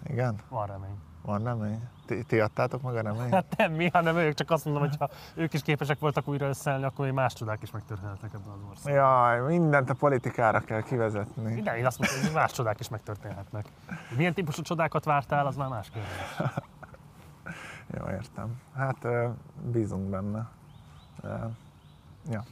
Igen? 0.04 0.36
Van 0.50 0.68
remény. 0.68 1.00
Van 1.22 1.44
remény? 1.44 1.88
Ti, 2.06 2.24
ti 2.24 2.40
adtátok 2.40 2.82
meg 2.82 2.96
a 2.96 3.02
reményt? 3.02 3.34
Hát 3.34 3.58
nem 3.58 3.72
mi, 3.72 3.90
hanem 3.94 4.16
ők, 4.16 4.34
csak 4.34 4.52
azt 4.52 4.66
mondom, 4.66 4.84
hogy 4.84 4.96
ha 5.00 5.10
ők 5.34 5.54
is 5.54 5.62
képesek 5.62 6.00
voltak 6.00 6.28
újra 6.28 6.48
összeállni, 6.48 6.86
akkor 6.86 7.06
még 7.06 7.14
más 7.14 7.34
csodák 7.34 7.62
is 7.62 7.72
megtörténhetnek 7.72 8.34
ebben 8.34 8.52
az 8.52 8.60
országban. 8.70 8.94
Jaj, 8.94 9.58
mindent 9.58 9.90
a 9.90 9.94
politikára 9.94 10.60
kell 10.60 10.82
kivezetni. 10.82 11.56
Igen, 11.56 11.76
én 11.76 11.86
azt 11.86 12.00
mondom, 12.00 12.22
hogy 12.22 12.34
más 12.34 12.52
csodák 12.52 12.80
is 12.80 12.90
megtörténhetnek. 12.90 13.66
Milyen 14.18 14.34
típusú 14.34 14.62
csodákat 14.62 15.04
vártál, 15.04 15.46
az 15.46 15.56
már 15.56 15.70
más 15.70 15.90
kérdés. 15.90 16.54
Jó, 18.00 18.10
értem. 18.10 18.62
Hát 18.76 19.08
bízunk 19.72 20.10
benne. 20.10 20.50
De, 21.22 21.50
ja. 22.30 22.44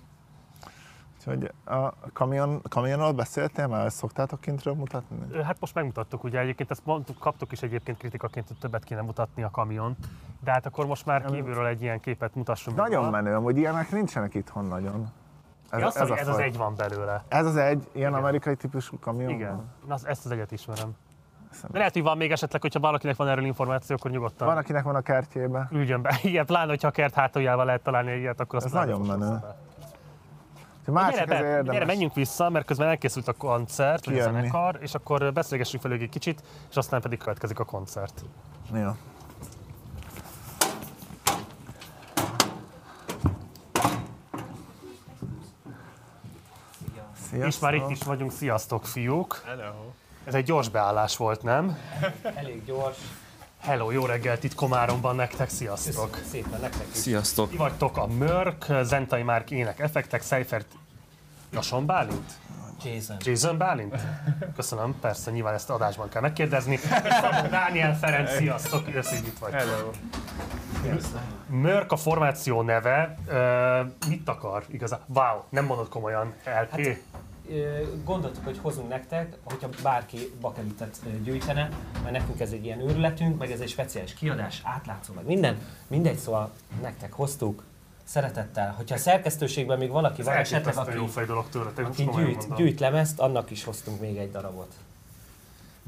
Úgyhogy 1.19 1.51
a 1.65 1.93
kamion, 2.13 2.61
kamionról 2.69 3.11
beszéltél 3.11 3.67
már? 3.67 3.85
Ezt 3.85 3.95
szoktátok 3.97 4.41
kintről 4.41 4.73
mutatni? 4.73 5.43
Hát 5.43 5.57
most 5.59 5.73
megmutattuk, 5.75 6.23
ugye 6.23 6.39
egyébként 6.39 6.71
ezt 6.71 6.85
mondtuk, 6.85 7.17
kaptuk 7.19 7.51
is 7.51 7.61
egyébként 7.61 7.97
kritikaként, 7.97 8.47
hogy 8.47 8.57
többet 8.57 8.83
kéne 8.83 9.01
mutatni 9.01 9.43
a 9.43 9.49
kamion. 9.49 9.95
De 10.43 10.51
hát 10.51 10.65
akkor 10.65 10.85
most 10.85 11.05
már 11.05 11.25
kívülről 11.25 11.65
egy 11.65 11.81
ilyen 11.81 11.99
képet 11.99 12.35
mutassunk. 12.35 12.77
meg 12.77 12.85
Nagyon 12.89 13.05
róla. 13.05 13.21
menő, 13.21 13.35
hogy 13.35 13.57
ilyenek 13.57 13.91
nincsenek 13.91 14.33
itthon 14.33 14.65
nagyon. 14.65 15.11
Ez, 15.69 15.81
azt 15.83 15.97
ez, 15.97 16.09
ez 16.09 16.27
az 16.27 16.37
egy 16.37 16.57
van 16.57 16.73
belőle. 16.75 17.23
Ez 17.27 17.45
az 17.45 17.55
egy, 17.55 17.87
ilyen 17.91 18.13
amerikai 18.13 18.55
típusú 18.55 18.99
kamion? 18.99 19.29
Igen, 19.29 19.69
Na, 19.87 19.93
az- 19.93 20.05
ezt 20.07 20.25
az 20.25 20.31
egyet 20.31 20.51
ismerem. 20.51 20.91
De 21.71 21.77
lehet, 21.77 21.93
hogy 21.93 22.03
van 22.03 22.17
még 22.17 22.31
esetleg, 22.31 22.61
hogyha 22.61 22.79
valakinek 22.79 23.15
van 23.15 23.27
erről 23.27 23.45
információ, 23.45 23.95
akkor 23.95 24.11
nyugodtan 24.11 24.47
Van, 24.47 24.57
akinek 24.57 24.83
van 24.83 24.95
a 24.95 25.01
kertjébe. 25.01 25.67
üljön 25.71 26.01
be. 26.01 26.17
Igen, 26.23 26.45
pláne, 26.45 26.69
hogyha 26.69 26.87
a 26.87 26.91
kert 26.91 27.13
hátuljával 27.13 27.65
lehet 27.65 27.81
találni 27.83 28.11
ilyet, 28.11 28.39
akkor 28.39 28.55
azt 28.55 28.65
Ez 28.65 28.71
nagyon 28.71 29.01
menő. 29.01 29.25
A 29.25 29.55
másik 30.85 31.25
gyere, 31.25 31.41
be, 31.41 31.47
érdemes. 31.47 31.73
gyere, 31.73 31.85
menjünk 31.85 32.13
vissza, 32.13 32.49
mert 32.49 32.65
közben 32.65 32.87
elkészült 32.87 33.27
a 33.27 33.33
koncert, 33.33 34.05
vagy 34.05 34.19
a 34.19 34.23
zenekar, 34.23 34.77
és 34.81 34.93
akkor 34.93 35.33
beszélgessünk 35.33 35.83
velük 35.83 36.01
egy 36.01 36.09
kicsit, 36.09 36.43
és 36.69 36.75
aztán 36.75 37.01
pedig 37.01 37.17
következik 37.17 37.59
a 37.59 37.65
koncert. 37.65 38.23
Jó. 38.73 38.91
Sziasztok. 47.29 47.47
És 47.47 47.59
már 47.59 47.73
itt 47.73 47.89
is 47.89 48.03
vagyunk, 48.03 48.31
sziasztok 48.31 48.85
fiúk! 48.85 49.41
Hello. 49.45 49.91
Ez 50.23 50.33
egy 50.33 50.43
gyors 50.43 50.69
beállás 50.69 51.17
volt, 51.17 51.43
nem? 51.43 51.77
Elég 52.35 52.65
gyors. 52.65 52.97
Hello, 53.61 53.91
jó 53.91 54.05
reggelt 54.05 54.43
itt 54.43 54.55
Komáromban 54.55 55.15
nektek, 55.15 55.49
sziasztok! 55.49 56.19
Szépen 56.29 56.59
nektek 56.59 56.85
is. 56.91 56.97
Sziasztok! 56.97 57.49
Ti 57.49 57.57
vagytok 57.57 57.97
a 57.97 58.07
Mörk, 58.07 58.65
Zentai 58.81 59.21
Márk 59.23 59.51
ének 59.51 59.79
effektek, 59.79 60.23
Seifert 60.23 60.65
Jason 61.51 61.85
Bálint? 61.85 62.31
Jason. 62.83 63.17
Jason 63.19 63.57
Bálint? 63.57 63.95
Köszönöm, 64.55 64.99
persze, 64.99 65.31
nyilván 65.31 65.53
ezt 65.53 65.69
adásban 65.69 66.09
kell 66.09 66.21
megkérdezni. 66.21 66.75
Szabó 67.21 67.47
Dániel 67.49 67.97
Ferenc, 67.97 68.35
sziasztok, 68.35 68.85
hogy 68.85 68.95
itt 69.25 69.37
vagytok. 69.39 69.59
Hello. 69.59 69.91
Mörk 71.47 71.91
a 71.91 71.97
formáció 71.97 72.61
neve, 72.61 73.17
Ö, 73.27 73.81
mit 74.07 74.29
akar 74.29 74.63
igazán? 74.67 74.99
Wow, 75.07 75.41
nem 75.49 75.65
mondod 75.65 75.89
komolyan, 75.89 76.33
LP? 76.45 76.69
Hát, 76.69 76.97
Gondoltuk, 78.05 78.43
hogy 78.43 78.57
hozunk 78.61 78.89
nektek, 78.89 79.37
hogyha 79.43 79.69
bárki 79.83 80.17
bakelitet 80.41 80.99
gyűjtene, 81.23 81.69
mert 82.03 82.11
nekünk 82.11 82.39
ez 82.39 82.51
egy 82.51 82.65
ilyen 82.65 82.79
őrületünk, 82.79 83.37
meg 83.37 83.51
ez 83.51 83.59
egy 83.59 83.69
speciális 83.69 84.13
kiadás, 84.13 84.61
átlátszó, 84.63 85.13
meg 85.13 85.25
minden. 85.25 85.57
Mindegy, 85.87 86.17
szóval 86.17 86.51
nektek 86.81 87.13
hoztuk, 87.13 87.63
szeretettel. 88.03 88.73
Hogyha 88.77 88.95
a 88.95 88.97
szerkesztőségben 88.97 89.77
még 89.77 89.89
valaki 89.89 90.19
Ez 90.19 90.25
van, 90.25 90.35
esetleg, 90.35 90.77
aki, 90.77 90.95
jó 90.95 91.05
fej 91.05 91.25
dolog 91.25 91.49
tőletek, 91.49 91.87
aki 91.87 92.09
gyűjt, 92.15 92.55
gyűjt 92.55 92.79
lemezt, 92.79 93.19
annak 93.19 93.51
is 93.51 93.63
hoztunk 93.63 93.99
még 93.99 94.17
egy 94.17 94.31
darabot. 94.31 94.73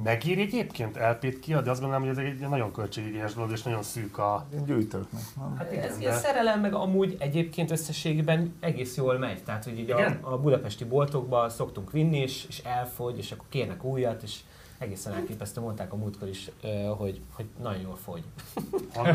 Megír 0.03 0.39
egyébként 0.39 0.97
LP-t 0.97 1.39
kiadni? 1.39 1.69
Azt 1.69 1.79
gondolom, 1.79 2.07
hogy 2.07 2.17
ez 2.17 2.25
egy 2.25 2.49
nagyon 2.49 2.71
költségigényes 2.71 3.33
dolog, 3.33 3.51
és 3.51 3.63
nagyon 3.63 3.83
szűk 3.83 4.17
a... 4.17 4.47
Gyűjtőknek, 4.65 5.21
nem? 5.35 5.55
Hát 5.57 5.71
igen, 5.71 5.83
ez 5.83 5.95
de- 5.95 6.01
ilyen 6.01 6.17
szerelem 6.17 6.61
meg 6.61 6.73
amúgy 6.73 7.15
egyébként 7.19 7.71
összességében 7.71 8.55
egész 8.59 8.97
jól 8.97 9.17
megy. 9.17 9.43
Tehát, 9.43 9.63
hogy 9.63 9.79
így 9.79 9.91
a, 9.91 10.17
a 10.21 10.37
budapesti 10.37 10.83
boltokba 10.83 11.49
szoktunk 11.49 11.91
vinni, 11.91 12.17
és, 12.17 12.45
és 12.47 12.59
elfogy, 12.59 13.17
és 13.17 13.31
akkor 13.31 13.45
kérnek 13.49 13.83
újat, 13.83 14.23
és 14.23 14.39
egészen 14.77 15.13
elképesztő, 15.13 15.61
mondták 15.61 15.93
a 15.93 15.95
múltkor 15.95 16.27
is, 16.27 16.51
hogy, 16.97 17.21
hogy 17.33 17.45
nagyon 17.61 17.81
jól 17.81 17.95
fogy. 17.95 18.23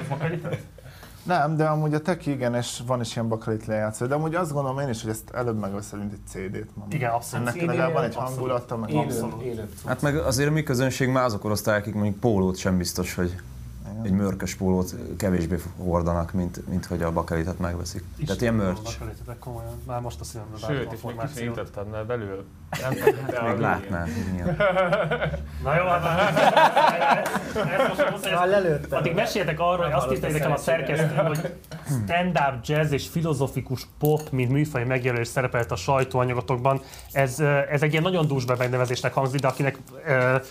Bakelitet? 0.09 0.67
Nem, 1.27 1.57
de 1.57 1.65
amúgy 1.65 1.95
a 1.95 2.01
teki 2.01 2.31
igen, 2.31 2.55
és 2.55 2.81
van 2.87 3.01
is 3.01 3.17
ilyen 3.17 3.29
bakalit 3.29 3.67
lejátszó, 3.67 4.07
de 4.07 4.15
amúgy 4.15 4.35
azt 4.35 4.53
gondolom 4.53 4.79
én 4.79 4.89
is, 4.89 5.03
hogy 5.03 5.11
ezt 5.11 5.31
előbb 5.31 5.59
megveszel, 5.59 5.99
mint 5.99 6.13
egy 6.13 6.21
CD-t. 6.29 6.77
ma. 6.77 6.87
Igen, 6.91 7.11
abszolút. 7.11 7.49
Ennek 7.49 7.61
legalább 7.67 7.93
van 7.93 8.05
egy 8.05 8.15
hangulata, 8.15 8.77
meg 8.77 8.91
Élő, 8.91 9.69
Hát 9.87 10.03
meg 10.03 10.17
azért 10.17 10.49
a 10.49 10.53
mi 10.53 10.63
közönség 10.63 11.09
már 11.09 11.25
azok 11.25 11.41
korosztályok, 11.41 11.81
akik 11.81 11.95
mondjuk 11.95 12.17
pólót 12.21 12.57
sem 12.57 12.77
biztos, 12.77 13.15
hogy 13.15 13.37
egy 14.03 14.13
mörkös 14.13 14.55
pólót 14.55 14.95
kevésbé 15.17 15.57
hordanak, 15.77 16.33
mint, 16.33 16.69
mint 16.69 16.87
hogy 16.87 17.03
a 17.03 17.13
bakelitet 17.13 17.59
megveszik. 17.59 18.03
Tehát 18.27 18.41
ilyen 18.41 18.55
mörcs. 18.55 18.83
Bakelitetek 18.83 19.39
komolyan. 19.39 19.83
Már 19.87 20.01
most 20.01 20.21
a 20.21 20.25
szívembe 20.25 20.57
Sőt, 20.57 20.69
a 20.69 20.73
és 20.81 20.87
még 20.89 20.99
formációt. 20.99 21.35
kifinítottad 21.35 21.89
már 21.91 22.07
belül. 22.07 22.45
Nem 22.71 22.95
Hát 23.35 23.49
még 23.49 23.59
látnál, 23.59 24.03
hogy 24.03 24.33
milyen. 24.33 24.57
Na 25.63 25.77
jó, 25.77 25.85
hát 25.85 26.39
ezt 27.55 27.89
most 27.89 28.11
muszáj, 28.11 28.35
Már 28.35 28.49
lelőttem. 28.49 28.99
Addig 28.99 29.15
meséltek 29.15 29.61
arról, 29.61 29.85
hogy 29.85 29.93
azt 29.93 30.13
írta 30.13 30.27
a 30.27 30.31
nekem 30.31 30.53
a 30.53 30.57
szerkesztő, 30.57 31.15
hogy 31.15 31.53
stand-up 32.05 32.65
jazz 32.65 32.93
és 32.93 33.09
filozofikus 33.09 33.87
pop, 33.99 34.31
mint 34.31 34.51
műfaj 34.51 34.85
megjelölés 34.85 35.29
szerepelt 35.29 35.71
a 35.71 35.77
sajtóanyagotokban. 35.77 36.81
Ez, 37.13 37.41
ez 37.71 37.83
egy 37.83 37.91
ilyen 37.91 38.03
nagyon 38.03 38.27
dúsbe 38.27 38.55
megnevezésnek 38.59 39.13
hangzik, 39.13 39.41
de 39.41 39.49
akinek 39.49 39.79
uh, 40.07 40.43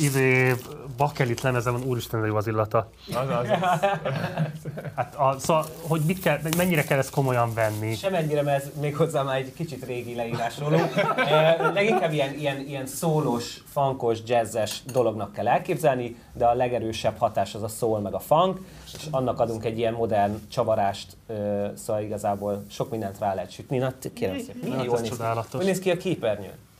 izé, 0.00 0.54
bakelit 1.02 1.40
lemeze 1.40 1.70
van, 1.70 1.82
úristen, 1.84 2.20
de 2.20 2.26
jó 2.26 2.36
az 2.36 2.46
illata. 2.46 2.88
Az, 3.08 3.28
az, 3.28 3.46
Hát, 4.96 5.14
a, 5.14 5.36
szóval, 5.38 5.66
hogy 5.88 6.00
mit 6.06 6.20
kell, 6.20 6.38
mennyire 6.56 6.82
kell 6.82 6.98
ezt 6.98 7.10
komolyan 7.10 7.54
venni? 7.54 7.94
Semennyire, 7.94 8.42
mert 8.42 8.62
ez 8.64 8.70
még 8.80 8.96
hozzá 8.96 9.22
már 9.22 9.36
egy 9.36 9.52
kicsit 9.54 9.84
régi 9.84 10.14
leírásról. 10.14 10.74
E, 11.16 11.70
leginkább 11.74 12.12
ilyen, 12.12 12.34
ilyen, 12.34 12.60
ilyen 12.60 12.86
szólós, 12.86 13.62
funkos, 13.72 14.18
jazzes 14.26 14.82
dolognak 14.92 15.32
kell 15.32 15.48
elképzelni, 15.48 16.16
de 16.32 16.46
a 16.46 16.54
legerősebb 16.54 17.18
hatás 17.18 17.54
az 17.54 17.62
a 17.62 17.68
soul 17.68 18.00
meg 18.00 18.14
a 18.14 18.18
funk, 18.18 18.60
és 18.84 19.06
annak 19.10 19.40
adunk 19.40 19.64
egy 19.64 19.78
ilyen 19.78 19.92
modern 19.92 20.48
csavarást, 20.48 21.16
e, 21.26 21.34
szóval 21.76 22.02
igazából 22.02 22.64
sok 22.70 22.90
mindent 22.90 23.18
rá 23.18 23.34
lehet 23.34 23.50
sütni. 23.50 23.78
Na, 23.78 23.92
kérem 24.14 24.38
szépen, 24.38 24.56
milyen 24.62 24.76
Hát 24.76 24.84
jól 24.84 24.94
ez 24.94 25.02
néz 25.02 25.16
ki. 25.16 25.56
Hogy 25.56 25.64
néz 25.64 25.78
ki 25.78 25.90
a 25.90 25.96
képernyőn? 25.96 26.70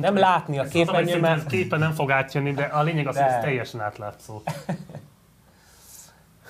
Nem 0.00 0.16
látni 0.16 0.58
a 0.58 0.64
képernyőn, 0.64 1.20
mert... 1.20 1.46
képen 1.46 1.78
nem 1.78 1.92
fog 1.92 2.10
átjönni, 2.10 2.52
de 2.52 2.62
a 2.62 2.82
lényeg 2.82 3.06
az, 3.06 3.16
hogy 3.16 3.24
De. 3.24 3.34
ez 3.34 3.42
teljesen 3.42 3.80
átlátszó. 3.80 4.42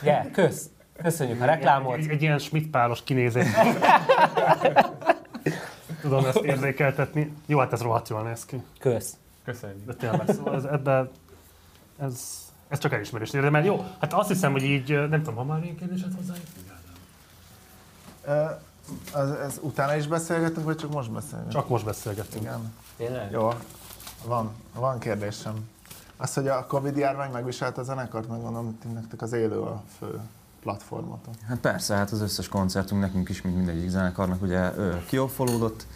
Yeah, 0.03 0.31
kösz. 0.31 0.71
Köszönjük 1.03 1.41
a 1.41 1.45
reklámot. 1.45 1.97
Egy, 1.97 2.09
egy 2.09 2.23
ilyen 2.23 2.39
schmidt 2.39 2.71
pálos 2.71 3.03
kinézés. 3.05 3.47
Tudom 6.01 6.25
ezt 6.25 6.37
érzékeltetni. 6.37 7.33
Jó, 7.47 7.59
hát 7.59 7.73
ez 7.73 7.81
rohadt 7.81 8.09
jól 8.09 8.23
néz 8.23 8.45
ki. 8.45 8.63
Kösz. 8.79 9.17
Köszönjük. 9.45 9.87
De 9.87 9.95
tényleg, 9.95 10.29
szóval 10.29 10.55
ez, 10.55 10.65
ebben, 10.65 11.11
ez, 11.99 12.47
ez 12.69 12.79
csak 12.79 12.93
elismerés 12.93 13.33
érde, 13.33 13.51
mert 13.51 13.65
jó, 13.65 13.85
hát 14.01 14.13
azt 14.13 14.29
hiszem, 14.29 14.53
hogy 14.53 14.63
így, 14.63 14.89
nem 14.89 15.23
tudom, 15.23 15.35
ha 15.35 15.45
már 15.45 15.63
ilyen 15.63 15.77
kérdésed 15.77 16.13
hozzá? 16.17 16.35
Ö, 18.25 18.45
Az, 19.13 19.31
ez 19.31 19.59
utána 19.61 19.97
is 19.97 20.07
beszélgetünk, 20.07 20.67
vagy 20.67 20.77
csak 20.77 20.93
most 20.93 21.13
beszélgetünk? 21.13 21.53
Csak 21.53 21.69
most 21.69 21.85
beszélgetünk. 21.85 22.43
Igen. 22.43 22.73
Tényleg? 22.97 23.31
Jó, 23.31 23.51
van, 24.25 24.51
van 24.75 24.99
kérdésem. 24.99 25.69
Az, 26.17 26.35
hogy 26.35 26.49
a 26.49 26.67
Covid 26.67 26.97
járvány 26.97 27.31
megviselt 27.31 27.79
a 27.79 27.83
zenekart, 27.83 28.29
meg 28.29 28.41
gondolom, 28.41 28.79
ti 28.79 28.89
nektek 28.89 29.23
az 29.23 29.33
élő 29.33 29.61
a 29.61 29.83
fő 29.99 30.21
platformotok. 30.63 31.35
Hát 31.47 31.59
persze, 31.59 31.95
hát 31.95 32.11
az 32.11 32.21
összes 32.21 32.49
koncertünk 32.49 33.01
nekünk 33.01 33.29
is, 33.29 33.43
mint 33.43 33.57
mindegyik 33.57 33.89
zenekarnak, 33.89 34.43
ugye 34.43 34.71
kioffolódott, 35.07 35.87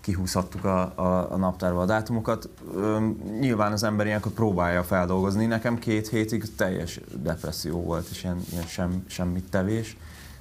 kihúzhattuk 0.00 0.64
a, 0.64 0.80
a, 0.94 1.32
a 1.32 1.36
naptárba 1.36 1.80
a 1.80 1.84
dátumokat. 1.84 2.48
Ö, 2.74 3.08
nyilván 3.38 3.72
az 3.72 3.82
ember 3.82 4.06
ilyenkor 4.06 4.32
próbálja 4.32 4.84
feldolgozni. 4.84 5.46
Nekem 5.46 5.78
két 5.78 6.08
hétig 6.08 6.54
teljes 6.54 7.00
depresszió 7.16 7.82
volt, 7.82 8.08
és 8.08 8.22
ilyen, 8.22 8.40
ilyen 8.50 8.66
sem, 8.66 9.04
semmit 9.06 9.50
tevés. 9.50 9.96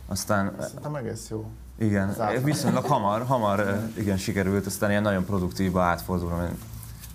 Aztán 0.07 0.55
Szerintem 0.59 0.95
egész 0.95 1.29
jó. 1.29 1.49
Igen, 1.77 2.15
viszonylag 2.43 2.85
hamar, 2.85 3.25
hamar 3.25 3.89
igen, 3.97 4.17
sikerült, 4.17 4.65
aztán 4.65 4.89
ilyen 4.89 5.01
nagyon 5.01 5.25
produktívba 5.25 5.81
átfordulva, 5.81 6.37
mert 6.37 6.55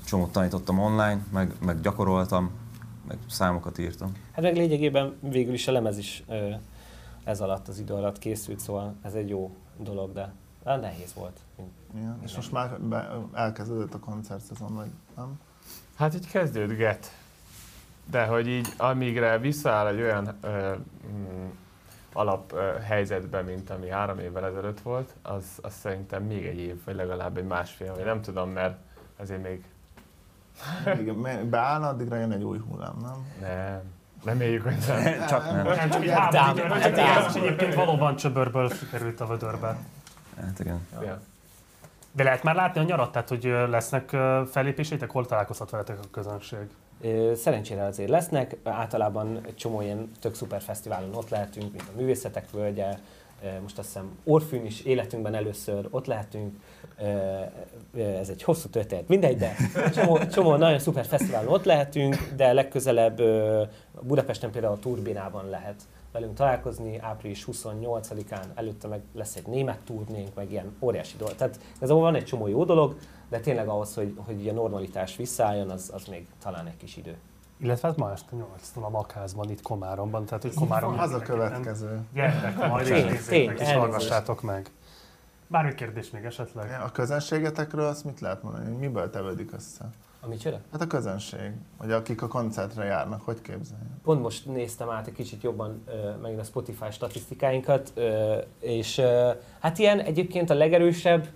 csomót 0.04 0.32
tanítottam 0.32 0.78
online, 0.78 1.18
meg, 1.32 1.54
meg 1.60 1.80
gyakoroltam, 1.80 2.50
meg 3.08 3.18
számokat 3.30 3.78
írtam. 3.78 4.12
Hát 4.32 4.42
meg 4.42 4.56
lényegében 4.56 5.16
végül 5.20 5.54
is 5.54 5.68
a 5.68 5.72
lemez 5.72 5.98
is 5.98 6.24
ez 7.24 7.40
alatt, 7.40 7.68
az 7.68 7.78
idő 7.78 7.94
alatt 7.94 8.18
készült, 8.18 8.60
szóval 8.60 8.94
ez 9.02 9.14
egy 9.14 9.28
jó 9.28 9.56
dolog, 9.78 10.12
de 10.12 10.32
de 10.64 10.76
nehéz 10.76 11.14
volt. 11.14 11.40
Igen. 11.94 12.18
És 12.24 12.34
most 12.34 12.52
már 12.52 12.80
be, 12.80 13.10
elkezdődött 13.32 13.94
a 13.94 13.98
koncertszezon, 13.98 14.74
vagy 14.74 14.90
nem? 15.16 15.40
Hát 15.94 16.14
így 16.14 16.30
kezdődget. 16.30 17.16
De 18.10 18.24
hogy 18.24 18.48
így 18.48 18.68
amígre 18.76 19.38
visszaáll 19.38 19.86
egy 19.86 20.00
olyan 20.00 20.34
ö, 20.40 20.72
alap 22.12 22.52
ö, 22.52 22.78
helyzetbe, 22.82 23.42
mint 23.42 23.70
ami 23.70 23.88
három 23.88 24.18
évvel 24.18 24.46
ezelőtt 24.46 24.80
volt, 24.80 25.14
az, 25.22 25.44
az 25.62 25.74
szerintem 25.74 26.22
még 26.22 26.46
egy 26.46 26.58
év, 26.58 26.84
vagy 26.84 26.94
legalább 26.94 27.36
egy 27.36 27.46
másfél, 27.46 27.94
vagy 27.94 28.04
nem 28.04 28.20
tudom, 28.20 28.50
mert 28.50 28.76
azért 29.16 29.42
még 29.42 29.64
Igen, 31.00 31.50
beállna, 31.50 31.88
addigra 31.88 32.16
jön 32.16 32.32
egy 32.32 32.42
új 32.42 32.58
hullám, 32.58 32.96
nem? 33.00 33.26
nem. 33.40 33.80
Reméljük, 34.24 34.62
hogy 34.62 34.76
nem. 34.86 35.26
Csak 35.28 35.44
nem. 35.44 35.66
Nem, 35.66 35.90
csak 35.90 36.02
egy 36.02 36.10
háború, 36.10 36.74
és 36.74 37.34
egyébként 37.34 37.74
valóban 37.74 38.16
csöbörből 38.16 38.70
sikerült 38.70 39.20
a 39.20 39.26
vödörbe. 39.26 39.76
Hát 40.40 40.58
igen. 40.58 40.86
Ja. 41.02 41.20
De 42.12 42.22
lehet 42.22 42.42
már 42.42 42.54
látni 42.54 42.80
a 42.80 42.84
nyarat, 42.84 43.12
tehát 43.12 43.28
hogy 43.28 43.44
lesznek 43.68 44.08
fellépéseitek, 44.50 45.10
hol 45.10 45.26
találkozhat 45.26 45.70
veletek 45.70 45.98
a 45.98 46.10
közönség? 46.10 46.68
Szerencsére 47.34 47.84
azért 47.84 48.08
lesznek, 48.08 48.56
általában 48.62 49.40
egy 49.46 49.56
csomó 49.56 49.80
ilyen 49.80 50.10
tök 50.20 50.34
szuper 50.34 50.60
fesztiválon 50.60 51.14
ott 51.14 51.28
lehetünk, 51.28 51.72
mint 51.72 51.84
a 51.94 51.96
Művészetek 51.96 52.50
Völgye, 52.50 52.98
most 53.62 53.78
azt 53.78 53.86
hiszem 53.86 54.18
Orfűn 54.24 54.64
is 54.64 54.80
életünkben 54.80 55.34
először 55.34 55.88
ott 55.90 56.06
lehetünk, 56.06 56.60
ez 57.96 58.28
egy 58.28 58.42
hosszú 58.42 58.68
történet, 58.68 59.08
mindegy, 59.08 59.36
de 59.36 59.56
csomó, 59.94 60.18
csomó 60.18 60.56
nagyon 60.56 60.78
szuper 60.78 61.06
fesztiválon 61.06 61.52
ott 61.52 61.64
lehetünk, 61.64 62.32
de 62.36 62.52
legközelebb 62.52 63.22
Budapesten 64.00 64.50
például 64.50 64.74
a 64.74 64.78
Turbinában 64.78 65.48
lehet 65.48 65.82
velünk 66.12 66.34
találkozni, 66.34 66.98
április 66.98 67.46
28-án, 67.52 68.44
előtte 68.54 68.88
meg 68.88 69.00
lesz 69.14 69.36
egy 69.36 69.46
német 69.46 69.78
turnénk, 69.84 70.34
meg 70.34 70.50
ilyen 70.50 70.76
óriási 70.80 71.16
dolog. 71.16 71.34
Tehát 71.34 71.58
ez 71.80 71.90
van 71.90 72.14
egy 72.14 72.24
csomó 72.24 72.48
jó 72.48 72.64
dolog, 72.64 72.96
de 73.32 73.40
tényleg 73.40 73.68
ahhoz, 73.68 73.94
hogy, 73.94 74.14
hogy 74.16 74.48
a 74.48 74.52
normalitás 74.52 75.16
visszaálljon, 75.16 75.70
az, 75.70 75.90
az 75.94 76.04
még 76.04 76.26
talán 76.42 76.66
egy 76.66 76.76
kis 76.76 76.96
idő. 76.96 77.16
Illetve 77.58 77.88
hát 77.88 77.96
ma 77.96 78.12
este 78.12 78.36
8 78.36 78.72
a 78.74 78.90
Makházban, 78.90 79.50
itt 79.50 79.62
Komáromban, 79.62 80.24
tehát 80.24 80.42
hogy 80.42 80.54
Komárom 80.54 80.98
Az 80.98 81.12
a 81.12 81.18
következő. 81.18 82.00
Gyertek 82.14 82.68
majd, 82.68 82.86
és 82.86 83.02
nézzétek, 83.02 83.60
és 83.60 83.72
hallgassátok 83.72 84.42
meg. 84.42 84.70
Bármi 85.46 85.74
kérdés 85.74 86.10
még 86.10 86.24
esetleg? 86.24 86.80
A 86.84 86.90
közönségetekről 86.90 87.86
azt 87.86 88.04
mit 88.04 88.20
lehet 88.20 88.42
mondani? 88.42 88.76
Miből 88.76 89.10
tevődik 89.10 89.52
össze? 89.52 89.90
A 90.20 90.28
micsoda? 90.28 90.60
Hát 90.72 90.80
a 90.80 90.86
közönség, 90.86 91.50
vagy 91.78 91.92
akik 91.92 92.22
a 92.22 92.28
koncertre 92.28 92.84
járnak, 92.84 93.22
hogy 93.22 93.40
képzeljen? 93.40 94.00
Pont 94.02 94.22
most 94.22 94.46
néztem 94.46 94.90
át 94.90 95.06
egy 95.06 95.12
kicsit 95.12 95.42
jobban 95.42 95.82
ö, 95.86 96.16
megint 96.22 96.40
a 96.40 96.44
Spotify 96.44 96.90
statisztikáinkat, 96.90 97.92
ö, 97.94 98.38
és 98.60 98.98
ö, 98.98 99.30
hát 99.60 99.78
ilyen 99.78 100.00
egyébként 100.00 100.50
a 100.50 100.54
legerősebb, 100.54 101.28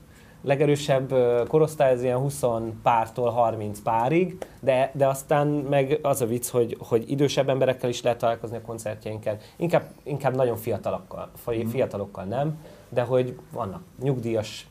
legerősebb 0.46 1.14
korosztály 1.48 1.92
az 1.92 2.02
ilyen 2.02 2.18
20 2.18 2.44
pártól 2.82 3.30
30 3.30 3.80
párig, 3.80 4.36
de, 4.60 4.90
de 4.94 5.06
aztán 5.06 5.46
meg 5.46 5.98
az 6.02 6.20
a 6.20 6.26
vicc, 6.26 6.48
hogy, 6.48 6.76
hogy 6.80 7.10
idősebb 7.10 7.48
emberekkel 7.48 7.88
is 7.88 8.02
lehet 8.02 8.18
találkozni 8.18 8.56
a 8.56 8.60
koncertjeinken, 8.60 9.36
inkább, 9.56 9.82
inkább 10.02 10.34
nagyon 10.34 10.56
fiatalokkal, 10.56 11.30
fi- 11.44 11.70
fiatalokkal 11.70 12.24
nem, 12.24 12.58
de 12.88 13.02
hogy 13.02 13.38
vannak 13.52 13.82
nyugdíjas 14.02 14.68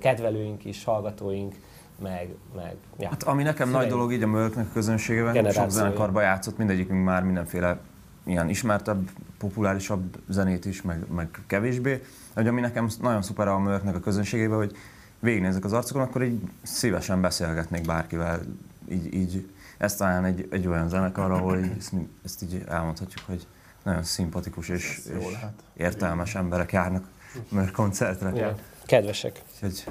kedvelőink 0.00 0.64
is, 0.64 0.84
hallgatóink, 0.84 1.54
meg, 2.02 2.34
meg 2.56 2.76
ja. 2.98 3.08
Hát 3.08 3.22
ami 3.22 3.42
nekem 3.42 3.70
nagy 3.70 3.88
dolog 3.88 4.12
így 4.12 4.22
a 4.22 4.26
Mölknek 4.26 4.66
a 4.66 4.72
közönségében, 4.72 5.50
sok 5.50 5.70
zenekarban 5.70 6.22
játszott, 6.22 6.58
mindegyikünk 6.58 7.04
már 7.04 7.22
mindenféle 7.22 7.78
ilyen 8.24 8.48
ismertebb, 8.48 9.08
populárisabb 9.38 10.16
zenét 10.28 10.64
is, 10.64 10.82
meg, 10.82 11.04
meg 11.14 11.28
kevésbé. 11.46 12.02
Hogy 12.34 12.46
ami 12.46 12.60
nekem 12.60 12.88
nagyon 13.00 13.22
szuper 13.22 13.48
a 13.48 13.58
Mölknek 13.58 13.96
a 13.96 14.00
közönségében, 14.00 14.56
hogy 14.56 14.76
végignézek 15.18 15.64
az 15.64 15.72
arcokon, 15.72 16.02
akkor 16.02 16.22
így 16.22 16.40
szívesen 16.62 17.20
beszélgetnék 17.20 17.86
bárkivel. 17.86 18.40
Így, 18.88 19.14
így 19.14 19.50
ez 19.78 19.96
talán 19.96 20.24
egy, 20.24 20.48
egy 20.50 20.66
olyan 20.66 20.88
zenekar, 20.88 21.30
ahol 21.30 21.58
így, 21.58 21.72
ezt, 21.78 21.92
ezt 22.24 22.42
így 22.42 22.64
elmondhatjuk, 22.68 23.26
hogy 23.26 23.46
nagyon 23.82 24.02
szimpatikus 24.02 24.68
és, 24.68 25.00
és 25.18 25.32
lehet. 25.32 25.62
értelmes 25.76 26.34
emberek 26.34 26.72
járnak 26.72 27.06
Mölk 27.48 27.72
koncertre. 27.72 28.34
Ja, 28.34 28.54
kedvesek. 28.84 29.42
Úgyhogy 29.54 29.84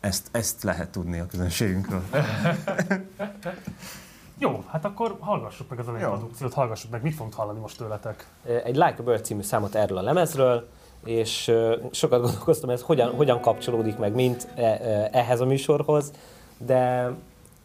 ezt, 0.00 0.28
ezt 0.30 0.62
lehet 0.62 0.88
tudni 0.88 1.18
a 1.18 1.26
közönségünkről. 1.26 2.02
Jó, 4.38 4.64
hát 4.68 4.84
akkor 4.84 5.16
hallgassuk 5.20 5.68
meg 5.68 5.78
a 5.78 5.82
zenei 5.82 6.00
Jó. 6.00 6.08
produkciót, 6.10 6.52
hallgassuk 6.52 6.90
meg, 6.90 7.02
mit 7.02 7.14
fogunk 7.14 7.34
hallani 7.34 7.58
most 7.58 7.76
tőletek. 7.76 8.26
egy 8.64 8.74
Like 8.74 8.94
a 8.98 9.02
Bird 9.02 9.24
című 9.24 9.42
számot 9.42 9.74
erről 9.74 9.98
a 9.98 10.02
lemezről, 10.02 10.68
és 11.04 11.52
sokat 11.90 12.20
gondolkoztam, 12.20 12.70
ez 12.70 12.82
hogyan, 12.82 13.14
hogyan 13.14 13.40
kapcsolódik 13.40 13.98
meg 13.98 14.14
mint 14.14 14.48
e, 14.54 14.62
e, 14.62 15.08
ehhez 15.12 15.40
a 15.40 15.46
műsorhoz, 15.46 16.12
de 16.66 17.12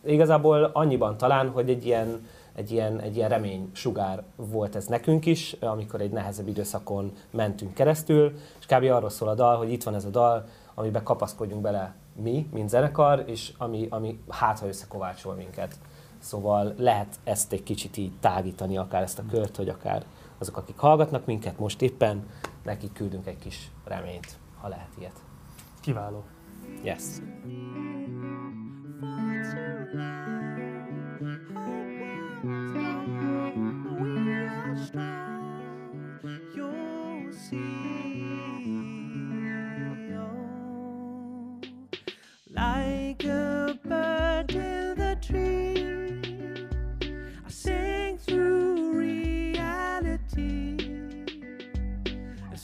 Igazából 0.06 0.70
annyiban 0.74 1.18
talán, 1.18 1.50
hogy 1.50 1.70
egy 1.70 1.86
ilyen, 1.86 2.28
egy 2.56 2.72
ilyen, 2.72 3.00
egy 3.00 3.16
ilyen 3.16 3.30
remény 3.30 3.70
sugár 3.74 4.24
volt 4.36 4.76
ez 4.76 4.86
nekünk 4.86 5.26
is, 5.26 5.56
amikor 5.60 6.02
egy 6.02 6.12
nehezebb 6.12 6.48
időszakon 6.48 7.12
mentünk 7.32 7.74
keresztül, 7.74 8.34
és 8.60 8.66
kb. 8.66 8.84
arról 8.84 9.10
szól 9.10 9.30
a 9.30 9.34
dal, 9.34 9.58
hogy 9.58 9.72
itt 9.72 9.84
van 9.84 9.96
ez 9.96 10.06
a 10.06 10.10
dal, 10.10 10.46
amiben 10.74 11.04
kapaszkodjunk 11.04 11.62
bele 11.62 11.96
mi, 12.22 12.50
mint 12.54 12.70
zenekar, 12.70 13.24
és 13.28 13.52
ami, 13.58 13.88
ami 13.90 14.20
hát, 14.30 14.60
ha 14.60 14.68
összekovácsol 14.68 15.36
minket. 15.36 15.76
Szóval 16.20 16.74
lehet 16.78 17.16
ezt 17.24 17.54
egy 17.54 17.64
kicsit 17.64 17.98
így 17.98 18.12
tágítani, 18.20 18.78
akár 18.78 19.02
ezt 19.02 19.20
a 19.20 19.24
kört, 19.30 19.56
hogy 19.56 19.70
akár 19.70 20.06
azok, 20.38 20.58
akik 20.58 20.78
hallgatnak 20.78 21.26
minket 21.26 21.60
most 21.60 21.82
éppen, 21.82 22.26
nekik 22.66 22.94
küldünk 22.94 23.28
egy 23.28 23.38
kis 23.38 23.72
reményt, 23.84 24.38
ha 24.60 24.68
lehet 24.68 24.90
ilyet. 24.98 25.24
Kiváló. 25.80 26.24
Yes. 26.84 27.04
Like 42.48 43.28
a 43.28 43.74
bird 43.84 44.85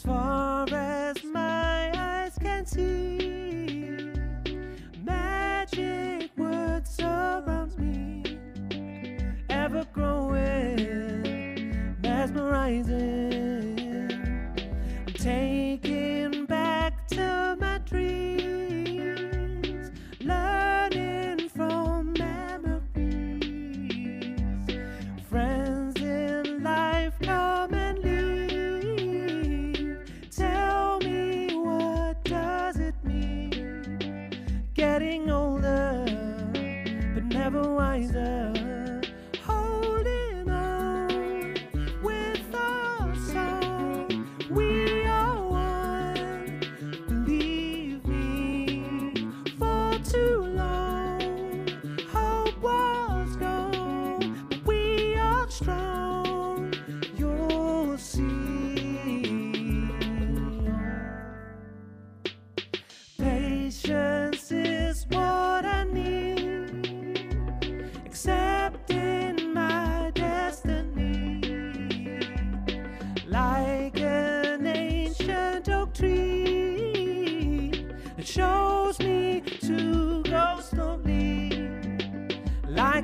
as 0.01 0.05
far 0.07 0.65
as 0.73 1.23
my 1.25 1.91
eyes 1.95 2.35
can 2.39 2.65
see. 2.65 4.09
Magic 5.03 6.31
words 6.35 6.89
surround 6.89 7.77
me, 7.77 8.39
ever 9.49 9.85
growing, 9.93 10.95
mesmerizing. 12.01 13.20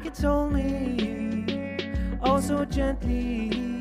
it's 0.07 0.23
only 0.23 1.03
you, 1.03 2.17
oh 2.21 2.39
so 2.39 2.63
gently. 2.63 3.76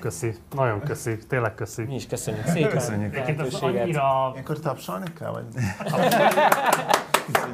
Köszi, 0.00 0.34
nagyon 0.54 0.80
köszi, 0.80 1.16
tényleg 1.28 1.54
köszi. 1.54 1.82
Mi 1.82 1.94
is 1.94 2.06
köszönjük 2.06 2.46
szépen. 2.46 2.70
Köszönjük. 2.70 3.12
Egyébként 3.14 3.38
lehetőséget. 3.38 3.82
annyira 3.82 4.30
Ilyenkor 4.32 4.58
tapsolni 4.58 5.12
kell, 5.12 5.30
vagy? 5.30 5.44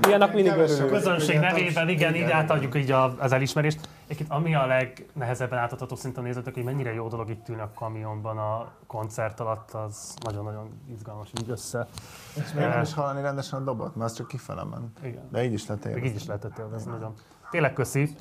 Ilyenek 0.08 0.32
mindig 0.34 0.52
A 0.52 0.56
örülünk. 0.56 0.90
közönség 0.90 1.38
nevében, 1.38 1.88
igen, 1.88 2.14
így 2.14 2.30
átadjuk 2.30 2.74
így 2.76 2.90
a, 2.90 3.14
az 3.18 3.32
elismerést. 3.32 3.88
Egyébként 4.04 4.30
ami 4.30 4.54
a 4.54 4.66
legnehezebben 4.66 5.58
átadható 5.58 5.96
szinte 5.96 6.20
a 6.20 6.22
nézőtök, 6.22 6.54
hogy 6.54 6.64
mennyire 6.64 6.92
jó 6.92 7.08
dolog 7.08 7.30
itt 7.30 7.48
ülni 7.48 7.60
a 7.60 7.70
kamionban 7.74 8.38
a 8.38 8.68
koncert 8.86 9.40
alatt, 9.40 9.70
az 9.72 10.14
nagyon-nagyon 10.24 10.80
izgalmas 10.94 11.28
így 11.40 11.50
össze. 11.50 11.86
És 12.34 12.52
még 12.52 12.66
nem 12.66 12.82
is 12.82 12.94
hallani 12.94 13.20
rendesen 13.22 13.60
a 13.60 13.64
dobot, 13.64 13.96
mert 13.96 14.10
az 14.10 14.16
csak 14.16 14.28
kifele 14.28 14.64
ment. 14.64 14.98
Igen. 15.02 15.28
De 15.30 15.44
így 15.44 15.52
is 15.52 15.66
lehet 15.66 15.84
élvezni. 15.84 16.08
így 16.08 16.14
is 16.14 16.26
lehetett 16.26 16.58
élvezni, 16.58 16.90
nagyon. 16.90 17.14
Tényleg 17.50 17.72
köszi. 17.72 18.16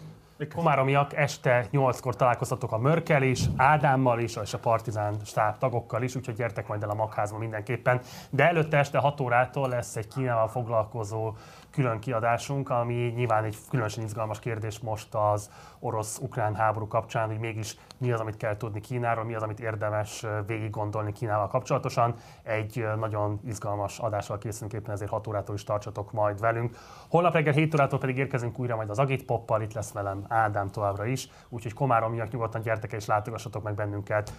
Komáromiak 0.56 1.14
este 1.14 1.68
8-kor 1.72 2.16
találkozhatok 2.16 2.72
a 2.72 2.78
Mörkel 2.78 3.24
is, 3.24 3.40
Ádámmal 3.56 4.20
is, 4.20 4.36
és 4.36 4.54
a 4.54 4.60
Partizán 4.60 5.16
stáb 5.26 5.58
tagokkal 5.58 6.04
is, 6.04 6.16
úgyhogy 6.16 6.36
gyertek 6.36 6.68
majd 6.68 6.84
el 6.84 6.90
a 6.90 6.94
Magházba 6.94 7.38
mindenképpen. 7.38 8.02
De 8.30 8.48
előtte 8.48 8.78
este 8.78 8.98
6 8.98 9.20
órától 9.20 9.70
lesz 9.70 9.96
egy 9.96 10.08
Kínával 10.08 10.48
foglalkozó 10.48 11.34
külön 11.76 12.00
kiadásunk, 12.00 12.70
ami 12.70 12.94
nyilván 12.94 13.44
egy 13.44 13.58
különösen 13.70 14.04
izgalmas 14.04 14.40
kérdés 14.40 14.80
most 14.80 15.16
az 15.16 15.50
orosz-ukrán 15.80 16.56
háború 16.56 16.88
kapcsán, 16.88 17.28
hogy 17.28 17.40
mégis 17.40 17.78
mi 17.98 18.12
az, 18.12 18.20
amit 18.20 18.38
kell 18.38 18.58
tudni 18.58 18.80
Kínáról, 18.80 19.24
mi 19.24 19.36
az, 19.36 19.44
amit 19.44 19.60
érdemes 19.60 20.26
végig 20.48 20.70
gondolni 20.70 21.12
Kínával 21.12 21.48
kapcsolatosan. 21.48 22.16
Egy 22.44 22.88
nagyon 23.00 23.40
izgalmas 23.46 24.00
adással 24.00 24.38
készülünk 24.38 24.74
éppen, 24.74 24.94
ezért 24.94 25.12
6 25.12 25.28
órától 25.28 25.56
is 25.56 25.64
tartsatok 25.64 26.12
majd 26.12 26.40
velünk. 26.40 26.76
Holnap 27.10 27.34
reggel 27.34 27.54
7 27.54 27.74
órától 27.74 28.00
pedig 28.00 28.18
érkezünk 28.18 28.60
újra 28.60 28.76
majd 28.76 28.90
az 28.90 29.00
Agit 29.00 29.26
Poppal, 29.26 29.62
itt 29.62 29.74
lesz 29.74 29.92
velem 29.92 30.26
Ádám 30.28 30.70
továbbra 30.70 31.06
is, 31.06 31.30
úgyhogy 31.50 31.74
Komárom 31.74 32.12
miatt 32.12 32.32
nyugodtan 32.32 32.62
gyertek 32.62 32.94
és 32.94 33.06
látogassatok 33.06 33.64
meg 33.64 33.74
bennünket 33.74 34.34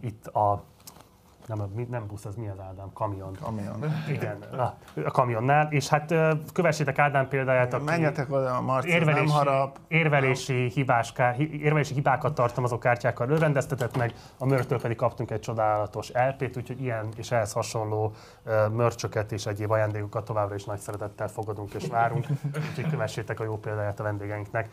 itt 0.00 0.26
a 0.26 0.64
nem, 1.48 1.86
nem 1.90 2.06
busz, 2.06 2.24
ez 2.24 2.34
mi 2.34 2.48
az 2.48 2.58
Ádám? 2.60 2.92
Kamion. 2.92 3.36
Kamion. 3.42 3.84
Igen, 4.08 4.38
a 5.04 5.10
kamionnál. 5.10 5.68
És 5.70 5.88
hát 5.88 6.14
kövessétek 6.52 6.98
Ádám 6.98 7.28
példáját, 7.28 7.74
aki 7.74 7.84
Menjetek 7.84 8.30
oda, 8.32 8.56
a 8.56 8.60
Marci, 8.60 8.88
az 8.88 8.98
nem 8.98 9.08
érvelési, 9.08 9.32
harap. 9.32 9.78
érvelési, 9.88 10.70
hibáská, 10.74 11.30
hi- 11.30 11.62
érvelési 11.62 11.94
hibákat 11.94 12.34
tartalmazó 12.34 12.78
kártyákkal 12.78 13.30
örvendeztetett 13.30 13.96
meg, 13.96 14.14
a 14.38 14.46
mörtől 14.46 14.80
pedig 14.80 14.96
kaptunk 14.96 15.30
egy 15.30 15.40
csodálatos 15.40 16.10
LP-t, 16.12 16.56
úgyhogy 16.56 16.82
ilyen 16.82 17.08
és 17.16 17.30
ehhez 17.30 17.52
hasonló 17.52 18.12
mörcsöket 18.72 19.32
és 19.32 19.46
egyéb 19.46 19.70
ajándékokat 19.70 20.24
továbbra 20.24 20.54
is 20.54 20.64
nagy 20.64 20.78
szeretettel 20.78 21.28
fogadunk 21.28 21.74
és 21.74 21.86
várunk, 21.86 22.26
úgyhogy 22.68 22.90
kövessétek 22.90 23.40
a 23.40 23.44
jó 23.44 23.56
példáját 23.58 24.00
a 24.00 24.02
vendégeinknek. 24.02 24.68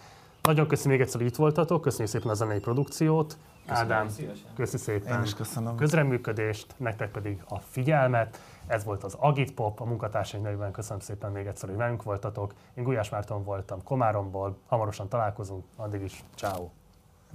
Nagyon 0.46 0.68
köszönöm 0.68 0.92
még 0.92 1.02
egyszer, 1.06 1.22
hogy 1.22 1.30
itt 1.30 1.36
voltatok, 1.36 1.82
köszönjük 1.82 2.10
szépen 2.10 2.30
a 2.30 2.34
zenei 2.34 2.60
produkciót. 2.60 3.38
Köszönöm. 3.68 3.92
Ádám, 3.92 4.10
Szívesen. 4.10 4.46
köszi 4.56 4.78
szépen. 4.78 5.18
Én 5.18 5.24
is 5.24 5.34
köszönöm. 5.34 5.76
Közreműködést, 5.76 6.74
nektek 6.78 7.12
pedig 7.12 7.42
a 7.48 7.60
figyelmet. 7.60 8.40
Ez 8.68 8.84
volt 8.84 9.04
az 9.04 9.14
Agit 9.20 9.54
Pop, 9.54 9.80
a 9.80 9.86
munkatársaink 9.86 10.46
nevében 10.46 10.72
köszönöm 10.72 11.00
szépen 11.00 11.32
még 11.32 11.46
egyszer, 11.46 11.70
hogy 11.70 11.78
velünk 11.78 12.04
voltatok. 12.04 12.54
Én 12.74 12.84
Gulyás 12.84 13.10
Márton 13.10 13.44
voltam 13.44 13.84
Komáromból, 13.84 14.58
hamarosan 14.68 15.10
találkozunk, 15.10 15.64
addig 15.76 16.02
is 16.02 16.24
ciao. 16.36 16.70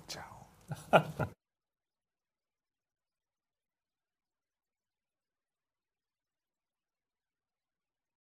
Ciao. 0.06 0.24